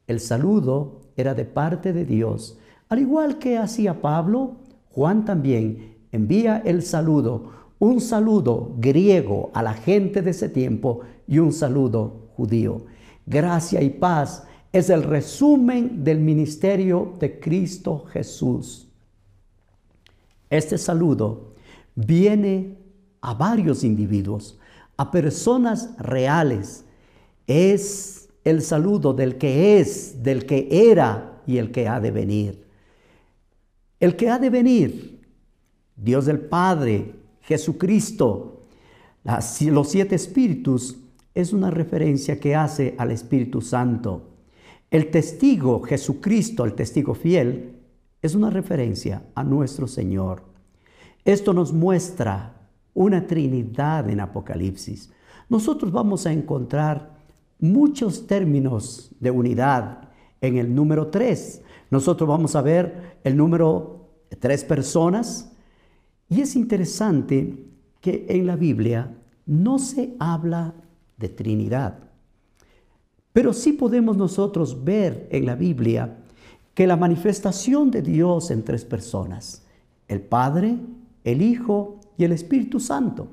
El 0.07 0.19
saludo 0.19 1.03
era 1.15 1.33
de 1.33 1.45
parte 1.45 1.93
de 1.93 2.03
Dios. 2.03 2.59
Al 2.89 2.99
igual 2.99 3.37
que 3.37 3.57
hacía 3.57 4.01
Pablo, 4.01 4.57
Juan 4.91 5.23
también 5.23 5.96
envía 6.11 6.61
el 6.65 6.83
saludo, 6.83 7.51
un 7.79 8.01
saludo 8.01 8.73
griego 8.77 9.51
a 9.53 9.61
la 9.61 9.73
gente 9.73 10.21
de 10.21 10.31
ese 10.31 10.49
tiempo 10.49 11.01
y 11.27 11.39
un 11.39 11.53
saludo 11.53 12.29
judío. 12.35 12.85
Gracia 13.25 13.81
y 13.81 13.89
paz 13.89 14.43
es 14.71 14.89
el 14.89 15.03
resumen 15.03 16.03
del 16.03 16.19
ministerio 16.19 17.13
de 17.19 17.39
Cristo 17.39 18.05
Jesús. 18.11 18.87
Este 20.49 20.77
saludo 20.77 21.53
viene 21.95 22.77
a 23.21 23.33
varios 23.33 23.83
individuos, 23.83 24.57
a 24.95 25.11
personas 25.11 25.89
reales. 25.97 26.85
Es 27.45 28.29
el 28.43 28.61
saludo 28.61 29.13
del 29.13 29.37
que 29.37 29.79
es, 29.79 30.23
del 30.23 30.45
que 30.45 30.67
era 30.71 31.41
y 31.45 31.57
el 31.57 31.71
que 31.71 31.87
ha 31.87 31.99
de 31.99 32.11
venir. 32.11 32.65
El 33.99 34.15
que 34.15 34.29
ha 34.29 34.39
de 34.39 34.49
venir 34.49 35.16
Dios 35.97 36.25
del 36.25 36.39
Padre, 36.39 37.15
Jesucristo, 37.41 38.61
los 39.23 39.89
siete 39.89 40.15
espíritus, 40.15 40.97
es 41.33 41.53
una 41.53 41.69
referencia 41.69 42.39
que 42.39 42.55
hace 42.55 42.95
al 42.97 43.11
Espíritu 43.11 43.61
Santo. 43.61 44.29
El 44.89 45.11
testigo, 45.11 45.81
Jesucristo, 45.81 46.63
el 46.65 46.73
testigo 46.73 47.13
fiel, 47.13 47.75
es 48.21 48.35
una 48.35 48.49
referencia 48.49 49.23
a 49.35 49.43
nuestro 49.43 49.87
Señor. 49.87 50.43
Esto 51.25 51.53
nos 51.53 51.73
muestra 51.73 52.69
una 52.93 53.27
Trinidad 53.27 54.09
en 54.09 54.21
Apocalipsis. 54.21 55.11
Nosotros 55.49 55.91
vamos 55.91 56.25
a 56.25 56.31
encontrar 56.31 57.17
muchos 57.59 58.27
términos 58.27 59.11
de 59.19 59.31
unidad 59.31 60.09
en 60.41 60.57
el 60.57 60.73
número 60.73 61.07
3. 61.07 61.61
Nosotros 61.89 62.27
vamos 62.27 62.55
a 62.55 62.61
ver 62.61 63.17
el 63.23 63.35
número 63.35 64.09
tres 64.39 64.63
personas, 64.63 65.53
y 66.29 66.41
es 66.41 66.55
interesante 66.55 67.65
que 68.01 68.25
en 68.29 68.45
la 68.45 68.55
Biblia 68.55 69.15
no 69.45 69.79
se 69.79 70.15
habla 70.19 70.73
de 71.17 71.29
Trinidad, 71.29 71.99
pero 73.33 73.53
sí 73.53 73.73
podemos 73.73 74.17
nosotros 74.17 74.83
ver 74.83 75.27
en 75.31 75.45
la 75.45 75.55
Biblia 75.55 76.17
que 76.73 76.87
la 76.87 76.95
manifestación 76.95 77.91
de 77.91 78.01
Dios 78.01 78.51
en 78.51 78.63
tres 78.63 78.85
personas, 78.85 79.63
el 80.07 80.21
Padre, 80.21 80.77
el 81.23 81.41
Hijo 81.41 81.99
y 82.17 82.23
el 82.23 82.31
Espíritu 82.31 82.79
Santo. 82.79 83.27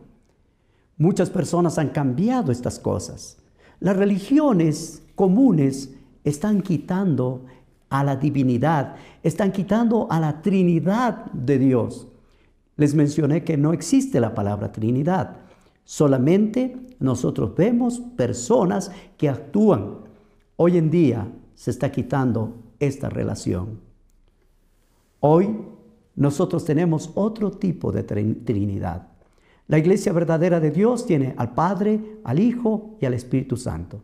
Muchas 0.97 1.31
personas 1.31 1.79
han 1.79 1.89
cambiado 1.89 2.53
estas 2.53 2.79
cosas. 2.79 3.39
Las 3.81 3.97
religiones 3.97 5.03
comunes 5.15 5.95
están 6.23 6.63
quitando 6.63 7.45
a 7.91 8.03
la 8.03 8.17
divinidad, 8.17 8.97
están 9.23 9.53
quitando 9.53 10.07
a 10.11 10.21
la 10.21 10.41
Trinidad 10.41 11.27
de 11.33 11.59
Dios. 11.59 12.09
Les 12.77 12.95
mencioné 12.95 13.45
que 13.45 13.57
no 13.57 13.73
existe 13.73 14.21
la 14.21 14.35
palabra 14.35 14.73
Trinidad. 14.73 15.37
Solamente 15.85 16.77
nosotros 16.99 17.55
vemos 17.55 18.01
personas 18.17 18.91
que 19.17 19.29
actúan. 19.29 19.99
Hoy 20.57 20.79
en 20.79 20.91
día 20.91 21.31
se 21.55 21.71
está 21.71 21.93
quitando 21.93 22.55
esta 22.81 23.09
relación. 23.09 23.81
Hoy 25.21 25.57
nosotros 26.17 26.65
tenemos 26.65 27.11
otro 27.15 27.53
tipo 27.53 27.93
de 27.93 28.03
Trinidad. 28.03 29.09
La 29.67 29.79
iglesia 29.79 30.13
verdadera 30.13 30.61
de 30.61 30.71
Dios 30.71 31.07
tiene 31.07 31.35
al 31.39 31.55
Padre, 31.55 32.19
al 32.25 32.39
Hijo 32.39 32.97
y 33.01 33.07
al 33.07 33.15
Espíritu 33.15 33.57
Santo. 33.57 34.01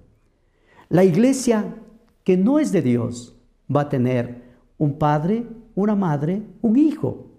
La 0.89 1.05
iglesia 1.05 1.77
que 2.25 2.37
no 2.37 2.59
es 2.59 2.73
de 2.73 2.83
Dios 2.83 3.37
va 3.75 3.83
a 3.83 3.89
tener 3.89 4.43
un 4.79 4.99
Padre, 4.99 5.47
una 5.75 5.95
Madre, 5.95 6.43
un 6.63 6.77
Hijo 6.77 7.30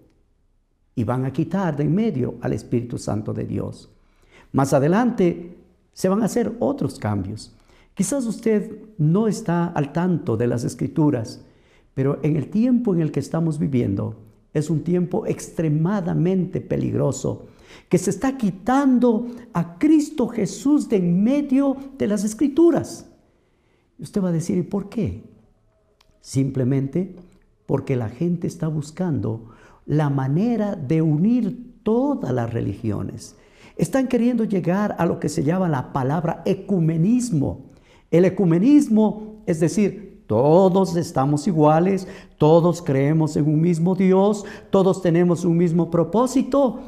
y 0.94 1.04
van 1.04 1.24
a 1.24 1.32
quitar 1.32 1.76
de 1.76 1.84
en 1.84 1.94
medio 1.94 2.34
al 2.40 2.52
Espíritu 2.52 2.98
Santo 2.98 3.32
de 3.32 3.44
Dios. 3.44 3.90
Más 4.52 4.72
adelante 4.72 5.56
se 5.92 6.08
van 6.08 6.22
a 6.22 6.26
hacer 6.26 6.54
otros 6.60 6.98
cambios. 6.98 7.54
Quizás 7.94 8.26
usted 8.26 8.78
no 8.98 9.28
está 9.28 9.66
al 9.66 9.92
tanto 9.92 10.36
de 10.36 10.46
las 10.46 10.64
escrituras, 10.64 11.44
pero 11.94 12.18
en 12.22 12.36
el 12.36 12.48
tiempo 12.48 12.94
en 12.94 13.00
el 13.00 13.12
que 13.12 13.20
estamos 13.20 13.58
viviendo 13.58 14.16
es 14.54 14.70
un 14.70 14.82
tiempo 14.82 15.26
extremadamente 15.26 16.60
peligroso, 16.60 17.46
que 17.88 17.98
se 17.98 18.10
está 18.10 18.36
quitando 18.36 19.28
a 19.52 19.78
Cristo 19.78 20.28
Jesús 20.28 20.88
de 20.88 20.96
en 20.96 21.24
medio 21.24 21.76
de 21.96 22.06
las 22.06 22.24
escrituras. 22.24 23.06
Usted 23.98 24.22
va 24.22 24.28
a 24.28 24.32
decir, 24.32 24.58
¿y 24.58 24.62
por 24.62 24.88
qué? 24.88 25.22
Simplemente 26.20 27.16
porque 27.66 27.96
la 27.96 28.08
gente 28.08 28.46
está 28.46 28.68
buscando 28.68 29.51
la 29.86 30.10
manera 30.10 30.76
de 30.76 31.02
unir 31.02 31.80
todas 31.82 32.32
las 32.32 32.52
religiones. 32.52 33.36
Están 33.76 34.08
queriendo 34.08 34.44
llegar 34.44 34.94
a 34.98 35.06
lo 35.06 35.18
que 35.18 35.28
se 35.28 35.42
llama 35.42 35.68
la 35.68 35.92
palabra 35.92 36.42
ecumenismo. 36.44 37.72
El 38.10 38.24
ecumenismo 38.24 39.32
es 39.46 39.60
decir, 39.60 40.24
todos 40.26 40.96
estamos 40.96 41.46
iguales, 41.46 42.06
todos 42.38 42.80
creemos 42.80 43.36
en 43.36 43.46
un 43.46 43.60
mismo 43.60 43.94
Dios, 43.94 44.44
todos 44.70 45.02
tenemos 45.02 45.44
un 45.44 45.56
mismo 45.56 45.90
propósito 45.90 46.80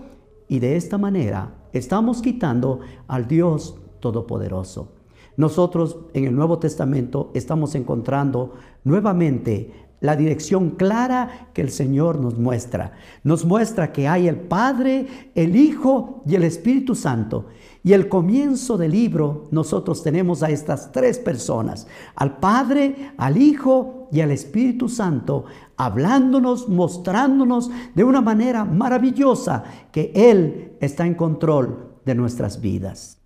y 0.49 0.61
de 0.61 0.77
esta 0.77 0.99
manera 0.99 1.55
estamos 1.73 2.23
quitando 2.23 2.81
al 3.07 3.27
Dios 3.27 3.77
Todopoderoso. 4.01 4.93
Nosotros 5.37 5.99
en 6.13 6.25
el 6.25 6.37
Nuevo 6.37 6.59
Testamento 6.59 7.31
estamos 7.35 7.75
encontrando 7.75 8.55
nuevamente 8.85 9.73
la 10.05 10.17
dirección 10.17 10.73
clara 10.73 11.49
que 11.55 11.63
el 11.63 11.71
Señor 11.71 12.21
nos 12.21 12.37
muestra. 12.37 12.93
Nos 13.23 13.47
muestra 13.47 13.91
que 13.91 14.07
hay 14.07 14.29
el 14.29 14.37
Padre, 14.37 15.31
el 15.35 15.57
Hijo 15.57 16.23
y 16.27 16.35
el 16.35 16.45
Espíritu 16.45 16.95
Santo. 16.95 17.47
Y 17.83 17.95
el 17.95 18.11
comienzo 18.11 18.77
del 18.77 18.93
libro 18.93 19.49
nosotros 19.51 20.03
tenemos 20.03 20.43
a 20.43 20.51
estas 20.51 20.93
tres 20.93 21.19
personas, 21.19 21.87
al 22.17 22.37
Padre, 22.37 23.13
al 23.17 23.39
Hijo 23.39 24.09
y 24.13 24.21
al 24.21 24.31
Espíritu 24.31 24.91
Santo, 24.91 25.47
hablándonos, 25.79 26.69
mostrándonos 26.69 27.71
de 27.95 28.05
una 28.05 28.21
manera 28.21 28.67
maravillosa 28.67 29.65
que 29.91 30.13
Él 30.15 30.73
está 30.83 31.07
en 31.07 31.15
control 31.15 31.95
de 32.05 32.15
nuestras 32.15 32.61
vidas. 32.61 33.23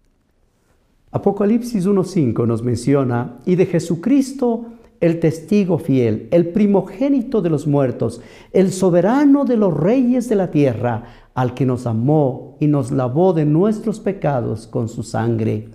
Apocalipsis 1.10 1.88
1.5 1.88 2.46
nos 2.46 2.62
menciona, 2.62 3.38
y 3.46 3.56
de 3.56 3.66
Jesucristo, 3.66 4.77
el 5.00 5.20
testigo 5.20 5.78
fiel, 5.78 6.28
el 6.30 6.48
primogénito 6.48 7.40
de 7.40 7.50
los 7.50 7.66
muertos, 7.66 8.20
el 8.52 8.72
soberano 8.72 9.44
de 9.44 9.56
los 9.56 9.74
reyes 9.74 10.28
de 10.28 10.36
la 10.36 10.50
tierra, 10.50 11.04
al 11.34 11.54
que 11.54 11.64
nos 11.64 11.86
amó 11.86 12.56
y 12.58 12.66
nos 12.66 12.90
lavó 12.90 13.32
de 13.32 13.44
nuestros 13.44 14.00
pecados 14.00 14.66
con 14.66 14.88
su 14.88 15.04
sangre. 15.04 15.68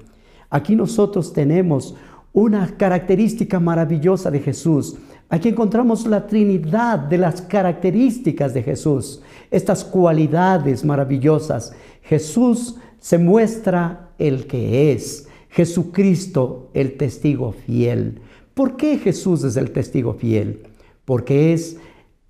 Aquí 0.50 0.76
nosotros 0.76 1.32
tenemos 1.32 1.96
una 2.34 2.76
característica 2.76 3.60
maravillosa 3.60 4.30
de 4.30 4.40
Jesús. 4.40 4.96
Aquí 5.30 5.50
encontramos 5.50 6.06
la 6.06 6.28
trinidad 6.28 7.00
de 7.00 7.18
las 7.18 7.42
características 7.42 8.54
de 8.54 8.62
Jesús, 8.62 9.22
estas 9.50 9.86
cualidades 9.86 10.84
maravillosas. 10.84 11.74
Jesús 12.02 12.76
se 13.00 13.18
muestra 13.18 14.10
el 14.18 14.48
que 14.48 14.92
es, 14.92 15.28
Jesucristo 15.50 16.70
el 16.74 16.98
testigo 16.98 17.52
fiel. 17.52 18.20
¿Por 18.54 18.78
qué 18.78 19.00
Jesús 19.00 19.44
es 19.44 19.58
el 19.58 19.72
testigo 19.72 20.14
fiel? 20.14 20.64
Porque 21.06 21.54
es, 21.54 21.78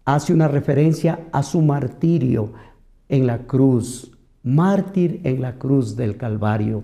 hace 0.06 0.34
una 0.34 0.48
referencia 0.48 1.28
a 1.32 1.44
su 1.44 1.62
martirio 1.62 2.52
en 3.10 3.28
la 3.28 3.40
cruz, 3.40 4.12
mártir 4.42 5.20
en 5.26 5.42
la 5.42 5.58
cruz 5.58 5.98
del 5.98 6.16
Calvario, 6.16 6.84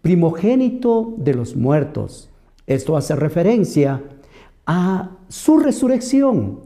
primogénito 0.00 1.14
de 1.16 1.34
los 1.34 1.54
muertos. 1.54 2.28
Esto 2.66 2.96
hace 2.96 3.14
referencia 3.14 4.02
a 4.66 5.10
su 5.28 5.58
resurrección. 5.58 6.60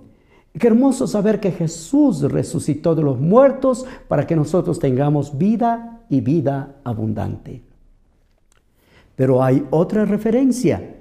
Qué 0.58 0.68
hermoso 0.68 1.06
saber 1.06 1.38
que 1.38 1.52
Jesús 1.52 2.22
resucitó 2.22 2.94
de 2.94 3.02
los 3.02 3.20
muertos 3.20 3.84
para 4.08 4.26
que 4.26 4.36
nosotros 4.36 4.78
tengamos 4.78 5.36
vida 5.36 6.00
y 6.08 6.22
vida 6.22 6.76
abundante. 6.82 7.62
Pero 9.16 9.42
hay 9.42 9.66
otra 9.70 10.06
referencia 10.06 10.95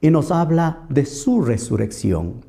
y 0.00 0.10
nos 0.10 0.30
habla 0.30 0.84
de 0.88 1.06
su 1.06 1.42
resurrección. 1.42 2.44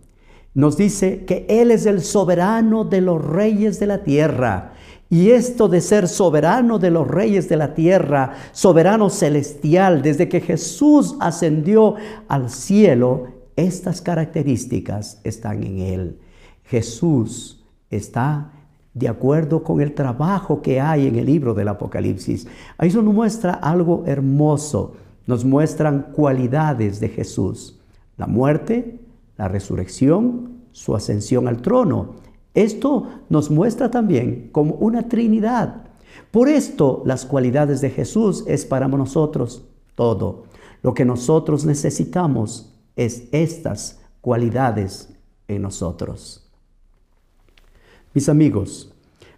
Nos 0.54 0.78
dice 0.78 1.26
que 1.26 1.46
Él 1.50 1.72
es 1.72 1.86
el 1.86 2.02
soberano 2.02 2.86
de 2.86 3.02
los 3.02 3.24
reyes 3.24 3.80
de 3.80 3.88
la 3.88 4.04
tierra. 4.04 4.74
Y 5.10 5.32
esto 5.32 5.68
de 5.68 5.82
ser 5.82 6.08
soberano 6.08 6.80
de 6.80 6.92
los 6.92 7.08
reyes 7.08 7.48
de 7.48 7.58
la 7.58 7.74
tierra, 7.74 8.34
soberano 8.54 9.10
celestial, 9.10 10.02
desde 10.02 10.30
que 10.30 10.42
Jesús 10.42 11.16
ascendió 11.20 11.96
al 12.28 12.50
cielo, 12.50 13.28
estas 13.56 14.02
características 14.02 15.20
están 15.24 15.64
en 15.64 15.80
Él. 15.80 16.20
Jesús 16.64 17.64
está 17.90 18.52
de 18.94 19.10
acuerdo 19.10 19.62
con 19.62 19.82
el 19.82 19.94
trabajo 19.94 20.62
que 20.62 20.80
hay 20.80 21.08
en 21.08 21.18
el 21.18 21.26
libro 21.26 21.54
del 21.54 21.68
Apocalipsis. 21.68 22.48
Ahí 22.78 22.90
nos 22.92 23.04
muestra 23.04 23.54
algo 23.54 24.04
hermoso 24.08 24.94
nos 25.28 25.44
muestran 25.44 26.12
cualidades 26.14 27.00
de 27.00 27.10
Jesús. 27.10 27.80
La 28.18 28.28
muerte, 28.28 29.00
la 29.38 29.48
resurrección, 29.48 30.62
su 30.72 30.96
ascensión 30.96 31.48
al 31.48 31.62
trono. 31.62 32.16
Esto 32.54 33.08
nos 33.30 33.50
muestra 33.50 33.92
también 33.92 34.50
como 34.52 34.76
una 34.76 35.10
Trinidad. 35.10 35.88
Por 36.32 36.48
esto 36.48 37.02
las 37.06 37.26
cualidades 37.26 37.82
de 37.82 37.90
Jesús 37.90 38.44
es 38.48 38.66
para 38.66 38.88
nosotros 38.88 39.66
todo. 39.96 40.44
Lo 40.82 40.94
que 40.94 41.06
nosotros 41.06 41.66
necesitamos 41.66 42.74
es 42.96 43.28
estas 43.32 44.00
cualidades 44.22 45.10
en 45.48 45.62
nosotros. 45.64 46.48
Mis 48.14 48.30
amigos, 48.30 48.94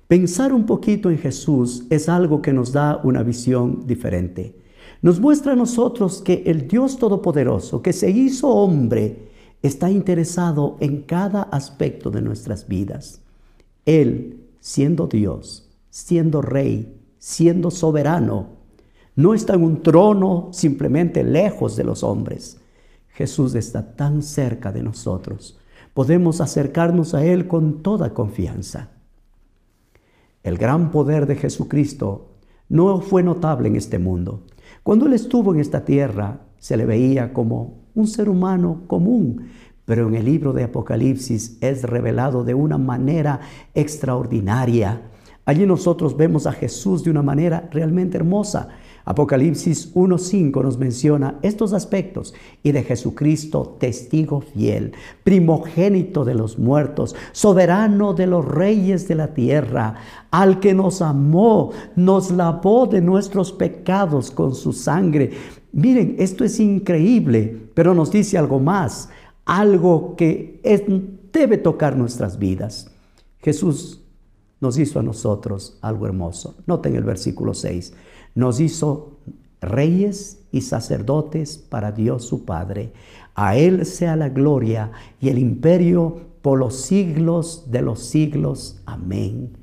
pensar 0.08 0.54
un 0.54 0.66
poquito 0.66 1.10
en 1.10 1.18
Jesús 1.18 1.86
es 1.90 2.10
algo 2.10 2.42
que 2.42 2.54
nos 2.54 2.72
da 2.72 3.00
una 3.04 3.24
visión 3.24 3.88
diferente 3.88 4.56
nos 5.02 5.20
muestra 5.20 5.54
a 5.54 5.56
nosotros 5.56 6.22
que 6.22 6.44
el 6.46 6.68
Dios 6.68 6.98
Todopoderoso, 6.98 7.82
que 7.82 7.94
se 7.94 8.10
hizo 8.10 8.50
hombre, 8.50 9.30
está 9.62 9.90
interesado 9.90 10.78
en 10.80 11.02
cada 11.02 11.44
aspecto 11.44 12.10
de 12.12 12.22
nuestras 12.22 12.68
vidas. 12.68 13.22
Él, 13.86 14.44
siendo 14.60 15.08
Dios, 15.08 15.70
siendo 15.90 16.42
Rey, 16.42 16.96
siendo 17.20 17.72
soberano, 17.72 18.58
no 19.16 19.34
está 19.34 19.56
en 19.56 19.64
un 19.64 19.82
trono 19.82 20.50
simplemente 20.52 21.24
lejos 21.24 21.76
de 21.76 21.84
los 21.84 22.04
hombres. 22.04 22.60
Jesús 23.10 23.56
está 23.56 23.96
tan 23.96 24.22
cerca 24.22 24.72
de 24.72 24.84
nosotros. 24.84 25.58
Podemos 25.94 26.40
acercarnos 26.40 27.16
a 27.16 27.26
Él 27.26 27.48
con 27.48 27.82
toda 27.82 28.14
confianza. 28.14 28.92
El 30.44 30.60
gran 30.60 30.92
poder 30.92 31.26
de 31.26 31.36
Jesucristo 31.36 32.28
no 32.70 33.02
fue 33.02 33.24
notable 33.24 33.70
en 33.70 33.76
este 33.76 33.98
mundo. 33.98 34.44
Cuando 34.88 35.06
Él 35.06 35.12
estuvo 35.12 35.54
en 35.54 35.60
esta 35.60 35.84
tierra, 35.84 36.40
se 36.60 36.78
le 36.78 36.86
veía 36.86 37.34
como 37.34 37.90
un 37.94 38.08
ser 38.08 38.30
humano 38.30 38.84
común, 38.88 39.50
pero 39.84 40.08
en 40.08 40.16
el 40.16 40.24
libro 40.24 40.54
de 40.54 40.64
Apocalipsis 40.64 41.58
es 41.60 41.84
revelado 41.84 42.46
de 42.46 42.54
una 42.54 42.78
manera 42.78 43.42
extraordinaria. 43.76 45.02
Allí 45.44 45.66
nosotros 45.66 46.16
vemos 46.16 46.48
a 46.48 46.54
Jesús 46.54 47.04
de 47.04 47.10
una 47.10 47.22
manera 47.22 47.68
realmente 47.70 48.16
hermosa. 48.16 48.70
Apocalipsis 49.08 49.96
1.5 49.96 50.62
nos 50.62 50.78
menciona 50.78 51.40
estos 51.42 51.72
aspectos 51.72 52.34
y 52.62 52.74
de 52.74 52.84
Jesucristo 52.84 53.78
testigo 53.80 54.42
fiel, 54.42 54.92
primogénito 55.24 56.26
de 56.26 56.36
los 56.36 56.60
muertos, 56.60 57.16
soberano 57.32 58.14
de 58.14 58.28
los 58.28 58.44
reyes 58.44 59.08
de 59.08 59.16
la 59.16 59.34
tierra, 59.34 59.96
al 60.30 60.60
que 60.60 60.74
nos 60.74 61.02
amó, 61.02 61.72
nos 61.96 62.32
lavó 62.32 62.86
de 62.86 63.00
nuestros 63.00 63.54
pecados 63.54 64.30
con 64.30 64.54
su 64.54 64.74
sangre. 64.74 65.32
Miren, 65.72 66.18
esto 66.20 66.44
es 66.44 66.60
increíble, 66.60 67.70
pero 67.74 67.94
nos 67.94 68.12
dice 68.12 68.38
algo 68.38 68.60
más, 68.60 69.08
algo 69.46 70.18
que 70.18 70.60
debe 71.32 71.58
tocar 71.58 71.96
nuestras 71.96 72.38
vidas. 72.38 72.92
Jesús 73.40 74.02
nos 74.60 74.78
hizo 74.78 75.00
a 75.00 75.04
nosotros 75.04 75.78
algo 75.82 76.08
hermoso. 76.08 76.56
Noten 76.66 76.94
el 76.98 77.06
versículo 77.06 77.54
6 77.54 77.94
nos 78.38 78.60
hizo 78.60 79.18
reyes 79.62 80.44
y 80.52 80.62
sacerdotes 80.62 81.58
para 81.58 81.92
Dios 81.92 82.24
su 82.24 82.46
Padre. 82.46 82.94
A 83.34 83.58
Él 83.58 83.84
sea 83.88 84.16
la 84.16 84.30
gloria 84.30 84.92
y 85.20 85.30
el 85.30 85.40
imperio 85.40 86.22
por 86.44 86.60
los 86.60 86.76
siglos 86.76 87.72
de 87.72 87.82
los 87.82 88.00
siglos. 88.00 88.80
Amén. 88.86 89.58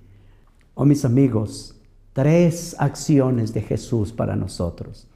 Oh 0.75 0.85
mis 0.85 1.05
amigos, 1.05 1.77
tres 2.15 2.75
acciones 2.81 3.55
de 3.55 3.63
Jesús 3.63 4.13
para 4.13 4.35
nosotros. 4.35 5.07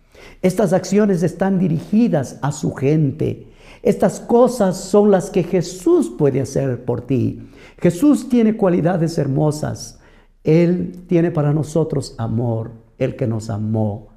Estas 0.40 0.72
acciones 0.72 1.24
están 1.24 1.58
dirigidas 1.58 2.38
a 2.42 2.52
su 2.52 2.72
gente. 2.74 3.48
Estas 3.82 4.20
cosas 4.20 4.76
son 4.76 5.10
las 5.10 5.30
que 5.30 5.42
Jesús 5.42 6.12
puede 6.16 6.40
hacer 6.40 6.84
por 6.84 7.00
ti. 7.00 7.48
Jesús 7.78 8.28
tiene 8.28 8.56
cualidades 8.56 9.18
hermosas. 9.18 9.98
Él 10.44 11.02
tiene 11.08 11.32
para 11.32 11.52
nosotros 11.52 12.14
amor 12.18 12.86
el 12.98 13.16
que 13.16 13.26
nos 13.26 13.50
amó. 13.50 14.08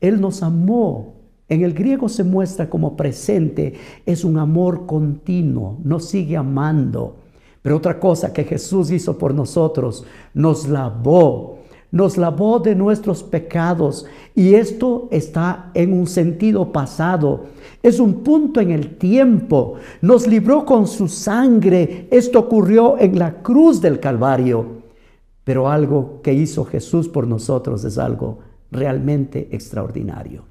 Él 0.00 0.20
nos 0.20 0.42
amó 0.42 1.14
En 1.50 1.62
el 1.62 1.72
griego 1.72 2.10
se 2.10 2.24
muestra 2.24 2.68
como 2.68 2.94
presente, 2.94 3.72
es 4.04 4.22
un 4.22 4.36
amor 4.36 4.84
continuo, 4.84 5.78
nos 5.82 6.04
sigue 6.04 6.36
amando. 6.36 7.16
Pero 7.62 7.78
otra 7.78 7.98
cosa 7.98 8.34
que 8.34 8.44
Jesús 8.44 8.90
hizo 8.90 9.16
por 9.16 9.34
nosotros, 9.34 10.04
nos 10.34 10.68
lavó, 10.68 11.58
nos 11.90 12.18
lavó 12.18 12.58
de 12.58 12.74
nuestros 12.74 13.22
pecados. 13.22 14.04
Y 14.34 14.54
esto 14.54 15.08
está 15.10 15.70
en 15.72 15.94
un 15.94 16.06
sentido 16.06 16.70
pasado, 16.70 17.46
es 17.82 17.98
un 17.98 18.22
punto 18.22 18.60
en 18.60 18.70
el 18.70 18.96
tiempo. 18.96 19.76
Nos 20.02 20.26
libró 20.26 20.66
con 20.66 20.86
su 20.86 21.08
sangre. 21.08 22.08
Esto 22.10 22.40
ocurrió 22.40 22.98
en 22.98 23.18
la 23.18 23.42
cruz 23.42 23.80
del 23.80 24.00
Calvario. 24.00 24.77
Pero 25.48 25.70
algo 25.70 26.20
que 26.20 26.34
hizo 26.34 26.66
Jesús 26.66 27.08
por 27.08 27.26
nosotros 27.26 27.82
es 27.82 27.96
algo 27.96 28.40
realmente 28.70 29.48
extraordinario. 29.52 30.42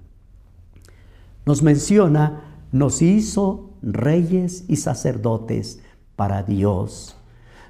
Nos 1.45 1.61
menciona, 1.61 2.65
nos 2.71 3.03
hizo 3.03 3.69
reyes 3.83 4.65
y 4.67 4.77
sacerdotes 4.77 5.83
para 6.15 6.41
Dios. 6.41 7.15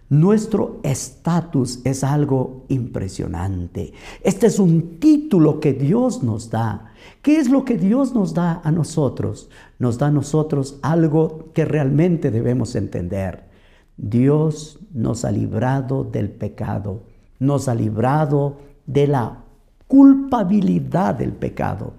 Nuestro 0.07 0.80
estatus 0.84 1.82
es 1.84 2.05
algo 2.05 2.63
impresionante. 2.69 3.91
Este 4.23 4.47
es 4.47 4.57
un 4.57 4.97
título 4.97 5.59
que 5.59 5.73
Dios 5.73 6.23
nos 6.23 6.49
da. 6.49 6.93
¿Qué 7.21 7.39
es 7.39 7.49
lo 7.49 7.65
que 7.65 7.78
Dios 7.78 8.15
nos 8.15 8.36
da 8.36 8.61
a 8.63 8.71
nosotros? 8.71 9.49
Nos 9.80 9.97
da 9.97 10.07
a 10.07 10.11
nosotros 10.11 10.80
algo 10.82 11.51
que 11.53 11.65
realmente 11.65 12.32
debemos 12.32 12.73
entender. 12.75 13.49
Dios 13.97 14.80
nos 14.93 15.25
ha 15.25 15.32
librado 15.32 16.05
del 16.05 16.30
pecado, 16.30 17.03
nos 17.39 17.67
ha 17.67 17.75
librado 17.75 18.57
de 18.85 19.07
la 19.07 19.43
culpabilidad 19.88 21.15
del 21.15 21.33
pecado. 21.33 21.93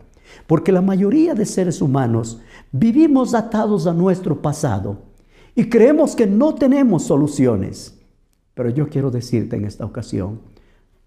Porque 0.47 0.73
la 0.73 0.83
mayoría 0.83 1.35
de 1.35 1.47
seres 1.47 1.81
humanos 1.81 2.41
vivimos 2.71 3.35
atados 3.35 3.87
a 3.87 3.93
nuestro 3.93 4.41
pasado 4.43 4.99
y 5.55 5.69
creemos 5.69 6.15
que 6.15 6.27
no 6.27 6.55
tenemos 6.55 7.05
soluciones. 7.05 7.99
Pero 8.55 8.71
yo 8.71 8.89
quiero 8.89 9.11
decirte 9.11 9.57
en 9.57 9.65
esta 9.65 9.85
ocasión, 9.85 10.41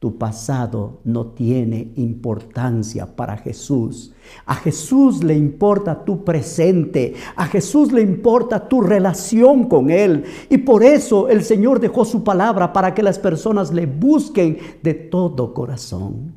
tu 0.01 0.17
pasado 0.17 0.99
no 1.03 1.27
tiene 1.27 1.91
importancia 1.95 3.15
para 3.15 3.37
Jesús. 3.37 4.11
A 4.47 4.55
Jesús 4.55 5.23
le 5.23 5.35
importa 5.35 6.03
tu 6.03 6.23
presente. 6.23 7.13
A 7.35 7.45
Jesús 7.45 7.91
le 7.91 8.01
importa 8.01 8.67
tu 8.67 8.81
relación 8.81 9.65
con 9.65 9.91
Él. 9.91 10.23
Y 10.49 10.57
por 10.57 10.81
eso 10.81 11.29
el 11.29 11.43
Señor 11.43 11.79
dejó 11.79 12.03
su 12.03 12.23
palabra 12.23 12.73
para 12.73 12.95
que 12.95 13.03
las 13.03 13.19
personas 13.19 13.71
le 13.71 13.85
busquen 13.85 14.57
de 14.81 14.95
todo 14.95 15.53
corazón. 15.53 16.33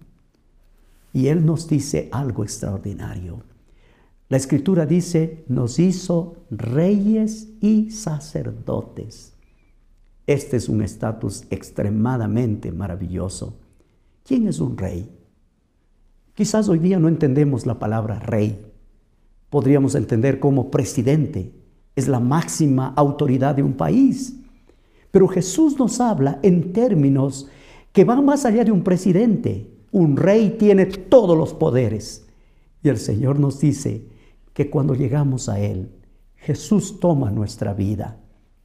Y 1.14 1.28
Él 1.28 1.46
nos 1.46 1.66
dice 1.66 2.10
algo 2.12 2.44
extraordinario. 2.44 3.38
La 4.28 4.36
escritura 4.36 4.84
dice, 4.84 5.42
nos 5.48 5.78
hizo 5.78 6.36
reyes 6.50 7.48
y 7.62 7.90
sacerdotes. 7.90 9.34
Este 10.27 10.57
es 10.57 10.68
un 10.68 10.83
estatus 10.83 11.45
extremadamente 11.51 12.72
maravilloso. 12.72 13.59
¿Quién 14.25 14.49
es 14.49 14.59
un 14.59 14.79
rey? 14.79 15.11
Quizás 16.35 16.68
hoy 16.68 16.79
día 16.79 16.99
no 16.99 17.09
entendemos 17.09 17.66
la 17.66 17.79
palabra 17.79 18.18
rey. 18.18 18.72
Podríamos 19.51 19.95
entender 19.95 20.41
como 20.41 20.70
presidente. 20.70 21.53
Es 21.95 22.09
la 22.09 22.20
máxima 22.20 22.95
autoridad 22.97 23.55
de 23.55 23.62
un 23.62 23.75
país. 23.75 24.41
Pero 25.11 25.29
Jesús 25.29 25.79
nos 25.79 26.01
habla 26.01 26.41
en 26.43 26.72
términos 26.72 27.49
que 27.93 28.05
van 28.05 28.25
más 28.25 28.47
allá 28.47 28.64
de 28.64 28.72
un 28.72 28.83
presidente. 28.83 29.70
Un 29.93 30.16
rey 30.16 30.57
tiene 30.59 30.87
todos 30.87 31.37
los 31.37 31.53
poderes. 31.53 32.27
Y 32.83 32.89
el 32.89 32.97
Señor 32.97 33.39
nos 33.39 33.61
dice 33.61 34.09
que 34.55 34.70
cuando 34.70 34.95
llegamos 34.95 35.49
a 35.49 35.61
Él, 35.61 35.91
Jesús 36.35 36.99
toma 36.99 37.31
nuestra 37.31 37.75
vida. 37.75 38.24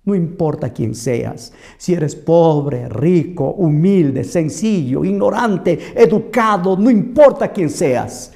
No 0.09 0.15
importa 0.15 0.73
quién 0.73 0.95
seas, 0.95 1.53
si 1.77 1.93
eres 1.93 2.15
pobre, 2.15 2.89
rico, 2.89 3.51
humilde, 3.51 4.23
sencillo, 4.23 5.05
ignorante, 5.05 5.77
educado, 5.95 6.75
no 6.75 6.89
importa 6.89 7.51
quién 7.51 7.69
seas. 7.69 8.33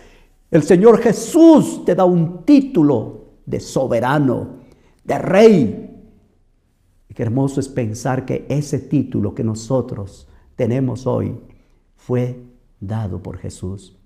El 0.52 0.62
Señor 0.62 1.00
Jesús 1.00 1.84
te 1.84 1.96
da 1.96 2.06
un 2.06 2.46
título 2.46 3.24
de 3.44 3.60
soberano, 3.60 4.60
de 5.04 5.18
rey. 5.18 5.90
Y 7.10 7.14
qué 7.16 7.24
hermoso 7.24 7.60
es 7.60 7.70
pensar 7.70 8.24
que 8.24 8.46
ese 8.50 8.78
título 8.78 9.34
que 9.34 9.44
nosotros 9.44 10.28
tenemos 10.56 11.08
hoy 11.08 11.36
fue 11.96 12.40
dado 12.80 13.24
por 13.24 13.40
Jesús. 13.40 13.98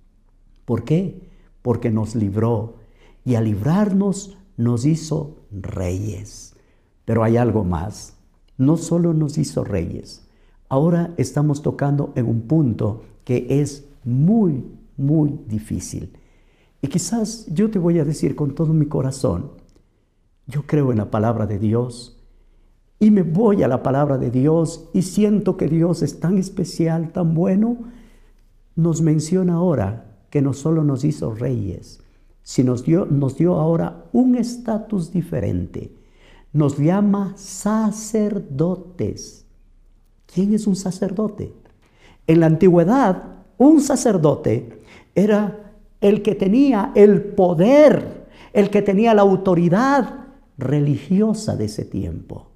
¿Por 0.63 0.85
qué? 0.85 1.19
Porque 1.61 1.91
nos 1.91 2.15
libró 2.15 2.75
y 3.25 3.35
al 3.35 3.43
librarnos 3.43 4.37
nos 4.55 4.85
hizo 4.85 5.35
reyes. 5.51 6.56
Pero 7.07 7.23
hay 7.23 7.37
algo 7.37 7.63
más. 7.63 8.17
No 8.57 8.75
solo 8.75 9.13
nos 9.13 9.37
hizo 9.37 9.63
reyes, 9.63 10.27
ahora 10.67 11.13
estamos 11.15 11.61
tocando 11.61 12.11
en 12.15 12.25
un 12.25 12.41
punto 12.41 13.03
que 13.23 13.61
es 13.61 13.87
muy, 14.03 14.65
muy 14.97 15.39
difícil. 15.47 16.11
Y 16.81 16.89
quizás 16.89 17.45
yo 17.47 17.71
te 17.71 17.79
voy 17.79 17.99
a 17.99 18.03
decir 18.03 18.35
con 18.35 18.55
todo 18.55 18.73
mi 18.73 18.87
corazón, 18.87 19.51
yo 20.47 20.63
creo 20.63 20.91
en 20.91 20.97
la 20.97 21.09
palabra 21.09 21.47
de 21.47 21.59
Dios 21.59 22.19
y 22.99 23.09
me 23.09 23.23
voy 23.23 23.63
a 23.63 23.69
la 23.69 23.83
palabra 23.83 24.17
de 24.17 24.29
Dios 24.29 24.89
y 24.93 25.03
siento 25.03 25.55
que 25.55 25.69
Dios 25.69 26.01
es 26.01 26.19
tan 26.19 26.37
especial, 26.37 27.13
tan 27.13 27.33
bueno, 27.33 27.77
nos 28.75 29.01
menciona 29.01 29.53
ahora 29.53 30.17
que 30.29 30.41
no 30.41 30.51
solo 30.51 30.83
nos 30.83 31.05
hizo 31.05 31.33
reyes, 31.33 32.01
sino 32.43 32.73
nos 32.73 32.83
dio, 32.83 33.05
nos 33.05 33.37
dio 33.37 33.55
ahora 33.55 34.03
un 34.11 34.35
estatus 34.35 35.13
diferente. 35.13 35.95
Nos 36.53 36.77
llama 36.77 37.33
sacerdotes. 37.37 38.25
¿Quién 40.25 40.53
es 40.53 40.67
un 40.67 40.75
sacerdote? 40.75 41.53
En 42.27 42.39
la 42.41 42.45
antigüedad, 42.47 43.23
un 43.57 43.81
sacerdote 43.81 44.81
era 45.15 45.73
el 46.01 46.21
que 46.21 46.35
tenía 46.35 46.91
el 46.95 47.23
poder, 47.23 48.27
el 48.53 48.69
que 48.69 48.81
tenía 48.81 49.13
la 49.13 49.23
autoridad 49.23 50.27
religiosa 50.57 51.55
de 51.55 51.65
ese 51.65 51.85
tiempo. 51.85 52.47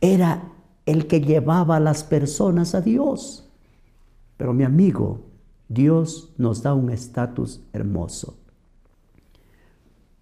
Era 0.00 0.52
el 0.84 1.06
que 1.06 1.20
llevaba 1.20 1.76
a 1.76 1.80
las 1.80 2.04
personas 2.04 2.74
a 2.74 2.80
Dios. 2.80 3.48
Pero 4.36 4.52
mi 4.52 4.64
amigo, 4.64 5.20
Dios 5.68 6.32
nos 6.38 6.62
da 6.62 6.74
un 6.74 6.90
estatus 6.90 7.62
hermoso. 7.72 8.38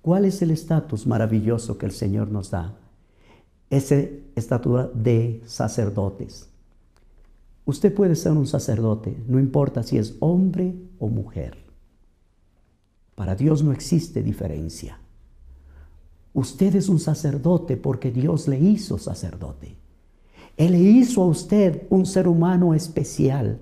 ¿Cuál 0.01 0.25
es 0.25 0.43
el 0.43 0.51
estatus 0.51 1.07
maravilloso 1.07 1.79
que 1.79 1.87
el 1.87 1.93
Señor 1.93 2.31
nos 2.31 2.51
da? 2.51 2.75
Ese 3.75 4.23
estatus 4.37 4.87
de 4.95 5.43
sacerdotes. 5.47 6.49
Usted 7.65 7.95
puede 7.95 8.15
ser 8.15 8.33
un 8.33 8.47
sacerdote, 8.47 9.17
no 9.27 9.41
importa 9.41 9.83
si 9.83 9.99
es 9.99 10.17
hombre 10.21 10.75
o 10.99 11.09
mujer. 11.09 11.57
Para 13.15 13.35
Dios 13.35 13.63
no 13.63 13.73
existe 13.73 14.23
diferencia. 14.23 14.99
Usted 16.35 16.75
es 16.77 16.89
un 16.89 17.01
sacerdote 17.01 17.77
porque 17.77 18.11
Dios 18.11 18.49
le 18.49 18.59
hizo 18.59 18.99
sacerdote. 18.99 19.77
Él 20.57 20.73
le 20.73 20.81
hizo 20.81 21.23
a 21.23 21.27
usted 21.27 21.87
un 21.91 22.07
ser 22.07 22.29
humano 22.29 22.75
especial 22.75 23.61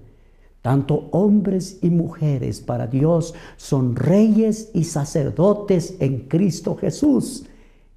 tanto 0.62 1.08
hombres 1.10 1.78
y 1.82 1.90
mujeres 1.90 2.60
para 2.60 2.86
Dios 2.86 3.34
son 3.56 3.96
reyes 3.96 4.70
y 4.72 4.84
sacerdotes 4.84 5.96
en 5.98 6.28
Cristo 6.28 6.76
Jesús. 6.76 7.44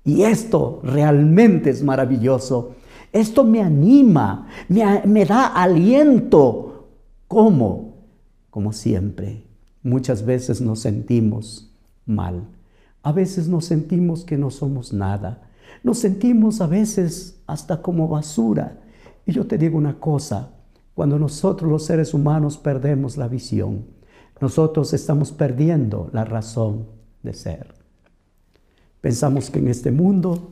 Y 0.06 0.22
esto 0.22 0.80
realmente 0.84 1.72
es 1.72 1.84
maravilloso. 1.84 2.76
Esto 3.12 3.44
me 3.44 3.62
anima, 3.62 4.48
me, 4.70 5.26
da 5.26 5.48
aliento. 5.48 6.86
¿Cómo? 7.28 7.96
Como 8.52 8.72
siempre, 8.72 9.44
muchas 9.82 10.24
veces 10.24 10.62
nos 10.62 10.80
sentimos 10.82 11.72
mal. 12.06 12.48
A 13.02 13.12
veces 13.12 13.48
nos 13.48 13.66
sentimos 13.66 14.24
que 14.24 14.38
no 14.38 14.52
somos 14.52 14.94
nada. 14.94 15.50
Nos 15.84 15.98
sentimos 15.98 16.62
a 16.62 16.68
veces 16.68 17.42
hasta 17.48 17.82
como 17.82 18.08
basura. 18.08 18.80
Y 19.26 19.32
yo 19.32 19.48
te 19.48 19.58
digo 19.58 19.78
una 19.78 20.00
cosa, 20.00 20.50
cuando 20.94 21.18
nosotros 21.18 21.70
los 21.70 21.86
seres 21.86 22.14
humanos 22.14 22.58
perdemos 22.58 23.18
la 23.18 23.28
visión, 23.28 23.86
nosotros 24.40 24.94
estamos 24.94 25.32
perdiendo 25.32 26.10
la 26.14 26.26
razón 26.26 26.86
de 27.24 27.34
ser. 27.34 27.75
Pensamos 29.06 29.52
que 29.52 29.60
en 29.60 29.68
este 29.68 29.92
mundo 29.92 30.50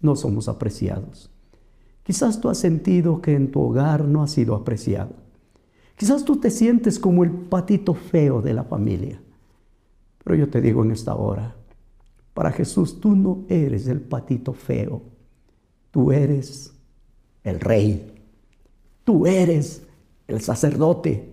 no 0.00 0.14
somos 0.14 0.46
apreciados. 0.46 1.28
Quizás 2.04 2.40
tú 2.40 2.48
has 2.48 2.58
sentido 2.58 3.20
que 3.20 3.34
en 3.34 3.50
tu 3.50 3.60
hogar 3.60 4.04
no 4.04 4.22
has 4.22 4.30
sido 4.30 4.54
apreciado. 4.54 5.10
Quizás 5.96 6.24
tú 6.24 6.36
te 6.36 6.52
sientes 6.52 7.00
como 7.00 7.24
el 7.24 7.32
patito 7.32 7.94
feo 7.94 8.42
de 8.42 8.54
la 8.54 8.62
familia. 8.62 9.20
Pero 10.22 10.36
yo 10.36 10.48
te 10.48 10.60
digo 10.60 10.84
en 10.84 10.92
esta 10.92 11.16
hora, 11.16 11.56
para 12.32 12.52
Jesús 12.52 13.00
tú 13.00 13.16
no 13.16 13.42
eres 13.48 13.88
el 13.88 14.00
patito 14.00 14.52
feo, 14.52 15.02
tú 15.90 16.12
eres 16.12 16.72
el 17.42 17.58
rey. 17.58 18.14
Tú 19.02 19.26
eres 19.26 19.82
el 20.28 20.40
sacerdote. 20.40 21.32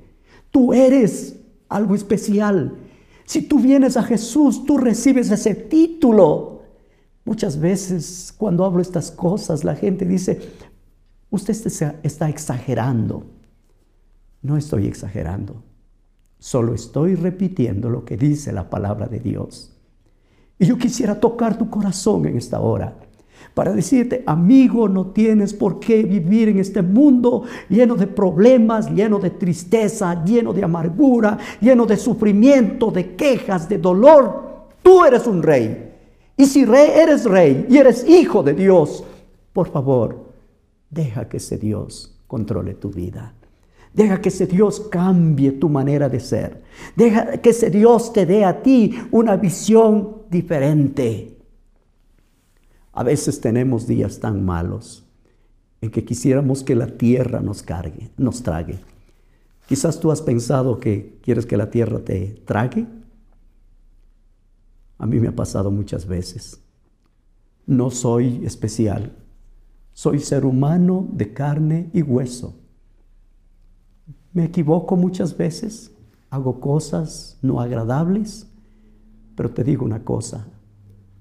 Tú 0.50 0.74
eres 0.74 1.40
algo 1.70 1.94
especial. 1.94 2.80
Si 3.28 3.42
tú 3.42 3.60
vienes 3.60 3.98
a 3.98 4.04
Jesús, 4.04 4.64
tú 4.64 4.78
recibes 4.78 5.30
ese 5.30 5.54
título. 5.54 6.62
Muchas 7.26 7.60
veces 7.60 8.34
cuando 8.38 8.64
hablo 8.64 8.82
estas 8.82 9.12
cosas, 9.12 9.66
la 9.66 9.76
gente 9.76 10.06
dice, 10.06 10.40
usted 11.30 11.54
está 12.04 12.30
exagerando. 12.30 13.26
No 14.42 14.56
estoy 14.56 14.88
exagerando. 14.88 15.62
Solo 16.40 16.74
estoy 16.74 17.16
repitiendo 17.16 17.90
lo 17.90 18.06
que 18.06 18.16
dice 18.16 18.54
la 18.54 18.70
palabra 18.70 19.08
de 19.08 19.20
Dios. 19.20 19.76
Y 20.58 20.66
yo 20.66 20.78
quisiera 20.78 21.20
tocar 21.20 21.58
tu 21.58 21.70
corazón 21.70 22.28
en 22.28 22.38
esta 22.38 22.62
hora 22.62 22.98
para 23.54 23.74
decirte, 23.74 24.24
amigo, 24.26 24.88
no 24.88 25.08
tienes 25.08 25.54
por 25.54 25.80
qué 25.80 26.04
vivir 26.04 26.50
en 26.50 26.60
este 26.60 26.82
mundo 26.82 27.44
lleno 27.70 27.96
de 27.96 28.06
problemas, 28.06 28.92
lleno 28.92 29.18
de 29.20 29.32
tristeza, 29.32 30.24
lleno 30.24 30.54
de 30.54 30.64
amargura, 30.64 31.38
lleno 31.60 31.86
de 31.86 31.98
sufrimiento, 31.98 32.92
de 32.92 33.16
quejas, 33.16 33.68
de 33.68 33.80
dolor. 33.80 34.68
Tú 34.84 35.04
eres 35.04 35.26
un 35.26 35.42
rey. 35.42 35.92
Y 36.38 36.46
si 36.46 36.66
rey 36.66 36.92
eres 36.94 37.26
rey 37.26 37.66
y 37.68 37.78
eres 37.78 38.08
hijo 38.08 38.44
de 38.44 38.54
Dios, 38.54 39.04
por 39.54 39.72
favor, 39.72 40.34
deja 40.90 41.28
que 41.28 41.38
ese 41.38 41.58
Dios 41.58 42.16
controle 42.28 42.76
tu 42.76 42.92
vida. 42.92 43.34
Deja 43.92 44.22
que 44.22 44.30
ese 44.30 44.46
Dios 44.46 44.82
cambie 44.92 45.54
tu 45.54 45.70
manera 45.70 46.08
de 46.08 46.20
ser. 46.20 46.62
Deja 46.96 47.38
que 47.38 47.50
ese 47.50 47.72
Dios 47.72 48.14
te 48.14 48.28
dé 48.28 48.46
a 48.46 48.62
ti 48.62 48.94
una 49.10 49.36
visión 49.36 50.18
diferente. 50.30 51.37
A 52.98 53.04
veces 53.04 53.40
tenemos 53.40 53.86
días 53.86 54.20
tan 54.20 54.44
malos 54.44 55.06
en 55.82 55.92
que 55.92 56.04
quisiéramos 56.04 56.64
que 56.64 56.74
la 56.74 56.98
tierra 56.98 57.42
nos 57.42 57.62
cargue, 57.62 58.10
nos 58.18 58.42
trague. 58.42 58.80
Quizás 59.68 60.00
tú 60.00 60.10
has 60.10 60.20
pensado 60.20 60.80
que 60.80 61.20
quieres 61.22 61.46
que 61.46 61.58
la 61.58 61.70
tierra 61.70 62.00
te 62.00 62.42
trague. 62.44 62.88
A 64.98 65.06
mí 65.06 65.20
me 65.20 65.28
ha 65.28 65.36
pasado 65.36 65.70
muchas 65.70 66.08
veces. 66.08 66.60
No 67.68 67.92
soy 67.92 68.44
especial. 68.44 69.16
Soy 69.94 70.18
ser 70.20 70.44
humano 70.44 71.08
de 71.12 71.34
carne 71.34 71.92
y 71.94 72.02
hueso. 72.02 72.56
Me 74.34 74.46
equivoco 74.46 74.96
muchas 74.96 75.38
veces, 75.38 75.92
hago 76.32 76.60
cosas 76.60 77.38
no 77.44 77.62
agradables, 77.62 78.48
pero 79.36 79.52
te 79.52 79.64
digo 79.64 79.86
una 79.86 80.04
cosa, 80.04 80.48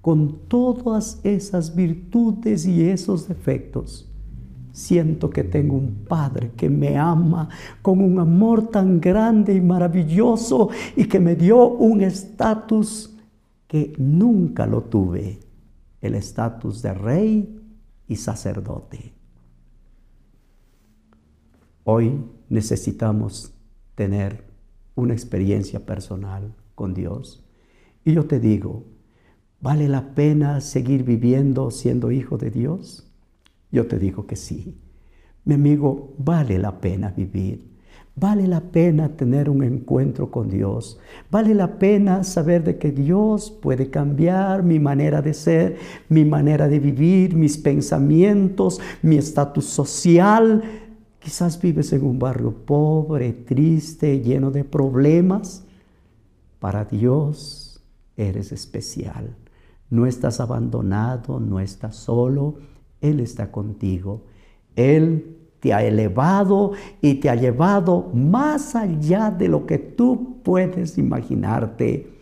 con 0.07 0.39
todas 0.47 1.19
esas 1.25 1.75
virtudes 1.75 2.65
y 2.65 2.89
esos 2.89 3.27
defectos, 3.27 4.09
siento 4.71 5.31
que 5.31 5.43
tengo 5.43 5.75
un 5.75 6.05
Padre 6.09 6.53
que 6.57 6.71
me 6.71 6.97
ama 6.97 7.49
con 7.83 7.99
un 7.99 8.21
amor 8.21 8.69
tan 8.69 9.01
grande 9.01 9.53
y 9.53 9.61
maravilloso 9.61 10.69
y 10.95 11.07
que 11.07 11.19
me 11.19 11.35
dio 11.35 11.67
un 11.71 12.03
estatus 12.03 13.17
que 13.67 13.95
nunca 13.99 14.65
lo 14.65 14.83
tuve, 14.83 15.41
el 16.01 16.15
estatus 16.15 16.83
de 16.83 16.95
rey 16.95 17.61
y 18.07 18.15
sacerdote. 18.15 19.13
Hoy 21.83 22.13
necesitamos 22.49 23.53
tener 23.97 24.45
una 24.95 25.15
experiencia 25.15 25.85
personal 25.85 26.55
con 26.77 26.95
Dios. 26.95 27.45
Y 28.05 28.13
yo 28.13 28.27
te 28.27 28.39
digo, 28.39 28.85
¿vale 29.61 29.89
la 29.89 30.15
pena 30.15 30.61
seguir 30.61 31.05
viviendo 31.05 31.71
siendo 31.71 32.11
hijo 32.11 32.39
de 32.39 32.51
Dios? 32.51 33.07
Yo 33.71 33.87
te 33.87 33.99
digo 33.99 34.27
que 34.27 34.37
sí. 34.37 34.77
Mi 35.45 35.55
amigo, 35.55 36.15
vale 36.19 36.59
la 36.59 36.81
pena 36.81 37.11
vivir. 37.11 37.77
Vale 38.19 38.47
la 38.47 38.61
pena 38.61 39.11
tener 39.11 39.51
un 39.51 39.63
encuentro 39.63 40.31
con 40.31 40.49
Dios. 40.49 40.99
Vale 41.31 41.55
la 41.55 41.79
pena 41.79 42.25
saber 42.25 42.65
de 42.65 42.79
que 42.79 42.91
Dios 42.91 43.51
puede 43.51 43.91
cambiar 43.91 44.63
mi 44.63 44.79
manera 44.79 45.21
de 45.21 45.35
ser, 45.35 45.77
mi 46.09 46.25
manera 46.25 46.67
de 46.67 46.79
vivir, 46.79 47.37
mis 47.37 47.59
pensamientos, 47.59 48.81
mi 49.03 49.17
estatus 49.17 49.67
social, 49.67 50.63
Quizás 51.27 51.61
vives 51.61 51.93
en 51.93 52.05
un 52.05 52.21
barrio 52.21 52.53
pobre, 52.53 53.33
triste, 53.33 54.21
lleno 54.21 54.53
de 54.53 54.63
problemas. 54.63 55.65
Para 56.61 56.85
Dios 56.85 57.83
eres 58.17 58.53
especial. 58.53 59.35
No 59.91 60.07
estás 60.07 60.41
abandonado, 60.41 61.41
no 61.41 61.61
estás 61.61 61.97
solo. 61.97 62.57
Él 63.01 63.21
está 63.21 63.51
contigo. 63.51 64.25
Él 64.75 65.37
te 65.61 65.73
ha 65.73 65.83
elevado 65.85 66.73
y 67.01 67.15
te 67.15 67.31
ha 67.31 67.35
llevado 67.35 68.11
más 68.13 68.75
allá 68.75 69.31
de 69.31 69.49
lo 69.49 69.67
que 69.67 69.79
tú 69.79 70.39
puedes 70.43 70.99
imaginarte. 70.99 72.13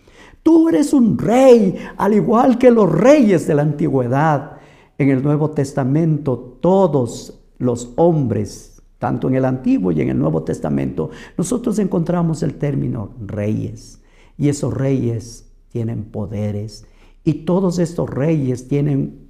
Tú 0.43 0.69
eres 0.69 0.93
un 0.93 1.19
rey, 1.19 1.77
al 1.97 2.15
igual 2.15 2.59
que 2.59 2.71
los 2.71 2.91
reyes 2.91 3.47
de 3.47 3.55
la 3.55 3.63
antigüedad. 3.63 4.59
En 4.97 5.11
el 5.11 5.23
Nuevo 5.23 5.51
Testamento 5.51 6.59
todos 6.61 7.41
los 7.59 7.93
hombres 7.97 8.75
tanto 9.05 9.29
en 9.29 9.35
el 9.35 9.45
Antiguo 9.45 9.93
y 9.93 10.01
en 10.01 10.09
el 10.09 10.19
Nuevo 10.19 10.45
Testamento, 10.45 11.11
nosotros 11.37 11.79
encontramos 11.79 12.43
el 12.43 12.55
término 12.55 13.11
reyes. 13.21 14.01
Y 14.39 14.49
esos 14.49 14.73
reyes 14.73 15.53
tienen 15.69 16.05
poderes. 16.05 16.87
Y 17.25 17.45
todos 17.45 17.79
estos 17.79 18.09
reyes 18.11 18.69
tienen 18.69 19.29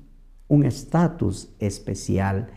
un 0.48 0.64
estatus 0.64 1.50
especial. 1.60 2.48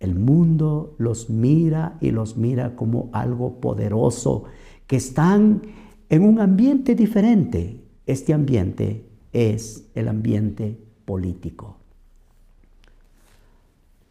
El 0.00 0.14
mundo 0.14 0.94
los 0.98 1.30
mira 1.30 1.96
y 2.00 2.10
los 2.10 2.36
mira 2.36 2.76
como 2.76 3.08
algo 3.12 3.60
poderoso, 3.60 4.44
que 4.86 4.96
están 4.96 5.62
en 6.10 6.22
un 6.22 6.40
ambiente 6.40 6.94
diferente. 6.94 7.82
Este 8.06 8.34
ambiente 8.34 9.08
es 9.32 9.88
el 9.94 10.08
ambiente 10.08 10.78
político. 11.06 11.76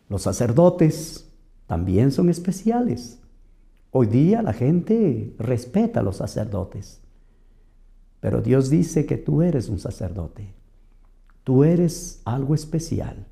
Los 0.09 0.23
sacerdotes 0.23 1.29
también 1.67 2.11
son 2.11 2.29
especiales. 2.29 3.19
Hoy 3.91 4.07
día 4.07 4.41
la 4.41 4.53
gente 4.53 5.35
respeta 5.37 5.99
a 5.99 6.03
los 6.03 6.17
sacerdotes, 6.17 7.01
pero 8.23 8.41
Dios 8.41 8.69
dice 8.69 9.05
que 9.05 9.17
tú 9.17 9.41
eres 9.41 9.67
un 9.67 9.79
sacerdote. 9.79 10.53
Tú 11.43 11.65
eres 11.65 12.21
algo 12.23 12.55
especial. 12.55 13.27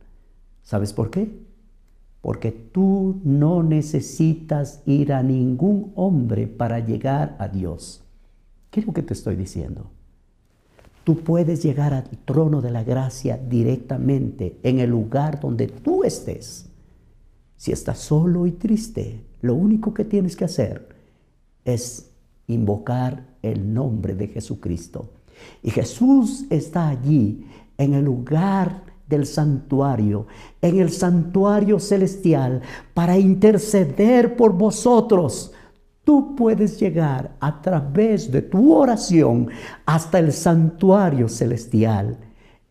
¿Sabes 0.64 0.92
por 0.92 1.10
qué? 1.10 1.32
Porque 2.20 2.52
tú 2.52 3.22
no 3.24 3.64
necesitas 3.64 4.84
ir 4.86 5.14
a 5.14 5.24
ningún 5.24 5.94
hombre 5.96 6.46
para 6.46 6.80
llegar 6.86 7.38
a 7.40 7.48
Dios. 7.48 8.04
¿Qué 8.70 8.82
es 8.82 8.86
lo 8.86 8.92
que 8.92 9.02
te 9.02 9.14
estoy 9.14 9.38
diciendo? 9.38 9.90
Tú 11.06 11.20
puedes 11.20 11.64
llegar 11.64 11.94
al 11.94 12.10
trono 12.26 12.60
de 12.60 12.72
la 12.72 12.84
gracia 12.84 13.38
directamente 13.38 14.60
en 14.62 14.80
el 14.80 14.90
lugar 14.90 15.40
donde 15.40 15.68
tú 15.68 16.04
estés. 16.04 16.70
Si 17.56 17.72
estás 17.72 17.98
solo 17.98 18.46
y 18.46 18.52
triste, 18.52 19.24
lo 19.40 19.56
único 19.56 19.94
que 19.94 20.04
tienes 20.04 20.36
que 20.36 20.44
hacer 20.44 20.90
es 21.64 22.12
invocar 22.48 23.31
el 23.42 23.74
nombre 23.74 24.16
de 24.16 24.28
Jesucristo. 24.28 25.10
Y 25.64 25.72
Jesús 25.72 26.46
está 26.50 26.90
allí 26.90 27.46
en 27.78 27.94
el 27.94 28.06
lugar 28.06 28.84
del 29.08 29.26
santuario, 29.26 30.28
en 30.62 30.80
el 30.80 30.90
santuario 30.90 31.80
celestial, 31.80 32.62
para 32.94 33.18
interceder 33.18 34.36
por 34.36 34.54
vosotros. 34.54 35.52
Tú 36.04 36.36
puedes 36.36 36.80
llegar 36.80 37.36
a 37.40 37.62
través 37.62 38.32
de 38.32 38.42
tu 38.42 38.74
oración 38.74 39.50
hasta 39.86 40.20
el 40.20 40.32
santuario 40.32 41.28
celestial. 41.28 42.18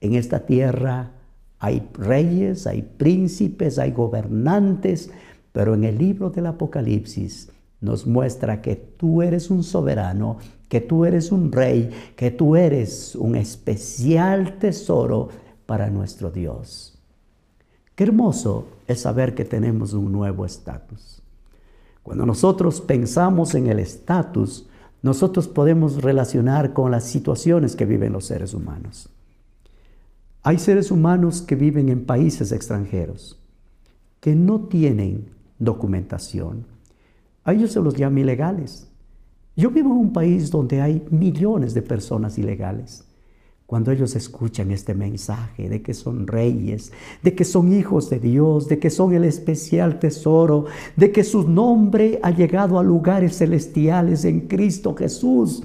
En 0.01 0.15
esta 0.15 0.47
tierra 0.47 1.13
hay 1.59 1.87
reyes, 1.93 2.67
hay 2.67 2.83
príncipes, 2.83 3.79
hay 3.79 3.93
gobernantes, 3.93 5.11
pero 5.53 5.75
en 5.75 5.85
el 5.85 5.99
libro 5.99 6.31
del 6.31 6.47
Apocalipsis 6.47 7.51
nos 7.81 8.07
muestra 8.07 8.63
que 8.63 8.77
tú 8.77 9.23
eres 9.23 9.51
un 9.51 9.63
soberano, 9.63 10.39
que 10.71 10.81
tú 10.81 11.05
eres 11.05 11.33
un 11.33 11.51
rey, 11.51 11.91
que 12.15 12.31
tú 12.31 12.55
eres 12.55 13.17
un 13.17 13.35
especial 13.35 14.57
tesoro 14.59 15.29
para 15.67 15.91
nuestro 15.91 16.31
Dios. 16.31 16.97
Qué 17.97 18.05
hermoso 18.05 18.69
es 18.87 19.01
saber 19.01 19.35
que 19.35 19.45
tenemos 19.45 19.95
un 19.95 20.13
nuevo 20.13 20.47
estatus. 20.47 21.23
Cuando 22.05 22.25
nosotros 22.25 22.81
pensamos 22.81 23.57
en 23.57 23.67
el 23.67 23.81
estatus, 23.81 24.69
nosotros 25.03 25.49
podemos 25.49 26.03
relacionar 26.03 26.73
con 26.73 26.93
las 26.93 27.03
situaciones 27.03 27.75
que 27.75 27.85
viven 27.85 28.13
los 28.13 28.27
seres 28.27 28.55
humanos. 28.55 29.09
Hay 30.45 30.59
seres 30.59 30.93
humanos 30.93 31.43
que 31.43 31.57
viven 31.57 31.89
en 31.89 32.07
países 32.07 32.53
extranjeros, 32.53 33.41
que 34.21 34.37
no 34.37 34.61
tienen 34.69 35.31
documentación. 35.59 36.65
A 37.43 37.55
ellos 37.55 37.73
se 37.73 37.81
los 37.81 37.95
llama 37.95 38.21
ilegales. 38.21 38.90
Yo 39.61 39.71
vivo 39.71 39.91
en 39.91 39.99
un 39.99 40.13
país 40.15 40.51
donde 40.51 40.81
hay 40.81 41.07
millones 41.11 41.75
de 41.75 41.83
personas 41.83 42.39
ilegales. 42.39 43.05
Cuando 43.67 43.93
ellos 43.93 44.17
escuchan 44.17 44.71
este 44.71 44.95
mensaje 44.95 45.69
de 45.69 45.83
que 45.83 45.93
son 45.93 46.27
reyes, 46.27 46.93
de 47.23 47.35
que 47.35 47.45
son 47.45 47.71
hijos 47.71 48.09
de 48.09 48.19
Dios, 48.21 48.69
de 48.69 48.79
que 48.79 48.89
son 48.89 49.13
el 49.13 49.25
especial 49.25 49.99
tesoro, 49.99 50.65
de 50.97 51.13
que 51.13 51.25
su 51.25 51.47
nombre 51.47 52.19
ha 52.23 52.31
llegado 52.31 52.79
a 52.79 52.83
lugares 52.83 53.37
celestiales 53.37 54.25
en 54.25 54.49
Cristo 54.49 54.95
Jesús, 54.95 55.63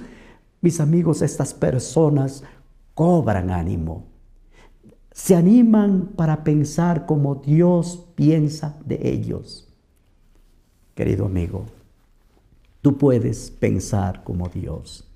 mis 0.60 0.82
amigos, 0.82 1.22
estas 1.22 1.54
personas 1.54 2.44
cobran 2.96 3.50
ánimo. 3.50 4.08
Se 5.14 5.36
animan 5.36 6.10
para 6.18 6.44
pensar 6.44 7.06
como 7.06 7.36
Dios 7.36 8.10
piensa 8.16 8.78
de 8.86 9.00
ellos. 9.10 9.74
Querido 10.96 11.28
amigo, 11.28 11.64
tú 12.86 13.00
puedes 13.00 13.50
pensar 13.50 14.24
como 14.24 14.48
Dios 14.48 15.10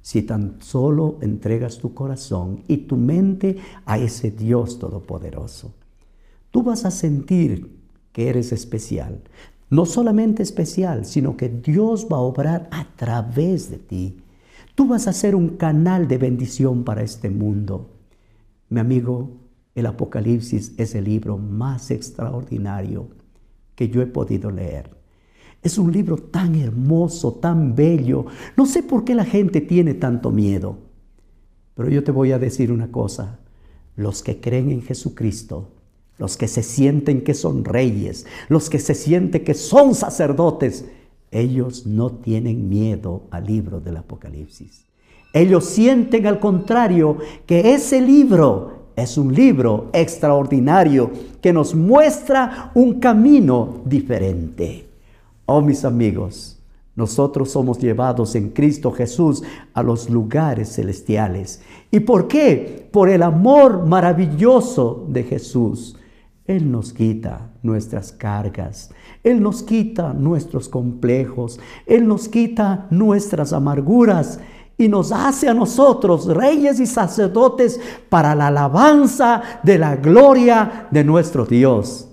si 0.00 0.22
tan 0.22 0.62
solo 0.62 1.18
entregas 1.22 1.78
tu 1.78 1.92
corazón 1.92 2.62
y 2.68 2.76
tu 2.76 2.96
mente 2.96 3.56
a 3.84 3.98
ese 3.98 4.30
Dios 4.30 4.78
todopoderoso. 4.78 5.74
Tú 6.52 6.62
vas 6.62 6.84
a 6.84 6.92
sentir 6.92 7.80
que 8.12 8.28
eres 8.28 8.52
especial. 8.52 9.24
No 9.70 9.86
solamente 9.86 10.44
especial, 10.44 11.04
sino 11.04 11.36
que 11.36 11.48
Dios 11.48 12.06
va 12.06 12.18
a 12.18 12.20
obrar 12.20 12.68
a 12.70 12.86
través 12.94 13.72
de 13.72 13.78
ti. 13.78 14.22
Tú 14.76 14.86
vas 14.86 15.08
a 15.08 15.12
ser 15.12 15.34
un 15.34 15.56
canal 15.56 16.06
de 16.06 16.18
bendición 16.18 16.84
para 16.84 17.02
este 17.02 17.28
mundo. 17.28 17.90
Mi 18.68 18.78
amigo, 18.78 19.32
el 19.74 19.86
Apocalipsis 19.86 20.74
es 20.76 20.94
el 20.94 21.06
libro 21.06 21.38
más 21.38 21.90
extraordinario 21.90 23.08
que 23.74 23.88
yo 23.88 24.00
he 24.00 24.06
podido 24.06 24.52
leer. 24.52 24.95
Es 25.62 25.78
un 25.78 25.92
libro 25.92 26.16
tan 26.16 26.54
hermoso, 26.54 27.32
tan 27.34 27.74
bello. 27.74 28.26
No 28.56 28.66
sé 28.66 28.82
por 28.82 29.04
qué 29.04 29.14
la 29.14 29.24
gente 29.24 29.60
tiene 29.60 29.94
tanto 29.94 30.30
miedo. 30.30 30.78
Pero 31.74 31.90
yo 31.90 32.04
te 32.04 32.12
voy 32.12 32.32
a 32.32 32.38
decir 32.38 32.72
una 32.72 32.90
cosa. 32.90 33.38
Los 33.96 34.22
que 34.22 34.40
creen 34.40 34.70
en 34.70 34.82
Jesucristo, 34.82 35.68
los 36.18 36.36
que 36.36 36.48
se 36.48 36.62
sienten 36.62 37.22
que 37.22 37.34
son 37.34 37.64
reyes, 37.64 38.26
los 38.48 38.70
que 38.70 38.78
se 38.78 38.94
sienten 38.94 39.44
que 39.44 39.54
son 39.54 39.94
sacerdotes, 39.94 40.86
ellos 41.30 41.86
no 41.86 42.12
tienen 42.12 42.68
miedo 42.68 43.24
al 43.30 43.46
libro 43.46 43.80
del 43.80 43.96
Apocalipsis. 43.96 44.86
Ellos 45.32 45.66
sienten 45.66 46.26
al 46.26 46.40
contrario 46.40 47.18
que 47.44 47.74
ese 47.74 48.00
libro 48.00 48.86
es 48.96 49.18
un 49.18 49.34
libro 49.34 49.90
extraordinario 49.92 51.10
que 51.42 51.52
nos 51.52 51.74
muestra 51.74 52.70
un 52.74 52.98
camino 52.98 53.82
diferente. 53.84 54.85
Oh 55.46 55.60
mis 55.60 55.84
amigos, 55.84 56.58
nosotros 56.96 57.52
somos 57.52 57.78
llevados 57.78 58.34
en 58.34 58.50
Cristo 58.50 58.90
Jesús 58.90 59.44
a 59.74 59.82
los 59.82 60.10
lugares 60.10 60.74
celestiales. 60.74 61.60
¿Y 61.90 62.00
por 62.00 62.26
qué? 62.26 62.88
Por 62.90 63.08
el 63.08 63.22
amor 63.22 63.86
maravilloso 63.86 65.06
de 65.08 65.22
Jesús. 65.22 65.96
Él 66.46 66.70
nos 66.70 66.92
quita 66.92 67.50
nuestras 67.62 68.12
cargas, 68.12 68.90
Él 69.24 69.42
nos 69.42 69.62
quita 69.64 70.12
nuestros 70.12 70.68
complejos, 70.68 71.58
Él 71.86 72.06
nos 72.06 72.28
quita 72.28 72.86
nuestras 72.90 73.52
amarguras 73.52 74.38
y 74.78 74.88
nos 74.88 75.10
hace 75.10 75.48
a 75.48 75.54
nosotros 75.54 76.26
reyes 76.26 76.78
y 76.80 76.86
sacerdotes 76.86 77.80
para 78.08 78.34
la 78.34 78.48
alabanza 78.48 79.42
de 79.62 79.78
la 79.78 79.96
gloria 79.96 80.86
de 80.90 81.02
nuestro 81.02 81.44
Dios. 81.44 82.08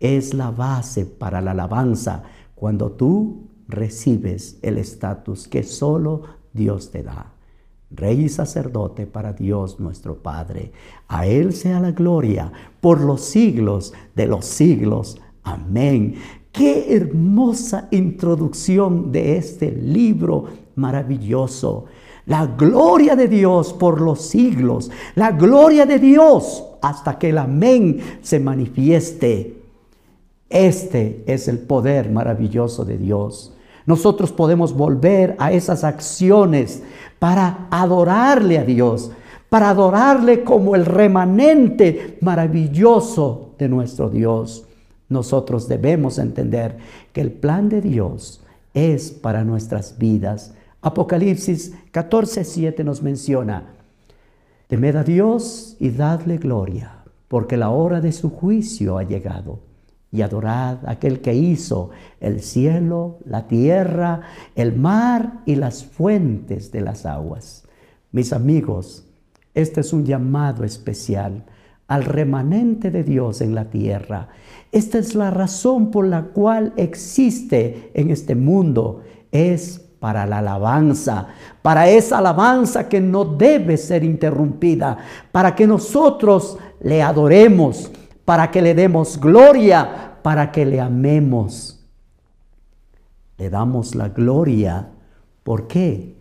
Es 0.00 0.34
la 0.34 0.50
base 0.50 1.04
para 1.04 1.40
la 1.40 1.50
alabanza 1.50 2.22
cuando 2.56 2.90
tú 2.90 3.46
recibes 3.68 4.58
el 4.62 4.78
estatus 4.78 5.46
que 5.46 5.62
solo 5.62 6.22
Dios 6.52 6.90
te 6.90 7.04
da 7.04 7.36
rey 7.90 8.24
y 8.24 8.28
sacerdote 8.28 9.06
para 9.06 9.32
Dios 9.32 9.78
nuestro 9.78 10.22
Padre. 10.22 10.72
A 11.08 11.26
Él 11.26 11.52
sea 11.52 11.80
la 11.80 11.92
gloria 11.92 12.52
por 12.80 13.00
los 13.00 13.22
siglos 13.22 13.92
de 14.14 14.26
los 14.26 14.44
siglos. 14.44 15.20
Amén. 15.42 16.16
Qué 16.52 16.96
hermosa 16.96 17.88
introducción 17.90 19.12
de 19.12 19.36
este 19.36 19.70
libro 19.70 20.46
maravilloso. 20.74 21.84
La 22.26 22.46
gloria 22.46 23.14
de 23.14 23.28
Dios 23.28 23.72
por 23.72 24.00
los 24.00 24.22
siglos. 24.22 24.90
La 25.14 25.32
gloria 25.32 25.86
de 25.86 25.98
Dios 25.98 26.64
hasta 26.82 27.18
que 27.18 27.30
el 27.30 27.38
amén 27.38 28.00
se 28.20 28.40
manifieste. 28.40 29.55
Este 30.48 31.24
es 31.26 31.48
el 31.48 31.58
poder 31.58 32.10
maravilloso 32.10 32.84
de 32.84 32.98
Dios. 32.98 33.52
Nosotros 33.84 34.32
podemos 34.32 34.74
volver 34.74 35.34
a 35.38 35.52
esas 35.52 35.84
acciones 35.84 36.82
para 37.18 37.66
adorarle 37.70 38.58
a 38.58 38.64
Dios, 38.64 39.10
para 39.48 39.70
adorarle 39.70 40.44
como 40.44 40.74
el 40.74 40.84
remanente 40.84 42.18
maravilloso 42.20 43.54
de 43.58 43.68
nuestro 43.68 44.08
Dios. 44.08 44.64
Nosotros 45.08 45.68
debemos 45.68 46.18
entender 46.18 46.78
que 47.12 47.20
el 47.20 47.32
plan 47.32 47.68
de 47.68 47.80
Dios 47.80 48.42
es 48.74 49.10
para 49.10 49.44
nuestras 49.44 49.98
vidas. 49.98 50.54
Apocalipsis 50.80 51.74
14, 51.90 52.44
7 52.44 52.84
nos 52.84 53.02
menciona, 53.02 53.74
temed 54.68 54.96
a 54.96 55.04
Dios 55.04 55.76
y 55.80 55.90
dadle 55.90 56.38
gloria, 56.38 57.04
porque 57.28 57.56
la 57.56 57.70
hora 57.70 58.00
de 58.00 58.12
su 58.12 58.30
juicio 58.30 58.98
ha 58.98 59.04
llegado 59.04 59.65
y 60.16 60.22
adorad 60.22 60.78
a 60.86 60.92
aquel 60.92 61.20
que 61.20 61.34
hizo 61.34 61.90
el 62.20 62.40
cielo, 62.40 63.18
la 63.26 63.46
tierra, 63.46 64.22
el 64.54 64.74
mar 64.74 65.42
y 65.44 65.56
las 65.56 65.84
fuentes 65.84 66.72
de 66.72 66.80
las 66.80 67.04
aguas. 67.04 67.64
Mis 68.12 68.32
amigos, 68.32 69.06
este 69.54 69.82
es 69.82 69.92
un 69.92 70.06
llamado 70.06 70.64
especial 70.64 71.44
al 71.86 72.04
remanente 72.04 72.90
de 72.90 73.04
Dios 73.04 73.42
en 73.42 73.54
la 73.54 73.66
tierra. 73.66 74.28
Esta 74.72 74.98
es 74.98 75.14
la 75.14 75.30
razón 75.30 75.90
por 75.90 76.06
la 76.06 76.22
cual 76.22 76.72
existe 76.76 77.90
en 77.94 78.10
este 78.10 78.34
mundo. 78.34 79.02
Es 79.30 79.78
para 80.00 80.26
la 80.26 80.38
alabanza, 80.38 81.26
para 81.62 81.88
esa 81.88 82.18
alabanza 82.18 82.88
que 82.88 83.00
no 83.00 83.24
debe 83.24 83.76
ser 83.76 84.04
interrumpida, 84.04 84.96
para 85.30 85.54
que 85.54 85.66
nosotros 85.66 86.58
le 86.80 87.02
adoremos, 87.02 87.90
para 88.24 88.50
que 88.50 88.60
le 88.60 88.74
demos 88.74 89.18
gloria, 89.18 90.05
para 90.26 90.50
que 90.50 90.66
le 90.66 90.80
amemos. 90.80 91.86
Le 93.38 93.48
damos 93.48 93.94
la 93.94 94.08
gloria. 94.08 94.90
¿Por 95.44 95.68
qué? 95.68 96.16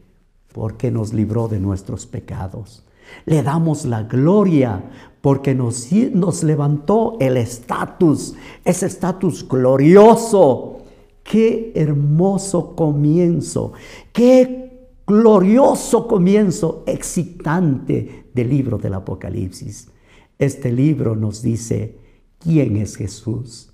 Porque 0.53 0.91
nos 0.91 1.11
libró 1.11 1.47
de 1.47 1.59
nuestros 1.59 2.05
pecados. 2.05 2.85
Le 3.25 3.41
damos 3.41 3.83
la 3.83 4.03
gloria 4.03 4.83
porque 5.21 5.55
nos, 5.55 5.91
nos 5.91 6.43
levantó 6.43 7.17
el 7.19 7.35
estatus, 7.35 8.35
ese 8.63 8.85
estatus 8.85 9.47
glorioso. 9.47 10.83
Qué 11.23 11.71
hermoso 11.73 12.75
comienzo, 12.75 13.73
qué 14.13 14.87
glorioso 15.07 16.07
comienzo, 16.07 16.83
excitante 16.85 18.27
del 18.35 18.49
libro 18.49 18.77
del 18.77 18.93
Apocalipsis. 18.93 19.87
Este 20.37 20.71
libro 20.71 21.15
nos 21.15 21.41
dice 21.41 21.97
quién 22.37 22.77
es 22.77 22.97
Jesús. 22.97 23.71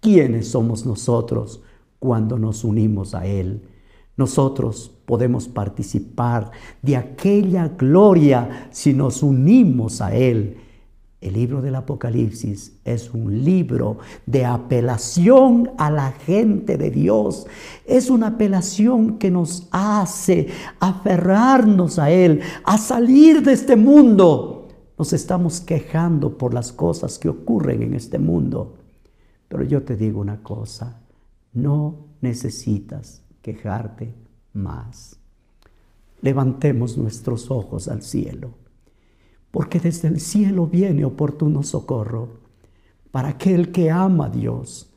¿Quiénes 0.00 0.48
somos 0.48 0.86
nosotros 0.86 1.62
cuando 1.98 2.38
nos 2.38 2.64
unimos 2.64 3.14
a 3.14 3.26
Él? 3.26 3.62
Nosotros 4.16 4.90
podemos 5.04 5.46
participar 5.46 6.50
de 6.82 6.96
aquella 6.96 7.68
gloria 7.68 8.68
si 8.70 8.92
nos 8.94 9.22
unimos 9.22 10.00
a 10.00 10.14
Él. 10.14 10.56
El 11.20 11.34
libro 11.34 11.60
del 11.60 11.74
Apocalipsis 11.74 12.80
es 12.82 13.12
un 13.12 13.44
libro 13.44 13.98
de 14.24 14.46
apelación 14.46 15.70
a 15.76 15.90
la 15.90 16.12
gente 16.12 16.78
de 16.78 16.90
Dios. 16.90 17.46
Es 17.84 18.08
una 18.08 18.28
apelación 18.28 19.18
que 19.18 19.30
nos 19.30 19.68
hace 19.70 20.48
aferrarnos 20.80 21.98
a 21.98 22.10
Él, 22.10 22.40
a 22.64 22.78
salir 22.78 23.42
de 23.42 23.52
este 23.52 23.76
mundo. 23.76 24.68
Nos 24.96 25.12
estamos 25.12 25.60
quejando 25.60 26.38
por 26.38 26.54
las 26.54 26.72
cosas 26.72 27.18
que 27.18 27.28
ocurren 27.28 27.82
en 27.82 27.92
este 27.92 28.18
mundo. 28.18 28.79
Pero 29.50 29.64
yo 29.64 29.82
te 29.82 29.96
digo 29.96 30.20
una 30.20 30.44
cosa, 30.44 31.00
no 31.52 32.06
necesitas 32.20 33.20
quejarte 33.42 34.14
más. 34.52 35.18
Levantemos 36.22 36.96
nuestros 36.96 37.50
ojos 37.50 37.88
al 37.88 38.02
cielo, 38.02 38.52
porque 39.50 39.80
desde 39.80 40.06
el 40.06 40.20
cielo 40.20 40.68
viene 40.68 41.04
oportuno 41.04 41.64
socorro 41.64 42.28
para 43.10 43.30
aquel 43.30 43.72
que 43.72 43.90
ama 43.90 44.26
a 44.26 44.30
Dios. 44.30 44.94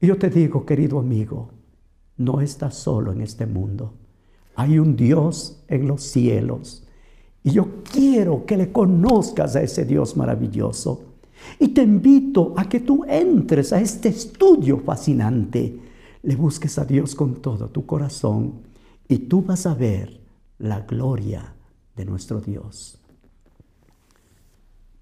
Y 0.00 0.08
yo 0.08 0.18
te 0.18 0.30
digo, 0.30 0.66
querido 0.66 0.98
amigo, 0.98 1.50
no 2.16 2.40
estás 2.40 2.74
solo 2.74 3.12
en 3.12 3.20
este 3.20 3.46
mundo. 3.46 3.94
Hay 4.56 4.80
un 4.80 4.96
Dios 4.96 5.62
en 5.68 5.86
los 5.86 6.02
cielos. 6.02 6.84
Y 7.44 7.52
yo 7.52 7.84
quiero 7.84 8.46
que 8.46 8.56
le 8.56 8.72
conozcas 8.72 9.54
a 9.54 9.62
ese 9.62 9.84
Dios 9.84 10.16
maravilloso. 10.16 11.05
Y 11.58 11.68
te 11.68 11.82
invito 11.82 12.54
a 12.56 12.68
que 12.68 12.80
tú 12.80 13.04
entres 13.06 13.72
a 13.72 13.80
este 13.80 14.08
estudio 14.08 14.78
fascinante. 14.78 15.80
Le 16.22 16.36
busques 16.36 16.78
a 16.78 16.84
Dios 16.84 17.14
con 17.14 17.36
todo 17.36 17.68
tu 17.68 17.86
corazón 17.86 18.62
y 19.08 19.18
tú 19.18 19.42
vas 19.42 19.66
a 19.66 19.74
ver 19.74 20.20
la 20.58 20.80
gloria 20.80 21.54
de 21.94 22.04
nuestro 22.04 22.40
Dios. 22.40 22.98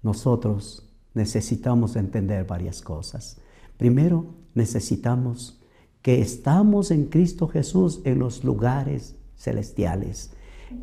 Nosotros 0.03 0.87
necesitamos 1.13 1.95
entender 1.95 2.45
varias 2.45 2.81
cosas. 2.81 3.37
Primero, 3.77 4.35
necesitamos 4.53 5.59
que 6.01 6.21
estamos 6.21 6.91
en 6.91 7.05
Cristo 7.05 7.47
Jesús 7.47 8.01
en 8.03 8.19
los 8.19 8.43
lugares 8.43 9.15
celestiales. 9.35 10.31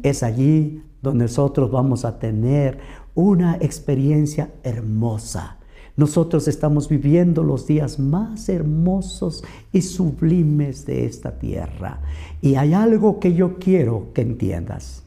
Es 0.03 0.23
allí 0.23 0.83
donde 1.01 1.25
nosotros 1.25 1.71
vamos 1.71 2.05
a 2.05 2.19
tener 2.19 2.79
una 3.15 3.57
experiencia 3.61 4.53
hermosa. 4.63 5.59
Nosotros 5.97 6.49
estamos 6.49 6.89
viviendo 6.89 7.43
los 7.43 7.67
días 7.67 7.99
más 7.99 8.49
hermosos 8.49 9.45
y 9.73 9.83
sublimes 9.83 10.87
de 10.87 11.05
esta 11.05 11.39
tierra. 11.39 12.01
Y 12.41 12.55
hay 12.55 12.73
algo 12.73 13.21
que 13.21 13.35
yo 13.35 13.59
quiero 13.59 14.13
que 14.15 14.23
entiendas. 14.23 15.03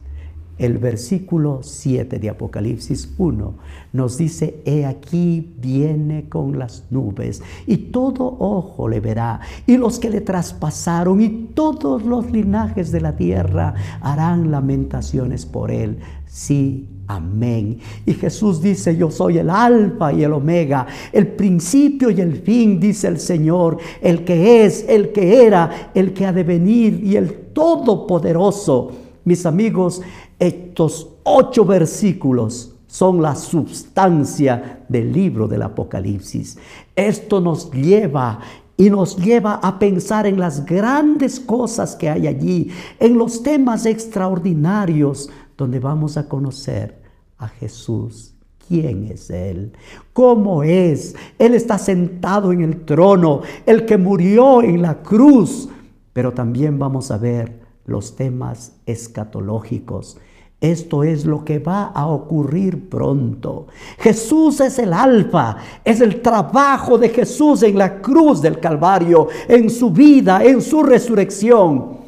El 0.58 0.78
versículo 0.78 1.60
7 1.62 2.18
de 2.18 2.30
Apocalipsis 2.30 3.12
1 3.18 3.54
nos 3.92 4.16
dice, 4.16 4.62
he 4.64 4.86
aquí 4.86 5.54
viene 5.60 6.30
con 6.30 6.58
las 6.58 6.84
nubes 6.90 7.42
y 7.66 7.76
todo 7.76 8.36
ojo 8.38 8.88
le 8.88 9.00
verá 9.00 9.40
y 9.66 9.76
los 9.76 9.98
que 9.98 10.08
le 10.08 10.22
traspasaron 10.22 11.20
y 11.20 11.50
todos 11.52 12.04
los 12.04 12.30
linajes 12.30 12.90
de 12.90 13.02
la 13.02 13.16
tierra 13.16 13.74
harán 14.00 14.50
lamentaciones 14.50 15.44
por 15.44 15.70
él. 15.70 15.98
Sí, 16.26 16.88
amén. 17.06 17.78
Y 18.04 18.14
Jesús 18.14 18.60
dice, 18.60 18.96
yo 18.96 19.10
soy 19.10 19.38
el 19.38 19.50
alfa 19.50 20.12
y 20.12 20.24
el 20.24 20.32
omega, 20.32 20.86
el 21.12 21.28
principio 21.28 22.10
y 22.10 22.20
el 22.20 22.36
fin, 22.36 22.80
dice 22.80 23.08
el 23.08 23.18
Señor, 23.18 23.78
el 24.00 24.24
que 24.24 24.64
es, 24.64 24.84
el 24.88 25.12
que 25.12 25.44
era, 25.44 25.90
el 25.94 26.12
que 26.12 26.26
ha 26.26 26.32
de 26.32 26.44
venir 26.44 27.02
y 27.04 27.16
el 27.16 27.32
todopoderoso. 27.52 28.92
Mis 29.24 29.44
amigos, 29.46 30.02
estos 30.38 31.08
ocho 31.24 31.64
versículos 31.64 32.72
son 32.86 33.20
la 33.20 33.34
sustancia 33.34 34.84
del 34.88 35.12
libro 35.12 35.48
del 35.48 35.62
Apocalipsis. 35.62 36.56
Esto 36.94 37.40
nos 37.40 37.70
lleva 37.70 38.40
y 38.76 38.90
nos 38.90 39.16
lleva 39.16 39.54
a 39.54 39.78
pensar 39.78 40.26
en 40.26 40.38
las 40.38 40.64
grandes 40.64 41.40
cosas 41.40 41.96
que 41.96 42.08
hay 42.08 42.26
allí, 42.26 42.70
en 43.00 43.16
los 43.16 43.42
temas 43.42 43.86
extraordinarios 43.86 45.30
donde 45.56 45.80
vamos 45.80 46.16
a 46.16 46.28
conocer 46.28 47.00
a 47.38 47.48
Jesús. 47.48 48.34
¿Quién 48.68 49.04
es 49.04 49.30
Él? 49.30 49.72
¿Cómo 50.12 50.62
es? 50.62 51.14
Él 51.38 51.54
está 51.54 51.78
sentado 51.78 52.52
en 52.52 52.62
el 52.62 52.84
trono, 52.84 53.42
el 53.64 53.86
que 53.86 53.96
murió 53.96 54.62
en 54.62 54.82
la 54.82 55.02
cruz. 55.02 55.68
Pero 56.12 56.32
también 56.32 56.78
vamos 56.78 57.10
a 57.10 57.18
ver 57.18 57.60
los 57.84 58.16
temas 58.16 58.72
escatológicos. 58.84 60.18
Esto 60.60 61.04
es 61.04 61.26
lo 61.26 61.44
que 61.44 61.58
va 61.58 61.84
a 61.84 62.06
ocurrir 62.06 62.88
pronto. 62.88 63.66
Jesús 63.98 64.60
es 64.60 64.78
el 64.78 64.92
alfa, 64.92 65.58
es 65.84 66.00
el 66.00 66.22
trabajo 66.22 66.98
de 66.98 67.10
Jesús 67.10 67.62
en 67.62 67.76
la 67.76 68.00
cruz 68.00 68.40
del 68.40 68.58
Calvario, 68.58 69.28
en 69.46 69.68
su 69.68 69.90
vida, 69.90 70.42
en 70.42 70.62
su 70.62 70.82
resurrección. 70.82 71.98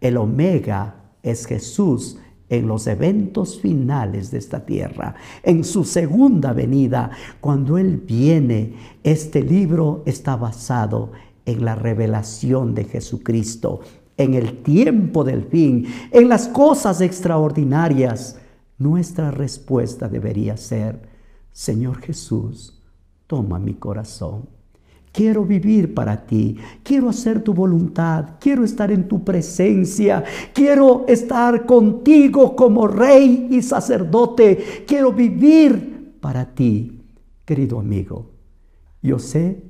El 0.00 0.16
omega 0.16 0.94
es 1.22 1.44
Jesús 1.46 2.16
en 2.48 2.68
los 2.68 2.86
eventos 2.86 3.60
finales 3.60 4.30
de 4.30 4.38
esta 4.38 4.64
tierra, 4.64 5.14
en 5.42 5.64
su 5.64 5.84
segunda 5.84 6.52
venida, 6.52 7.10
cuando 7.40 7.78
Él 7.78 7.96
viene. 7.98 8.74
Este 9.02 9.42
libro 9.42 10.02
está 10.06 10.36
basado 10.36 11.12
en 11.44 11.64
la 11.64 11.74
revelación 11.74 12.74
de 12.74 12.84
Jesucristo 12.84 13.80
en 14.16 14.34
el 14.34 14.62
tiempo 14.62 15.24
del 15.24 15.44
fin, 15.44 15.86
en 16.10 16.28
las 16.28 16.48
cosas 16.48 17.00
extraordinarias, 17.00 18.38
nuestra 18.78 19.30
respuesta 19.30 20.08
debería 20.08 20.56
ser, 20.56 21.08
Señor 21.52 21.98
Jesús, 22.00 22.82
toma 23.26 23.58
mi 23.58 23.74
corazón. 23.74 24.55
Quiero 25.16 25.46
vivir 25.46 25.94
para 25.94 26.26
ti, 26.26 26.58
quiero 26.82 27.08
hacer 27.08 27.42
tu 27.42 27.54
voluntad, 27.54 28.32
quiero 28.38 28.64
estar 28.64 28.90
en 28.90 29.08
tu 29.08 29.24
presencia, 29.24 30.22
quiero 30.52 31.06
estar 31.08 31.64
contigo 31.64 32.54
como 32.54 32.86
rey 32.86 33.48
y 33.50 33.62
sacerdote, 33.62 34.84
quiero 34.86 35.14
vivir 35.14 36.18
para 36.20 36.54
ti, 36.54 37.00
querido 37.46 37.78
amigo. 37.78 38.26
Yo 39.00 39.18
sé 39.18 39.62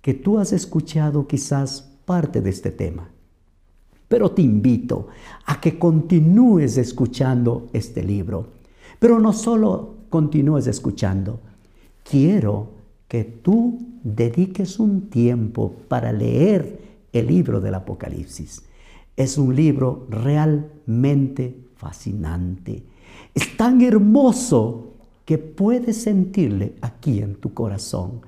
que 0.00 0.14
tú 0.14 0.38
has 0.38 0.52
escuchado 0.52 1.26
quizás 1.26 1.98
parte 2.04 2.40
de 2.40 2.50
este 2.50 2.70
tema. 2.70 3.10
Pero 4.06 4.30
te 4.30 4.42
invito 4.42 5.08
a 5.46 5.60
que 5.60 5.80
continúes 5.80 6.76
escuchando 6.76 7.66
este 7.72 8.04
libro. 8.04 8.52
Pero 9.00 9.18
no 9.18 9.32
solo 9.32 9.96
continúes 10.10 10.68
escuchando, 10.68 11.40
quiero 12.08 12.68
que 13.08 13.24
tú 13.24 13.95
dediques 14.14 14.78
un 14.78 15.10
tiempo 15.10 15.74
para 15.88 16.12
leer 16.12 16.78
el 17.12 17.26
libro 17.26 17.60
del 17.60 17.74
Apocalipsis. 17.74 18.62
Es 19.16 19.36
un 19.36 19.56
libro 19.56 20.06
realmente 20.08 21.56
fascinante. 21.74 22.84
Es 23.34 23.56
tan 23.56 23.80
hermoso 23.80 24.92
que 25.24 25.38
puedes 25.38 26.02
sentirle 26.02 26.74
aquí 26.82 27.20
en 27.20 27.34
tu 27.34 27.52
corazón. 27.52 28.20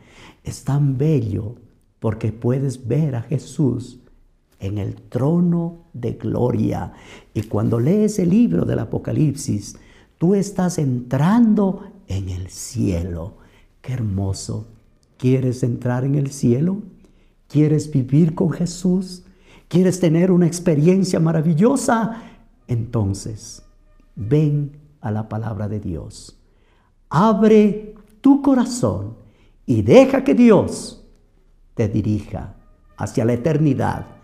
Es 0.42 0.64
tan 0.64 0.98
bello 0.98 1.55
porque 2.00 2.32
puedes 2.32 2.88
ver 2.88 3.14
a 3.14 3.22
Jesús 3.22 4.00
en 4.59 4.78
el 4.78 4.94
trono 4.94 5.84
de 5.92 6.14
gloria. 6.14 6.92
Y 7.34 7.42
cuando 7.42 7.78
lees 7.78 8.18
el 8.18 8.30
libro 8.30 8.64
del 8.64 8.80
Apocalipsis, 8.80 9.76
tú 10.18 10.34
estás 10.34 10.78
entrando 10.78 11.84
en 12.09 12.30
el 12.30 12.48
cielo. 12.48 13.34
Qué 13.80 13.92
hermoso. 13.92 14.66
¿Quieres 15.19 15.62
entrar 15.62 16.05
en 16.05 16.15
el 16.15 16.31
cielo? 16.31 16.82
¿Quieres 17.49 17.90
vivir 17.90 18.35
con 18.35 18.51
Jesús? 18.51 19.24
¿Quieres 19.69 20.01
tener 20.01 20.31
una 20.31 20.47
experiencia 20.47 21.20
maravillosa? 21.20 22.23
Entonces, 22.66 23.62
ven 24.16 24.73
a 25.01 25.11
la 25.11 25.28
palabra 25.28 25.69
de 25.69 25.81
Dios. 25.81 26.39
Abre 27.11 27.95
tu 28.23 28.40
corazón 28.40 29.16
y 29.66 29.82
deja 29.82 30.24
que 30.24 30.35
Dios 30.35 31.05
te 31.74 31.89
dirija 31.89 32.55
hacia 32.97 33.24
la 33.24 33.35
eternidad 33.35 34.19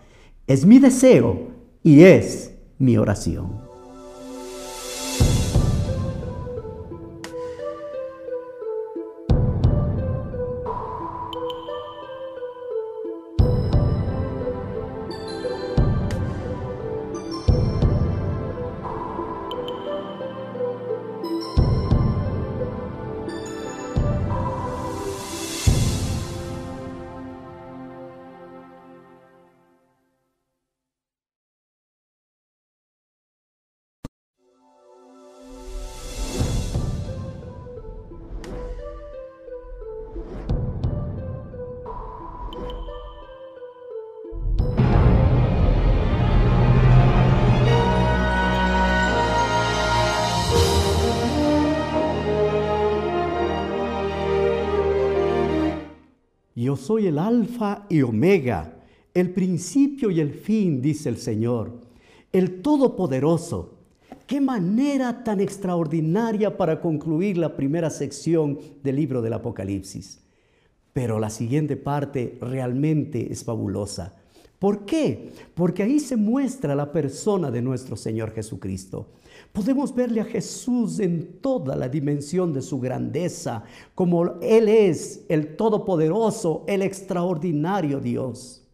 es 0.47 0.65
mi 0.65 0.79
deseo 0.79 1.47
y 1.81 2.03
es 2.03 2.53
mi 2.77 2.97
oración. 2.97 3.64
Soy 56.75 57.07
el 57.07 57.19
alfa 57.19 57.85
y 57.89 58.01
omega, 58.01 58.75
el 59.13 59.31
principio 59.31 60.11
y 60.11 60.19
el 60.19 60.31
fin, 60.31 60.81
dice 60.81 61.09
el 61.09 61.17
Señor, 61.17 61.79
el 62.31 62.61
Todopoderoso. 62.61 63.71
Qué 64.27 64.41
manera 64.41 65.23
tan 65.23 65.39
extraordinaria 65.39 66.57
para 66.57 66.81
concluir 66.81 67.37
la 67.37 67.55
primera 67.55 67.89
sección 67.89 68.59
del 68.83 68.95
libro 68.95 69.21
del 69.21 69.33
Apocalipsis. 69.33 70.19
Pero 70.93 71.19
la 71.19 71.29
siguiente 71.29 71.75
parte 71.75 72.37
realmente 72.41 73.31
es 73.31 73.43
fabulosa. 73.43 74.15
¿Por 74.59 74.85
qué? 74.85 75.31
Porque 75.53 75.83
ahí 75.83 75.99
se 75.99 76.15
muestra 76.15 76.73
la 76.73 76.91
persona 76.91 77.51
de 77.51 77.61
nuestro 77.61 77.95
Señor 77.95 78.31
Jesucristo. 78.31 79.09
Podemos 79.55 79.95
verle 79.95 80.19
a 80.19 80.25
Jesús 80.25 80.99
en 80.99 81.39
toda 81.39 81.77
la 81.77 81.87
dimensión 81.87 82.51
de 82.51 82.61
su 82.61 82.77
grandeza, 82.77 83.63
como 83.95 84.41
Él 84.41 84.67
es 84.67 85.23
el 85.29 85.55
Todopoderoso, 85.55 86.65
el 86.67 86.81
extraordinario 86.81 88.01
Dios. 88.01 88.67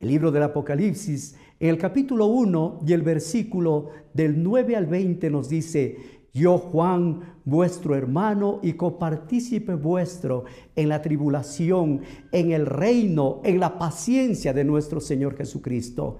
El 0.00 0.08
libro 0.08 0.32
del 0.32 0.44
Apocalipsis, 0.44 1.36
en 1.60 1.68
el 1.68 1.76
capítulo 1.76 2.24
1 2.24 2.84
y 2.86 2.94
el 2.94 3.02
versículo 3.02 3.90
del 4.14 4.42
9 4.42 4.76
al 4.76 4.86
20 4.86 5.28
nos 5.28 5.50
dice, 5.50 5.98
yo 6.32 6.56
Juan, 6.56 7.34
vuestro 7.44 7.94
hermano 7.94 8.60
y 8.62 8.72
copartícipe 8.72 9.74
vuestro 9.74 10.44
en 10.74 10.88
la 10.88 11.02
tribulación, 11.02 12.00
en 12.32 12.52
el 12.52 12.64
reino, 12.64 13.42
en 13.44 13.60
la 13.60 13.78
paciencia 13.78 14.54
de 14.54 14.64
nuestro 14.64 15.02
Señor 15.02 15.36
Jesucristo 15.36 16.16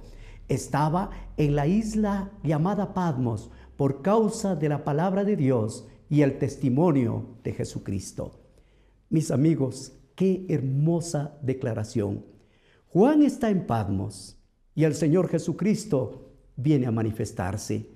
estaba 0.48 1.10
en 1.36 1.56
la 1.56 1.66
isla 1.66 2.30
llamada 2.42 2.94
Patmos 2.94 3.50
por 3.76 4.02
causa 4.02 4.56
de 4.56 4.68
la 4.68 4.84
palabra 4.84 5.24
de 5.24 5.36
Dios 5.36 5.86
y 6.08 6.22
el 6.22 6.38
testimonio 6.38 7.36
de 7.42 7.52
Jesucristo. 7.52 8.40
Mis 9.10 9.30
amigos, 9.30 9.92
qué 10.14 10.46
hermosa 10.48 11.36
declaración. 11.42 12.24
Juan 12.88 13.22
está 13.22 13.50
en 13.50 13.66
Patmos 13.66 14.38
y 14.74 14.84
el 14.84 14.94
Señor 14.94 15.28
Jesucristo 15.28 16.30
viene 16.56 16.86
a 16.86 16.92
manifestarse. 16.92 17.90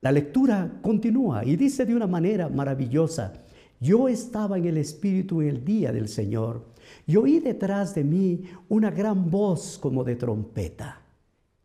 La 0.00 0.12
lectura 0.12 0.78
continúa 0.82 1.44
y 1.44 1.56
dice 1.56 1.84
de 1.84 1.94
una 1.94 2.06
manera 2.06 2.48
maravillosa, 2.48 3.32
yo 3.80 4.08
estaba 4.08 4.56
en 4.56 4.66
el 4.66 4.78
Espíritu 4.78 5.42
en 5.42 5.48
el 5.48 5.64
día 5.64 5.92
del 5.92 6.08
Señor 6.08 6.64
y 7.06 7.16
oí 7.16 7.40
detrás 7.40 7.94
de 7.94 8.04
mí 8.04 8.44
una 8.68 8.90
gran 8.90 9.30
voz 9.30 9.78
como 9.78 10.04
de 10.04 10.16
trompeta 10.16 11.05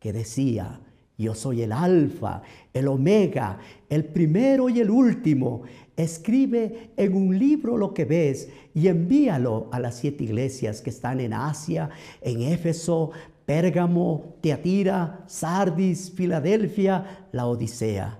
que 0.02 0.12
decía, 0.12 0.80
yo 1.16 1.34
soy 1.34 1.62
el 1.62 1.70
alfa, 1.70 2.42
el 2.72 2.88
omega, 2.88 3.60
el 3.88 4.04
primero 4.04 4.68
y 4.68 4.80
el 4.80 4.90
último. 4.90 5.62
Escribe 5.96 6.90
en 6.96 7.14
un 7.14 7.38
libro 7.38 7.76
lo 7.78 7.94
que 7.94 8.04
ves 8.04 8.48
y 8.74 8.88
envíalo 8.88 9.68
a 9.70 9.78
las 9.78 9.98
siete 9.98 10.24
iglesias 10.24 10.80
que 10.80 10.90
están 10.90 11.20
en 11.20 11.32
Asia, 11.32 11.90
en 12.20 12.42
Éfeso, 12.42 13.12
Pérgamo, 13.46 14.34
Teatira, 14.40 15.22
Sardis, 15.28 16.10
Filadelfia, 16.10 17.28
la 17.30 17.46
Odisea. 17.46 18.18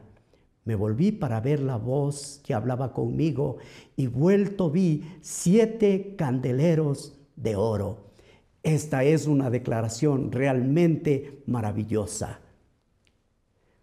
Me 0.64 0.76
volví 0.76 1.10
para 1.10 1.40
ver 1.40 1.58
la 1.58 1.76
voz 1.76 2.40
que 2.44 2.54
hablaba 2.54 2.92
conmigo 2.92 3.56
y 3.96 4.06
vuelto 4.06 4.70
vi 4.70 5.02
siete 5.20 6.14
candeleros 6.16 7.18
de 7.34 7.56
oro. 7.56 8.11
Esta 8.62 9.02
es 9.02 9.26
una 9.26 9.50
declaración 9.50 10.30
realmente 10.30 11.42
maravillosa. 11.46 12.40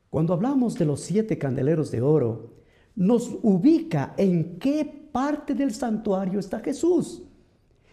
Cuando 0.10 0.34
hablamos 0.34 0.76
de 0.76 0.86
los 0.86 1.02
siete 1.02 1.38
candeleros 1.38 1.92
de 1.92 2.02
oro, 2.02 2.54
nos 2.96 3.30
ubica 3.44 4.14
en 4.18 4.58
qué 4.58 4.86
parte 5.12 5.54
del 5.54 5.74
santuario 5.74 6.40
está 6.40 6.60
Jesús. 6.60 7.24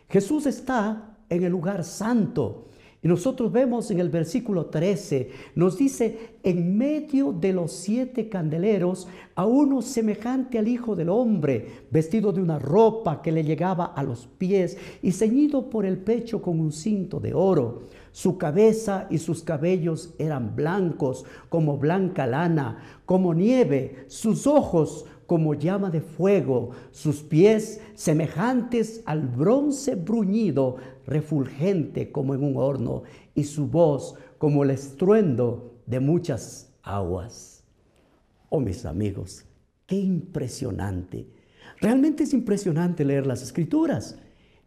Jesús 0.08 0.46
está 0.46 1.18
en 1.28 1.42
el 1.42 1.52
lugar 1.52 1.84
santo, 1.84 2.68
y 3.02 3.08
nosotros 3.08 3.52
vemos 3.52 3.90
en 3.90 4.00
el 4.00 4.08
versículo 4.08 4.66
13, 4.66 5.30
nos 5.54 5.76
dice, 5.76 6.36
en 6.42 6.76
medio 6.76 7.32
de 7.32 7.52
los 7.52 7.72
siete 7.72 8.28
candeleros, 8.28 9.06
a 9.34 9.44
uno 9.44 9.82
semejante 9.82 10.58
al 10.58 10.66
Hijo 10.66 10.96
del 10.96 11.10
Hombre, 11.10 11.68
vestido 11.90 12.32
de 12.32 12.40
una 12.40 12.58
ropa 12.58 13.22
que 13.22 13.32
le 13.32 13.44
llegaba 13.44 13.84
a 13.84 14.02
los 14.02 14.26
pies 14.26 14.78
y 15.02 15.12
ceñido 15.12 15.68
por 15.68 15.84
el 15.84 15.98
pecho 15.98 16.40
con 16.40 16.58
un 16.58 16.72
cinto 16.72 17.20
de 17.20 17.34
oro. 17.34 17.82
Su 18.12 18.38
cabeza 18.38 19.06
y 19.10 19.18
sus 19.18 19.42
cabellos 19.42 20.14
eran 20.18 20.56
blancos 20.56 21.26
como 21.50 21.76
blanca 21.76 22.26
lana, 22.26 22.78
como 23.04 23.34
nieve, 23.34 24.06
sus 24.08 24.46
ojos 24.46 25.04
como 25.26 25.54
llama 25.54 25.90
de 25.90 26.00
fuego, 26.00 26.70
sus 26.92 27.22
pies 27.22 27.80
semejantes 27.94 29.02
al 29.06 29.26
bronce 29.26 29.94
bruñido, 29.94 30.76
refulgente 31.06 32.12
como 32.12 32.34
en 32.34 32.42
un 32.42 32.56
horno, 32.56 33.02
y 33.34 33.44
su 33.44 33.66
voz 33.66 34.14
como 34.38 34.64
el 34.64 34.70
estruendo 34.70 35.74
de 35.86 36.00
muchas 36.00 36.72
aguas. 36.82 37.64
Oh 38.48 38.60
mis 38.60 38.84
amigos, 38.86 39.44
qué 39.86 39.96
impresionante. 39.96 41.26
Realmente 41.80 42.24
es 42.24 42.32
impresionante 42.32 43.04
leer 43.04 43.26
las 43.26 43.42
escrituras. 43.42 44.16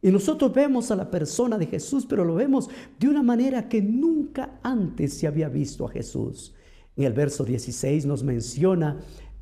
Y 0.02 0.11
nosotros 0.11 0.53
vemos 0.53 0.91
a 0.91 0.95
la 0.95 1.11
persona 1.11 1.57
de 1.57 1.65
Jesús, 1.65 2.06
pero 2.07 2.23
lo 2.23 2.36
vemos 2.36 2.69
de 2.99 3.10
una 3.10 3.23
manera 3.23 3.68
que 3.68 3.81
nunca 3.81 4.60
antes 4.64 5.14
se 5.14 5.27
había 5.27 5.49
visto 5.49 5.86
a 5.86 5.91
Jesús. 5.91 6.53
En 6.95 7.06
el 7.06 7.14
verso 7.14 7.44
16 7.44 8.06
nos 8.06 8.23
menciona 8.23 8.99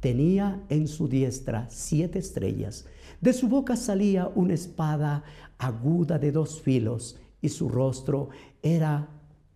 Tenía 0.08 0.64
en 0.70 0.88
su 0.88 1.10
diestra 1.10 1.68
siete 1.70 2.20
estrellas. 2.20 2.86
De 3.20 3.34
su 3.34 3.50
boca 3.50 3.76
salía 3.76 4.32
una 4.36 4.54
espada 4.54 5.26
aguda 5.58 6.18
de 6.18 6.32
dos 6.32 6.62
filos 6.62 7.20
y 7.42 7.50
su 7.50 7.68
rostro 7.68 8.30
era 8.62 9.10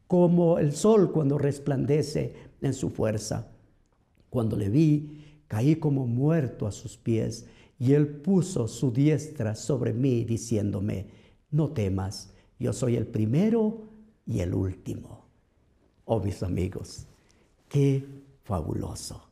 como 0.08 0.60
el 0.60 0.74
sol 0.74 1.14
cuando 1.14 1.38
resplandece 1.38 2.34
en 2.62 2.74
su 2.74 2.90
fuerza. 2.90 3.50
Cuando 4.30 4.58
le 4.58 4.68
vi, 4.68 5.40
caí 5.48 5.78
como 5.78 6.06
muerto 6.06 6.68
a 6.68 6.74
sus 6.74 6.98
pies 6.98 7.46
y 7.80 7.94
él 7.94 8.10
puso 8.10 8.68
su 8.68 8.92
diestra 8.92 9.56
sobre 9.56 9.94
mí 9.94 10.26
diciéndome, 10.26 11.08
no 11.50 11.70
temas, 11.70 12.34
yo 12.60 12.74
soy 12.74 12.98
el 12.98 13.08
primero 13.08 13.84
y 14.26 14.42
el 14.42 14.54
último. 14.54 15.28
Oh 16.04 16.20
mis 16.20 16.44
amigos, 16.44 17.08
qué 17.70 18.04
fabuloso. 18.44 19.31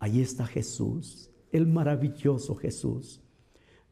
Ahí 0.00 0.22
está 0.22 0.46
Jesús, 0.46 1.30
el 1.52 1.66
maravilloso 1.66 2.54
Jesús. 2.56 3.20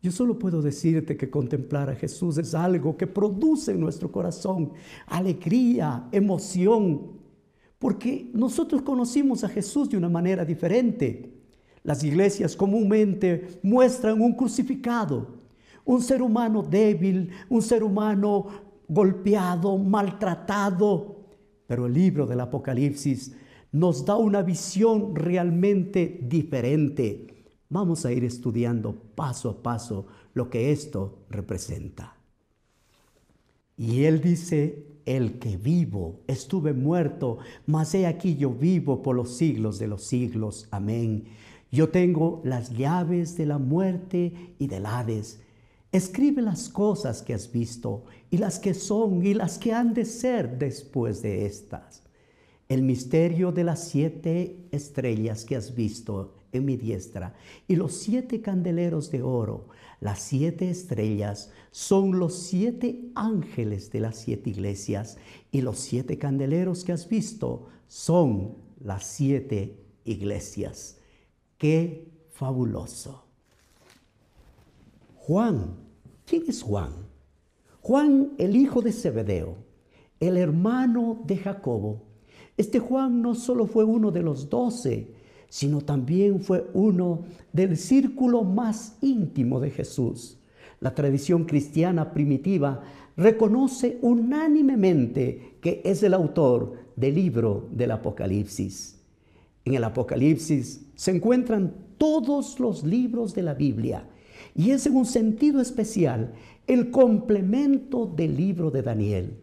Yo 0.00 0.10
solo 0.10 0.38
puedo 0.38 0.62
decirte 0.62 1.18
que 1.18 1.28
contemplar 1.28 1.90
a 1.90 1.94
Jesús 1.94 2.38
es 2.38 2.54
algo 2.54 2.96
que 2.96 3.06
produce 3.06 3.72
en 3.72 3.80
nuestro 3.80 4.10
corazón 4.10 4.72
alegría, 5.06 6.08
emoción, 6.10 7.18
porque 7.78 8.30
nosotros 8.32 8.80
conocimos 8.82 9.44
a 9.44 9.50
Jesús 9.50 9.90
de 9.90 9.98
una 9.98 10.08
manera 10.08 10.46
diferente. 10.46 11.34
Las 11.82 12.02
iglesias 12.02 12.56
comúnmente 12.56 13.60
muestran 13.62 14.20
un 14.22 14.32
crucificado, 14.32 15.26
un 15.84 16.00
ser 16.00 16.22
humano 16.22 16.62
débil, 16.62 17.30
un 17.50 17.60
ser 17.60 17.82
humano 17.82 18.46
golpeado, 18.88 19.76
maltratado, 19.76 21.16
pero 21.66 21.84
el 21.84 21.92
libro 21.92 22.26
del 22.26 22.40
Apocalipsis 22.40 23.36
nos 23.72 24.04
da 24.04 24.16
una 24.16 24.42
visión 24.42 25.14
realmente 25.14 26.20
diferente. 26.22 27.26
Vamos 27.68 28.06
a 28.06 28.12
ir 28.12 28.24
estudiando 28.24 28.94
paso 29.14 29.50
a 29.50 29.62
paso 29.62 30.06
lo 30.34 30.48
que 30.48 30.72
esto 30.72 31.18
representa. 31.28 32.16
Y 33.76 34.04
él 34.04 34.20
dice, 34.20 34.86
el 35.04 35.38
que 35.38 35.56
vivo, 35.56 36.20
estuve 36.26 36.72
muerto, 36.72 37.38
mas 37.66 37.94
he 37.94 38.06
aquí 38.06 38.36
yo 38.36 38.50
vivo 38.50 39.02
por 39.02 39.14
los 39.14 39.36
siglos 39.36 39.78
de 39.78 39.86
los 39.86 40.02
siglos. 40.02 40.66
Amén. 40.70 41.24
Yo 41.70 41.90
tengo 41.90 42.40
las 42.44 42.70
llaves 42.70 43.36
de 43.36 43.46
la 43.46 43.58
muerte 43.58 44.54
y 44.58 44.66
del 44.66 44.86
Hades. 44.86 45.40
Escribe 45.92 46.42
las 46.42 46.68
cosas 46.68 47.22
que 47.22 47.34
has 47.34 47.52
visto 47.52 48.04
y 48.30 48.38
las 48.38 48.58
que 48.58 48.74
son 48.74 49.24
y 49.24 49.34
las 49.34 49.58
que 49.58 49.72
han 49.72 49.94
de 49.94 50.04
ser 50.04 50.58
después 50.58 51.22
de 51.22 51.46
estas 51.46 52.07
el 52.68 52.82
misterio 52.82 53.50
de 53.50 53.64
las 53.64 53.88
siete 53.88 54.68
estrellas 54.72 55.44
que 55.46 55.56
has 55.56 55.74
visto 55.74 56.34
en 56.52 56.66
mi 56.66 56.76
diestra 56.76 57.34
y 57.66 57.76
los 57.76 57.94
siete 57.94 58.42
candeleros 58.42 59.10
de 59.10 59.22
oro. 59.22 59.68
Las 60.00 60.20
siete 60.20 60.68
estrellas 60.68 61.50
son 61.70 62.18
los 62.18 62.34
siete 62.34 63.10
ángeles 63.14 63.90
de 63.90 64.00
las 64.00 64.16
siete 64.16 64.50
iglesias 64.50 65.16
y 65.50 65.62
los 65.62 65.78
siete 65.78 66.18
candeleros 66.18 66.84
que 66.84 66.92
has 66.92 67.08
visto 67.08 67.68
son 67.86 68.56
las 68.80 69.04
siete 69.04 69.82
iglesias. 70.04 70.98
¡Qué 71.56 72.08
fabuloso! 72.32 73.24
Juan, 75.16 75.76
¿quién 76.26 76.44
es 76.48 76.62
Juan? 76.62 76.92
Juan, 77.80 78.32
el 78.38 78.56
hijo 78.56 78.82
de 78.82 78.92
Zebedeo, 78.92 79.56
el 80.20 80.36
hermano 80.36 81.22
de 81.24 81.38
Jacobo 81.38 82.07
este 82.58 82.80
Juan 82.80 83.22
no 83.22 83.34
solo 83.34 83.66
fue 83.66 83.84
uno 83.84 84.10
de 84.10 84.22
los 84.22 84.50
doce, 84.50 85.08
sino 85.48 85.80
también 85.80 86.40
fue 86.40 86.68
uno 86.74 87.22
del 87.52 87.76
círculo 87.76 88.42
más 88.42 88.98
íntimo 89.00 89.60
de 89.60 89.70
Jesús. 89.70 90.38
La 90.80 90.94
tradición 90.94 91.44
cristiana 91.44 92.12
primitiva 92.12 92.82
reconoce 93.16 93.98
unánimemente 94.02 95.56
que 95.60 95.80
es 95.84 96.02
el 96.02 96.14
autor 96.14 96.74
del 96.96 97.14
libro 97.14 97.68
del 97.72 97.92
Apocalipsis. 97.92 99.00
En 99.64 99.74
el 99.74 99.84
Apocalipsis 99.84 100.84
se 100.94 101.10
encuentran 101.12 101.74
todos 101.96 102.58
los 102.60 102.84
libros 102.84 103.34
de 103.34 103.42
la 103.42 103.54
Biblia 103.54 104.04
y 104.54 104.70
es 104.70 104.86
en 104.86 104.96
un 104.96 105.06
sentido 105.06 105.60
especial 105.60 106.32
el 106.66 106.90
complemento 106.90 108.06
del 108.06 108.36
libro 108.36 108.70
de 108.70 108.82
Daniel. 108.82 109.36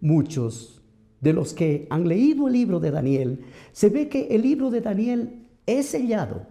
Muchos 0.00 0.77
de 1.20 1.32
los 1.32 1.52
que 1.52 1.86
han 1.90 2.08
leído 2.08 2.46
el 2.46 2.52
libro 2.52 2.80
de 2.80 2.90
Daniel, 2.90 3.40
se 3.72 3.88
ve 3.88 4.08
que 4.08 4.28
el 4.28 4.42
libro 4.42 4.70
de 4.70 4.80
Daniel 4.80 5.46
es 5.66 5.86
sellado. 5.86 6.46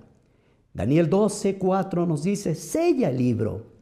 Daniel 0.74 1.10
12, 1.10 1.58
4 1.58 2.06
nos 2.06 2.24
dice, 2.24 2.54
sella 2.54 3.10
el 3.10 3.18
libro. 3.18 3.78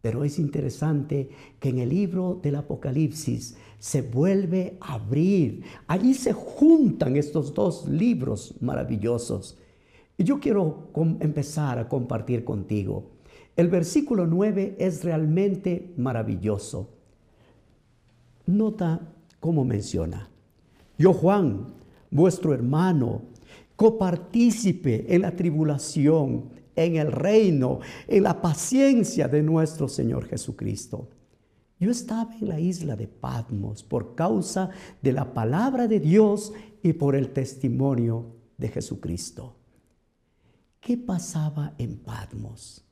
Pero 0.00 0.24
es 0.24 0.38
interesante 0.38 1.30
que 1.58 1.70
en 1.70 1.78
el 1.78 1.88
libro 1.88 2.38
del 2.42 2.56
Apocalipsis 2.56 3.56
se 3.78 4.02
vuelve 4.02 4.76
a 4.80 4.94
abrir. 4.94 5.62
Allí 5.86 6.12
se 6.12 6.32
juntan 6.32 7.16
estos 7.16 7.54
dos 7.54 7.88
libros 7.88 8.54
maravillosos. 8.60 9.58
Y 10.18 10.24
yo 10.24 10.40
quiero 10.40 10.90
empezar 11.20 11.78
a 11.78 11.88
compartir 11.88 12.44
contigo. 12.44 13.12
El 13.56 13.68
versículo 13.68 14.26
9 14.26 14.76
es 14.78 15.04
realmente 15.04 15.94
maravilloso. 15.96 16.90
Nota 18.46 19.12
como 19.44 19.62
menciona, 19.62 20.30
Yo, 20.96 21.12
Juan, 21.12 21.74
vuestro 22.10 22.54
hermano, 22.54 23.24
copartícipe 23.76 25.14
en 25.14 25.20
la 25.20 25.36
tribulación, 25.36 26.48
en 26.74 26.96
el 26.96 27.12
reino, 27.12 27.80
en 28.08 28.22
la 28.22 28.40
paciencia 28.40 29.28
de 29.28 29.42
nuestro 29.42 29.86
Señor 29.86 30.24
Jesucristo. 30.24 31.10
Yo 31.78 31.90
estaba 31.90 32.34
en 32.36 32.48
la 32.48 32.58
isla 32.58 32.96
de 32.96 33.06
Patmos 33.06 33.82
por 33.82 34.14
causa 34.14 34.70
de 35.02 35.12
la 35.12 35.34
palabra 35.34 35.88
de 35.88 36.00
Dios 36.00 36.54
y 36.82 36.94
por 36.94 37.14
el 37.14 37.28
testimonio 37.34 38.36
de 38.56 38.68
Jesucristo. 38.68 39.56
¿Qué 40.80 40.96
pasaba 40.96 41.74
en 41.76 41.98
Patmos? 41.98 42.82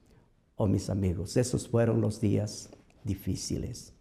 Oh, 0.57 0.67
mis 0.67 0.91
amigos, 0.91 1.35
esos 1.39 1.67
fueron 1.67 2.03
los 2.03 2.21
días 2.21 2.69
difíciles. 3.05 3.95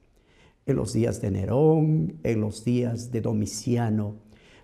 En 0.66 0.76
los 0.76 0.94
días 0.94 1.22
de 1.22 1.32
Nerón, 1.32 2.20
en 2.24 2.42
los 2.42 2.64
días 2.64 3.12
de 3.12 3.22
Domiciano, 3.22 4.16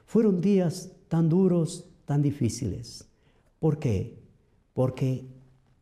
fueron 0.05 0.41
días 0.41 0.91
tan 1.07 1.29
duros, 1.29 1.89
tan 2.05 2.21
difíciles. 2.21 3.07
¿Por 3.59 3.79
qué? 3.79 4.17
Porque 4.73 5.25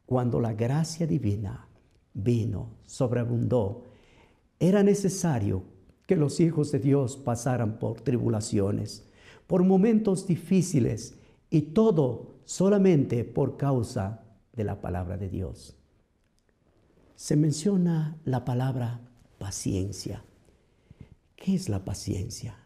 cuando 0.05 0.39
la 0.39 0.53
gracia 0.53 1.05
divina 1.05 1.67
vino, 2.13 2.69
sobreabundó, 2.85 3.83
era 4.59 4.83
necesario 4.83 5.63
que 6.07 6.15
los 6.15 6.39
hijos 6.39 6.71
de 6.71 6.79
Dios 6.79 7.17
pasaran 7.17 7.79
por 7.79 8.01
tribulaciones, 8.01 9.05
por 9.47 9.63
momentos 9.63 10.27
difíciles 10.27 11.15
y 11.49 11.61
todo 11.61 12.35
solamente 12.45 13.23
por 13.25 13.57
causa 13.57 14.23
de 14.53 14.63
la 14.63 14.81
palabra 14.81 15.17
de 15.17 15.29
Dios. 15.29 15.75
Se 17.15 17.35
menciona 17.35 18.17
la 18.23 18.45
palabra 18.45 19.01
paciencia. 19.45 20.23
¿Qué 21.35 21.53
es 21.53 21.69
la 21.69 21.85
paciencia? 21.85 22.57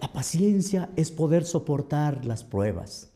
La 0.00 0.12
paciencia 0.12 0.90
es 0.96 1.10
poder 1.10 1.44
soportar 1.44 2.24
las 2.24 2.42
pruebas, 2.42 3.10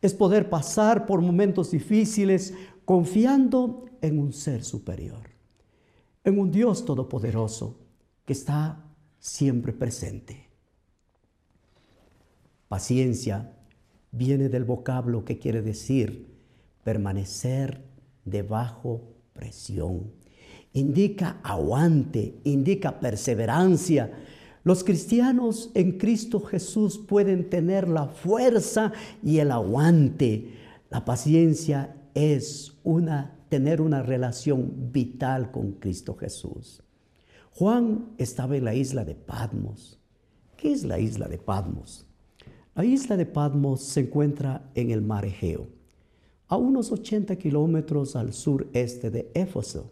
es 0.00 0.14
poder 0.14 0.48
pasar 0.48 1.04
por 1.04 1.20
momentos 1.20 1.70
difíciles 1.70 2.54
confiando 2.84 3.84
en 4.00 4.18
un 4.18 4.32
ser 4.32 4.64
superior 4.64 5.28
en 6.24 6.38
un 6.38 6.50
Dios 6.50 6.84
todopoderoso 6.84 7.78
que 8.24 8.32
está 8.34 8.84
siempre 9.18 9.72
presente. 9.72 10.48
Paciencia 12.68 13.52
viene 14.12 14.48
del 14.48 14.64
vocablo 14.64 15.24
que 15.24 15.38
quiere 15.38 15.62
decir 15.62 16.26
permanecer 16.84 17.82
debajo 18.24 19.02
presión. 19.32 20.12
Indica 20.72 21.40
aguante, 21.42 22.40
indica 22.44 23.00
perseverancia. 23.00 24.12
Los 24.64 24.84
cristianos 24.84 25.70
en 25.74 25.98
Cristo 25.98 26.40
Jesús 26.40 26.98
pueden 26.98 27.48
tener 27.48 27.88
la 27.88 28.06
fuerza 28.06 28.92
y 29.22 29.38
el 29.38 29.50
aguante. 29.50 30.52
La 30.90 31.04
paciencia 31.04 31.96
es 32.14 32.74
una 32.84 33.38
tener 33.48 33.80
una 33.80 34.02
relación 34.02 34.92
vital 34.92 35.50
con 35.50 35.72
Cristo 35.72 36.14
Jesús. 36.14 36.82
Juan 37.52 38.10
estaba 38.18 38.56
en 38.56 38.64
la 38.64 38.74
isla 38.74 39.04
de 39.04 39.14
Patmos. 39.14 39.98
¿Qué 40.56 40.72
es 40.72 40.84
la 40.84 40.98
isla 40.98 41.28
de 41.28 41.38
Patmos? 41.38 42.06
La 42.74 42.84
isla 42.84 43.16
de 43.16 43.26
Patmos 43.26 43.82
se 43.82 44.00
encuentra 44.00 44.70
en 44.74 44.90
el 44.90 45.02
mar 45.02 45.24
Egeo, 45.24 45.68
a 46.46 46.56
unos 46.56 46.92
80 46.92 47.36
kilómetros 47.36 48.14
al 48.16 48.32
sureste 48.32 49.10
de 49.10 49.30
Éfeso. 49.34 49.90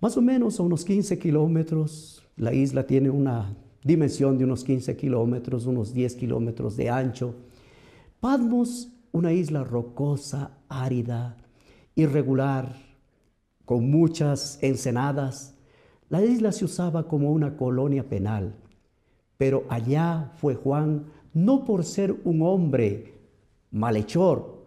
Más 0.00 0.16
o 0.16 0.22
menos 0.22 0.60
a 0.60 0.62
unos 0.62 0.84
15 0.84 1.18
kilómetros, 1.18 2.22
la 2.36 2.54
isla 2.54 2.86
tiene 2.86 3.10
una 3.10 3.56
dimensión 3.82 4.38
de 4.38 4.44
unos 4.44 4.62
15 4.62 4.96
kilómetros, 4.96 5.66
unos 5.66 5.92
10 5.92 6.14
kilómetros 6.14 6.76
de 6.76 6.88
ancho. 6.88 7.34
Patmos 8.20 8.92
una 9.10 9.32
isla 9.32 9.64
rocosa, 9.64 10.52
árida, 10.68 11.36
irregular, 11.96 12.76
con 13.64 13.90
muchas 13.90 14.62
ensenadas. 14.62 15.56
La 16.08 16.24
isla 16.24 16.52
se 16.52 16.64
usaba 16.64 17.08
como 17.08 17.32
una 17.32 17.56
colonia 17.56 18.08
penal, 18.08 18.54
pero 19.36 19.64
allá 19.68 20.32
fue 20.36 20.54
Juan 20.54 21.06
no 21.34 21.64
por 21.64 21.84
ser 21.84 22.14
un 22.24 22.42
hombre 22.42 23.14
malhechor, 23.72 24.58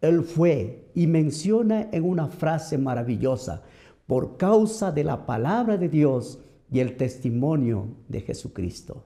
él 0.00 0.22
fue 0.22 0.90
y 0.94 1.06
menciona 1.06 1.88
en 1.92 2.04
una 2.04 2.28
frase 2.28 2.78
maravillosa, 2.78 3.62
por 4.10 4.36
causa 4.36 4.90
de 4.90 5.04
la 5.04 5.24
palabra 5.24 5.76
de 5.76 5.88
Dios 5.88 6.40
y 6.68 6.80
el 6.80 6.96
testimonio 6.96 7.86
de 8.08 8.22
Jesucristo. 8.22 9.04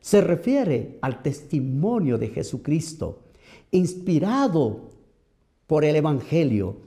Se 0.00 0.22
refiere 0.22 0.96
al 1.02 1.20
testimonio 1.20 2.16
de 2.16 2.28
Jesucristo 2.28 3.24
inspirado 3.72 4.88
por 5.66 5.84
el 5.84 5.96
Evangelio, 5.96 6.78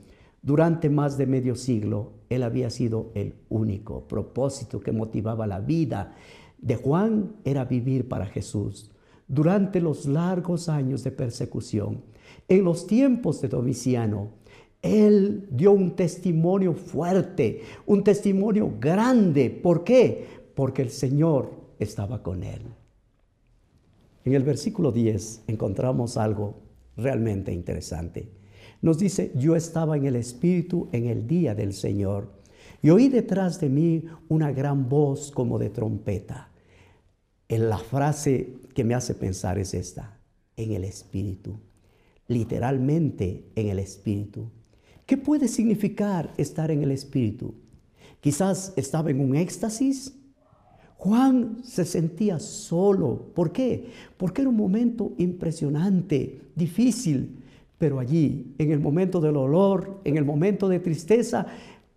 durante 0.41 0.89
más 0.89 1.19
de 1.19 1.27
medio 1.27 1.53
siglo, 1.53 2.13
él 2.29 2.41
había 2.41 2.71
sido 2.71 3.11
el 3.13 3.35
único 3.49 4.07
propósito 4.07 4.79
que 4.79 4.91
motivaba 4.91 5.45
la 5.45 5.59
vida 5.59 6.15
de 6.57 6.77
Juan 6.77 7.35
era 7.45 7.65
vivir 7.65 8.07
para 8.07 8.25
Jesús. 8.25 8.89
Durante 9.27 9.81
los 9.81 10.07
largos 10.07 10.67
años 10.67 11.03
de 11.03 11.11
persecución, 11.11 12.01
en 12.47 12.63
los 12.63 12.87
tiempos 12.87 13.39
de 13.39 13.49
Domiciano, 13.49 14.40
él 14.81 15.47
dio 15.51 15.71
un 15.71 15.95
testimonio 15.95 16.73
fuerte, 16.73 17.61
un 17.85 18.03
testimonio 18.03 18.73
grande. 18.79 19.49
¿Por 19.49 19.83
qué? 19.83 20.25
Porque 20.55 20.81
el 20.81 20.89
Señor 20.89 21.51
estaba 21.79 22.23
con 22.23 22.43
él. 22.43 22.61
En 24.25 24.33
el 24.33 24.43
versículo 24.43 24.91
10 24.91 25.43
encontramos 25.47 26.17
algo 26.17 26.61
realmente 26.97 27.51
interesante. 27.51 28.29
Nos 28.81 28.97
dice, 28.97 29.31
yo 29.35 29.55
estaba 29.55 29.97
en 29.97 30.05
el 30.05 30.15
Espíritu 30.15 30.89
en 30.91 31.05
el 31.05 31.27
día 31.27 31.53
del 31.53 31.73
Señor 31.73 32.31
y 32.81 32.89
oí 32.89 33.09
detrás 33.09 33.59
de 33.59 33.69
mí 33.69 34.05
una 34.27 34.51
gran 34.51 34.89
voz 34.89 35.31
como 35.31 35.59
de 35.59 35.69
trompeta. 35.69 36.49
En 37.47 37.69
la 37.69 37.77
frase 37.77 38.55
que 38.73 38.83
me 38.83 38.95
hace 38.95 39.13
pensar 39.13 39.59
es 39.59 39.73
esta, 39.73 40.17
en 40.55 40.71
el 40.71 40.83
Espíritu, 40.85 41.59
literalmente 42.27 43.45
en 43.55 43.67
el 43.67 43.79
Espíritu. 43.79 44.49
¿Qué 45.11 45.17
puede 45.17 45.49
significar 45.49 46.33
estar 46.37 46.71
en 46.71 46.83
el 46.83 46.91
Espíritu? 46.91 47.53
Quizás 48.21 48.71
estaba 48.77 49.11
en 49.11 49.19
un 49.19 49.35
éxtasis, 49.35 50.17
Juan 50.95 51.57
se 51.65 51.83
sentía 51.83 52.39
solo. 52.39 53.33
¿Por 53.35 53.51
qué? 53.51 53.89
Porque 54.15 54.39
era 54.39 54.49
un 54.49 54.55
momento 54.55 55.11
impresionante, 55.17 56.39
difícil, 56.55 57.43
pero 57.77 57.99
allí, 57.99 58.55
en 58.57 58.71
el 58.71 58.79
momento 58.79 59.19
del 59.19 59.35
olor, 59.35 59.99
en 60.05 60.15
el 60.15 60.23
momento 60.23 60.69
de 60.69 60.79
tristeza, 60.79 61.45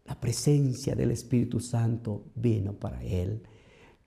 la 0.07 0.19
presencia 0.19 0.97
del 0.97 1.13
Espíritu 1.13 1.61
Santo 1.61 2.25
vino 2.35 2.73
para 2.73 3.01
él. 3.05 3.43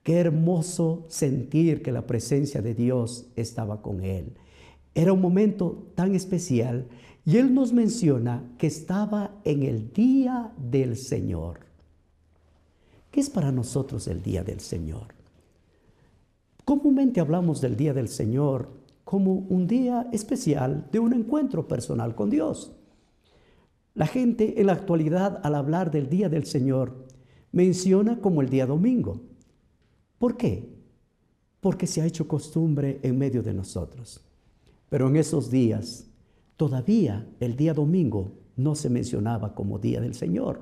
Qué 0.02 0.16
hermoso 0.16 1.06
sentir 1.08 1.80
que 1.80 1.92
la 1.92 2.06
presencia 2.06 2.60
de 2.60 2.74
Dios 2.74 3.30
estaba 3.36 3.80
con 3.80 4.04
él. 4.04 4.34
Era 4.94 5.14
un 5.14 5.22
momento 5.22 5.92
tan 5.94 6.14
especial 6.14 6.88
y 7.28 7.36
él 7.36 7.52
nos 7.52 7.74
menciona 7.74 8.42
que 8.56 8.68
estaba 8.68 9.32
en 9.44 9.62
el 9.62 9.92
día 9.92 10.50
del 10.56 10.96
Señor. 10.96 11.60
¿Qué 13.10 13.20
es 13.20 13.28
para 13.28 13.52
nosotros 13.52 14.08
el 14.08 14.22
día 14.22 14.42
del 14.42 14.60
Señor? 14.60 15.08
Comúnmente 16.64 17.20
hablamos 17.20 17.60
del 17.60 17.76
día 17.76 17.92
del 17.92 18.08
Señor 18.08 18.70
como 19.04 19.34
un 19.34 19.66
día 19.66 20.08
especial 20.10 20.88
de 20.90 21.00
un 21.00 21.12
encuentro 21.12 21.68
personal 21.68 22.14
con 22.14 22.30
Dios. 22.30 22.72
La 23.92 24.06
gente 24.06 24.58
en 24.58 24.68
la 24.68 24.72
actualidad 24.72 25.38
al 25.42 25.54
hablar 25.54 25.90
del 25.90 26.08
día 26.08 26.30
del 26.30 26.46
Señor 26.46 27.04
menciona 27.52 28.22
como 28.22 28.40
el 28.40 28.48
día 28.48 28.64
domingo. 28.64 29.20
¿Por 30.18 30.38
qué? 30.38 30.66
Porque 31.60 31.86
se 31.86 32.00
ha 32.00 32.06
hecho 32.06 32.26
costumbre 32.26 33.00
en 33.02 33.18
medio 33.18 33.42
de 33.42 33.52
nosotros. 33.52 34.24
Pero 34.88 35.08
en 35.08 35.16
esos 35.16 35.50
días, 35.50 36.07
todavía 36.58 37.24
el 37.40 37.56
día 37.56 37.72
domingo 37.72 38.32
no 38.56 38.74
se 38.74 38.90
mencionaba 38.90 39.54
como 39.54 39.78
día 39.78 40.02
del 40.02 40.14
Señor. 40.14 40.60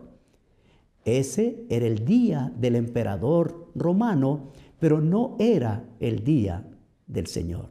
Ese 1.05 1.64
era 1.70 1.86
el 1.86 2.05
día 2.05 2.52
del 2.56 2.77
emperador 2.77 3.70
romano, 3.74 4.52
pero 4.78 5.01
no 5.01 5.36
era 5.40 5.85
el 5.98 6.23
día 6.23 6.64
del 7.06 7.27
Señor. 7.27 7.70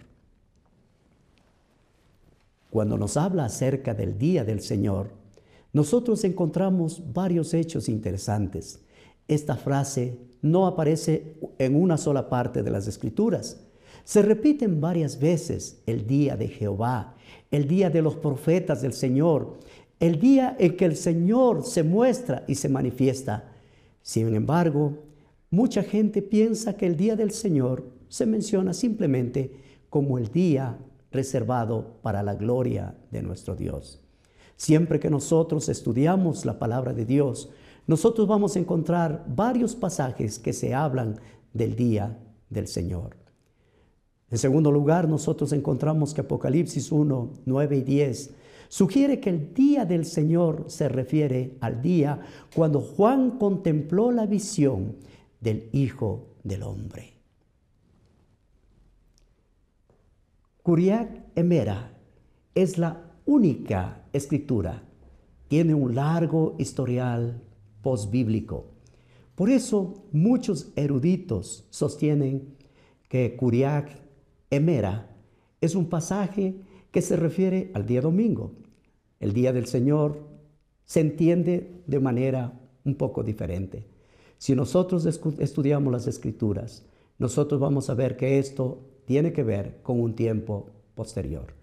Cuando 2.71 2.97
nos 2.97 3.15
habla 3.15 3.45
acerca 3.45 3.93
del 3.93 4.17
día 4.17 4.43
del 4.43 4.59
Señor, 4.59 5.11
nosotros 5.71 6.23
encontramos 6.23 7.03
varios 7.13 7.53
hechos 7.53 7.87
interesantes. 7.89 8.83
Esta 9.27 9.55
frase 9.55 10.17
no 10.41 10.65
aparece 10.65 11.35
en 11.59 11.75
una 11.75 11.97
sola 11.97 12.27
parte 12.27 12.63
de 12.63 12.71
las 12.71 12.87
escrituras. 12.87 13.61
Se 14.03 14.21
repiten 14.21 14.81
varias 14.81 15.19
veces 15.19 15.81
el 15.85 16.07
día 16.07 16.37
de 16.37 16.47
Jehová, 16.47 17.15
el 17.51 17.67
día 17.67 17.89
de 17.89 18.01
los 18.01 18.15
profetas 18.15 18.81
del 18.81 18.93
Señor, 18.93 19.59
el 19.99 20.19
día 20.19 20.55
en 20.59 20.75
que 20.75 20.85
el 20.85 20.95
Señor 20.95 21.63
se 21.63 21.83
muestra 21.83 22.43
y 22.47 22.55
se 22.55 22.69
manifiesta. 22.69 23.51
Sin 24.01 24.33
embargo, 24.35 24.99
Mucha 25.55 25.83
gente 25.83 26.21
piensa 26.21 26.75
que 26.75 26.85
el 26.85 26.97
día 26.97 27.15
del 27.15 27.31
Señor 27.31 27.85
se 28.09 28.25
menciona 28.25 28.73
simplemente 28.73 29.63
como 29.89 30.17
el 30.17 30.27
día 30.27 30.77
reservado 31.13 31.95
para 32.01 32.23
la 32.23 32.35
gloria 32.35 32.93
de 33.09 33.21
nuestro 33.21 33.55
Dios. 33.55 34.01
Siempre 34.57 34.99
que 34.99 35.09
nosotros 35.09 35.69
estudiamos 35.69 36.43
la 36.43 36.59
palabra 36.59 36.93
de 36.93 37.05
Dios, 37.05 37.49
nosotros 37.87 38.27
vamos 38.27 38.55
a 38.55 38.59
encontrar 38.59 39.23
varios 39.27 39.77
pasajes 39.77 40.39
que 40.39 40.51
se 40.51 40.73
hablan 40.73 41.19
del 41.53 41.77
día 41.77 42.17
del 42.49 42.67
Señor. 42.67 43.15
En 44.35 44.39
segundo 44.39 44.69
lugar, 44.69 45.07
nosotros 45.07 45.53
encontramos 45.53 46.13
que 46.13 46.19
Apocalipsis 46.19 46.91
1, 46.91 47.29
9 47.45 47.77
y 47.77 47.81
10 47.83 48.33
sugiere 48.67 49.21
que 49.21 49.29
el 49.29 49.53
día 49.53 49.85
del 49.85 50.03
Señor 50.03 50.65
se 50.67 50.89
refiere 50.89 51.55
al 51.61 51.81
día 51.81 52.19
cuando 52.53 52.81
Juan 52.81 53.37
contempló 53.39 54.11
la 54.11 54.25
visión 54.25 54.97
del 55.39 55.69
Hijo 55.71 56.33
del 56.43 56.63
Hombre. 56.63 57.13
Curiac 60.63 61.27
Emera 61.33 61.97
es 62.53 62.77
la 62.77 63.13
única 63.25 64.03
escritura. 64.11 64.83
Tiene 65.47 65.73
un 65.73 65.95
largo 65.95 66.57
historial 66.59 67.41
postbíblico. 67.81 68.65
Por 69.33 69.49
eso 69.49 70.03
muchos 70.11 70.73
eruditos 70.75 71.65
sostienen 71.69 72.53
que 73.07 73.37
Curiac 73.37 74.03
Emera 74.49 75.09
es 75.61 75.75
un 75.75 75.89
pasaje 75.89 76.55
que 76.91 77.01
se 77.01 77.15
refiere 77.15 77.71
al 77.73 77.85
día 77.85 78.01
domingo. 78.01 78.53
El 79.19 79.33
día 79.33 79.51
del 79.53 79.67
Señor 79.67 80.19
se 80.85 80.99
entiende 80.99 81.81
de 81.87 81.99
manera 81.99 82.53
un 82.83 82.95
poco 82.95 83.23
diferente. 83.23 83.87
Si 84.37 84.55
nosotros 84.55 85.05
estudiamos 85.05 85.91
las 85.91 86.07
escrituras, 86.07 86.85
nosotros 87.17 87.59
vamos 87.59 87.89
a 87.89 87.95
ver 87.95 88.17
que 88.17 88.37
esto 88.39 88.79
tiene 89.05 89.33
que 89.33 89.43
ver 89.43 89.81
con 89.81 89.99
un 89.99 90.15
tiempo 90.15 90.67
posterior. 90.93 91.53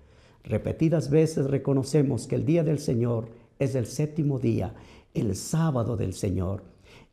Repetidas 0.44 1.10
veces 1.10 1.46
reconocemos 1.46 2.26
que 2.26 2.34
el 2.34 2.44
día 2.44 2.64
del 2.64 2.78
Señor 2.78 3.28
es 3.58 3.74
el 3.74 3.86
séptimo 3.86 4.38
día, 4.38 4.74
el 5.14 5.36
sábado 5.36 5.96
del 5.96 6.14
Señor. 6.14 6.71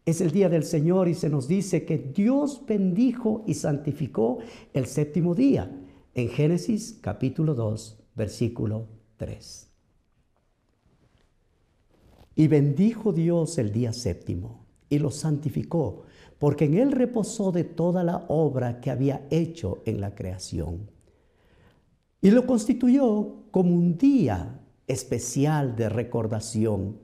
Es 0.10 0.22
el 0.22 0.32
día 0.32 0.50
del 0.50 0.64
Señor 0.64 1.08
y 1.08 1.14
se 1.14 1.30
nos 1.30 1.48
dice 1.48 1.86
que 1.86 2.00
Dios 2.00 2.64
bendijo 2.68 3.44
y 3.46 3.54
santificó 3.54 4.40
el 4.74 4.88
séptimo 4.88 5.36
día 5.36 5.72
en 6.16 6.30
Génesis 6.30 6.98
capítulo 7.00 7.54
2, 7.54 8.06
versículo 8.16 8.88
3. 9.18 9.70
Y 12.38 12.48
bendijo 12.48 13.14
Dios 13.14 13.60
el 13.60 13.72
día 13.72 13.94
séptimo 13.94 14.66
y 14.90 14.98
lo 14.98 15.12
santificó, 15.12 16.06
porque 16.40 16.66
en 16.66 16.74
él 16.74 16.92
reposó 16.92 17.52
de 17.52 17.66
toda 17.66 18.04
la 18.04 18.26
obra 18.30 18.82
que 18.82 18.90
había 18.90 19.28
hecho 19.30 19.84
en 19.86 20.02
la 20.02 20.16
creación. 20.16 20.90
Y 22.20 22.32
lo 22.32 22.48
constituyó 22.48 23.44
como 23.52 23.76
un 23.76 23.96
día 23.96 24.60
especial 24.88 25.76
de 25.76 25.88
recordación, 25.88 26.98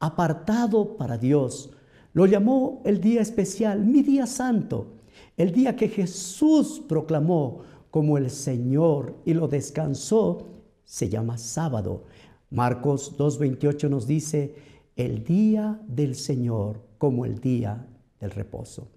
apartado 0.00 0.96
para 0.96 1.18
Dios. 1.18 1.76
Lo 2.16 2.24
llamó 2.24 2.80
el 2.86 2.98
día 2.98 3.20
especial, 3.20 3.84
mi 3.84 4.02
día 4.02 4.26
santo, 4.26 4.94
el 5.36 5.52
día 5.52 5.76
que 5.76 5.90
Jesús 5.90 6.82
proclamó 6.88 7.60
como 7.90 8.16
el 8.16 8.30
Señor 8.30 9.18
y 9.26 9.34
lo 9.34 9.48
descansó, 9.48 10.48
se 10.86 11.10
llama 11.10 11.36
sábado. 11.36 12.04
Marcos 12.48 13.18
2.28 13.18 13.90
nos 13.90 14.06
dice, 14.06 14.54
el 14.96 15.24
día 15.24 15.78
del 15.88 16.14
Señor 16.14 16.80
como 16.96 17.26
el 17.26 17.38
día 17.38 17.86
del 18.18 18.30
reposo. 18.30 18.88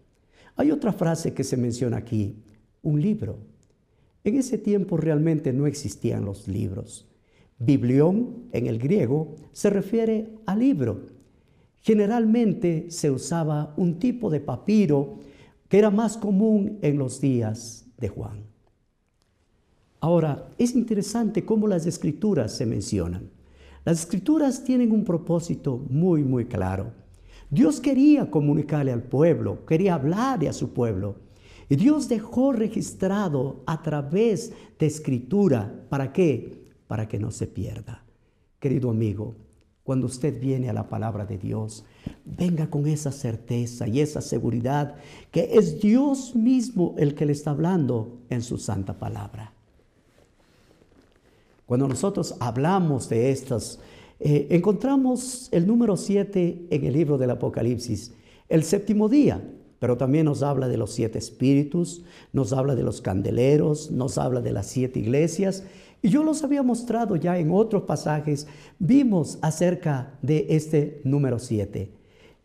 Hay 0.55 0.71
otra 0.71 0.93
frase 0.93 1.33
que 1.33 1.43
se 1.43 1.57
menciona 1.57 1.97
aquí, 1.97 2.41
un 2.83 3.01
libro. 3.01 3.39
En 4.23 4.37
ese 4.37 4.57
tiempo 4.57 4.95
realmente 4.95 5.51
no 5.51 5.67
existían 5.67 6.23
los 6.23 6.47
libros. 6.47 7.05
Biblión 7.57 8.45
en 8.53 8.67
el 8.67 8.79
griego 8.79 9.35
se 9.51 9.69
refiere 9.69 10.29
a 10.45 10.55
libro. 10.55 11.18
Generalmente 11.81 12.91
se 12.91 13.09
usaba 13.09 13.73
un 13.77 13.99
tipo 13.99 14.29
de 14.29 14.39
papiro 14.39 15.19
que 15.67 15.77
era 15.77 15.89
más 15.89 16.17
común 16.17 16.79
en 16.81 16.97
los 16.97 17.21
días 17.21 17.85
de 17.97 18.09
Juan. 18.09 18.43
Ahora, 20.01 20.49
es 20.57 20.75
interesante 20.75 21.45
cómo 21.45 21.67
las 21.67 21.85
escrituras 21.85 22.53
se 22.53 22.65
mencionan. 22.65 23.29
Las 23.85 23.99
escrituras 23.99 24.63
tienen 24.63 24.91
un 24.91 25.03
propósito 25.03 25.85
muy, 25.89 26.23
muy 26.23 26.45
claro. 26.45 26.93
Dios 27.49 27.79
quería 27.79 28.29
comunicarle 28.29 28.91
al 28.91 29.03
pueblo, 29.03 29.65
quería 29.65 29.95
hablarle 29.95 30.47
a 30.47 30.53
su 30.53 30.73
pueblo. 30.73 31.15
Y 31.69 31.75
Dios 31.75 32.09
dejó 32.09 32.51
registrado 32.53 33.63
a 33.65 33.81
través 33.81 34.53
de 34.79 34.85
escritura. 34.85 35.85
¿Para 35.89 36.13
qué? 36.13 36.65
Para 36.87 37.07
que 37.07 37.19
no 37.19 37.31
se 37.31 37.47
pierda. 37.47 38.03
Querido 38.59 38.89
amigo, 38.89 39.35
cuando 39.89 40.05
usted 40.05 40.39
viene 40.39 40.69
a 40.69 40.73
la 40.73 40.87
palabra 40.87 41.25
de 41.25 41.39
Dios, 41.39 41.83
venga 42.23 42.69
con 42.69 42.85
esa 42.85 43.11
certeza 43.11 43.87
y 43.87 44.01
esa 44.01 44.21
seguridad 44.21 44.97
que 45.31 45.49
es 45.53 45.81
Dios 45.81 46.35
mismo 46.35 46.93
el 46.99 47.15
que 47.15 47.25
le 47.25 47.31
está 47.31 47.49
hablando 47.49 48.19
en 48.29 48.43
su 48.43 48.59
santa 48.59 48.99
palabra. 48.99 49.51
Cuando 51.65 51.87
nosotros 51.87 52.35
hablamos 52.39 53.09
de 53.09 53.31
estas 53.31 53.79
eh, 54.19 54.45
encontramos 54.51 55.49
el 55.51 55.65
número 55.65 55.97
7 55.97 56.67
en 56.69 56.85
el 56.85 56.93
libro 56.93 57.17
del 57.17 57.31
Apocalipsis, 57.31 58.13
el 58.47 58.63
séptimo 58.65 59.09
día, 59.09 59.41
pero 59.79 59.97
también 59.97 60.25
nos 60.25 60.43
habla 60.43 60.67
de 60.67 60.77
los 60.77 60.91
siete 60.91 61.17
espíritus, 61.17 62.03
nos 62.31 62.53
habla 62.53 62.75
de 62.75 62.83
los 62.83 63.01
candeleros, 63.01 63.89
nos 63.89 64.19
habla 64.19 64.41
de 64.41 64.51
las 64.51 64.67
siete 64.67 64.99
iglesias. 64.99 65.63
Y 66.01 66.09
yo 66.09 66.23
los 66.23 66.43
había 66.43 66.63
mostrado 66.63 67.15
ya 67.15 67.37
en 67.37 67.51
otros 67.51 67.83
pasajes, 67.83 68.47
vimos 68.79 69.37
acerca 69.41 70.17
de 70.21 70.47
este 70.49 71.01
número 71.03 71.39
7. 71.39 71.91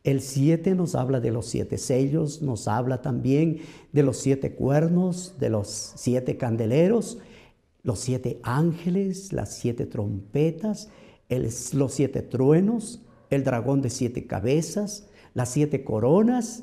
El 0.03 0.21
7 0.21 0.75
nos 0.75 0.95
habla 0.95 1.21
de 1.21 1.31
los 1.31 1.47
siete 1.47 1.79
sellos, 1.79 2.43
nos 2.43 2.69
habla 2.69 3.01
también 3.01 3.61
de 3.93 4.03
los 4.03 4.19
siete 4.19 4.53
cuernos, 4.53 5.37
de 5.39 5.49
los 5.49 5.93
siete 5.97 6.37
candeleros, 6.37 7.19
los 7.83 8.01
siete 8.01 8.39
ángeles, 8.43 9.33
las 9.33 9.55
siete 9.55 9.87
trompetas 9.87 10.91
los 11.73 11.93
siete 11.93 12.23
truenos, 12.23 13.01
el 13.31 13.45
dragón 13.45 13.83
de 13.83 13.91
siete 13.91 14.27
cabezas, 14.27 15.07
las 15.33 15.51
siete 15.51 15.85
coronas, 15.85 16.63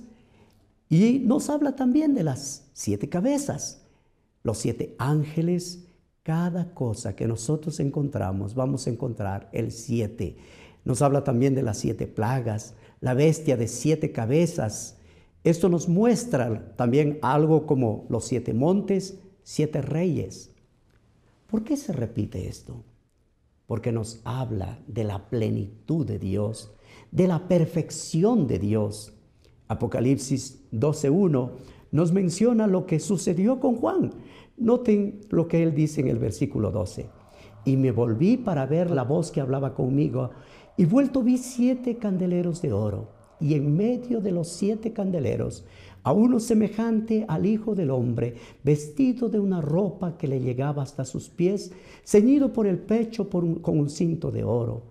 y 0.89 1.19
nos 1.19 1.49
habla 1.49 1.75
también 1.75 2.13
de 2.13 2.23
las 2.23 2.65
siete 2.73 3.09
cabezas, 3.09 3.81
los 4.43 4.57
siete 4.57 4.95
ángeles, 4.97 5.85
cada 6.23 6.73
cosa 6.73 7.15
que 7.15 7.27
nosotros 7.27 7.79
encontramos, 7.79 8.55
vamos 8.55 8.85
a 8.85 8.89
encontrar 8.89 9.49
el 9.53 9.71
siete. 9.71 10.37
Nos 10.85 11.01
habla 11.01 11.23
también 11.23 11.55
de 11.55 11.63
las 11.63 11.77
siete 11.77 12.07
plagas, 12.07 12.75
la 12.99 13.13
bestia 13.13 13.57
de 13.57 13.67
siete 13.67 14.11
cabezas. 14.11 14.97
Esto 15.43 15.69
nos 15.69 15.87
muestra 15.87 16.75
también 16.75 17.19
algo 17.21 17.65
como 17.65 18.05
los 18.09 18.25
siete 18.25 18.53
montes, 18.53 19.19
siete 19.43 19.81
reyes. 19.81 20.51
¿Por 21.47 21.63
qué 21.63 21.77
se 21.77 21.93
repite 21.93 22.47
esto? 22.47 22.83
porque 23.71 23.93
nos 23.93 24.19
habla 24.25 24.79
de 24.85 25.05
la 25.05 25.29
plenitud 25.29 26.05
de 26.05 26.19
Dios, 26.19 26.73
de 27.09 27.25
la 27.25 27.47
perfección 27.47 28.45
de 28.45 28.59
Dios. 28.59 29.13
Apocalipsis 29.69 30.59
12.1 30.73 31.51
nos 31.89 32.11
menciona 32.11 32.67
lo 32.67 32.85
que 32.85 32.99
sucedió 32.99 33.61
con 33.61 33.77
Juan. 33.77 34.11
Noten 34.61 35.21
lo 35.29 35.47
que 35.47 35.63
él 35.63 35.73
dice 35.73 36.01
en 36.01 36.07
el 36.07 36.19
versículo 36.19 36.69
12. 36.69 37.07
Y 37.65 37.77
me 37.77 37.91
volví 37.91 38.37
para 38.37 38.67
ver 38.67 38.91
la 38.91 39.03
voz 39.03 39.31
que 39.31 39.41
hablaba 39.41 39.73
conmigo, 39.73 40.29
y 40.77 40.85
vuelto 40.85 41.23
vi 41.23 41.39
siete 41.39 41.97
candeleros 41.97 42.61
de 42.61 42.71
oro, 42.71 43.09
y 43.39 43.55
en 43.55 43.75
medio 43.75 44.21
de 44.21 44.31
los 44.31 44.49
siete 44.49 44.93
candeleros 44.93 45.65
a 46.03 46.13
uno 46.13 46.39
semejante 46.39 47.25
al 47.27 47.47
Hijo 47.47 47.73
del 47.73 47.89
Hombre, 47.89 48.35
vestido 48.63 49.29
de 49.29 49.39
una 49.39 49.61
ropa 49.61 50.15
que 50.15 50.27
le 50.27 50.39
llegaba 50.39 50.83
hasta 50.83 51.05
sus 51.05 51.29
pies, 51.29 51.71
ceñido 52.05 52.53
por 52.53 52.67
el 52.67 52.77
pecho 52.77 53.29
con 53.29 53.61
un 53.63 53.89
cinto 53.89 54.29
de 54.29 54.43
oro. 54.43 54.83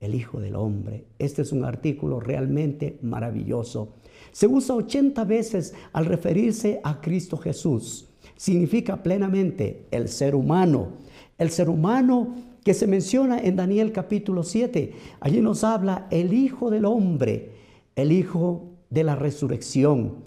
El 0.00 0.16
Hijo 0.16 0.40
del 0.40 0.56
Hombre. 0.56 1.04
Este 1.16 1.42
es 1.42 1.52
un 1.52 1.64
artículo 1.64 2.18
realmente 2.18 2.98
maravilloso. 3.02 3.94
Se 4.32 4.48
usa 4.48 4.74
80 4.74 5.24
veces 5.24 5.74
al 5.92 6.06
referirse 6.06 6.80
a 6.82 7.00
Cristo 7.00 7.36
Jesús. 7.36 8.11
Significa 8.42 9.04
plenamente 9.04 9.86
el 9.92 10.08
ser 10.08 10.34
humano. 10.34 10.94
El 11.38 11.50
ser 11.50 11.68
humano 11.68 12.34
que 12.64 12.74
se 12.74 12.88
menciona 12.88 13.38
en 13.38 13.54
Daniel 13.54 13.92
capítulo 13.92 14.42
7. 14.42 14.94
Allí 15.20 15.40
nos 15.40 15.62
habla 15.62 16.08
el 16.10 16.32
Hijo 16.32 16.68
del 16.68 16.84
Hombre, 16.84 17.52
el 17.94 18.10
Hijo 18.10 18.72
de 18.90 19.04
la 19.04 19.14
resurrección. 19.14 20.24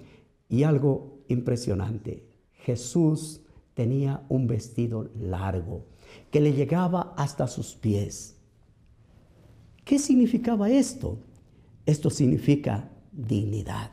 Y 0.47 0.63
algo 0.63 1.25
impresionante, 1.27 2.23
Jesús 2.53 3.41
tenía 3.73 4.23
un 4.29 4.47
vestido 4.47 5.09
largo 5.19 5.83
que 6.31 6.39
le 6.39 6.53
llegaba 6.53 7.13
hasta 7.17 7.47
sus 7.47 7.75
pies. 7.75 8.37
¿Qué 9.83 9.99
significaba 9.99 10.69
esto? 10.69 11.17
Esto 11.85 12.09
significa 12.09 12.89
dignidad. 13.11 13.91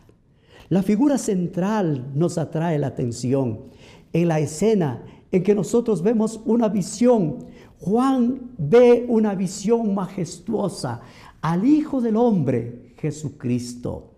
La 0.72 0.82
figura 0.82 1.18
central 1.18 2.12
nos 2.14 2.38
atrae 2.38 2.78
la 2.78 2.86
atención. 2.86 3.64
En 4.12 4.28
la 4.28 4.40
escena 4.40 5.04
en 5.30 5.42
que 5.42 5.54
nosotros 5.54 6.02
vemos 6.02 6.40
una 6.44 6.68
visión, 6.68 7.46
Juan 7.80 8.52
ve 8.58 9.06
una 9.08 9.34
visión 9.34 9.94
majestuosa 9.94 11.00
al 11.40 11.64
Hijo 11.64 12.00
del 12.00 12.16
Hombre, 12.16 12.94
Jesucristo. 12.98 14.12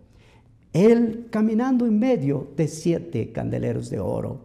Él 0.73 1.29
caminando 1.31 1.87
en 1.87 1.99
medio 1.99 2.49
de 2.57 2.67
siete 2.69 3.33
candeleros 3.33 3.89
de 3.91 4.01
oro. 4.01 4.41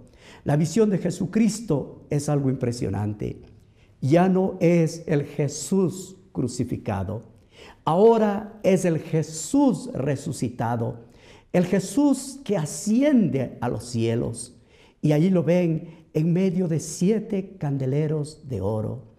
La 0.45 0.55
visión 0.55 0.89
de 0.89 0.99
Jesucristo 0.99 2.05
es 2.09 2.29
algo 2.29 2.49
impresionante. 2.49 3.41
Ya 3.99 4.29
no 4.29 4.55
es 4.59 5.03
el 5.07 5.25
Jesús 5.25 6.15
crucificado. 6.31 7.23
Ahora 7.83 8.59
es 8.63 8.85
el 8.85 8.99
Jesús 8.99 9.89
resucitado. 9.93 10.99
El 11.51 11.65
Jesús 11.65 12.39
que 12.43 12.55
asciende 12.55 13.57
a 13.59 13.67
los 13.67 13.83
cielos. 13.83 14.55
Y 15.01 15.11
allí 15.11 15.29
lo 15.29 15.43
ven 15.43 16.05
en 16.13 16.33
medio 16.33 16.67
de 16.67 16.79
siete 16.79 17.57
candeleros 17.57 18.47
de 18.47 18.61
oro. 18.61 19.09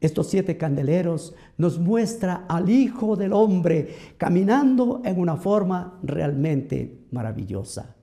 Estos 0.00 0.28
siete 0.28 0.56
candeleros 0.56 1.34
nos 1.56 1.78
muestra 1.78 2.44
al 2.48 2.68
Hijo 2.68 3.16
del 3.16 3.32
Hombre 3.32 3.94
caminando 4.18 5.00
en 5.04 5.18
una 5.18 5.36
forma 5.36 5.98
realmente 6.02 7.06
maravillosa. 7.10 7.96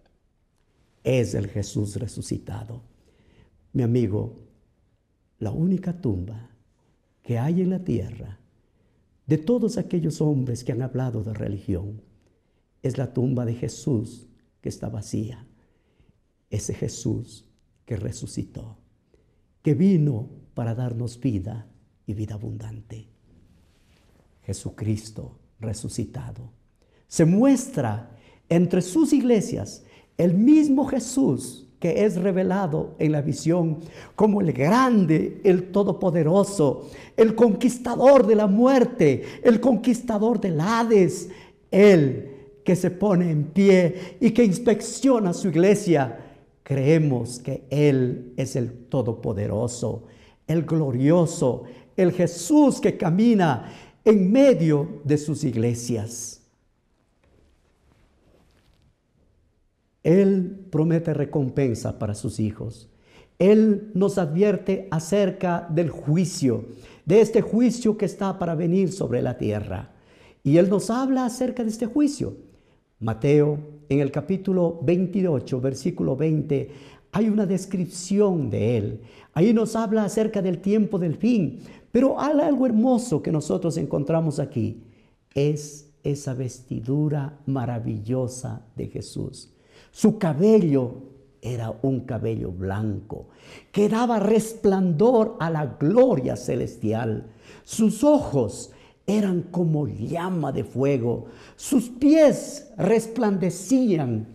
Es 1.03 1.35
el 1.35 1.47
Jesús 1.47 1.95
resucitado. 1.97 2.81
Mi 3.73 3.83
amigo, 3.83 4.39
la 5.39 5.51
única 5.51 5.93
tumba 5.93 6.49
que 7.21 7.37
hay 7.37 7.61
en 7.61 7.69
la 7.69 7.83
tierra 7.83 8.39
de 9.25 9.37
todos 9.37 9.77
aquellos 9.77 10.19
hombres 10.19 10.63
que 10.63 10.71
han 10.71 10.81
hablado 10.81 11.23
de 11.23 11.33
religión 11.33 12.01
es 12.81 12.97
la 12.97 13.13
tumba 13.13 13.45
de 13.45 13.53
Jesús 13.53 14.27
que 14.61 14.69
está 14.69 14.89
vacía. 14.89 15.45
Ese 16.53 16.75
Jesús 16.75 17.49
que 17.84 17.95
resucitó, 17.95 18.77
que 19.63 19.73
vino 19.73 20.30
para 20.53 20.75
darnos 20.75 21.19
vida 21.19 21.65
y 22.05 22.13
vida 22.13 22.35
abundante. 22.35 23.07
Jesucristo 24.43 25.39
resucitado. 25.59 26.51
Se 27.07 27.25
muestra 27.25 28.15
entre 28.49 28.84
sus 28.84 29.13
iglesias 29.13 29.84
el 30.15 30.35
mismo 30.35 30.85
Jesús 30.85 31.65
que 31.80 32.05
es 32.05 32.17
revelado 32.17 32.93
en 32.99 33.13
la 33.13 33.21
visión 33.21 33.80
como 34.15 34.39
el 34.39 34.53
grande, 34.53 35.41
el 35.43 35.71
todopoderoso, 35.71 36.88
el 37.17 37.34
conquistador 37.34 38.27
de 38.27 38.35
la 38.35 38.45
muerte, 38.45 39.23
el 39.43 39.59
conquistador 39.59 40.39
del 40.39 40.61
Hades, 40.61 41.30
el 41.71 42.61
que 42.63 42.75
se 42.75 42.91
pone 42.91 43.31
en 43.31 43.45
pie 43.45 44.17
y 44.19 44.30
que 44.30 44.43
inspecciona 44.43 45.34
su 45.34 45.47
iglesia. 45.47 46.22
Creemos 46.64 47.40
que 47.40 47.65
Él 47.69 48.34
es 48.38 48.56
el 48.56 48.85
todopoderoso, 48.85 50.06
el 50.48 50.64
glorioso, 50.64 51.64
el 51.95 52.11
Jesús 52.11 52.80
que 52.80 52.98
camina 52.98 53.72
en 54.06 54.31
medio 54.31 55.02
de 55.03 55.18
sus 55.18 55.44
iglesias. 55.44 56.41
Él 60.03 60.68
promete 60.69 61.14
recompensa 61.14 61.98
para 61.98 62.14
sus 62.14 62.40
hijos. 62.40 62.90
Él 63.40 63.91
nos 63.94 64.18
advierte 64.18 64.88
acerca 64.91 65.68
del 65.69 65.90
juicio, 65.90 66.65
de 67.06 67.22
este 67.22 67.41
juicio 67.41 67.98
que 67.98 68.06
está 68.06 68.38
para 68.38 68.56
venir 68.56 68.91
sobre 68.91 69.22
la 69.22 69.38
tierra. 69.38 69.91
Y 70.44 70.57
Él 70.57 70.69
nos 70.69 70.90
habla 70.90 71.26
acerca 71.26 71.64
de 71.64 71.69
este 71.69 71.85
juicio. 71.85 72.35
Mateo, 72.99 73.60
en 73.93 74.01
el 74.01 74.11
capítulo 74.11 74.79
28, 74.81 75.61
versículo 75.61 76.15
20, 76.15 76.71
hay 77.11 77.29
una 77.29 77.45
descripción 77.45 78.49
de 78.49 78.77
Él. 78.77 79.01
Ahí 79.33 79.53
nos 79.53 79.75
habla 79.75 80.03
acerca 80.03 80.41
del 80.41 80.59
tiempo 80.59 80.97
del 80.97 81.15
fin. 81.15 81.59
Pero 81.91 82.19
hay 82.19 82.39
algo 82.39 82.65
hermoso 82.65 83.21
que 83.21 83.31
nosotros 83.31 83.77
encontramos 83.77 84.39
aquí. 84.39 84.83
Es 85.33 85.91
esa 86.03 86.33
vestidura 86.33 87.39
maravillosa 87.45 88.65
de 88.75 88.87
Jesús. 88.87 89.53
Su 89.91 90.17
cabello 90.17 90.95
era 91.41 91.77
un 91.81 92.01
cabello 92.01 92.51
blanco 92.51 93.27
que 93.71 93.89
daba 93.89 94.19
resplandor 94.19 95.37
a 95.39 95.49
la 95.51 95.77
gloria 95.79 96.35
celestial. 96.35 97.27
Sus 97.63 98.03
ojos 98.03 98.71
eran 99.05 99.41
como 99.43 99.88
llama 99.88 100.51
de 100.51 100.63
fuego. 100.63 101.25
Sus 101.55 101.89
pies 101.89 102.71
resplandecían 102.77 104.27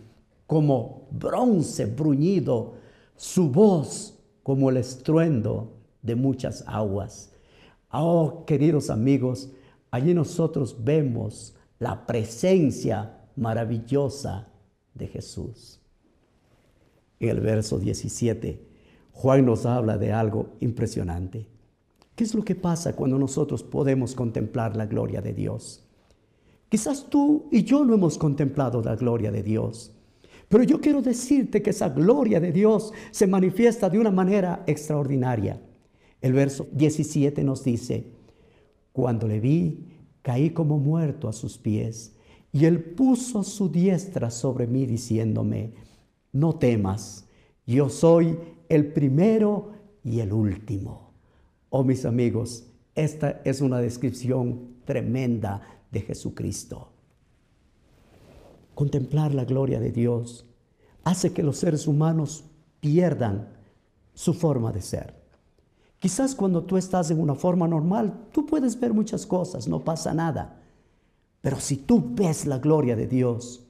como 0.47 1.09
bronce 1.11 1.87
bruñido. 1.87 2.75
Su 3.17 3.51
voz 3.51 4.19
como 4.43 4.71
el 4.71 4.77
estruendo 4.77 5.75
de 6.03 6.15
muchas 6.15 6.65
aguas. 6.67 7.33
Oh, 7.91 8.45
queridos 8.47 8.91
amigos, 8.91 9.51
allí 9.91 10.15
nosotros 10.15 10.77
vemos 10.85 11.55
la 11.79 12.07
presencia 12.07 13.19
maravillosa 13.37 14.49
de 14.95 15.07
Jesús. 15.07 15.81
En 17.21 17.31
el 17.31 17.41
verso 17.41 17.79
17, 17.79 18.65
Juan 19.13 19.47
nos 19.47 19.67
habla 19.67 19.99
de 19.99 20.13
algo 20.13 20.51
impresionante. 20.61 21.49
¿Qué 22.19 22.25
es 22.25 22.35
lo 22.35 22.45
que 22.45 22.57
pasa 22.57 22.97
cuando 22.97 23.17
nosotros 23.17 23.63
podemos 23.63 24.17
contemplar 24.17 24.75
la 24.75 24.87
gloria 24.87 25.23
de 25.23 25.33
Dios? 25.33 25.85
Quizás 26.69 27.09
tú 27.09 27.47
y 27.53 27.63
yo 27.63 27.85
no 27.85 27.95
hemos 27.95 28.19
contemplado 28.19 28.83
la 28.83 28.97
gloria 28.97 29.31
de 29.31 29.45
Dios, 29.45 29.93
pero 30.49 30.65
yo 30.65 30.81
quiero 30.81 31.01
decirte 31.01 31.63
que 31.63 31.71
esa 31.71 31.91
gloria 31.91 32.41
de 32.41 32.51
Dios 32.51 32.93
se 33.13 33.29
manifiesta 33.29 33.89
de 33.89 34.01
una 34.01 34.11
manera 34.11 34.65
extraordinaria. 34.67 35.63
El 36.21 36.33
verso 36.33 36.67
17 36.73 37.45
nos 37.45 37.63
dice, 37.63 38.11
cuando 38.91 39.29
le 39.29 39.39
vi, 39.39 39.87
caí 40.21 40.51
como 40.51 40.77
muerto 40.77 41.29
a 41.29 41.33
sus 41.33 41.57
pies, 41.57 42.17
y 42.51 42.65
él 42.65 42.83
puso 42.83 43.45
su 43.45 43.69
diestra 43.69 44.33
sobre 44.33 44.67
mí 44.67 44.87
diciéndome, 44.87 45.75
no 46.33 46.57
temas, 46.57 47.29
yo 47.65 47.89
soy 47.89 48.37
el 48.69 48.93
primero 48.93 49.71
y 50.03 50.19
el 50.19 50.33
último. 50.33 51.08
Oh 51.71 51.85
mis 51.85 52.05
amigos, 52.05 52.65
esta 52.95 53.43
es 53.45 53.61
una 53.61 53.79
descripción 53.79 54.77
tremenda 54.85 55.61
de 55.91 56.01
Jesucristo. 56.01 56.89
Contemplar 58.75 59.35
la 59.35 59.45
gloria 59.45 59.79
de 59.79 59.93
Dios 59.93 60.47
hace 61.05 61.33
que 61.33 61.43
los 61.43 61.59
seres 61.59 61.87
humanos 61.87 62.45
pierdan 62.81 63.49
su 64.15 64.33
forma 64.35 64.73
de 64.73 64.81
ser. 64.81 65.15
Quizás 65.99 66.35
cuando 66.35 66.63
tú 66.63 66.77
estás 66.77 67.11
en 67.11 67.21
una 67.21 67.35
forma 67.35 67.69
normal, 67.69 68.29
tú 68.33 68.47
puedes 68.47 68.79
ver 68.79 68.95
muchas 68.95 69.27
cosas, 69.27 69.69
no 69.69 69.85
pasa 69.85 70.15
nada. 70.15 70.63
Pero 71.41 71.61
si 71.61 71.77
tú 71.77 72.03
ves 72.15 72.47
la 72.47 72.59
gloria 72.59 72.97
de 72.97 73.07
Dios, 73.07 73.67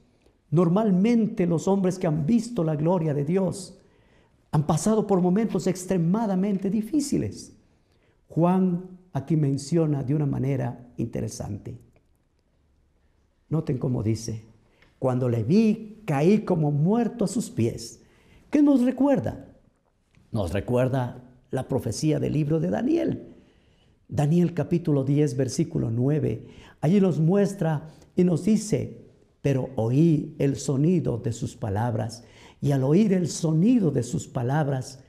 normalmente 0.51 1.47
los 1.47 1.67
hombres 1.69 1.99
que 1.99 2.07
han 2.07 2.27
visto 2.27 2.63
la 2.63 2.77
gloria 2.77 3.13
de 3.13 3.25
Dios 3.25 3.79
han 4.53 4.67
pasado 4.67 5.07
por 5.07 5.21
momentos 5.21 5.67
extremadamente 5.67 6.71
difíciles. 6.71 7.58
Juan 8.29 8.99
aquí 9.13 9.37
menciona 9.37 10.03
de 10.03 10.15
una 10.15 10.27
manera 10.27 10.93
interesante. 10.97 11.79
Noten 13.49 13.79
cómo 13.79 14.03
dice, 14.03 14.45
cuando 14.99 15.29
le 15.29 15.43
vi, 15.43 16.03
caí 16.05 16.41
como 16.41 16.71
muerto 16.71 17.25
a 17.25 17.29
sus 17.29 17.51
pies. 17.51 18.03
¿Qué 18.51 18.63
nos 18.63 18.83
recuerda? 18.83 19.47
Nos 20.31 20.53
recuerda 20.53 21.25
la 21.51 21.69
profecía 21.69 22.21
del 22.21 22.35
libro 22.35 22.61
de 22.61 22.71
Daniel. 22.71 23.35
Daniel 24.09 24.55
capítulo 24.55 25.05
10, 25.05 25.37
versículo 25.37 25.91
9. 25.91 26.47
Allí 26.81 27.01
nos 27.01 27.19
muestra 27.21 27.91
y 28.17 28.25
nos 28.25 28.45
dice, 28.45 29.07
pero 29.41 29.71
oí 29.77 30.35
el 30.39 30.57
sonido 30.57 31.19
de 31.19 31.33
sus 31.33 31.57
palabras 31.57 32.25
y 32.61 32.73
al 32.73 32.85
oír 32.85 33.13
el 33.13 33.29
sonido 33.29 33.91
de 33.91 34.03
sus 34.03 34.27
palabras, 34.27 35.03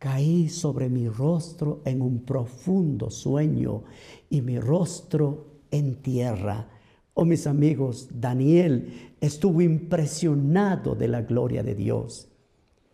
caí 0.00 0.48
sobre 0.48 0.88
mi 0.88 1.08
rostro 1.08 1.82
en 1.84 2.00
un 2.00 2.20
profundo 2.24 3.10
sueño 3.10 3.84
y 4.30 4.40
mi 4.40 4.58
rostro 4.58 5.44
en 5.70 5.96
tierra. 5.96 6.68
Oh 7.12 7.26
mis 7.26 7.46
amigos, 7.46 8.08
Daniel 8.10 9.12
estuvo 9.20 9.60
impresionado 9.60 10.94
de 10.94 11.06
la 11.06 11.20
gloria 11.20 11.62
de 11.62 11.74
Dios. 11.74 12.28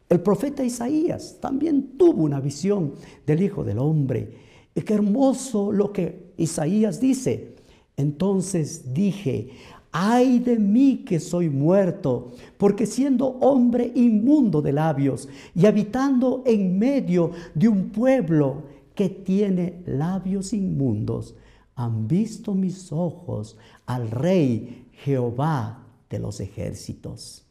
El 0.08 0.20
profeta 0.20 0.64
Isaías 0.64 1.38
también 1.40 1.96
tuvo 1.96 2.24
una 2.24 2.40
visión 2.40 2.94
del 3.24 3.40
Hijo 3.40 3.62
del 3.62 3.78
Hombre. 3.78 4.32
Y 4.74 4.80
qué 4.80 4.94
hermoso 4.94 5.70
lo 5.70 5.92
que 5.92 6.32
Isaías 6.36 7.00
dice. 7.00 7.54
Entonces 7.96 8.92
dije, 8.92 9.50
ay 9.98 10.40
de 10.40 10.58
mí 10.58 11.04
que 11.06 11.18
soy 11.18 11.48
muerto, 11.48 12.32
porque 12.58 12.84
siendo 12.84 13.28
hombre 13.40 13.92
inmundo 13.94 14.60
de 14.60 14.70
labios 14.70 15.26
y 15.54 15.64
habitando 15.64 16.42
en 16.44 16.78
medio 16.78 17.30
de 17.54 17.68
un 17.68 17.88
pueblo 17.88 18.64
que 18.94 19.08
tiene 19.08 19.82
labios 19.86 20.52
inmundos, 20.52 21.34
han 21.76 22.08
visto 22.08 22.52
mis 22.52 22.92
ojos 22.92 23.56
al 23.86 24.10
Rey 24.10 24.86
Jehová 25.02 25.86
de 26.10 26.18
los 26.18 26.40
ejércitos. 26.40 27.46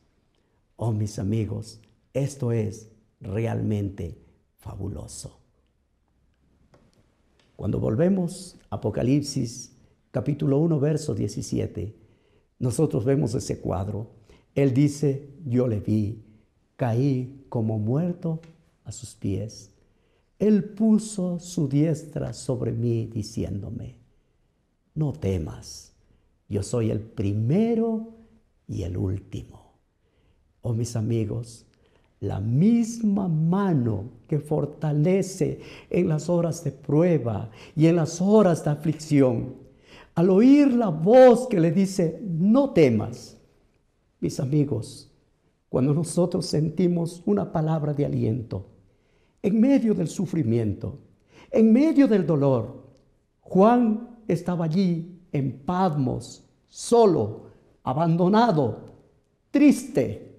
Oh 0.76 0.92
mis 0.92 1.18
amigos, 1.18 1.80
esto 2.14 2.52
es 2.52 2.92
realmente 3.22 4.20
fabuloso. 4.58 5.40
Cuando 7.56 7.80
volvemos 7.80 8.56
a 8.70 8.76
Apocalipsis 8.76 9.76
capítulo 10.12 10.60
1, 10.60 10.80
verso 10.80 11.16
17, 11.16 12.05
nosotros 12.60 13.06
vemos 13.06 13.36
ese 13.36 13.60
cuadro. 13.60 14.12
Él 14.54 14.74
dice, 14.74 15.30
yo 15.46 15.68
le 15.68 15.80
vi, 15.80 16.24
caí 16.76 17.46
como 17.50 17.78
muerto 17.78 18.40
a 18.84 18.92
sus 18.92 19.16
pies. 19.16 19.72
Él 20.40 20.64
puso 20.64 21.40
su 21.40 21.68
diestra 21.68 22.34
sobre 22.34 22.72
mí 22.72 23.08
diciéndome, 23.08 23.96
no 24.94 25.14
temas, 25.14 25.94
yo 26.48 26.64
soy 26.64 26.92
el 26.92 27.00
primero 27.02 28.14
y 28.68 28.84
el 28.84 28.98
último. 28.98 29.74
Oh 30.62 30.74
mis 30.74 30.96
amigos, 30.96 31.66
la 32.20 32.40
misma 32.40 33.28
mano 33.28 34.10
que 34.28 34.40
fortalece 34.40 35.60
en 35.90 36.10
las 36.10 36.30
horas 36.30 36.64
de 36.64 36.72
prueba 36.72 37.52
y 37.76 37.88
en 37.88 37.98
las 37.98 38.22
horas 38.22 38.64
de 38.64 38.72
aflicción, 38.72 39.65
al 40.16 40.30
oír 40.30 40.74
la 40.74 40.90
voz 40.90 41.48
que 41.48 41.60
le 41.60 41.72
dice, 41.72 42.20
no 42.24 42.72
temas, 42.72 43.38
mis 44.22 44.40
amigos, 44.40 45.12
cuando 45.68 45.94
nosotros 45.94 46.46
sentimos 46.46 47.22
una 47.26 47.52
palabra 47.52 47.94
de 47.94 48.06
aliento, 48.06 48.70
en 49.42 49.60
medio 49.60 49.94
del 49.94 50.08
sufrimiento, 50.08 51.00
en 51.52 51.72
medio 51.72 52.08
del 52.08 52.26
dolor, 52.26 52.86
Juan 53.42 54.18
estaba 54.28 54.66
allí 54.66 55.20
en 55.34 55.60
Padmos, 55.60 56.50
solo, 56.70 57.48
abandonado, 57.84 58.86
triste. 59.52 60.34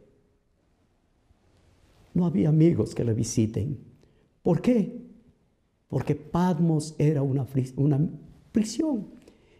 No 2.15 2.24
había 2.24 2.48
amigos 2.48 2.94
que 2.94 3.05
le 3.05 3.12
visiten. 3.12 3.78
¿Por 4.43 4.62
qué? 4.62 5.03
Porque 5.89 6.15
Padmos 6.15 6.94
era 6.98 7.23
una, 7.23 7.47
una 7.77 8.01
prisión. 8.53 9.15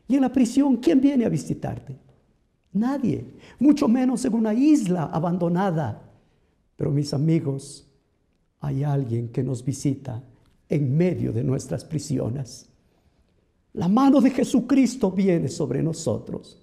Y 0.09 0.15
en 0.15 0.23
la 0.23 0.33
prisión, 0.33 0.77
¿quién 0.77 1.01
viene 1.01 1.25
a 1.25 1.29
visitarte? 1.29 1.97
Nadie, 2.73 3.25
mucho 3.59 3.89
menos 3.89 4.25
en 4.25 4.35
una 4.35 4.55
isla 4.55 5.05
abandonada. 5.05 6.03
Pero 6.77 6.91
mis 6.91 7.13
amigos, 7.15 7.89
hay 8.61 8.85
alguien 8.85 9.29
que 9.29 9.43
nos 9.43 9.65
visita 9.65 10.23
en 10.69 10.97
medio 10.97 11.33
de 11.33 11.43
nuestras 11.43 11.85
prisiones. 11.85 12.69
La 13.73 13.89
mano 13.89 14.21
de 14.21 14.31
Jesucristo 14.31 15.11
viene 15.11 15.49
sobre 15.49 15.83
nosotros. 15.83 16.63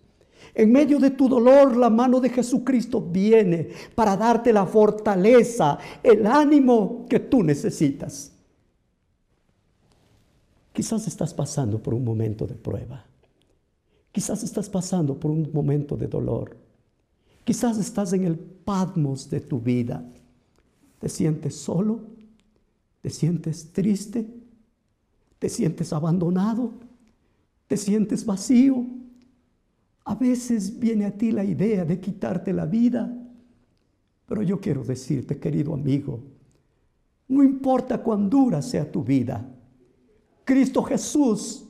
En 0.54 0.72
medio 0.72 1.00
de 1.00 1.12
tu 1.12 1.28
dolor, 1.28 1.76
la 1.78 1.90
mano 1.90 2.20
de 2.20 2.30
Jesucristo 2.30 3.02
viene 3.02 3.70
para 3.96 4.16
darte 4.18 4.52
la 4.52 4.66
fortaleza, 4.66 5.78
el 6.02 6.26
ánimo 6.28 7.06
que 7.10 7.20
tú 7.20 7.44
necesitas. 7.44 8.32
Quizás 10.74 11.08
estás 11.08 11.34
pasando 11.34 11.82
por 11.82 11.94
un 11.94 12.04
momento 12.04 12.46
de 12.46 12.56
prueba. 12.56 13.06
Quizás 14.14 14.44
estás 14.44 14.70
pasando 14.70 15.20
por 15.20 15.32
un 15.32 15.50
momento 15.52 15.98
de 15.98 16.08
dolor. 16.08 16.56
Quizás 17.44 17.80
estás 17.80 18.14
en 18.14 18.24
el 18.24 18.38
padmos 18.38 19.28
de 19.28 19.42
tu 19.42 19.60
vida. 19.60 20.06
Te 21.00 21.10
sientes 21.10 21.56
solo, 21.56 22.00
te 23.02 23.10
sientes 23.10 23.74
triste, 23.74 24.26
te 25.40 25.50
sientes 25.50 25.92
abandonado, 25.92 26.74
te 27.68 27.76
sientes 27.76 28.24
vacío. 28.24 28.86
A 30.06 30.14
veces 30.14 30.80
viene 30.80 31.06
a 31.06 31.18
ti 31.18 31.32
la 31.32 31.44
idea 31.44 31.84
de 31.84 32.00
quitarte 32.00 32.54
la 32.54 32.68
vida. 32.68 33.12
Pero 34.28 34.44
yo 34.44 34.62
quiero 34.62 34.84
decirte, 34.84 35.40
querido 35.40 35.74
amigo, 35.74 36.20
no 37.28 37.42
importa 37.42 38.04
cuán 38.04 38.30
dura 38.30 38.62
sea 38.62 38.90
tu 38.90 39.04
vida, 39.04 39.44
Cristo 40.46 40.84
Jesús 40.84 41.66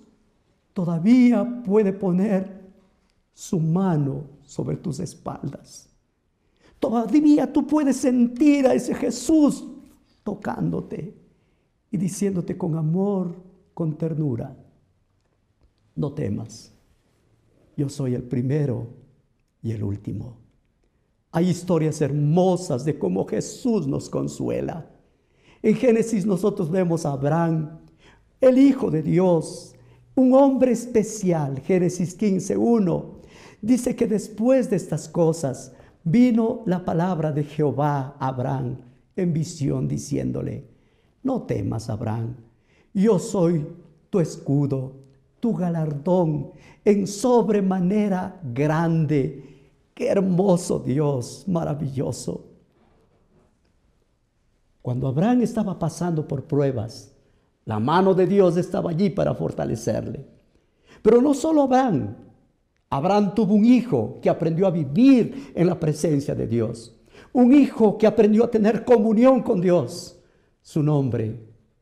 todavía 0.74 1.62
puede 1.66 1.94
poner 1.94 2.64
su 3.34 3.60
mano 3.60 4.24
sobre 4.44 4.78
tus 4.78 5.00
espaldas. 5.00 5.90
Todavía 6.80 7.52
tú 7.52 7.66
puedes 7.66 7.98
sentir 7.98 8.68
a 8.68 8.74
ese 8.74 8.94
Jesús 8.94 9.66
tocándote 10.24 11.16
y 11.90 11.98
diciéndote 11.98 12.58
con 12.58 12.76
amor, 12.76 13.36
con 13.74 13.98
ternura, 13.98 14.56
no 15.96 16.14
temas, 16.14 16.74
yo 17.78 17.90
soy 17.90 18.16
el 18.16 18.24
primero 18.24 18.88
y 19.62 19.72
el 19.72 19.84
último. 19.84 20.38
Hay 21.32 21.50
historias 21.50 22.02
hermosas 22.02 22.86
de 22.86 22.98
cómo 22.98 23.26
Jesús 23.26 23.88
nos 23.88 24.10
consuela. 24.10 24.88
En 25.62 25.76
Génesis 25.76 26.26
nosotros 26.26 26.70
vemos 26.70 27.06
a 27.06 27.14
Abraham, 27.14 27.80
el 28.40 28.58
Hijo 28.58 28.92
de 28.92 29.02
Dios, 29.02 29.73
un 30.16 30.34
hombre 30.34 30.72
especial, 30.72 31.60
Génesis 31.62 32.14
15, 32.16 32.58
1, 32.58 33.06
dice 33.62 33.96
que 33.96 34.08
después 34.08 34.70
de 34.70 34.76
estas 34.76 35.08
cosas 35.08 35.74
vino 36.04 36.62
la 36.66 36.84
palabra 36.84 37.32
de 37.32 37.44
Jehová 37.44 38.16
a 38.20 38.28
Abraham 38.28 38.78
en 39.16 39.34
visión 39.34 39.88
diciéndole, 39.88 40.68
no 41.24 41.44
temas 41.44 41.90
Abraham, 41.90 42.36
yo 42.94 43.18
soy 43.18 43.66
tu 44.10 44.20
escudo, 44.20 44.94
tu 45.40 45.54
galardón 45.56 46.52
en 46.86 47.08
sobremanera 47.08 48.40
grande. 48.44 49.44
Qué 49.94 50.08
hermoso 50.08 50.80
Dios, 50.80 51.46
maravilloso. 51.48 52.46
Cuando 54.82 55.08
Abraham 55.08 55.42
estaba 55.42 55.80
pasando 55.80 56.28
por 56.28 56.44
pruebas, 56.44 57.13
la 57.66 57.80
mano 57.80 58.14
de 58.14 58.28
Dios 58.28 58.58
estaba 58.58 58.92
allí 58.92 59.10
para 59.10 59.34
fortalecerle. 59.34 60.26
Pero 61.02 61.22
no 61.22 61.34
solo 61.34 61.64
Abraham. 61.64 62.16
Abraham 62.90 63.34
tuvo 63.34 63.56
un 63.56 63.66
hijo 63.66 64.20
que 64.22 64.30
aprendió 64.30 64.68
a 64.68 64.72
vivir 64.72 65.52
en 65.56 65.68
la 65.68 65.80
presencia 65.80 66.36
de 66.36 66.48
Dios. 66.48 66.96
Un 67.32 67.54
hijo 67.54 67.98
que 67.98 68.08
aprendió 68.08 68.44
a 68.44 68.52
tener 68.52 68.86
comunión 68.86 69.42
con 69.42 69.62
Dios. 69.62 70.20
Su 70.62 70.84
nombre, 70.84 71.40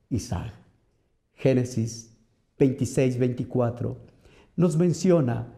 Isaac. 0.09 0.53
Génesis 1.33 2.15
26, 2.57 3.17
24 3.17 4.11
nos 4.55 4.77
menciona, 4.77 5.55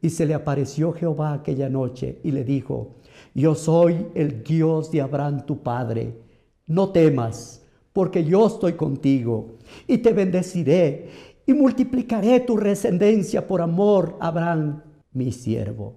y 0.00 0.10
se 0.10 0.26
le 0.26 0.34
apareció 0.34 0.92
Jehová 0.92 1.32
aquella 1.32 1.68
noche 1.68 2.20
y 2.22 2.30
le 2.30 2.44
dijo, 2.44 2.96
yo 3.34 3.54
soy 3.54 4.06
el 4.14 4.44
Dios 4.44 4.90
de 4.90 5.00
Abraham 5.00 5.46
tu 5.46 5.62
padre, 5.62 6.22
no 6.66 6.90
temas 6.90 7.65
porque 7.96 8.26
yo 8.26 8.46
estoy 8.46 8.74
contigo 8.74 9.56
y 9.86 9.96
te 9.96 10.12
bendeciré 10.12 11.08
y 11.46 11.54
multiplicaré 11.54 12.40
tu 12.40 12.58
descendencia 12.58 13.46
por 13.46 13.62
amor 13.62 14.18
Abraham, 14.20 14.82
mi 15.14 15.32
siervo. 15.32 15.94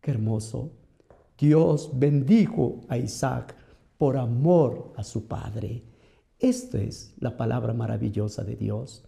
Qué 0.00 0.10
hermoso. 0.10 0.72
Dios 1.38 1.92
bendijo 1.94 2.80
a 2.88 2.98
Isaac 2.98 3.54
por 3.96 4.16
amor 4.16 4.92
a 4.96 5.04
su 5.04 5.28
padre. 5.28 5.84
Esta 6.36 6.78
es 6.78 7.14
la 7.20 7.36
palabra 7.36 7.74
maravillosa 7.74 8.42
de 8.42 8.56
Dios. 8.56 9.04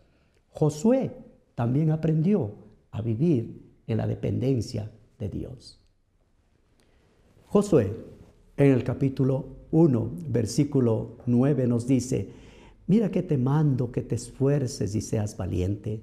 Josué 0.50 1.10
también 1.56 1.90
aprendió 1.90 2.52
a 2.92 3.02
vivir 3.02 3.68
en 3.88 3.96
la 3.96 4.06
dependencia 4.06 4.92
de 5.18 5.28
Dios. 5.28 5.80
Josué, 7.46 7.96
en 8.56 8.70
el 8.70 8.84
capítulo 8.84 9.61
1, 9.72 10.10
versículo 10.28 11.16
9 11.26 11.66
nos 11.66 11.88
dice, 11.88 12.28
mira 12.86 13.10
que 13.10 13.22
te 13.22 13.38
mando 13.38 13.90
que 13.90 14.02
te 14.02 14.14
esfuerces 14.14 14.94
y 14.94 15.00
seas 15.00 15.36
valiente. 15.36 16.00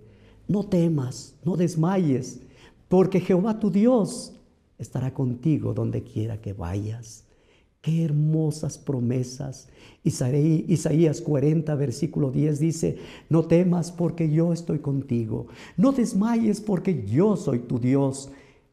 No 0.47 0.65
temas, 0.65 1.35
no 1.45 1.55
desmayes, 1.55 2.41
porque 2.89 3.21
Jehová 3.21 3.59
tu 3.59 3.69
Dios 3.69 4.33
estará 4.79 5.13
contigo 5.13 5.73
donde 5.73 6.03
quiera 6.03 6.41
que 6.41 6.53
vayas. 6.53 7.23
Qué 7.81 8.03
hermosas 8.03 8.77
promesas. 8.77 9.69
Isaías 10.03 11.21
40, 11.21 11.73
versículo 11.75 12.31
10 12.31 12.59
dice, 12.59 12.97
no 13.29 13.45
temas 13.45 13.91
porque 13.91 14.29
yo 14.29 14.51
estoy 14.51 14.79
contigo. 14.79 15.47
No 15.77 15.91
desmayes 15.91 16.59
porque 16.59 17.05
yo 17.05 17.37
soy 17.37 17.59
tu 17.59 17.79
Dios, 17.79 18.31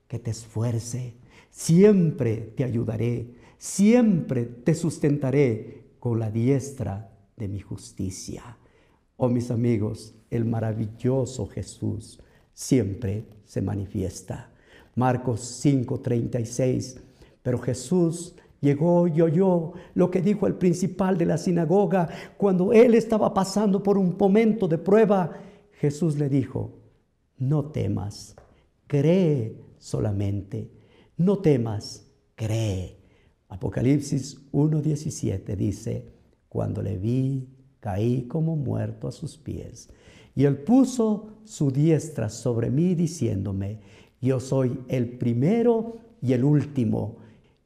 que 0.08 0.18
te 0.18 0.30
esfuerce. 0.30 1.14
Siempre 1.50 2.52
te 2.56 2.64
ayudaré 2.64 3.35
siempre 3.58 4.44
te 4.44 4.74
sustentaré 4.74 5.84
con 5.98 6.18
la 6.18 6.30
diestra 6.30 7.10
de 7.36 7.48
mi 7.48 7.60
justicia. 7.60 8.56
Oh 9.16 9.28
mis 9.28 9.50
amigos, 9.50 10.14
el 10.30 10.44
maravilloso 10.44 11.46
Jesús 11.46 12.20
siempre 12.52 13.26
se 13.44 13.62
manifiesta. 13.62 14.50
Marcos 14.94 15.40
5:36. 15.64 17.00
Pero 17.42 17.58
Jesús 17.58 18.34
llegó 18.60 19.06
y 19.06 19.20
oyó 19.20 19.72
lo 19.94 20.10
que 20.10 20.20
dijo 20.20 20.46
el 20.46 20.54
principal 20.54 21.16
de 21.16 21.26
la 21.26 21.38
sinagoga 21.38 22.08
cuando 22.36 22.72
él 22.72 22.94
estaba 22.94 23.32
pasando 23.32 23.82
por 23.82 23.98
un 23.98 24.16
momento 24.18 24.66
de 24.66 24.78
prueba. 24.78 25.30
Jesús 25.72 26.16
le 26.16 26.28
dijo, 26.28 26.72
no 27.38 27.66
temas, 27.66 28.34
cree 28.86 29.56
solamente 29.78 30.76
no 31.16 31.38
temas, 31.38 32.06
cree. 32.34 32.98
Apocalipsis 33.48 34.50
1.17 34.52 35.56
dice, 35.56 36.04
cuando 36.48 36.82
le 36.82 36.98
vi, 36.98 37.48
caí 37.80 38.22
como 38.22 38.56
muerto 38.56 39.08
a 39.08 39.12
sus 39.12 39.36
pies. 39.36 39.88
Y 40.34 40.44
él 40.44 40.58
puso 40.58 41.28
su 41.44 41.70
diestra 41.70 42.28
sobre 42.28 42.70
mí 42.70 42.94
diciéndome, 42.94 43.80
yo 44.20 44.40
soy 44.40 44.80
el 44.88 45.16
primero 45.18 45.96
y 46.20 46.32
el 46.32 46.44
último, 46.44 47.16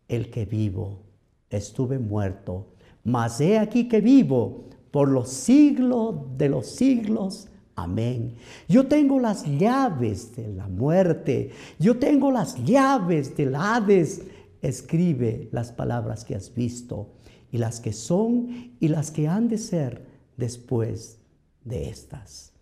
el 0.08 0.30
que 0.30 0.44
vivo. 0.44 1.00
Estuve 1.48 1.98
muerto, 1.98 2.74
mas 3.04 3.40
he 3.40 3.58
aquí 3.58 3.88
que 3.88 4.00
vivo 4.00 4.66
por 4.90 5.08
los 5.08 5.28
siglos 5.28 6.16
de 6.36 6.48
los 6.48 6.66
siglos. 6.66 7.48
Amén. 7.74 8.34
Yo 8.68 8.86
tengo 8.86 9.18
las 9.18 9.44
llaves 9.46 10.36
de 10.36 10.48
la 10.48 10.68
muerte. 10.68 11.50
Yo 11.78 11.98
tengo 11.98 12.30
las 12.30 12.62
llaves 12.64 13.36
del 13.36 13.54
Hades. 13.54 14.22
Escribe 14.62 15.48
las 15.52 15.72
palabras 15.72 16.24
que 16.24 16.34
has 16.34 16.54
visto 16.54 17.14
y 17.50 17.58
las 17.58 17.80
que 17.80 17.92
son 17.92 18.76
y 18.78 18.88
las 18.88 19.10
que 19.10 19.28
han 19.28 19.48
de 19.48 19.58
ser 19.58 20.06
después 20.36 21.18
de 21.64 21.88
estas. 21.88 22.52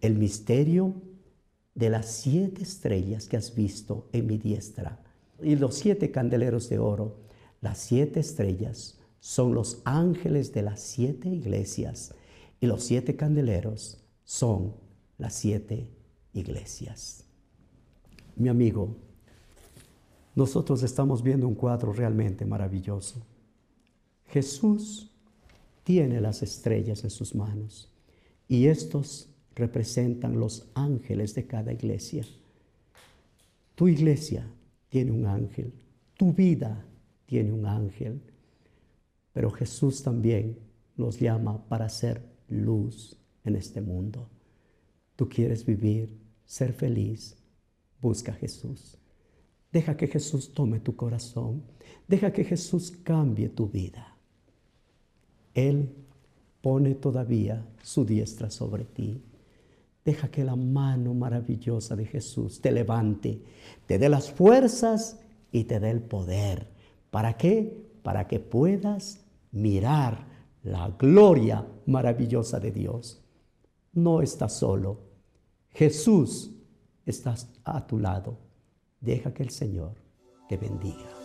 El 0.00 0.16
misterio 0.16 0.94
de 1.74 1.90
las 1.90 2.06
siete 2.06 2.62
estrellas 2.62 3.28
que 3.28 3.36
has 3.36 3.54
visto 3.54 4.08
en 4.12 4.26
mi 4.26 4.38
diestra 4.38 5.02
y 5.42 5.56
los 5.56 5.74
siete 5.74 6.10
candeleros 6.10 6.68
de 6.68 6.78
oro. 6.78 7.20
Las 7.60 7.78
siete 7.78 8.20
estrellas 8.20 8.98
son 9.20 9.54
los 9.54 9.80
ángeles 9.84 10.52
de 10.52 10.62
las 10.62 10.80
siete 10.80 11.28
iglesias 11.28 12.14
y 12.60 12.66
los 12.66 12.84
siete 12.84 13.16
candeleros 13.16 14.04
son 14.24 14.74
las 15.18 15.34
siete 15.34 15.88
iglesias. 16.32 17.24
Mi 18.36 18.48
amigo, 18.48 18.96
nosotros 20.34 20.82
estamos 20.82 21.22
viendo 21.22 21.46
un 21.46 21.54
cuadro 21.54 21.92
realmente 21.92 22.44
maravilloso. 22.44 23.24
Jesús 24.26 25.10
tiene 25.84 26.20
las 26.20 26.42
estrellas 26.42 27.04
en 27.04 27.10
sus 27.10 27.34
manos 27.34 27.92
y 28.48 28.66
estos 28.66 29.28
representan 29.54 30.38
los 30.38 30.68
ángeles 30.74 31.34
de 31.34 31.46
cada 31.46 31.72
iglesia. 31.72 32.24
Tu 33.74 33.88
iglesia 33.88 34.48
tiene 34.88 35.12
un 35.12 35.26
ángel, 35.26 35.72
tu 36.16 36.32
vida 36.32 36.84
tiene 37.26 37.52
un 37.52 37.66
ángel, 37.66 38.20
pero 39.32 39.50
Jesús 39.50 40.02
también 40.02 40.58
nos 40.96 41.18
llama 41.18 41.66
para 41.68 41.88
ser 41.88 42.22
luz 42.48 43.16
en 43.44 43.56
este 43.56 43.80
mundo. 43.80 44.28
Tú 45.16 45.28
quieres 45.28 45.64
vivir, 45.64 46.16
ser 46.44 46.72
feliz, 46.72 47.36
busca 48.00 48.32
a 48.32 48.36
Jesús. 48.36 48.98
Deja 49.74 49.96
que 49.96 50.06
Jesús 50.06 50.54
tome 50.54 50.78
tu 50.78 50.94
corazón. 50.94 51.64
Deja 52.06 52.32
que 52.32 52.44
Jesús 52.44 52.92
cambie 52.92 53.48
tu 53.48 53.68
vida. 53.68 54.16
Él 55.52 55.92
pone 56.60 56.94
todavía 56.94 57.66
su 57.82 58.04
diestra 58.04 58.50
sobre 58.50 58.84
ti. 58.84 59.20
Deja 60.04 60.28
que 60.28 60.44
la 60.44 60.54
mano 60.54 61.12
maravillosa 61.12 61.96
de 61.96 62.06
Jesús 62.06 62.60
te 62.60 62.70
levante, 62.70 63.42
te 63.84 63.98
dé 63.98 64.08
las 64.08 64.30
fuerzas 64.30 65.18
y 65.50 65.64
te 65.64 65.80
dé 65.80 65.90
el 65.90 66.02
poder. 66.02 66.68
¿Para 67.10 67.36
qué? 67.36 67.84
Para 68.04 68.28
que 68.28 68.38
puedas 68.38 69.24
mirar 69.50 70.24
la 70.62 70.88
gloria 70.90 71.66
maravillosa 71.86 72.60
de 72.60 72.70
Dios. 72.70 73.24
No 73.92 74.22
estás 74.22 74.52
solo. 74.52 75.00
Jesús 75.72 76.52
está 77.04 77.34
a 77.64 77.84
tu 77.84 77.98
lado. 77.98 78.43
Deja 79.04 79.34
que 79.34 79.42
el 79.42 79.50
Señor 79.50 79.96
te 80.48 80.56
bendiga. 80.56 81.23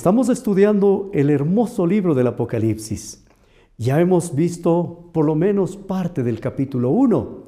Estamos 0.00 0.30
estudiando 0.30 1.10
el 1.12 1.28
hermoso 1.28 1.86
libro 1.86 2.14
del 2.14 2.28
Apocalipsis. 2.28 3.22
Ya 3.76 4.00
hemos 4.00 4.34
visto 4.34 5.10
por 5.12 5.26
lo 5.26 5.34
menos 5.34 5.76
parte 5.76 6.22
del 6.22 6.40
capítulo 6.40 6.88
1 6.88 7.42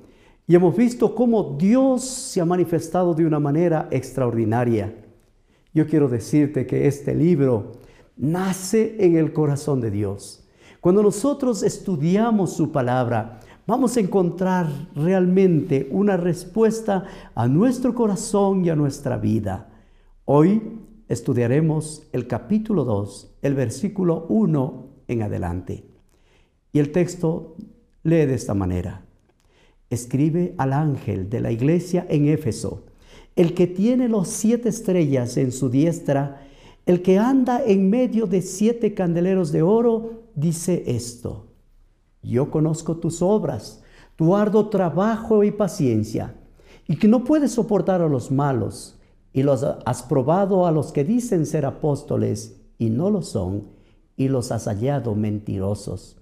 y 0.47 0.55
hemos 0.55 0.77
visto 0.77 1.15
cómo 1.15 1.57
Dios 1.59 2.05
se 2.05 2.43
ha 2.43 2.45
manifestado 2.45 3.15
de 3.15 3.25
una 3.25 3.41
manera 3.41 3.89
extraordinaria. 3.91 4.95
Yo 5.73 5.87
quiero 5.87 6.11
decirte 6.11 6.67
que 6.67 6.87
este 6.87 7.15
libro 7.15 7.73
nace 8.19 8.97
en 8.99 9.17
el 9.17 9.33
corazón 9.33 9.81
de 9.81 9.91
Dios. 9.91 10.47
Cuando 10.83 11.03
nosotros 11.03 11.63
estudiamos 11.63 12.53
su 12.53 12.71
palabra, 12.71 13.41
vamos 13.67 13.97
a 13.97 14.01
encontrar 14.01 14.69
realmente 14.95 15.89
una 15.91 16.19
respuesta 16.19 17.07
a 17.35 17.49
nuestro 17.49 17.95
corazón 17.95 18.63
y 18.63 18.69
a 18.69 18.77
nuestra 18.77 19.17
vida. 19.17 19.71
Hoy 20.27 20.61
estudiaremos 21.13 22.05
el 22.13 22.27
capítulo 22.27 22.85
2, 22.85 23.35
el 23.43 23.55
versículo 23.55 24.25
1 24.31 24.87
en 25.09 25.23
adelante. 25.23 25.85
Y 26.73 26.79
el 26.79 26.91
texto 26.91 27.55
lee 28.03 28.25
de 28.25 28.33
esta 28.33 28.55
manera. 28.55 29.05
Escribe 29.91 30.55
al 30.57 30.73
ángel 30.73 31.29
de 31.29 31.43
la 31.43 31.53
iglesia 31.53 32.07
en 32.09 32.29
Éfeso, 32.29 32.87
el 33.37 33.53
que 33.53 33.67
tiene 33.67 34.09
los 34.09 34.29
siete 34.29 34.71
estrellas 34.71 35.37
en 35.37 35.53
su 35.53 35.69
diestra, 35.69 36.47
el 36.87 37.03
que 37.03 37.19
anda 37.19 37.63
en 37.63 37.91
medio 37.91 38.27
de 38.27 38.41
siete 38.41 38.95
candeleros 38.95 39.53
de 39.53 39.61
oro, 39.61 40.23
dice 40.35 40.83
esto. 40.87 41.45
Yo 42.23 42.51
conozco 42.51 42.97
tus 42.97 43.21
obras, 43.21 43.83
tu 44.17 44.35
arduo 44.35 44.71
trabajo 44.71 45.45
y 45.45 45.51
paciencia, 45.51 46.37
y 46.89 46.97
que 46.97 47.07
no 47.07 47.23
puedes 47.23 47.53
soportar 47.53 48.01
a 48.01 48.09
los 48.09 48.31
malos 48.31 48.99
y 49.33 49.43
los 49.43 49.63
has 49.63 50.03
probado 50.03 50.67
a 50.67 50.73
los 50.73 50.93
que 50.93 51.05
dicen 51.05 51.47
ser 51.47 51.65
apóstoles 51.65 52.61
y 52.79 52.91
no 52.91 53.11
lo 53.11 53.23
son, 53.23 53.69
y 54.17 54.29
los 54.29 54.53
has 54.53 54.67
hallado 54.67 55.15
mentirosos. 55.15 56.19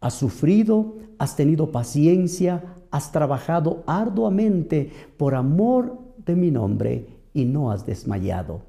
Has 0.00 0.14
sufrido, 0.14 0.96
has 1.18 1.36
tenido 1.36 1.72
paciencia, 1.72 2.76
has 2.90 3.12
trabajado 3.12 3.82
arduamente 3.86 4.92
por 5.16 5.34
amor 5.34 5.98
de 6.24 6.36
mi 6.36 6.50
nombre 6.50 7.08
y 7.32 7.44
no 7.44 7.70
has 7.70 7.86
desmayado. 7.86 8.62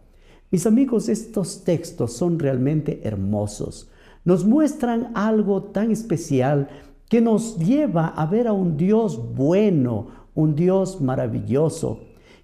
Mis 0.50 0.66
amigos, 0.66 1.10
estos 1.10 1.64
textos 1.64 2.14
son 2.14 2.40
realmente 2.40 3.02
hermosos. 3.04 3.90
Nos 4.24 4.46
muestran 4.46 5.12
algo 5.14 5.64
tan 5.64 5.92
especial 5.92 6.70
que 7.10 7.22
nos 7.22 7.58
lleva 7.58 8.08
a 8.08 8.26
ver 8.26 8.48
a 8.48 8.54
un 8.54 8.78
Dios 8.78 9.34
bueno, 9.36 10.08
un 10.36 10.56
Dios 10.56 11.02
maravilloso, 11.02 12.00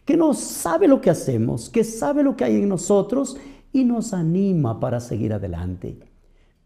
que 0.05 0.17
nos 0.17 0.39
sabe 0.39 0.87
lo 0.87 1.01
que 1.01 1.09
hacemos, 1.09 1.69
que 1.69 1.83
sabe 1.83 2.23
lo 2.23 2.35
que 2.35 2.43
hay 2.43 2.55
en 2.55 2.69
nosotros 2.69 3.37
y 3.71 3.85
nos 3.85 4.13
anima 4.13 4.79
para 4.79 4.99
seguir 4.99 5.33
adelante. 5.33 5.99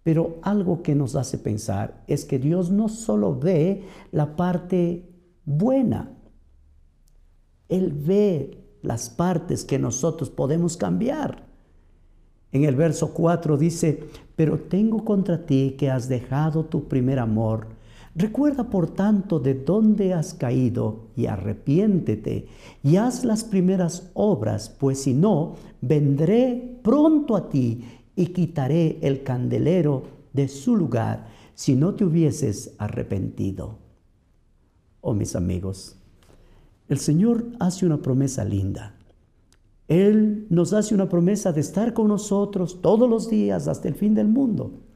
Pero 0.04 0.38
algo 0.42 0.84
que 0.84 0.96
nos 0.96 1.16
hace 1.16 1.38
pensar 1.38 2.04
es 2.08 2.26
que 2.26 2.40
Dios 2.40 2.72
no 2.72 2.90
solo 2.90 3.38
ve 3.38 3.84
la 4.12 4.36
parte 4.36 5.10
buena, 5.46 6.12
Él 7.70 7.94
ve 7.94 8.64
las 8.82 9.10
partes 9.10 9.66
que 9.66 9.78
nosotros 9.78 10.30
podemos 10.30 10.78
cambiar. 10.78 11.46
En 12.52 12.64
el 12.64 12.76
verso 12.76 13.14
4 13.14 13.58
dice, 13.58 14.06
pero 14.36 14.58
tengo 14.58 15.04
contra 15.04 15.46
ti 15.46 15.76
que 15.78 15.92
has 15.92 16.08
dejado 16.08 16.64
tu 16.64 16.88
primer 16.88 17.20
amor. 17.20 17.68
Recuerda 18.18 18.68
por 18.72 18.90
tanto 18.90 19.40
de 19.40 19.54
dónde 19.54 20.16
has 20.16 20.34
caído 20.34 21.12
y 21.16 21.28
arrepiéntete 21.28 22.48
y 22.84 22.96
haz 22.96 23.24
las 23.24 23.44
primeras 23.44 24.10
obras, 24.16 24.70
pues 24.70 25.04
si 25.04 25.14
no, 25.14 25.54
vendré 25.82 26.80
pronto 26.82 27.36
a 27.36 27.48
ti 27.48 27.84
y 28.16 28.28
quitaré 28.28 28.98
el 29.04 29.22
candelero 29.22 30.02
de 30.34 30.48
su 30.48 30.76
lugar 30.76 31.28
si 31.54 31.76
no 31.76 31.94
te 31.94 32.06
hubieses 32.06 32.74
arrepentido. 32.80 33.78
Oh, 35.02 35.14
mis 35.14 35.36
amigos, 35.36 35.96
el 36.90 36.98
Señor 36.98 37.46
hace 37.60 37.86
una 37.86 38.02
promesa 38.02 38.44
linda. 38.44 38.96
Él 39.88 40.48
nos 40.50 40.74
hace 40.74 40.96
una 40.96 41.08
promesa 41.08 41.54
de 41.54 41.62
estar 41.62 41.94
con 41.94 42.08
nosotros 42.08 42.82
todos 42.82 43.08
los 43.08 43.30
días 43.30 43.68
hasta 43.68 43.88
el 43.88 43.94
fin 43.94 44.16
del 44.16 44.28
mundo. 44.28 44.87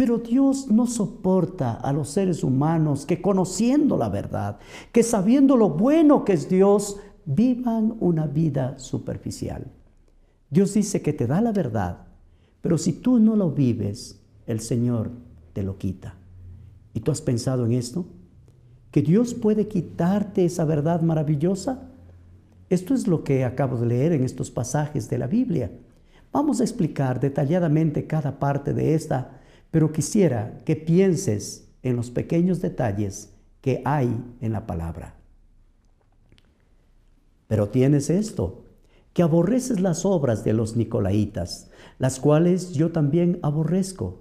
Pero 0.00 0.16
Dios 0.16 0.68
no 0.70 0.86
soporta 0.86 1.74
a 1.74 1.92
los 1.92 2.08
seres 2.08 2.42
humanos 2.42 3.04
que 3.04 3.20
conociendo 3.20 3.98
la 3.98 4.08
verdad, 4.08 4.58
que 4.92 5.02
sabiendo 5.02 5.58
lo 5.58 5.68
bueno 5.68 6.24
que 6.24 6.32
es 6.32 6.48
Dios, 6.48 6.96
vivan 7.26 7.98
una 8.00 8.26
vida 8.26 8.78
superficial. 8.78 9.66
Dios 10.48 10.72
dice 10.72 11.02
que 11.02 11.12
te 11.12 11.26
da 11.26 11.42
la 11.42 11.52
verdad, 11.52 11.98
pero 12.62 12.78
si 12.78 12.94
tú 12.94 13.18
no 13.18 13.36
lo 13.36 13.50
vives, 13.50 14.18
el 14.46 14.60
Señor 14.60 15.10
te 15.52 15.62
lo 15.62 15.76
quita. 15.76 16.14
¿Y 16.94 17.00
tú 17.00 17.10
has 17.10 17.20
pensado 17.20 17.66
en 17.66 17.72
esto? 17.72 18.06
¿Que 18.90 19.02
Dios 19.02 19.34
puede 19.34 19.68
quitarte 19.68 20.46
esa 20.46 20.64
verdad 20.64 21.02
maravillosa? 21.02 21.90
Esto 22.70 22.94
es 22.94 23.06
lo 23.06 23.22
que 23.22 23.44
acabo 23.44 23.76
de 23.76 23.84
leer 23.84 24.12
en 24.12 24.24
estos 24.24 24.50
pasajes 24.50 25.10
de 25.10 25.18
la 25.18 25.26
Biblia. 25.26 25.70
Vamos 26.32 26.62
a 26.62 26.64
explicar 26.64 27.20
detalladamente 27.20 28.06
cada 28.06 28.38
parte 28.38 28.72
de 28.72 28.94
esta, 28.94 29.39
pero 29.70 29.92
quisiera 29.92 30.58
que 30.64 30.76
pienses 30.76 31.68
en 31.82 31.96
los 31.96 32.10
pequeños 32.10 32.60
detalles 32.60 33.32
que 33.60 33.82
hay 33.84 34.14
en 34.40 34.52
la 34.52 34.66
palabra. 34.66 35.14
Pero 37.46 37.68
tienes 37.68 38.10
esto, 38.10 38.64
que 39.12 39.22
aborreces 39.22 39.80
las 39.80 40.04
obras 40.04 40.44
de 40.44 40.52
los 40.52 40.76
nicolaitas, 40.76 41.70
las 41.98 42.20
cuales 42.20 42.72
yo 42.72 42.92
también 42.92 43.38
aborrezco. 43.42 44.20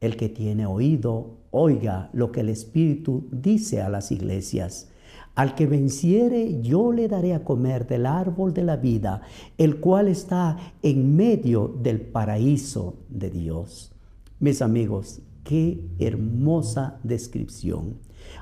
El 0.00 0.16
que 0.16 0.28
tiene 0.28 0.64
oído, 0.64 1.38
oiga 1.50 2.08
lo 2.12 2.30
que 2.30 2.40
el 2.40 2.48
Espíritu 2.48 3.26
dice 3.32 3.82
a 3.82 3.88
las 3.88 4.12
iglesias. 4.12 4.90
Al 5.34 5.54
que 5.54 5.66
venciere, 5.66 6.62
yo 6.62 6.92
le 6.92 7.08
daré 7.08 7.34
a 7.34 7.42
comer 7.42 7.86
del 7.86 8.06
árbol 8.06 8.54
de 8.54 8.62
la 8.62 8.76
vida, 8.76 9.22
el 9.56 9.80
cual 9.80 10.08
está 10.08 10.56
en 10.82 11.16
medio 11.16 11.68
del 11.82 12.00
paraíso 12.00 12.94
de 13.08 13.30
Dios. 13.30 13.92
Mis 14.40 14.62
amigos, 14.62 15.20
qué 15.44 15.80
hermosa 15.98 17.00
descripción. 17.02 17.96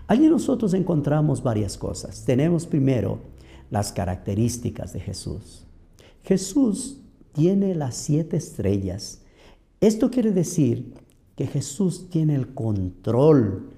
Allí 0.07 0.29
nosotros 0.29 0.75
encontramos 0.75 1.43
varias 1.43 1.79
cosas. 1.79 2.25
Tenemos 2.25 2.67
primero 2.67 3.21
las 3.71 3.93
características 3.93 4.93
de 4.93 5.01
Jesús. 5.01 5.67
Jesús 6.23 7.01
tiene 7.33 7.75
las 7.75 7.97
siete 7.97 8.37
estrellas. 8.37 9.23
Esto 9.81 10.11
quiere 10.11 10.33
decir 10.33 10.95
que 11.37 11.47
Jesús 11.47 12.09
tiene 12.11 12.35
el 12.35 12.55
control. 12.55 13.71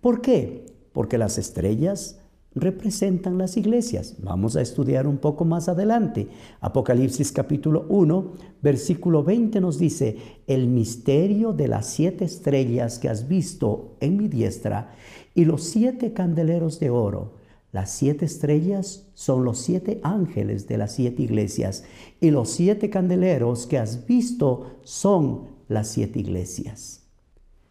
¿Por 0.00 0.20
qué? 0.20 0.74
Porque 0.92 1.18
las 1.18 1.38
estrellas 1.38 2.21
representan 2.54 3.38
las 3.38 3.56
iglesias. 3.56 4.16
Vamos 4.18 4.56
a 4.56 4.60
estudiar 4.60 5.06
un 5.06 5.18
poco 5.18 5.44
más 5.44 5.68
adelante. 5.68 6.28
Apocalipsis 6.60 7.32
capítulo 7.32 7.86
1, 7.88 8.32
versículo 8.60 9.24
20 9.24 9.60
nos 9.60 9.78
dice, 9.78 10.16
el 10.46 10.68
misterio 10.68 11.52
de 11.52 11.68
las 11.68 11.86
siete 11.86 12.24
estrellas 12.24 12.98
que 12.98 13.08
has 13.08 13.28
visto 13.28 13.96
en 14.00 14.16
mi 14.16 14.28
diestra 14.28 14.94
y 15.34 15.44
los 15.44 15.64
siete 15.64 16.12
candeleros 16.12 16.78
de 16.80 16.90
oro. 16.90 17.40
Las 17.72 17.90
siete 17.90 18.26
estrellas 18.26 19.08
son 19.14 19.44
los 19.44 19.58
siete 19.58 19.98
ángeles 20.02 20.68
de 20.68 20.76
las 20.76 20.92
siete 20.92 21.22
iglesias 21.22 21.84
y 22.20 22.30
los 22.30 22.50
siete 22.50 22.90
candeleros 22.90 23.66
que 23.66 23.78
has 23.78 24.06
visto 24.06 24.76
son 24.82 25.48
las 25.68 25.88
siete 25.88 26.18
iglesias. 26.18 27.04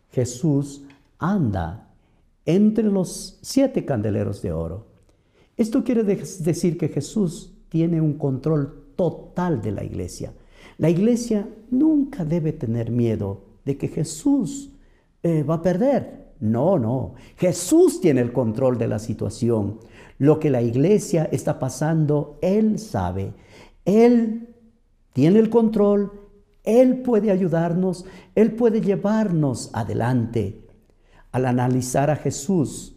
Jesús 0.10 0.82
anda 1.20 1.90
entre 2.45 2.85
los 2.85 3.39
siete 3.41 3.85
candeleros 3.85 4.41
de 4.41 4.51
oro. 4.51 4.88
Esto 5.57 5.84
quiere 5.84 6.03
decir 6.03 6.77
que 6.77 6.89
Jesús 6.89 7.53
tiene 7.69 8.01
un 8.01 8.13
control 8.13 8.93
total 8.95 9.61
de 9.61 9.72
la 9.72 9.84
iglesia. 9.84 10.34
La 10.77 10.89
iglesia 10.89 11.47
nunca 11.69 12.26
debe 12.26 12.53
tener 12.53 12.91
miedo 12.91 13.45
de 13.65 13.77
que 13.77 13.88
Jesús 13.88 14.72
eh, 15.23 15.43
va 15.43 15.55
a 15.55 15.61
perder. 15.61 16.31
No, 16.39 16.80
no. 16.80 17.13
Jesús 17.38 18.01
tiene 18.01 18.22
el 18.22 18.34
control 18.34 18.77
de 18.77 18.88
la 18.88 18.97
situación. 18.97 19.80
Lo 20.18 20.39
que 20.39 20.49
la 20.49 20.61
iglesia 20.61 21.30
está 21.31 21.59
pasando, 21.59 22.39
Él 22.41 22.80
sabe. 22.80 23.34
Él 23.85 24.55
tiene 25.13 25.39
el 25.39 25.49
control 25.49 26.22
él 26.63 27.01
puede 27.01 27.31
ayudarnos, 27.31 28.05
Él 28.35 28.53
puede 28.53 28.81
llevarnos 28.81 29.72
adelante. 29.73 30.60
Al 31.32 31.45
analizar 31.45 32.10
a 32.10 32.16
Jesús, 32.16 32.95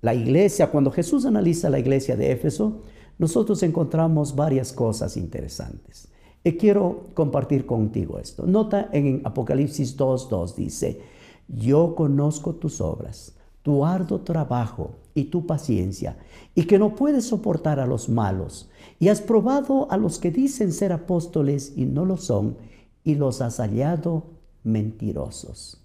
la 0.00 0.14
iglesia, 0.14 0.70
cuando 0.70 0.90
Jesús 0.90 1.26
analiza 1.26 1.70
la 1.70 1.78
iglesia 1.78 2.16
de 2.16 2.30
Éfeso, 2.32 2.82
nosotros 3.18 3.62
encontramos 3.62 4.34
varias 4.36 4.72
cosas 4.72 5.16
interesantes. 5.16 6.08
Y 6.44 6.52
quiero 6.52 7.06
compartir 7.14 7.66
contigo 7.66 8.18
esto. 8.18 8.46
Nota 8.46 8.88
en 8.92 9.22
Apocalipsis 9.24 9.96
2.2 9.96 10.54
dice, 10.54 11.00
yo 11.48 11.94
conozco 11.96 12.54
tus 12.54 12.80
obras, 12.80 13.34
tu 13.62 13.84
arduo 13.84 14.20
trabajo 14.20 14.92
y 15.14 15.24
tu 15.24 15.46
paciencia, 15.46 16.16
y 16.54 16.64
que 16.64 16.78
no 16.78 16.94
puedes 16.94 17.26
soportar 17.26 17.80
a 17.80 17.86
los 17.86 18.08
malos, 18.08 18.70
y 19.00 19.08
has 19.08 19.20
probado 19.20 19.90
a 19.90 19.96
los 19.96 20.18
que 20.18 20.30
dicen 20.30 20.72
ser 20.72 20.92
apóstoles 20.92 21.72
y 21.76 21.86
no 21.86 22.04
lo 22.04 22.16
son, 22.16 22.56
y 23.02 23.16
los 23.16 23.40
has 23.40 23.56
hallado 23.56 24.24
mentirosos. 24.62 25.82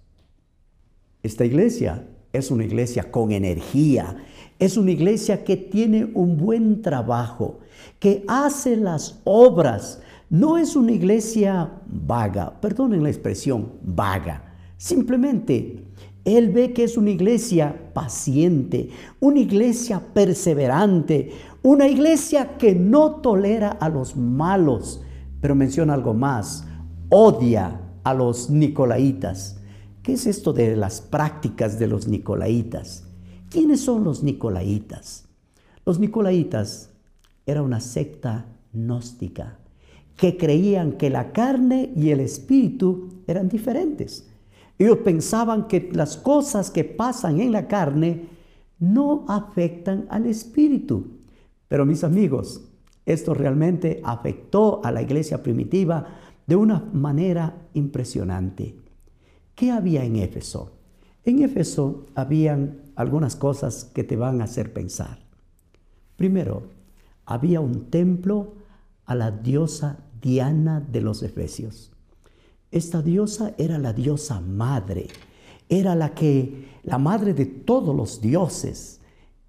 Esta 1.23 1.45
iglesia 1.45 2.05
es 2.33 2.51
una 2.51 2.65
iglesia 2.65 3.09
con 3.09 3.31
energía, 3.31 4.17
es 4.59 4.75
una 4.75 4.91
iglesia 4.91 5.45
que 5.45 5.55
tiene 5.55 6.11
un 6.13 6.35
buen 6.35 6.81
trabajo, 6.81 7.59
que 7.97 8.25
hace 8.27 8.75
las 8.75 9.21
obras. 9.23 10.01
No 10.29 10.57
es 10.57 10.75
una 10.75 10.91
iglesia 10.91 11.71
vaga, 11.87 12.59
perdonen 12.59 13.03
la 13.03 13.09
expresión, 13.09 13.71
vaga. 13.81 14.53
Simplemente 14.75 15.85
él 16.25 16.49
ve 16.49 16.73
que 16.73 16.83
es 16.83 16.97
una 16.97 17.11
iglesia 17.11 17.73
paciente, 17.93 18.89
una 19.21 19.39
iglesia 19.39 20.01
perseverante, 20.13 21.31
una 21.61 21.87
iglesia 21.87 22.57
que 22.57 22.75
no 22.75 23.21
tolera 23.21 23.69
a 23.69 23.87
los 23.87 24.17
malos. 24.17 25.01
Pero 25.39 25.55
menciona 25.55 25.93
algo 25.93 26.13
más, 26.13 26.67
odia 27.07 27.79
a 28.03 28.13
los 28.13 28.49
nicolaitas. 28.49 29.62
¿Qué 30.03 30.13
es 30.13 30.27
esto 30.27 30.51
de 30.51 30.75
las 30.75 30.99
prácticas 30.99 31.79
de 31.79 31.87
los 31.87 32.09
nicolaitas? 32.09 33.05
¿Quiénes 33.49 33.79
son 33.79 34.03
los 34.03 34.21
nicolaitas? 34.21 35.29
Los 35.85 35.97
nicolaitas 35.97 36.89
era 37.45 37.61
una 37.61 37.79
secta 37.79 38.45
gnóstica 38.73 39.59
que 40.17 40.35
creían 40.35 40.93
que 40.97 41.09
la 41.09 41.31
carne 41.31 41.93
y 41.95 42.09
el 42.09 42.19
espíritu 42.19 43.23
eran 43.27 43.47
diferentes. 43.47 44.29
Ellos 44.77 44.97
pensaban 45.05 45.69
que 45.69 45.89
las 45.93 46.17
cosas 46.17 46.69
que 46.69 46.83
pasan 46.83 47.39
en 47.39 47.53
la 47.53 47.69
carne 47.69 48.25
no 48.79 49.23
afectan 49.29 50.05
al 50.09 50.25
espíritu. 50.25 51.19
Pero 51.69 51.85
mis 51.85 52.03
amigos, 52.03 52.61
esto 53.05 53.33
realmente 53.33 54.01
afectó 54.03 54.81
a 54.83 54.91
la 54.91 55.01
iglesia 55.01 55.41
primitiva 55.41 56.07
de 56.45 56.57
una 56.57 56.89
manera 56.91 57.55
impresionante. 57.73 58.82
¿Qué 59.55 59.71
había 59.71 60.03
en 60.03 60.15
Éfeso? 60.15 60.71
En 61.23 61.43
Éfeso 61.43 62.07
habían 62.15 62.81
algunas 62.95 63.35
cosas 63.35 63.85
que 63.85 64.03
te 64.03 64.15
van 64.15 64.41
a 64.41 64.45
hacer 64.45 64.73
pensar. 64.73 65.19
Primero, 66.15 66.63
había 67.25 67.61
un 67.61 67.89
templo 67.89 68.55
a 69.05 69.15
la 69.15 69.31
diosa 69.31 69.99
Diana 70.21 70.79
de 70.81 71.01
los 71.01 71.21
Efesios. 71.23 71.91
Esta 72.71 73.01
diosa 73.01 73.53
era 73.57 73.77
la 73.77 73.93
diosa 73.93 74.41
madre, 74.41 75.07
era 75.69 75.95
la 75.95 76.13
que 76.13 76.69
la 76.83 76.97
madre 76.97 77.33
de 77.33 77.45
todos 77.45 77.95
los 77.95 78.21
dioses 78.21 79.01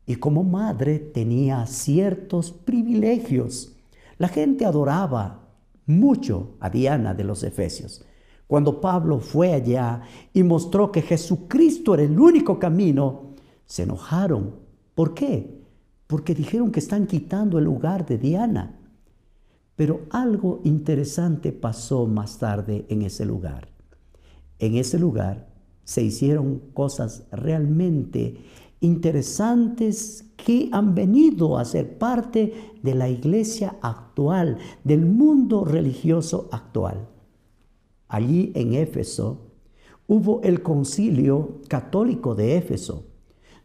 y 0.06 0.16
como 0.16 0.44
madre 0.44 0.98
tenía 0.98 1.66
ciertos 1.66 2.52
privilegios. 2.52 3.74
La 4.18 4.28
gente 4.28 4.66
adoraba 4.66 5.48
mucho 5.86 6.50
a 6.60 6.68
Diana 6.68 7.14
de 7.14 7.24
los 7.24 7.42
Efesios. 7.42 8.04
Cuando 8.46 8.80
Pablo 8.80 9.20
fue 9.20 9.52
allá 9.52 10.02
y 10.32 10.42
mostró 10.42 10.92
que 10.92 11.02
Jesucristo 11.02 11.94
era 11.94 12.02
el 12.02 12.18
único 12.18 12.58
camino, 12.58 13.34
se 13.64 13.84
enojaron. 13.84 14.56
¿Por 14.94 15.14
qué? 15.14 15.62
Porque 16.06 16.34
dijeron 16.34 16.70
que 16.70 16.80
están 16.80 17.06
quitando 17.06 17.58
el 17.58 17.64
lugar 17.64 18.06
de 18.06 18.18
Diana. 18.18 18.78
Pero 19.76 20.02
algo 20.10 20.60
interesante 20.64 21.52
pasó 21.52 22.06
más 22.06 22.38
tarde 22.38 22.84
en 22.88 23.02
ese 23.02 23.24
lugar. 23.24 23.68
En 24.58 24.76
ese 24.76 24.98
lugar 24.98 25.48
se 25.82 26.02
hicieron 26.02 26.60
cosas 26.74 27.26
realmente 27.32 28.38
interesantes 28.80 30.26
que 30.36 30.68
han 30.72 30.94
venido 30.94 31.58
a 31.58 31.64
ser 31.64 31.98
parte 31.98 32.52
de 32.82 32.94
la 32.94 33.08
iglesia 33.08 33.76
actual, 33.80 34.58
del 34.84 35.06
mundo 35.06 35.64
religioso 35.64 36.48
actual. 36.52 37.08
Allí 38.14 38.52
en 38.54 38.74
Éfeso 38.74 39.40
hubo 40.06 40.40
el 40.42 40.62
concilio 40.62 41.62
católico 41.66 42.36
de 42.36 42.56
Éfeso, 42.56 43.06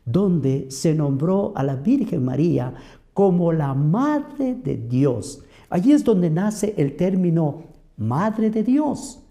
donde 0.05 0.71
se 0.71 0.95
nombró 0.95 1.53
a 1.55 1.61
la 1.61 1.75
Virgen 1.75 2.25
María 2.25 2.73
como 3.13 3.53
la 3.53 3.75
Madre 3.75 4.55
de 4.55 4.75
Dios. 4.75 5.43
Allí 5.69 5.91
es 5.91 6.03
donde 6.03 6.31
nace 6.31 6.73
el 6.77 6.95
término 6.95 7.61
Madre 7.95 8.49
de 8.49 8.63
Dios. 8.63 9.23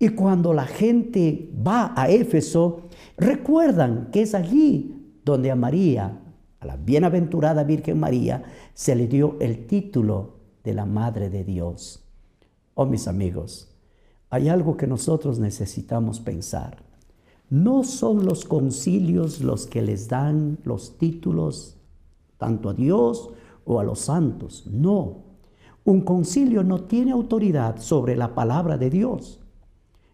Y 0.00 0.08
cuando 0.08 0.52
la 0.52 0.66
gente 0.66 1.48
va 1.64 1.92
a 1.94 2.10
Éfeso, 2.10 2.88
recuerdan 3.16 4.08
que 4.10 4.22
es 4.22 4.34
allí 4.34 5.00
donde 5.24 5.52
a 5.52 5.54
María, 5.54 6.18
a 6.58 6.66
la 6.66 6.76
bienaventurada 6.76 7.62
Virgen 7.62 8.00
María, 8.00 8.42
se 8.74 8.96
le 8.96 9.06
dio 9.06 9.36
el 9.38 9.68
título 9.68 10.38
de 10.64 10.74
la 10.74 10.86
Madre 10.86 11.30
de 11.30 11.44
Dios. 11.44 12.04
Oh 12.74 12.84
mis 12.84 13.06
amigos, 13.06 13.69
hay 14.30 14.48
algo 14.48 14.76
que 14.76 14.86
nosotros 14.86 15.38
necesitamos 15.38 16.20
pensar. 16.20 16.82
No 17.50 17.82
son 17.82 18.24
los 18.24 18.44
concilios 18.44 19.40
los 19.40 19.66
que 19.66 19.82
les 19.82 20.08
dan 20.08 20.58
los 20.64 20.96
títulos 20.98 21.76
tanto 22.38 22.70
a 22.70 22.74
Dios 22.74 23.30
o 23.64 23.80
a 23.80 23.84
los 23.84 23.98
santos. 23.98 24.66
No. 24.70 25.24
Un 25.84 26.02
concilio 26.02 26.62
no 26.62 26.82
tiene 26.82 27.10
autoridad 27.10 27.80
sobre 27.80 28.16
la 28.16 28.34
palabra 28.34 28.78
de 28.78 28.88
Dios. 28.88 29.40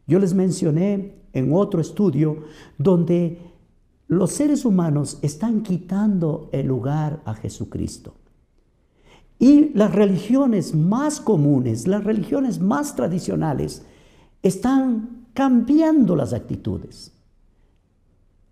Yo 0.07 0.19
les 0.19 0.33
mencioné 0.33 1.17
en 1.35 1.53
otro 1.53 1.83
estudio 1.83 2.45
donde 2.79 3.39
los 4.09 4.31
seres 4.31 4.65
humanos 4.65 5.19
están 5.21 5.63
quitando 5.63 6.49
el 6.53 6.67
lugar 6.67 7.21
a 7.27 7.35
Jesucristo. 7.35 8.15
Y 9.39 9.75
las 9.75 9.95
religiones 9.95 10.75
más 10.75 11.21
comunes, 11.21 11.87
las 11.87 12.05
religiones 12.05 12.61
más 12.61 12.97
tradicionales, 12.97 13.85
están 14.47 15.27
cambiando 15.35 16.17
las 16.17 16.33
actitudes. 16.33 17.13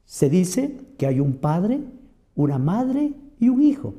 Se 0.05 0.29
dice 0.29 0.79
que 0.99 1.07
hay 1.07 1.21
un 1.21 1.35
padre, 1.35 1.81
una 2.37 2.59
madre 2.59 3.13
y 3.41 3.49
un 3.49 3.63
hijo. 3.63 3.95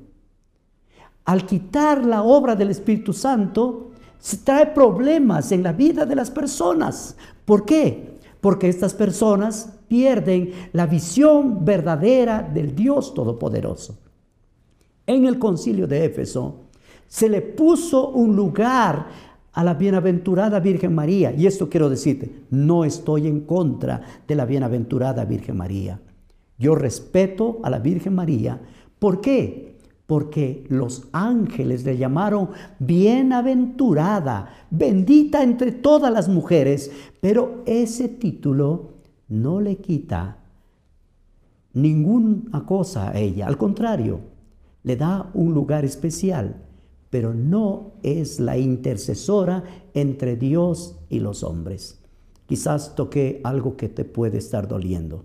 Al 1.26 1.46
quitar 1.46 2.06
la 2.06 2.24
obra 2.24 2.56
del 2.56 2.70
Espíritu 2.70 3.12
Santo, 3.12 3.92
se 4.20 4.38
trae 4.38 4.68
problemas 4.68 5.52
en 5.52 5.64
la 5.64 5.74
vida 5.74 6.06
de 6.06 6.16
las 6.16 6.32
personas. 6.32 7.16
¿Por 7.46 7.66
qué? 7.66 8.18
Porque 8.42 8.70
estas 8.70 8.94
personas 8.94 9.74
pierden 9.88 10.52
la 10.74 10.86
visión 10.86 11.66
verdadera 11.66 12.42
del 12.42 12.76
Dios 12.76 13.14
Todopoderoso. 13.14 13.98
En 15.08 15.26
el 15.26 15.38
concilio 15.38 15.88
de 15.88 16.06
Éfeso 16.06 16.62
se 17.08 17.30
le 17.30 17.42
puso 17.42 18.10
un 18.10 18.36
lugar 18.36 19.08
a 19.56 19.64
la 19.64 19.74
bienaventurada 19.74 20.60
Virgen 20.60 20.94
María. 20.94 21.34
Y 21.34 21.48
esto 21.48 21.70
quiero 21.70 21.90
decirte, 21.90 22.44
no 22.52 22.86
estoy 22.86 23.28
en 23.28 23.42
contra 23.42 24.02
de 24.28 24.36
la 24.36 24.46
bienaventurada 24.46 25.26
Virgen 25.26 25.58
María. 25.58 26.00
Yo 26.58 26.76
respeto 26.76 27.60
a 27.64 27.70
la 27.70 27.80
Virgen 27.80 28.14
María. 28.14 28.62
¿Por 29.00 29.22
qué? 29.22 29.76
porque 30.08 30.66
los 30.70 31.08
ángeles 31.14 31.84
le 31.84 31.98
llamaron 31.98 32.50
bienaventurada, 32.78 34.50
bendita 34.70 35.42
entre 35.42 35.72
todas 35.72 36.14
las 36.14 36.30
mujeres, 36.30 36.92
pero 37.22 37.64
ese 37.66 38.08
título 38.08 38.92
no 39.28 39.62
le 39.62 39.78
quita 39.78 40.38
ninguna 41.74 42.66
cosa 42.66 43.10
a 43.10 43.18
ella, 43.18 43.48
al 43.48 43.58
contrario, 43.58 44.20
le 44.84 44.96
da 44.96 45.32
un 45.34 45.56
lugar 45.56 45.84
especial, 45.84 46.65
pero 47.16 47.34
no 47.34 47.94
es 48.04 48.42
la 48.42 48.58
intercesora 48.58 49.64
entre 49.94 50.36
Dios 50.36 50.98
y 51.08 51.22
los 51.22 51.44
hombres. 51.44 52.02
Quizás 52.46 52.94
toqué 52.94 53.40
algo 53.46 53.78
que 53.78 53.88
te 53.88 54.04
puede 54.04 54.40
estar 54.40 54.68
doliendo. 54.68 55.24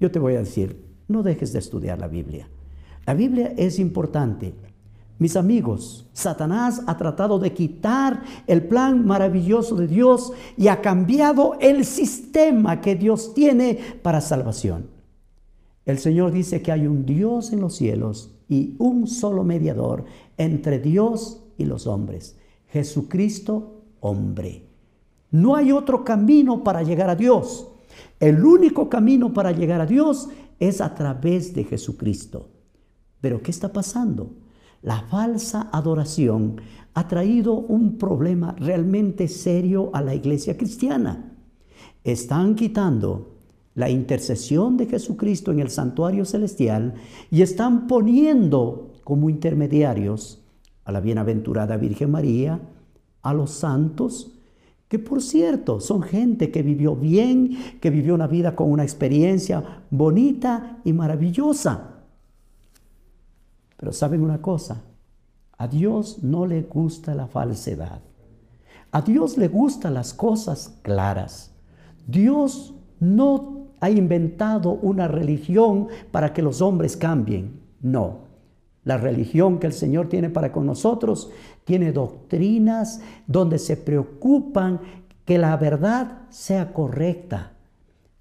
Yo 0.00 0.10
te 0.10 0.18
voy 0.18 0.34
a 0.34 0.40
decir, 0.40 0.84
no 1.06 1.22
dejes 1.22 1.52
de 1.52 1.60
estudiar 1.60 2.00
la 2.00 2.08
Biblia. 2.08 2.48
La 3.06 3.14
Biblia 3.14 3.54
es 3.56 3.78
importante. 3.78 4.54
Mis 5.20 5.36
amigos, 5.36 6.10
Satanás 6.14 6.82
ha 6.88 6.96
tratado 6.96 7.38
de 7.38 7.52
quitar 7.52 8.24
el 8.48 8.66
plan 8.66 9.06
maravilloso 9.06 9.76
de 9.76 9.86
Dios 9.86 10.32
y 10.56 10.66
ha 10.66 10.82
cambiado 10.82 11.56
el 11.60 11.84
sistema 11.84 12.80
que 12.80 12.96
Dios 12.96 13.34
tiene 13.34 13.78
para 14.02 14.20
salvación. 14.20 14.88
El 15.86 16.00
Señor 16.00 16.32
dice 16.32 16.60
que 16.60 16.72
hay 16.72 16.88
un 16.88 17.06
Dios 17.06 17.52
en 17.52 17.60
los 17.60 17.76
cielos 17.76 18.33
y 18.54 18.76
un 18.78 19.08
solo 19.08 19.42
mediador 19.42 20.04
entre 20.36 20.78
Dios 20.78 21.42
y 21.58 21.64
los 21.64 21.88
hombres, 21.88 22.36
Jesucristo 22.68 23.82
hombre. 23.98 24.68
No 25.32 25.56
hay 25.56 25.72
otro 25.72 26.04
camino 26.04 26.62
para 26.62 26.84
llegar 26.84 27.10
a 27.10 27.16
Dios. 27.16 27.66
El 28.20 28.44
único 28.44 28.88
camino 28.88 29.32
para 29.32 29.50
llegar 29.50 29.80
a 29.80 29.86
Dios 29.86 30.28
es 30.60 30.80
a 30.80 30.94
través 30.94 31.52
de 31.52 31.64
Jesucristo. 31.64 32.48
Pero 33.20 33.42
¿qué 33.42 33.50
está 33.50 33.72
pasando? 33.72 34.36
La 34.82 35.00
falsa 35.00 35.68
adoración 35.72 36.60
ha 36.94 37.08
traído 37.08 37.54
un 37.54 37.98
problema 37.98 38.54
realmente 38.56 39.26
serio 39.26 39.90
a 39.94 40.00
la 40.00 40.14
iglesia 40.14 40.56
cristiana. 40.56 41.36
Están 42.04 42.54
quitando 42.54 43.33
la 43.74 43.90
intercesión 43.90 44.76
de 44.76 44.86
Jesucristo 44.86 45.50
en 45.50 45.60
el 45.60 45.70
santuario 45.70 46.24
celestial 46.24 46.94
y 47.30 47.42
están 47.42 47.86
poniendo 47.86 48.92
como 49.02 49.28
intermediarios 49.28 50.42
a 50.84 50.92
la 50.92 51.00
bienaventurada 51.00 51.76
Virgen 51.76 52.10
María, 52.10 52.60
a 53.22 53.34
los 53.34 53.50
santos, 53.50 54.32
que 54.88 54.98
por 54.98 55.22
cierto 55.22 55.80
son 55.80 56.02
gente 56.02 56.50
que 56.50 56.62
vivió 56.62 56.94
bien, 56.94 57.56
que 57.80 57.90
vivió 57.90 58.14
una 58.14 58.26
vida 58.26 58.54
con 58.54 58.70
una 58.70 58.84
experiencia 58.84 59.82
bonita 59.90 60.80
y 60.84 60.92
maravillosa. 60.92 61.94
Pero 63.76 63.92
saben 63.92 64.22
una 64.22 64.40
cosa, 64.40 64.82
a 65.56 65.66
Dios 65.66 66.22
no 66.22 66.46
le 66.46 66.62
gusta 66.62 67.14
la 67.14 67.26
falsedad. 67.26 68.00
A 68.92 69.02
Dios 69.02 69.36
le 69.36 69.48
gustan 69.48 69.94
las 69.94 70.14
cosas 70.14 70.78
claras. 70.82 71.52
Dios 72.06 72.74
no 73.00 73.63
ha 73.80 73.90
inventado 73.90 74.72
una 74.72 75.08
religión 75.08 75.88
para 76.10 76.32
que 76.32 76.42
los 76.42 76.62
hombres 76.62 76.96
cambien. 76.96 77.60
No. 77.80 78.24
La 78.84 78.98
religión 78.98 79.58
que 79.58 79.66
el 79.66 79.72
Señor 79.72 80.08
tiene 80.08 80.28
para 80.30 80.52
con 80.52 80.66
nosotros 80.66 81.30
tiene 81.64 81.92
doctrinas 81.92 83.00
donde 83.26 83.58
se 83.58 83.76
preocupan 83.76 84.80
que 85.24 85.38
la 85.38 85.56
verdad 85.56 86.22
sea 86.28 86.72
correcta. 86.72 87.52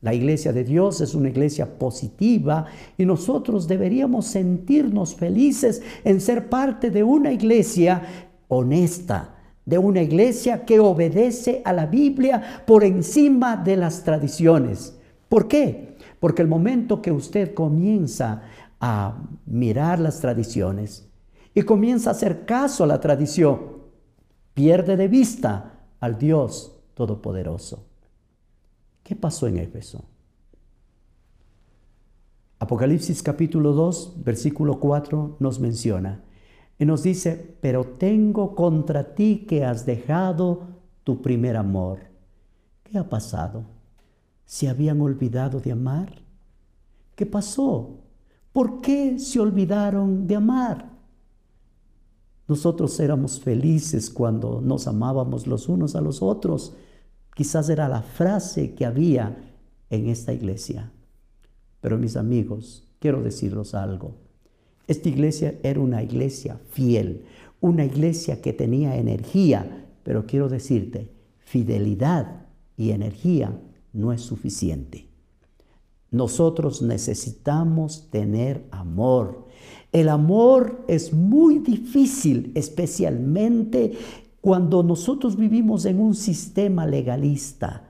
La 0.02 0.14
iglesia 0.14 0.52
de 0.52 0.64
Dios 0.64 1.00
es 1.02 1.16
una 1.16 1.30
iglesia 1.30 1.78
positiva 1.80 2.66
y 2.98 3.06
nosotros 3.06 3.68
deberíamos 3.68 4.26
sentirnos 4.26 5.16
felices 5.16 5.82
en 6.04 6.20
ser 6.20 6.50
parte 6.50 6.92
de 6.92 7.04
una 7.04 7.32
iglesia 7.32 8.02
honesta, 8.50 9.36
de 9.66 9.78
una 9.78 10.02
iglesia 10.02 10.66
que 10.66 10.80
obedece 10.80 11.62
a 11.64 11.72
la 11.72 11.86
Biblia 11.86 12.64
por 12.66 12.84
encima 12.84 13.56
de 13.56 13.78
las 13.78 14.04
tradiciones. 14.04 14.98
¿Por 15.34 15.48
qué? 15.48 15.98
Porque 16.20 16.44
el 16.44 16.48
momento 16.48 17.02
que 17.02 17.12
usted 17.12 17.56
comienza 17.56 18.44
a 18.80 19.18
mirar 19.48 19.98
las 19.98 20.20
tradiciones 20.20 21.10
y 21.56 21.64
comienza 21.64 22.12
a 22.12 22.14
hacer 22.14 22.46
caso 22.46 22.84
a 22.84 22.86
la 22.86 23.00
tradición, 23.00 23.80
pierde 24.54 24.96
de 24.96 25.08
vista 25.08 25.88
al 26.00 26.20
Dios 26.20 26.78
Todopoderoso. 26.94 27.84
¿Qué 29.02 29.16
pasó 29.16 29.48
en 29.48 29.58
Éfeso? 29.58 30.06
Apocalipsis 32.60 33.24
capítulo 33.24 33.74
2, 33.74 34.24
versículo 34.24 34.80
4 34.80 35.38
nos 35.40 35.60
menciona 35.60 36.24
y 36.78 36.86
nos 36.86 37.02
dice, 37.02 37.58
pero 37.60 37.84
tengo 37.86 38.54
contra 38.54 39.16
ti 39.16 39.48
que 39.50 39.66
has 39.66 39.88
dejado 39.88 40.68
tu 41.04 41.24
primer 41.24 41.58
amor. 41.58 42.02
¿Qué 42.84 43.00
ha 43.00 43.10
pasado? 43.10 43.74
¿Se 44.54 44.70
habían 44.70 45.02
olvidado 45.02 45.60
de 45.60 45.72
amar? 45.72 46.14
¿Qué 47.16 47.26
pasó? 47.26 48.02
¿Por 48.52 48.82
qué 48.82 49.18
se 49.18 49.40
olvidaron 49.40 50.28
de 50.28 50.36
amar? 50.36 50.92
Nosotros 52.48 53.00
éramos 53.00 53.40
felices 53.40 54.12
cuando 54.12 54.62
nos 54.62 54.86
amábamos 54.86 55.48
los 55.48 55.68
unos 55.68 55.96
a 55.96 56.02
los 56.02 56.22
otros, 56.22 56.76
Quizás 57.36 57.68
era 57.68 57.90
la 57.90 58.04
frase 58.04 58.76
que 58.76 58.86
había 58.86 59.36
en 59.90 60.08
esta 60.08 60.32
iglesia. 60.34 60.92
Pero 61.82 61.98
mis 61.98 62.16
amigos, 62.16 62.88
quiero 63.00 63.24
decirles 63.24 63.74
algo. 63.74 64.18
Esta 64.86 65.10
iglesia 65.10 65.56
era 65.64 65.80
una 65.80 66.04
iglesia 66.04 66.60
fiel, 66.70 67.26
una 67.60 67.86
iglesia 67.86 68.40
que 68.40 68.54
tenía 68.54 68.98
energía, 68.98 69.88
pero 70.04 70.28
quiero 70.28 70.48
decirte, 70.48 71.10
fidelidad 71.40 72.46
y 72.78 72.92
energía 72.92 73.60
no 73.94 74.12
es 74.12 74.22
suficiente. 74.22 75.08
Nosotros 76.12 76.82
necesitamos 76.82 78.10
tener 78.12 78.68
amor. 78.72 79.48
El 79.92 80.10
amor 80.10 80.84
es 80.88 81.14
muy 81.14 81.60
difícil, 81.60 82.52
especialmente 82.56 83.98
cuando 84.42 84.84
nosotros 84.84 85.38
vivimos 85.38 85.86
en 85.86 86.00
un 86.00 86.16
sistema 86.16 86.86
legalista, 86.86 87.90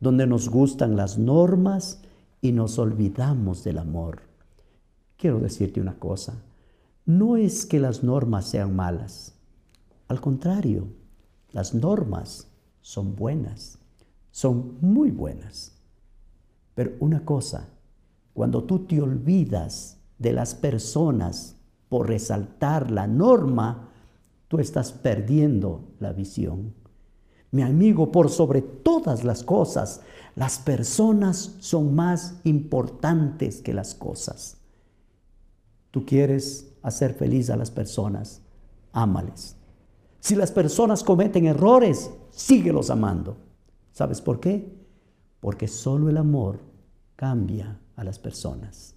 donde 0.00 0.26
nos 0.26 0.48
gustan 0.48 0.96
las 0.96 1.18
normas 1.18 2.00
y 2.40 2.52
nos 2.52 2.78
olvidamos 2.78 3.64
del 3.64 3.78
amor. 3.78 4.22
quiero 5.16 5.40
decirte 5.40 5.80
una 5.80 5.98
cosa. 5.98 6.40
No 7.04 7.36
es 7.36 7.66
que 7.66 7.80
las 7.80 8.04
normas 8.04 8.46
sean 8.46 8.76
malas. 8.76 9.34
Al 10.06 10.20
contrario, 10.20 10.86
las 11.50 11.74
normas 11.74 12.46
son 12.80 13.16
buenas, 13.16 13.77
son 14.38 14.78
muy 14.80 15.10
buenas. 15.10 15.72
Pero 16.76 16.92
una 17.00 17.24
cosa, 17.24 17.70
cuando 18.32 18.62
tú 18.62 18.86
te 18.86 19.02
olvidas 19.02 19.96
de 20.16 20.32
las 20.32 20.54
personas 20.54 21.56
por 21.88 22.06
resaltar 22.06 22.92
la 22.92 23.08
norma, 23.08 23.88
tú 24.46 24.60
estás 24.60 24.92
perdiendo 24.92 25.88
la 25.98 26.12
visión. 26.12 26.72
Mi 27.50 27.62
amigo, 27.62 28.12
por 28.12 28.30
sobre 28.30 28.62
todas 28.62 29.24
las 29.24 29.42
cosas, 29.42 30.02
las 30.36 30.60
personas 30.60 31.56
son 31.58 31.96
más 31.96 32.38
importantes 32.44 33.60
que 33.60 33.74
las 33.74 33.96
cosas. 33.96 34.58
Tú 35.90 36.06
quieres 36.06 36.74
hacer 36.82 37.14
feliz 37.14 37.50
a 37.50 37.56
las 37.56 37.72
personas, 37.72 38.42
ámales. 38.92 39.56
Si 40.20 40.36
las 40.36 40.52
personas 40.52 41.02
cometen 41.02 41.46
errores, 41.46 42.12
síguelos 42.30 42.88
amando. 42.90 43.47
¿Sabes 43.98 44.20
por 44.20 44.38
qué? 44.38 44.64
Porque 45.40 45.66
solo 45.66 46.08
el 46.08 46.18
amor 46.18 46.60
cambia 47.16 47.80
a 47.96 48.04
las 48.04 48.20
personas. 48.20 48.94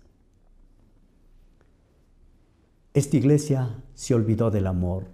Esta 2.94 3.18
iglesia 3.18 3.82
se 3.96 4.14
olvidó 4.14 4.52
del 4.52 4.68
amor. 4.68 5.08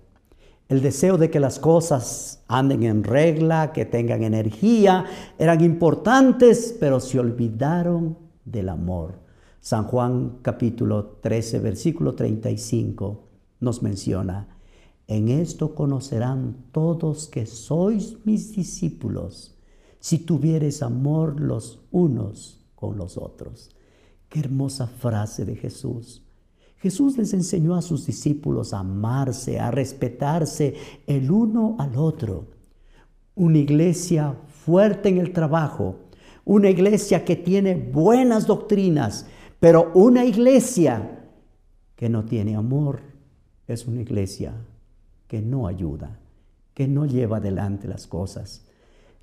El 0.67 0.81
deseo 0.81 1.17
de 1.17 1.31
que 1.31 1.39
las 1.39 1.57
cosas 1.57 2.43
anden 2.49 2.83
en 2.83 3.05
regla, 3.05 3.71
que 3.71 3.85
tengan 3.85 4.25
energía, 4.25 5.05
eran 5.37 5.63
importantes, 5.63 6.75
pero 6.77 6.99
se 6.99 7.21
olvidaron 7.21 8.17
del 8.43 8.67
amor. 8.67 9.13
San 9.61 9.85
Juan 9.85 10.39
capítulo 10.41 11.05
13, 11.21 11.59
versículo 11.59 12.13
35 12.13 13.23
nos 13.61 13.81
menciona, 13.81 14.49
en 15.07 15.29
esto 15.29 15.75
conocerán 15.75 16.65
todos 16.73 17.29
que 17.29 17.45
sois 17.45 18.17
mis 18.25 18.53
discípulos, 18.53 19.56
si 19.99 20.19
tuvieres 20.19 20.81
amor 20.81 21.39
los 21.39 21.79
unos 21.91 22.65
con 22.75 22.97
los 22.97 23.17
otros. 23.17 23.71
Qué 24.29 24.39
hermosa 24.39 24.87
frase 24.87 25.45
de 25.45 25.55
Jesús. 25.55 26.23
Jesús 26.77 27.17
les 27.17 27.33
enseñó 27.33 27.75
a 27.75 27.81
sus 27.81 28.05
discípulos 28.05 28.73
a 28.73 28.79
amarse, 28.79 29.59
a 29.59 29.71
respetarse 29.71 30.75
el 31.07 31.31
uno 31.31 31.75
al 31.79 31.95
otro. 31.95 32.45
Una 33.35 33.57
iglesia 33.57 34.35
fuerte 34.47 35.09
en 35.09 35.17
el 35.17 35.33
trabajo, 35.33 35.95
una 36.45 36.69
iglesia 36.69 37.25
que 37.25 37.35
tiene 37.35 37.75
buenas 37.75 38.45
doctrinas, 38.45 39.25
pero 39.59 39.91
una 39.95 40.23
iglesia 40.23 41.25
que 41.95 42.09
no 42.09 42.25
tiene 42.25 42.55
amor 42.55 43.01
es 43.67 43.87
una 43.87 44.01
iglesia 44.01 44.53
que 45.27 45.41
no 45.41 45.67
ayuda, 45.67 46.19
que 46.73 46.87
no 46.87 47.05
lleva 47.05 47.37
adelante 47.37 47.87
las 47.87 48.05
cosas. 48.05 48.66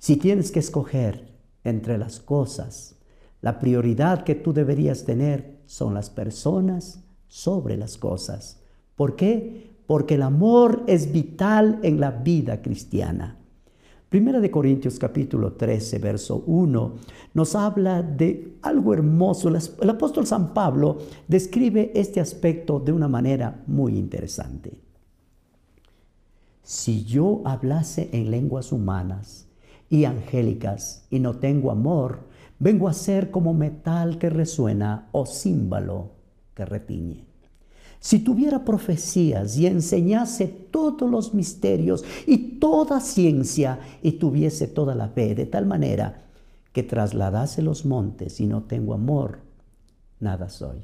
Si 0.05 0.17
tienes 0.17 0.51
que 0.51 0.59
escoger 0.59 1.33
entre 1.63 1.97
las 1.97 2.19
cosas, 2.19 2.93
la 3.41 3.57
prioridad 3.57 4.23
que 4.23 4.35
tú 4.35 4.53
deberías 4.53 5.03
tener 5.03 5.63
son 5.65 5.95
las 5.95 6.11
personas 6.11 7.03
sobre 7.27 7.75
las 7.75 7.97
cosas. 7.97 8.61
¿Por 8.95 9.15
qué? 9.15 9.71
Porque 9.87 10.13
el 10.13 10.21
amor 10.21 10.83
es 10.85 11.11
vital 11.11 11.79
en 11.81 11.99
la 11.99 12.11
vida 12.11 12.61
cristiana. 12.61 13.39
Primera 14.07 14.39
de 14.41 14.51
Corintios 14.51 14.99
capítulo 14.99 15.53
13, 15.53 15.97
verso 15.97 16.43
1, 16.45 16.93
nos 17.33 17.55
habla 17.55 18.03
de 18.03 18.59
algo 18.61 18.93
hermoso. 18.93 19.49
El 19.49 19.89
apóstol 19.89 20.27
San 20.27 20.53
Pablo 20.53 20.99
describe 21.27 21.91
este 21.95 22.19
aspecto 22.19 22.79
de 22.79 22.91
una 22.91 23.07
manera 23.07 23.63
muy 23.65 23.97
interesante. 23.97 24.79
Si 26.61 27.03
yo 27.05 27.41
hablase 27.43 28.11
en 28.11 28.29
lenguas 28.29 28.71
humanas 28.71 29.44
y 29.89 30.05
angélicas 30.05 31.05
y 31.09 31.19
no 31.19 31.37
tengo 31.37 31.71
amor, 31.71 32.19
vengo 32.59 32.87
a 32.87 32.93
ser 32.93 33.31
como 33.31 33.53
metal 33.53 34.17
que 34.17 34.29
resuena 34.29 35.09
o 35.11 35.25
címbalo 35.25 36.11
que 36.53 36.65
retiñe. 36.65 37.25
Si 37.99 38.19
tuviera 38.19 38.63
profecías 38.63 39.57
y 39.57 39.65
enseñase 39.65 40.47
todos 40.47 41.09
los 41.09 41.33
misterios 41.33 42.03
y 42.27 42.59
toda 42.59 42.99
ciencia 42.99 43.79
y 44.03 44.13
tuviese 44.13 44.67
toda 44.67 44.93
la 44.93 45.09
fe, 45.09 45.33
de 45.33 45.47
tal 45.47 45.65
manera 45.65 46.25
que 46.71 46.83
trasladase 46.83 47.61
los 47.61 47.85
montes 47.85 48.39
y 48.39 48.47
no 48.47 48.63
tengo 48.63 48.93
amor, 48.93 49.39
nada 50.19 50.49
soy. 50.49 50.83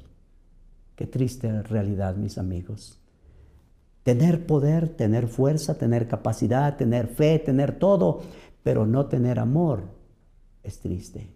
Qué 0.96 1.06
triste 1.06 1.62
realidad, 1.64 2.16
mis 2.16 2.38
amigos. 2.38 2.98
Tener 4.04 4.48
poder, 4.48 4.90
tener 4.90 5.28
fuerza, 5.28 5.78
tener 5.78 6.08
capacidad, 6.08 6.76
tener 6.76 7.08
fe, 7.08 7.38
tener 7.38 7.78
todo, 7.78 8.22
pero 8.64 8.86
no 8.86 9.08
tener 9.08 9.40
amor 9.40 9.84
es 10.64 10.80
triste. 10.80 11.34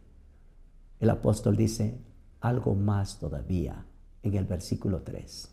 El 1.00 1.10
apóstol 1.10 1.56
dice 1.56 2.00
algo 2.40 2.76
más 2.76 3.20
todavía 3.20 3.86
en 4.24 4.36
el 4.36 4.46
versículo 4.46 5.02
3. 5.02 5.52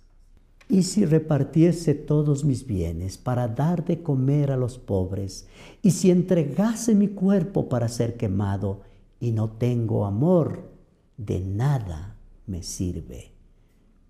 Y 0.68 0.84
si 0.84 1.04
repartiese 1.04 1.94
todos 1.94 2.44
mis 2.44 2.66
bienes 2.66 3.18
para 3.18 3.48
dar 3.48 3.84
de 3.84 4.02
comer 4.02 4.50
a 4.50 4.56
los 4.56 4.78
pobres, 4.78 5.48
y 5.82 5.90
si 5.90 6.10
entregase 6.10 6.94
mi 6.94 7.08
cuerpo 7.08 7.68
para 7.68 7.88
ser 7.88 8.16
quemado, 8.16 8.80
y 9.20 9.32
no 9.32 9.50
tengo 9.50 10.06
amor, 10.06 10.70
de 11.16 11.40
nada 11.40 12.16
me 12.46 12.62
sirve. 12.62 13.32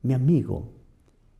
Mi 0.03 0.15
amigo, 0.15 0.73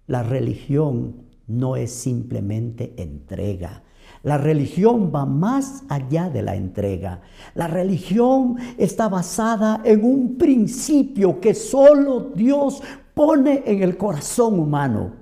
la 0.07 0.23
religión 0.23 1.27
no 1.47 1.77
es 1.77 1.93
simplemente 1.93 2.95
entrega. 2.97 3.83
La 4.23 4.39
religión 4.39 5.11
va 5.13 5.27
más 5.27 5.83
allá 5.89 6.31
de 6.31 6.43
la 6.43 6.55
entrega. 6.55 7.23
La 7.55 7.67
religión 7.67 8.57
está 8.79 9.09
basada 9.09 9.81
en 9.85 10.05
un 10.05 10.39
principio 10.39 11.41
que 11.41 11.55
solo 11.55 12.31
Dios 12.35 12.83
pone 13.15 13.63
en 13.67 13.83
el 13.83 13.97
corazón 13.97 14.61
humano. 14.61 15.13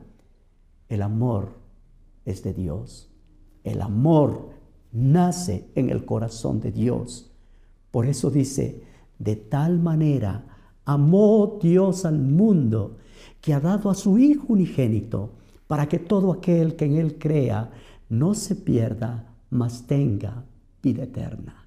El 0.89 1.03
amor 1.03 1.55
es 2.27 2.43
de 2.43 2.53
Dios. 2.53 3.11
El 3.65 3.81
amor 3.81 4.51
nace 4.93 5.71
en 5.75 5.89
el 5.89 6.05
corazón 6.05 6.61
de 6.61 6.71
Dios. 6.71 7.31
Por 7.91 8.07
eso 8.07 8.31
dice, 8.31 8.85
de 9.19 9.37
tal 9.37 9.79
manera 9.79 10.45
amó 10.85 11.59
Dios 11.63 12.05
al 12.05 12.19
mundo 12.19 12.99
que 13.41 13.55
ha 13.55 13.61
dado 13.61 13.91
a 13.91 13.95
su 13.95 14.19
Hijo 14.19 14.47
unigénito 14.49 15.31
para 15.67 15.89
que 15.89 15.99
todo 15.99 16.33
aquel 16.33 16.75
que 16.77 16.85
en 16.85 16.97
Él 16.97 17.19
crea 17.19 17.71
no 18.11 18.35
se 18.35 18.57
pierda, 18.57 19.25
mas 19.49 19.87
tenga 19.87 20.45
vida 20.83 21.05
eterna. 21.05 21.67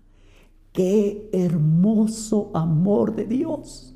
Qué 0.72 1.30
hermoso 1.32 2.52
amor 2.54 3.16
de 3.16 3.26
Dios. 3.26 3.96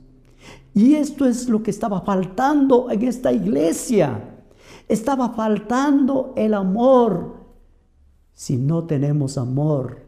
Y 0.74 0.96
esto 0.96 1.26
es 1.28 1.50
lo 1.50 1.62
que 1.62 1.72
estaba 1.72 2.02
faltando 2.02 2.90
en 2.90 3.04
esta 3.04 3.32
iglesia. 3.34 4.38
Estaba 4.88 5.30
faltando 5.30 6.34
el 6.38 6.54
amor. 6.54 7.48
Si 8.34 8.58
no 8.58 8.86
tenemos 8.86 9.38
amor, 9.38 10.06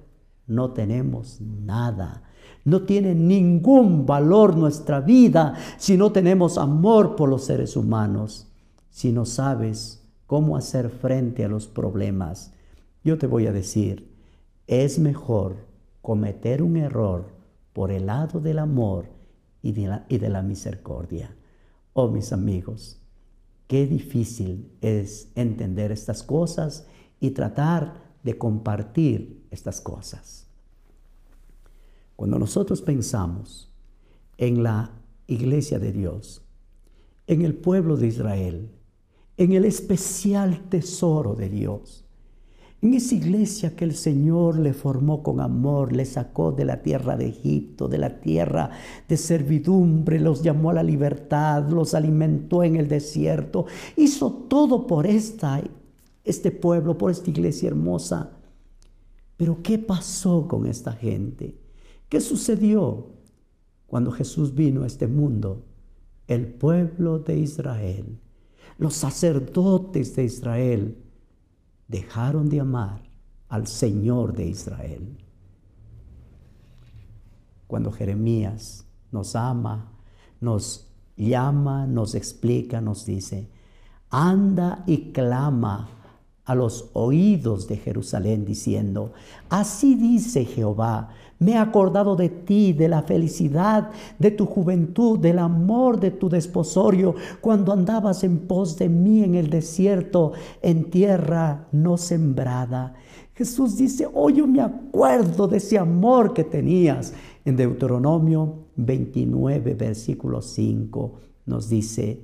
no 0.48 0.72
tenemos 0.72 1.41
nada. 1.41 2.24
No 2.64 2.84
tiene 2.84 3.16
ningún 3.16 4.06
valor 4.06 4.56
nuestra 4.56 5.02
vida 5.02 5.56
si 5.78 5.98
no 5.98 6.11
tenemos 6.11 6.57
amor 6.57 7.16
por 7.16 7.30
los 7.30 7.44
seres 7.44 7.76
humanos. 7.76 8.48
Si 8.91 9.11
no 9.11 9.26
sabes 9.26 9.99
cómo 10.30 10.58
hacer 10.58 10.92
frente 10.92 11.44
a 11.44 11.48
los 11.48 11.66
problemas, 11.66 12.54
yo 13.04 13.18
te 13.18 13.26
voy 13.26 13.48
a 13.48 13.52
decir, 13.52 14.16
es 14.68 15.00
mejor 15.00 15.66
cometer 16.04 16.62
un 16.62 16.78
error 16.78 17.32
por 17.74 17.92
el 17.92 18.06
lado 18.06 18.40
del 18.40 18.60
amor 18.60 19.08
y 19.64 19.72
de 19.72 20.30
la, 20.30 20.44
misericordia. 20.44 21.36
Oh 21.94 22.10
mis 22.10 22.32
amigos, 22.32 23.02
qué 23.66 23.88
difícil 23.88 24.72
es 24.82 25.32
entender 25.34 25.92
estas 25.92 26.22
cosas 26.22 26.86
y 27.20 27.32
tratar 27.32 27.96
de 28.22 28.38
compartir 28.38 29.48
estas 29.50 29.82
cosas. 29.82 30.46
Cuando 32.16 32.38
nosotros 32.38 32.84
pensamos 32.84 33.74
en 34.38 34.62
la 34.62 34.92
iglesia 35.26 35.80
de 35.80 35.92
Dios, 35.92 36.44
en 37.26 37.42
el 37.42 37.56
pueblo 37.56 37.98
de 37.98 38.06
Israel, 38.06 38.76
en 39.40 39.53
el 39.53 39.64
especial 39.64 40.60
tesoro 40.68 41.34
de 41.34 41.48
Dios, 41.48 42.03
en 42.82 42.94
esa 42.94 43.16
iglesia 43.16 43.74
que 43.74 43.86
el 43.86 43.95
Señor 43.95 44.60
le 44.60 44.74
formó 44.74 45.24
con 45.24 45.40
amor, 45.40 45.94
le 45.94 46.03
sacó 46.03 46.52
de 46.52 46.66
la 46.66 46.84
tierra 46.84 47.16
de 47.16 47.30
Egipto, 47.30 47.88
de 47.88 47.98
la 47.98 48.20
tierra 48.20 48.70
de 49.07 49.16
servidumbre, 49.16 50.20
los 50.20 50.44
llamó 50.44 50.72
a 50.72 50.74
la 50.74 50.84
libertad, 50.84 51.70
los 51.70 51.94
alimentó 51.94 52.64
en 52.64 52.76
el 52.76 52.90
desierto, 52.90 53.66
hizo 53.95 54.32
todo 54.32 54.86
por 54.86 55.07
esta, 55.07 55.61
este 56.26 56.52
pueblo, 56.52 56.98
por 56.98 57.10
esta 57.10 57.30
iglesia 57.30 57.70
hermosa. 57.70 58.32
Pero 59.38 59.64
¿qué 59.64 59.80
pasó 59.80 60.49
con 60.49 60.66
esta 60.66 60.91
gente? 60.91 61.57
¿Qué 62.10 62.20
sucedió 62.20 63.07
cuando 63.88 64.11
Jesús 64.11 64.53
vino 64.53 64.84
a 64.84 64.88
este 64.88 65.07
mundo? 65.07 65.64
el 66.30 66.45
pueblo 66.45 67.18
de 67.18 67.40
Israel, 67.40 68.20
los 68.80 68.96
sacerdotes 68.96 70.16
de 70.16 70.24
Israel, 70.24 70.98
dejaron 71.88 72.50
de 72.50 72.62
amar 72.62 73.04
al 73.50 73.68
Señor 73.68 74.34
de 74.34 74.48
Israel. 74.48 75.18
Cuando 77.68 77.92
Jeremías 77.92 78.86
nos 79.12 79.36
ama, 79.36 79.92
nos 80.40 80.88
llama, 81.18 81.86
nos 81.88 82.16
explica, 82.16 82.80
nos 82.80 83.06
dice, 83.06 83.50
anda 84.10 84.84
y 84.88 85.12
clama 85.12 85.90
a 86.46 86.56
los 86.56 86.90
oídos 86.94 87.68
de 87.68 87.78
Jerusalén 87.78 88.46
diciendo, 88.46 89.12
así 89.50 89.96
dice 89.96 90.46
Jehová, 90.46 91.10
me 91.40 91.53
he 91.53 91.57
acordado 91.57 92.16
de 92.16 92.30
ti, 92.30 92.74
de 92.74 92.88
la 92.88 93.02
felicidad 93.02 93.90
de 94.20 94.32
tu 94.32 94.45
juventud, 94.45 95.18
del 95.20 95.40
amor 95.40 95.99
de 95.99 96.11
tu 96.11 96.30
desposorio, 96.30 97.16
cuando 97.41 97.72
andabas 97.72 98.24
en 98.24 98.40
pos 98.40 98.78
de 98.78 98.90
mí 98.90 99.24
en 99.24 99.36
el 99.36 99.49
desierto, 99.49 100.34
en 100.61 100.90
tierra 100.90 101.68
no 101.72 101.98
sembrada. 101.98 102.94
Jesús 103.34 103.78
dice, 103.78 104.06
hoy 104.14 104.36
yo 104.36 104.48
me 104.48 104.61
acuerdo 104.61 105.48
de 105.48 105.57
ese 105.57 105.78
amor 105.78 106.34
que 106.34 106.44
tenías. 106.44 107.14
En 107.45 107.56
Deuteronomio 107.56 108.66
29, 108.76 109.76
versículo 109.76 110.41
5, 110.41 111.14
nos 111.45 111.70
dice, 111.70 112.20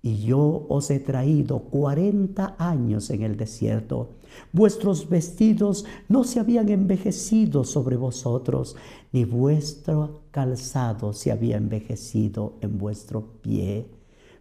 y 0.00 0.18
yo 0.18 0.66
os 0.68 0.90
he 0.90 1.00
traído 1.00 1.60
cuarenta 1.60 2.54
años 2.58 3.10
en 3.10 3.22
el 3.22 3.36
desierto. 3.36 4.10
Vuestros 4.52 5.08
vestidos 5.08 5.84
no 6.08 6.24
se 6.24 6.40
habían 6.40 6.68
envejecido 6.68 7.64
sobre 7.64 7.96
vosotros, 7.96 8.76
ni 9.12 9.24
vuestro 9.24 10.22
calzado 10.30 11.12
se 11.12 11.32
había 11.32 11.56
envejecido 11.56 12.54
en 12.60 12.78
vuestro 12.78 13.24
pie. 13.42 13.88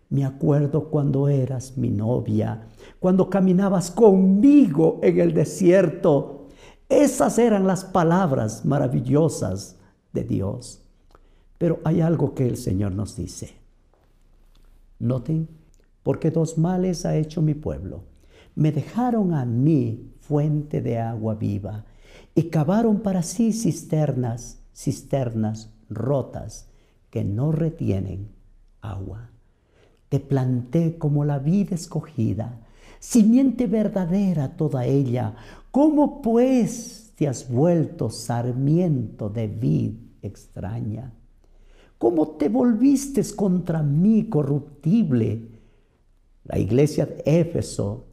Me 0.10 0.26
acuerdo 0.26 0.90
cuando 0.90 1.28
eras 1.28 1.78
mi 1.78 1.90
novia, 1.90 2.68
cuando 3.00 3.30
caminabas 3.30 3.90
conmigo 3.90 5.00
en 5.02 5.20
el 5.20 5.34
desierto. 5.34 6.48
Esas 6.88 7.40
eran 7.40 7.66
las 7.66 7.84
palabras 7.84 8.66
maravillosas 8.66 9.78
de 10.12 10.24
Dios. 10.24 10.82
Pero 11.58 11.80
hay 11.84 12.02
algo 12.02 12.36
que 12.36 12.46
el 12.46 12.58
Señor 12.58 12.92
nos 12.92 13.16
dice. 13.16 13.56
Noten, 15.00 15.48
porque 16.04 16.30
dos 16.30 16.58
males 16.58 17.06
ha 17.06 17.16
hecho 17.16 17.42
mi 17.42 17.54
pueblo. 17.54 18.04
Me 18.56 18.72
dejaron 18.72 19.34
a 19.34 19.46
mí 19.46 20.14
fuente 20.20 20.82
de 20.82 21.00
agua 21.00 21.36
viva 21.36 21.86
y 22.36 22.44
cavaron 22.44 23.02
para 23.02 23.24
sí 23.24 23.52
cisternas, 23.52 24.60
cisternas 24.74 25.72
rotas 25.90 26.70
que 27.10 27.24
no 27.24 27.52
retienen 27.52 28.30
agua. 28.82 29.30
Te 30.10 30.20
planté 30.20 30.98
como 30.98 31.26
la 31.26 31.40
vida 31.40 31.76
escogida, 31.76 32.60
simiente 33.00 33.68
verdadera 33.68 34.56
toda 34.56 34.86
ella. 34.86 35.36
¿Cómo 35.72 36.22
pues 36.22 37.14
te 37.16 37.28
has 37.28 37.50
vuelto 37.50 38.10
sarmiento 38.10 39.30
de 39.30 39.48
vid 39.48 39.94
extraña? 40.22 41.12
¿Cómo 41.98 42.30
te 42.30 42.50
volviste 42.50 43.24
contra 43.36 43.82
mí 43.82 44.30
corruptible? 44.30 45.50
La 46.44 46.60
iglesia 46.60 47.06
de 47.06 47.24
Éfeso 47.26 48.13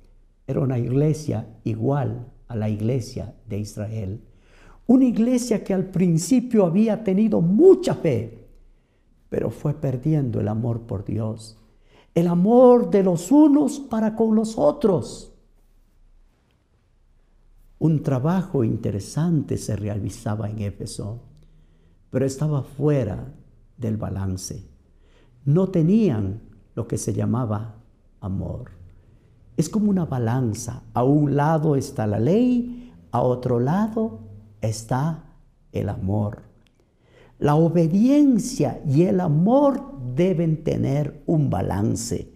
era 0.50 0.60
una 0.60 0.78
iglesia 0.78 1.46
igual 1.64 2.26
a 2.48 2.56
la 2.56 2.68
iglesia 2.68 3.34
de 3.48 3.58
Israel. 3.58 4.20
Una 4.86 5.04
iglesia 5.04 5.62
que 5.62 5.72
al 5.72 5.86
principio 5.86 6.66
había 6.66 7.04
tenido 7.04 7.40
mucha 7.40 7.94
fe, 7.94 8.48
pero 9.28 9.50
fue 9.50 9.74
perdiendo 9.74 10.40
el 10.40 10.48
amor 10.48 10.80
por 10.82 11.04
Dios, 11.04 11.56
el 12.14 12.26
amor 12.26 12.90
de 12.90 13.04
los 13.04 13.30
unos 13.30 13.78
para 13.78 14.16
con 14.16 14.34
los 14.34 14.58
otros. 14.58 15.32
Un 17.78 18.02
trabajo 18.02 18.64
interesante 18.64 19.56
se 19.56 19.76
realizaba 19.76 20.50
en 20.50 20.58
Éfeso, 20.58 21.20
pero 22.10 22.26
estaba 22.26 22.64
fuera 22.64 23.32
del 23.76 23.96
balance. 23.96 24.64
No 25.44 25.68
tenían 25.68 26.42
lo 26.74 26.88
que 26.88 26.98
se 26.98 27.14
llamaba 27.14 27.76
amor. 28.20 28.79
Es 29.60 29.68
como 29.68 29.90
una 29.90 30.06
balanza. 30.06 30.84
A 30.94 31.04
un 31.04 31.36
lado 31.36 31.76
está 31.76 32.06
la 32.06 32.18
ley, 32.18 32.94
a 33.10 33.20
otro 33.20 33.60
lado 33.60 34.20
está 34.62 35.34
el 35.70 35.90
amor. 35.90 36.44
La 37.38 37.56
obediencia 37.56 38.80
y 38.88 39.02
el 39.02 39.20
amor 39.20 39.98
deben 40.14 40.64
tener 40.64 41.22
un 41.26 41.50
balance. 41.50 42.32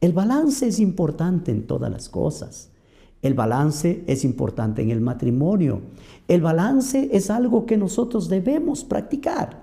El 0.00 0.12
balance 0.12 0.66
es 0.66 0.80
importante 0.80 1.52
en 1.52 1.64
todas 1.64 1.92
las 1.92 2.08
cosas. 2.08 2.72
El 3.22 3.34
balance 3.34 4.02
es 4.08 4.24
importante 4.24 4.82
en 4.82 4.90
el 4.90 5.00
matrimonio. 5.00 5.82
El 6.26 6.40
balance 6.40 7.08
es 7.12 7.30
algo 7.30 7.66
que 7.66 7.76
nosotros 7.76 8.28
debemos 8.28 8.82
practicar. 8.82 9.62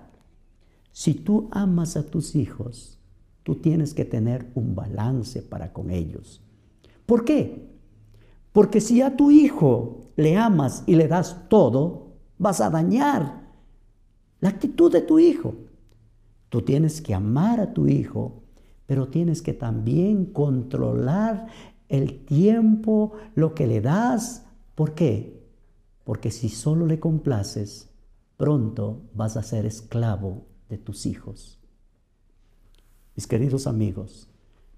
Si 0.93 1.13
tú 1.13 1.49
amas 1.51 1.97
a 1.97 2.03
tus 2.03 2.35
hijos, 2.35 2.99
tú 3.43 3.55
tienes 3.55 3.93
que 3.93 4.05
tener 4.05 4.49
un 4.55 4.75
balance 4.75 5.41
para 5.41 5.73
con 5.73 5.91
ellos. 5.91 6.41
¿Por 7.05 7.25
qué? 7.25 7.69
Porque 8.51 8.81
si 8.81 9.01
a 9.01 9.15
tu 9.15 9.31
hijo 9.31 10.01
le 10.15 10.37
amas 10.37 10.83
y 10.85 10.95
le 10.95 11.07
das 11.07 11.49
todo, 11.49 12.13
vas 12.37 12.61
a 12.61 12.69
dañar 12.69 13.45
la 14.39 14.49
actitud 14.49 14.91
de 14.91 15.01
tu 15.01 15.19
hijo. 15.19 15.55
Tú 16.49 16.61
tienes 16.61 17.01
que 17.01 17.13
amar 17.13 17.59
a 17.59 17.73
tu 17.73 17.87
hijo, 17.87 18.43
pero 18.85 19.07
tienes 19.07 19.41
que 19.41 19.53
también 19.53 20.25
controlar 20.25 21.47
el 21.89 22.25
tiempo, 22.25 23.13
lo 23.35 23.53
que 23.53 23.67
le 23.67 23.81
das. 23.81 24.45
¿Por 24.75 24.93
qué? 24.93 25.43
Porque 26.03 26.31
si 26.31 26.49
solo 26.49 26.85
le 26.85 26.99
complaces, 26.99 27.89
pronto 28.37 29.01
vas 29.13 29.37
a 29.37 29.43
ser 29.43 29.65
esclavo 29.65 30.45
de 30.69 30.77
tus 30.77 31.05
hijos. 31.05 31.59
Mis 33.15 33.27
queridos 33.27 33.65
amigos, 33.65 34.29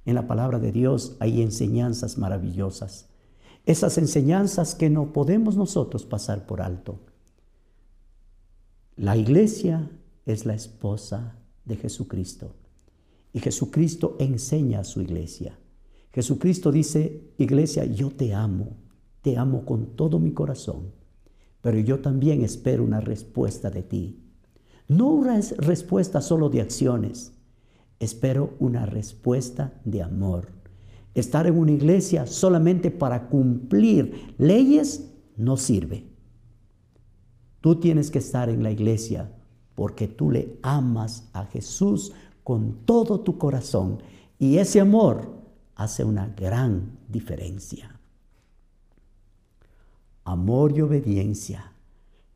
en 0.08 0.16
la 0.16 0.26
palabra 0.26 0.58
de 0.58 0.72
Dios 0.72 1.18
hay 1.20 1.42
enseñanzas 1.42 2.18
maravillosas. 2.18 3.10
Esas 3.66 3.98
enseñanzas 3.98 4.74
que 4.74 4.90
no 4.90 5.12
podemos 5.12 5.58
nosotros 5.58 6.06
pasar 6.06 6.46
por 6.46 6.62
alto. 6.62 7.02
La 8.96 9.18
iglesia 9.18 9.92
es 10.26 10.46
la 10.46 10.56
esposa 10.56 11.36
de 11.66 11.76
Jesucristo. 11.76 12.56
Y 13.34 13.42
Jesucristo 13.42 14.16
enseña 14.18 14.80
a 14.80 14.86
su 14.86 15.02
iglesia. 15.02 15.60
Jesucristo 16.14 16.72
dice, 16.72 17.34
iglesia, 17.38 17.84
yo 17.84 18.10
te 18.10 18.34
amo, 18.34 18.78
te 19.22 19.38
amo 19.38 19.66
con 19.66 19.88
todo 19.98 20.20
mi 20.20 20.32
corazón, 20.32 20.94
pero 21.62 21.80
yo 21.80 22.00
también 22.00 22.44
espero 22.44 22.82
una 22.82 23.02
respuesta 23.02 23.70
de 23.70 23.84
ti. 23.84 24.24
No 24.88 25.10
una 25.10 25.42
respuesta 25.58 26.22
solo 26.22 26.50
de 26.50 26.62
acciones, 26.62 27.34
espero 28.00 28.56
una 28.60 28.86
respuesta 28.86 29.74
de 29.86 30.04
amor. 30.04 30.50
Estar 31.14 31.48
en 31.48 31.58
una 31.58 31.72
iglesia 31.72 32.28
solamente 32.28 32.92
para 32.92 33.28
cumplir 33.28 34.36
leyes 34.38 35.10
no 35.36 35.58
sirve. 35.58 36.06
Tú 37.62 37.80
tienes 37.80 38.12
que 38.12 38.20
estar 38.20 38.50
en 38.50 38.64
la 38.64 38.72
iglesia 38.72 39.32
porque 39.76 40.08
tú 40.08 40.32
le 40.32 40.60
amas 40.62 41.30
a 41.34 41.46
Jesús 41.46 42.14
con 42.44 42.86
todo 42.86 43.20
tu 43.22 43.38
corazón 43.38 44.02
y 44.40 44.58
ese 44.58 44.80
amor 44.80 45.32
hace 45.76 46.04
una 46.04 46.28
gran 46.28 46.98
diferencia. 47.10 48.00
Amor 50.24 50.78
y 50.78 50.82
obediencia 50.82 51.72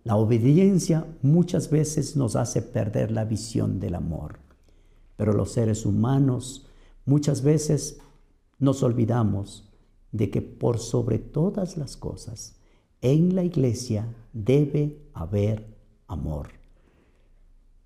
la 0.04 0.16
obediencia 0.16 1.06
muchas 1.22 1.70
veces 1.70 2.16
nos 2.16 2.36
hace 2.36 2.62
perder 2.64 3.12
la 3.12 3.24
visión 3.24 3.80
del 3.80 3.94
amor, 3.94 4.40
pero 5.22 5.34
los 5.34 5.52
seres 5.52 5.86
humanos 5.86 6.66
muchas 7.06 7.44
veces 7.44 8.00
nos 8.58 8.82
olvidamos 8.82 9.70
de 10.12 10.32
que 10.32 10.42
por 10.42 10.80
sobre 10.80 11.20
todas 11.20 11.78
las 11.78 11.96
cosas 11.96 12.56
en 13.02 13.36
la 13.36 13.44
iglesia 13.44 14.08
debe 14.34 14.98
haber 15.14 15.78
amor. 16.08 16.48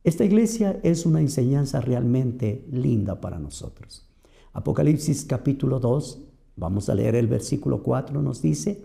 Esta 0.06 0.24
iglesia 0.24 0.80
es 0.82 1.06
una 1.06 1.20
enseñanza 1.20 1.82
realmente 1.82 2.66
linda 2.72 3.20
para 3.20 3.38
nosotros. 3.38 4.08
Apocalipsis 4.54 5.26
capítulo 5.26 5.82
2, 5.82 6.20
vamos 6.56 6.88
a 6.88 6.96
leer 6.96 7.16
el 7.16 7.28
versículo 7.28 7.84
4, 7.84 8.22
nos 8.22 8.42
dice, 8.42 8.82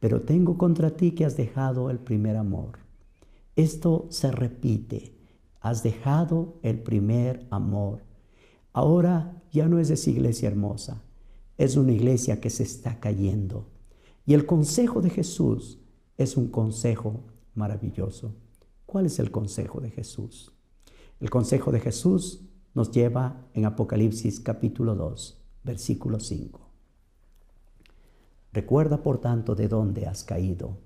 pero 0.00 0.20
tengo 0.20 0.58
contra 0.58 0.90
ti 0.90 1.12
que 1.12 1.24
has 1.24 1.38
dejado 1.38 1.88
el 1.88 1.98
primer 1.98 2.36
amor. 2.36 2.78
Esto 3.56 4.04
se 4.10 4.30
repite, 4.30 5.14
has 5.60 5.82
dejado 5.82 6.58
el 6.62 6.82
primer 6.82 7.46
amor. 7.50 8.02
Ahora 8.72 9.42
ya 9.52 9.68
no 9.68 9.78
es 9.78 9.90
esa 9.90 10.10
iglesia 10.10 10.48
hermosa, 10.48 11.02
es 11.58 11.76
una 11.76 11.92
iglesia 11.92 12.40
que 12.40 12.50
se 12.50 12.62
está 12.62 13.00
cayendo. 13.00 13.68
Y 14.26 14.34
el 14.34 14.46
consejo 14.46 15.00
de 15.00 15.10
Jesús 15.10 15.78
es 16.16 16.36
un 16.36 16.48
consejo 16.48 17.24
maravilloso. 17.54 18.34
¿Cuál 18.86 19.06
es 19.06 19.18
el 19.18 19.30
consejo 19.30 19.80
de 19.80 19.90
Jesús? 19.90 20.52
El 21.20 21.30
consejo 21.30 21.70
de 21.72 21.80
Jesús 21.80 22.42
nos 22.74 22.90
lleva 22.90 23.46
en 23.54 23.64
Apocalipsis 23.64 24.40
capítulo 24.40 24.94
2, 24.94 25.42
versículo 25.64 26.20
5. 26.20 26.60
Recuerda 28.52 29.02
por 29.02 29.20
tanto 29.20 29.54
de 29.54 29.68
dónde 29.68 30.06
has 30.06 30.24
caído 30.24 30.78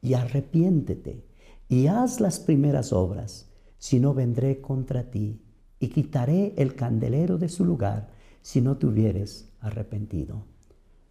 y 0.00 0.14
arrepiéntete 0.14 1.24
y 1.68 1.86
haz 1.86 2.20
las 2.20 2.40
primeras 2.40 2.92
obras, 2.92 3.50
si 3.78 4.00
no 4.00 4.14
vendré 4.14 4.60
contra 4.60 5.10
ti 5.10 5.40
y 5.78 5.88
quitaré 5.88 6.54
el 6.56 6.74
candelero 6.74 7.38
de 7.38 7.48
su 7.48 7.64
lugar 7.64 8.08
si 8.42 8.60
no 8.60 8.76
te 8.76 8.86
hubieres 8.86 9.48
arrepentido. 9.60 10.44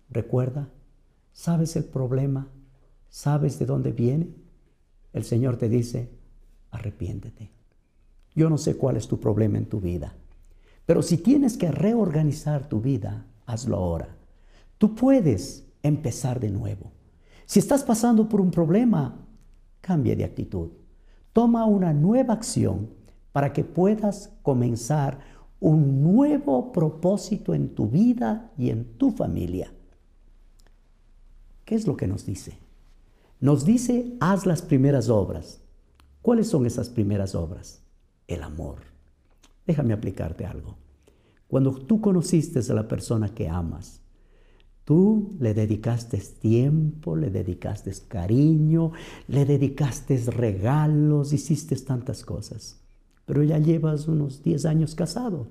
Recuerda, 0.10 0.70
¿sabes 1.34 1.76
el 1.76 1.86
problema? 1.86 2.48
¿Sabes 3.10 3.60
de 3.60 3.66
dónde 3.66 3.92
viene? 3.92 4.30
El 5.14 5.24
Señor 5.24 5.58
te 5.58 5.70
dice, 5.70 6.10
arrepiéntete. 6.72 7.50
Yo 8.36 8.50
no 8.50 8.58
sé 8.58 8.76
cuál 8.76 8.98
es 8.98 9.08
tu 9.08 9.20
problema 9.20 9.58
en 9.58 9.66
tu 9.66 9.80
vida, 9.80 10.14
pero 10.86 11.02
si 11.02 11.18
tienes 11.18 11.58
que 11.58 11.72
reorganizar 11.72 12.68
tu 12.68 12.82
vida, 12.82 13.26
hazlo 13.46 13.78
ahora. 13.78 14.16
Tú 14.78 14.94
puedes 14.94 15.66
empezar 15.84 16.40
de 16.40 16.52
nuevo. 16.52 16.92
Si 17.46 17.60
estás 17.60 17.84
pasando 17.84 18.28
por 18.28 18.42
un 18.42 18.52
problema, 18.52 19.16
cambia 19.82 20.16
de 20.16 20.24
actitud. 20.24 20.70
Toma 21.36 21.66
una 21.66 21.92
nueva 21.92 22.34
acción 22.34 22.92
para 23.34 23.52
que 23.52 23.66
puedas 23.66 24.32
comenzar 24.42 25.20
un 25.60 26.02
nuevo 26.02 26.72
propósito 26.72 27.54
en 27.54 27.76
tu 27.76 27.90
vida 27.90 28.54
y 28.58 28.70
en 28.70 28.98
tu 28.98 29.12
familia. 29.12 29.70
¿Qué 31.66 31.76
es 31.76 31.88
lo 31.88 31.98
que 31.98 32.08
nos 32.08 32.26
dice? 32.26 32.58
Nos 33.42 33.66
dice, 33.66 34.16
haz 34.22 34.46
las 34.46 34.62
primeras 34.62 35.10
obras. 35.10 35.60
¿Cuáles 36.22 36.48
son 36.48 36.66
esas 36.66 36.88
primeras 36.88 37.36
obras? 37.36 37.84
El 38.30 38.42
amor. 38.42 38.78
Déjame 39.68 39.92
aplicarte 39.92 40.46
algo. 40.46 40.78
Cuando 41.50 41.74
tú 41.76 42.00
conociste 42.00 42.60
a 42.60 42.74
la 42.74 42.88
persona 42.88 43.28
que 43.28 43.50
amas, 43.50 44.00
Tú 44.86 45.36
le 45.40 45.56
dedicaste 45.56 46.20
tiempo, 46.20 47.16
le 47.16 47.32
dedicaste 47.32 47.92
cariño, 48.08 48.92
le 49.28 49.44
dedicaste 49.44 50.16
regalos, 50.28 51.34
hiciste 51.34 51.76
tantas 51.78 52.24
cosas. 52.24 52.80
Pero 53.26 53.42
ya 53.42 53.58
llevas 53.58 54.08
unos 54.08 54.44
10 54.44 54.66
años 54.66 54.94
casado. 54.94 55.48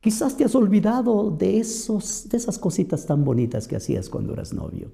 Quizás 0.00 0.36
te 0.36 0.44
has 0.44 0.54
olvidado 0.54 1.30
de, 1.30 1.58
esos, 1.58 2.28
de 2.28 2.36
esas 2.36 2.58
cositas 2.58 3.06
tan 3.06 3.24
bonitas 3.24 3.66
que 3.66 3.76
hacías 3.76 4.10
cuando 4.10 4.34
eras 4.34 4.52
novio. 4.52 4.92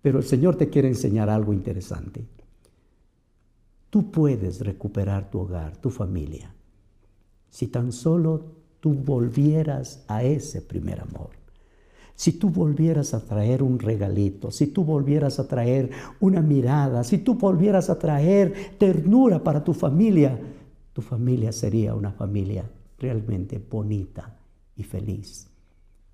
Pero 0.00 0.18
el 0.18 0.24
Señor 0.24 0.56
te 0.56 0.70
quiere 0.70 0.88
enseñar 0.88 1.28
algo 1.28 1.52
interesante. 1.52 2.26
Tú 3.90 4.10
puedes 4.10 4.60
recuperar 4.60 5.30
tu 5.30 5.40
hogar, 5.40 5.76
tu 5.76 5.90
familia, 5.90 6.54
si 7.50 7.66
tan 7.68 7.92
solo 7.92 8.64
tú 8.80 8.92
volvieras 8.92 10.04
a 10.08 10.22
ese 10.22 10.60
primer 10.60 11.00
amor. 11.00 11.43
Si 12.16 12.32
tú 12.32 12.50
volvieras 12.50 13.12
a 13.14 13.24
traer 13.24 13.62
un 13.62 13.78
regalito, 13.78 14.50
si 14.50 14.68
tú 14.68 14.84
volvieras 14.84 15.38
a 15.38 15.48
traer 15.48 15.90
una 16.20 16.40
mirada, 16.40 17.02
si 17.02 17.18
tú 17.18 17.34
volvieras 17.34 17.90
a 17.90 17.98
traer 17.98 18.76
ternura 18.78 19.42
para 19.42 19.64
tu 19.64 19.74
familia, 19.74 20.38
tu 20.92 21.02
familia 21.02 21.52
sería 21.52 21.94
una 21.94 22.12
familia 22.12 22.70
realmente 22.98 23.60
bonita 23.70 24.36
y 24.76 24.84
feliz. 24.84 25.48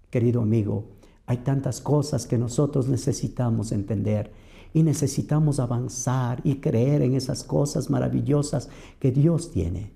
Querido 0.09 0.41
amigo, 0.41 0.85
hay 1.27 1.39
tantas 1.39 1.81
cosas 1.81 2.27
que 2.27 2.39
nosotros 2.39 2.89
necesitamos 2.89 3.71
entender 3.73 4.33
y 4.73 4.83
necesitamos 4.83 5.61
avanzar 5.61 6.41
y 6.45 6.57
creer 6.57 7.03
en 7.03 7.15
esas 7.15 7.45
cosas 7.45 7.91
maravillosas 7.91 8.69
que 8.99 9.11
Dios 9.13 9.51
tiene 9.51 9.93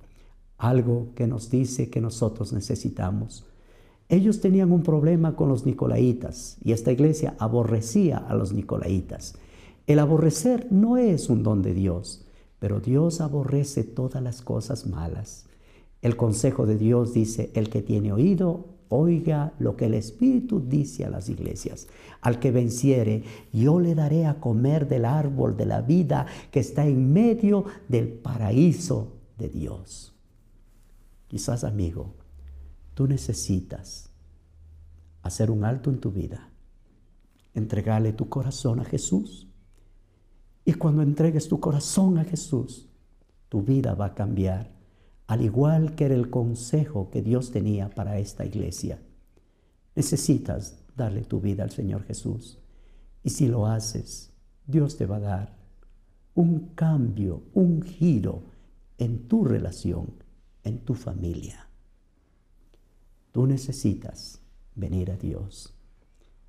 algo 0.59 1.09
que 1.15 1.27
nos 1.27 1.51
dice 1.51 1.91
que 1.91 2.01
nosotros 2.01 2.53
necesitamos. 2.53 3.45
Ellos 4.09 4.41
tenían 4.41 4.71
un 4.71 4.83
problema 4.83 5.35
con 5.35 5.49
los 5.49 5.65
nicolaitas 5.65 6.59
y 6.63 6.73
esta 6.73 6.93
iglesia 6.93 7.35
aborrecía 7.39 8.19
a 8.19 8.35
los 8.35 8.53
nicolaitas. 8.53 9.35
El 9.87 9.99
aborrecer 9.99 10.69
no 10.71 10.97
es 10.97 11.29
un 11.31 11.43
don 11.43 11.63
de 11.63 11.75
Dios, 11.75 12.27
pero 12.59 12.81
Dios 12.81 13.21
aborrece 13.21 13.85
todas 13.85 14.23
las 14.23 14.43
cosas 14.43 14.87
malas. 14.87 15.47
El 16.03 16.17
consejo 16.17 16.67
de 16.67 16.77
Dios 16.77 17.15
dice, 17.15 17.51
el 17.55 17.71
que 17.71 17.83
tiene 17.83 18.13
oído, 18.13 18.67
oiga 18.89 19.55
lo 19.59 19.77
que 19.77 19.87
el 19.87 19.95
Espíritu 19.95 20.61
dice 20.61 21.05
a 21.05 21.11
las 21.11 21.29
iglesias. 21.29 21.89
Al 22.21 22.39
que 22.39 22.51
venciere, 22.51 23.25
yo 23.53 23.81
le 23.81 23.95
daré 23.95 24.27
a 24.27 24.41
comer 24.41 24.87
del 24.87 25.05
árbol 25.05 25.57
de 25.57 25.67
la 25.67 25.81
vida 25.81 26.27
que 26.51 26.61
está 26.61 26.87
en 26.87 27.13
medio 27.13 27.65
del 27.89 28.09
paraíso 28.09 29.13
de 29.39 29.49
Dios. 29.49 30.15
Quizás, 31.27 31.65
amigo, 31.65 32.15
tú 32.95 33.07
necesitas 33.07 34.11
hacer 35.23 35.51
un 35.51 35.65
alto 35.65 35.91
en 35.91 35.99
tu 36.01 36.11
vida, 36.11 36.51
entregarle 37.55 38.13
tu 38.13 38.29
corazón 38.29 38.81
a 38.81 38.85
Jesús. 38.85 39.49
Y 40.65 40.75
cuando 40.75 41.03
entregues 41.03 41.49
tu 41.49 41.61
corazón 41.61 42.19
a 42.19 42.25
Jesús, 42.25 42.89
tu 43.49 43.63
vida 43.63 43.95
va 43.95 44.07
a 44.07 44.15
cambiar, 44.15 44.73
al 45.27 45.43
igual 45.43 45.95
que 45.95 46.07
era 46.07 46.15
el 46.15 46.31
consejo 46.31 47.11
que 47.11 47.23
Dios 47.23 47.51
tenía 47.51 47.91
para 47.91 48.19
esta 48.19 48.45
iglesia. 48.45 49.01
Necesitas 49.95 50.83
darle 50.97 51.23
tu 51.23 51.41
vida 51.41 51.63
al 51.63 51.71
Señor 51.71 52.05
Jesús. 52.05 52.59
Y 53.23 53.31
si 53.31 53.47
lo 53.47 53.67
haces, 53.67 54.33
Dios 54.67 54.97
te 54.97 55.07
va 55.07 55.17
a 55.17 55.21
dar 55.21 55.57
un 56.35 56.71
cambio, 56.75 57.43
un 57.55 57.83
giro 57.83 58.43
en 58.99 59.29
tu 59.29 59.45
relación 59.45 60.25
en 60.65 60.79
tu 60.79 60.95
familia. 60.95 61.64
Tú 63.35 63.49
necesitas 63.49 64.41
venir 64.77 65.11
a 65.11 65.17
Dios. 65.17 65.75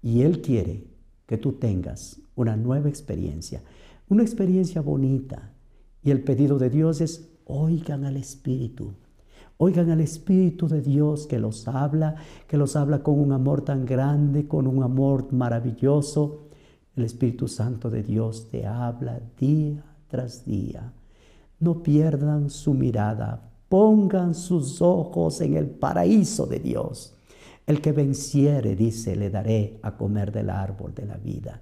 Y 0.04 0.22
Él 0.22 0.44
quiere 0.44 0.86
que 1.26 1.40
tú 1.40 1.54
tengas 1.54 2.22
una 2.36 2.56
nueva 2.58 2.90
experiencia, 2.90 3.64
una 4.08 4.22
experiencia 4.22 4.82
bonita. 4.82 5.52
Y 6.04 6.12
el 6.12 6.24
pedido 6.24 6.60
de 6.60 6.70
Dios 6.70 7.02
es, 7.02 7.28
oigan 7.46 8.06
al 8.06 8.18
Espíritu. 8.18 8.94
Oigan 9.58 9.90
al 9.90 10.00
Espíritu 10.00 10.68
de 10.68 10.84
Dios 10.84 11.26
que 11.26 11.40
los 11.40 11.68
habla, 11.68 12.18
que 12.48 12.56
los 12.56 12.76
habla 12.76 13.02
con 13.02 13.20
un 13.20 13.32
amor 13.32 13.64
tan 13.64 13.84
grande, 13.84 14.48
con 14.48 14.68
un 14.68 14.84
amor 14.84 15.34
maravilloso. 15.34 16.50
El 16.96 17.06
Espíritu 17.06 17.48
Santo 17.48 17.90
de 17.90 18.04
Dios 18.04 18.48
te 18.52 18.68
habla 18.68 19.20
día 19.40 19.84
tras 20.08 20.46
día. 20.46 20.94
No 21.60 21.82
pierdan 21.82 22.52
su 22.52 22.76
mirada 22.76 23.55
pongan 23.70 24.34
sus 24.34 24.82
ojos 24.82 25.42
en 25.42 25.56
el 25.56 25.68
paraíso 25.68 26.46
de 26.46 26.60
Dios. 26.60 27.14
El 27.66 27.82
que 27.82 27.92
venciere, 27.92 28.76
dice, 28.76 29.16
le 29.16 29.30
daré 29.30 29.80
a 29.82 29.98
comer 29.98 30.32
del 30.32 30.50
árbol 30.50 30.94
de 30.94 31.06
la 31.06 31.18
vida. 31.18 31.62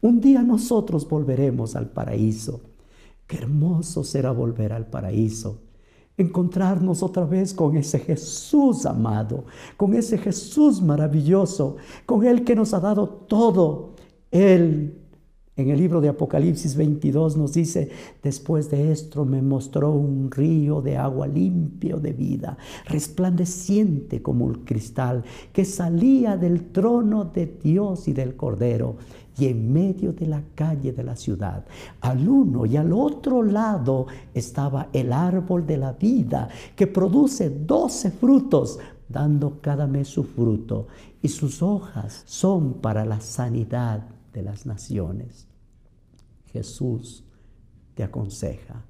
Un 0.00 0.20
día 0.20 0.42
nosotros 0.42 1.08
volveremos 1.08 1.74
al 1.74 1.88
paraíso. 1.88 2.60
Qué 3.26 3.38
hermoso 3.38 4.04
será 4.04 4.30
volver 4.30 4.72
al 4.72 4.86
paraíso. 4.86 5.60
Encontrarnos 6.16 7.02
otra 7.02 7.24
vez 7.24 7.54
con 7.54 7.76
ese 7.76 7.98
Jesús 8.00 8.86
amado, 8.86 9.44
con 9.76 9.94
ese 9.94 10.18
Jesús 10.18 10.82
maravilloso, 10.82 11.76
con 12.06 12.26
el 12.26 12.44
que 12.44 12.54
nos 12.54 12.74
ha 12.74 12.80
dado 12.80 13.08
todo. 13.08 13.94
Él 14.30 15.07
en 15.58 15.70
el 15.70 15.78
libro 15.78 16.00
de 16.00 16.08
Apocalipsis 16.08 16.76
22 16.76 17.36
nos 17.36 17.52
dice, 17.52 17.90
después 18.22 18.70
de 18.70 18.92
esto 18.92 19.24
me 19.24 19.42
mostró 19.42 19.90
un 19.90 20.30
río 20.30 20.80
de 20.80 20.96
agua 20.96 21.26
limpio 21.26 21.98
de 21.98 22.12
vida, 22.12 22.56
resplandeciente 22.86 24.22
como 24.22 24.48
el 24.48 24.60
cristal, 24.60 25.24
que 25.52 25.64
salía 25.64 26.36
del 26.36 26.70
trono 26.70 27.24
de 27.24 27.58
Dios 27.60 28.06
y 28.06 28.12
del 28.12 28.36
Cordero 28.36 28.98
y 29.36 29.46
en 29.46 29.72
medio 29.72 30.12
de 30.12 30.26
la 30.26 30.44
calle 30.54 30.92
de 30.92 31.02
la 31.02 31.16
ciudad. 31.16 31.64
Al 32.02 32.28
uno 32.28 32.64
y 32.64 32.76
al 32.76 32.92
otro 32.92 33.42
lado 33.42 34.06
estaba 34.32 34.88
el 34.92 35.12
árbol 35.12 35.66
de 35.66 35.76
la 35.76 35.92
vida 35.92 36.48
que 36.76 36.86
produce 36.86 37.50
doce 37.50 38.12
frutos, 38.12 38.78
dando 39.08 39.58
cada 39.60 39.88
mes 39.88 40.06
su 40.06 40.22
fruto, 40.22 40.86
y 41.20 41.26
sus 41.26 41.62
hojas 41.62 42.22
son 42.26 42.74
para 42.74 43.04
la 43.04 43.20
sanidad 43.20 44.06
de 44.32 44.42
las 44.42 44.66
naciones. 44.66 45.47
Jesús 46.58 47.24
te 47.94 48.02
aconseja 48.02 48.84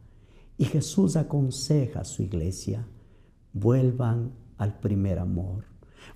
y 0.57 0.65
Jesús 0.65 1.17
aconseja 1.17 2.01
a 2.01 2.05
su 2.05 2.23
iglesia, 2.23 2.87
vuelvan 3.53 4.33
al 4.57 4.81
primer 4.81 5.19
amor, 5.19 5.65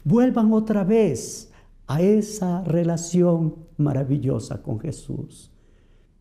vuelvan 0.02 0.50
otra 0.54 0.82
vez 0.82 1.52
a 1.86 2.00
esa 2.00 2.64
relación 2.64 3.66
maravillosa 3.76 4.62
con 4.62 4.80
Jesús. 4.80 5.52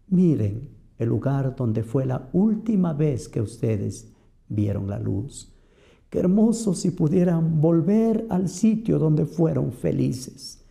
Miren 0.09 0.69
el 0.97 1.07
lugar 1.07 1.55
donde 1.55 1.83
fue 1.83 2.05
la 2.05 2.29
última 2.33 2.91
vez 2.91 3.29
que 3.29 3.39
ustedes 3.39 4.11
vieron 4.49 4.89
la 4.89 4.99
luz. 4.99 5.55
Qué 6.09 6.19
hermoso 6.19 6.73
si 6.73 6.91
pudieran 6.91 7.61
volver 7.61 8.27
al 8.29 8.49
sitio 8.49 8.99
donde 8.99 9.25
fueron 9.25 9.71
felices, 9.71 10.65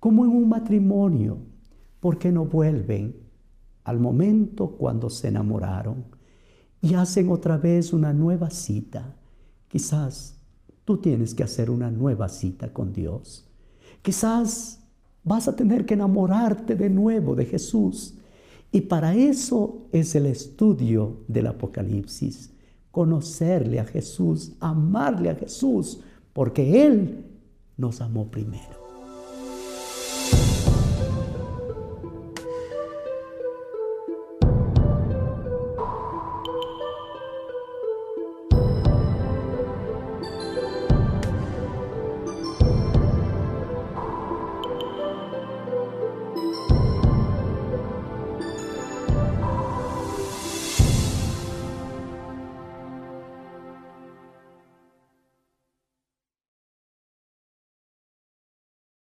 como 0.00 0.24
en 0.24 0.32
un 0.32 0.48
matrimonio. 0.48 1.38
¿Por 2.00 2.18
qué 2.18 2.32
no 2.32 2.44
vuelven 2.46 3.19
al 3.90 4.00
momento 4.00 4.70
cuando 4.70 5.10
se 5.10 5.28
enamoraron 5.28 6.04
y 6.80 6.94
hacen 6.94 7.30
otra 7.30 7.58
vez 7.58 7.92
una 7.92 8.12
nueva 8.12 8.50
cita 8.50 9.16
quizás 9.70 10.34
tú 10.84 10.98
tienes 10.98 11.34
que 11.34 11.44
hacer 11.44 11.70
una 11.70 11.90
nueva 11.90 12.28
cita 12.28 12.72
con 12.72 12.92
Dios. 12.92 13.46
Quizás 14.02 14.80
vas 15.22 15.48
a 15.48 15.54
tener 15.54 15.86
que 15.86 15.94
enamorarte 15.94 16.74
de 16.74 16.90
nuevo 16.90 17.34
de 17.34 17.46
Jesús. 17.46 18.14
Y 18.72 18.82
para 18.82 19.14
eso 19.14 19.86
es 19.92 20.14
el 20.14 20.26
estudio 20.26 21.20
del 21.28 21.46
Apocalipsis. 21.46 22.52
Conocerle 22.90 23.78
a 23.78 23.84
Jesús, 23.84 24.52
amarle 24.58 25.30
a 25.30 25.36
Jesús, 25.36 26.00
porque 26.32 26.84
Él 26.84 27.24
nos 27.76 28.00
amó 28.00 28.30
primero. 28.30 28.79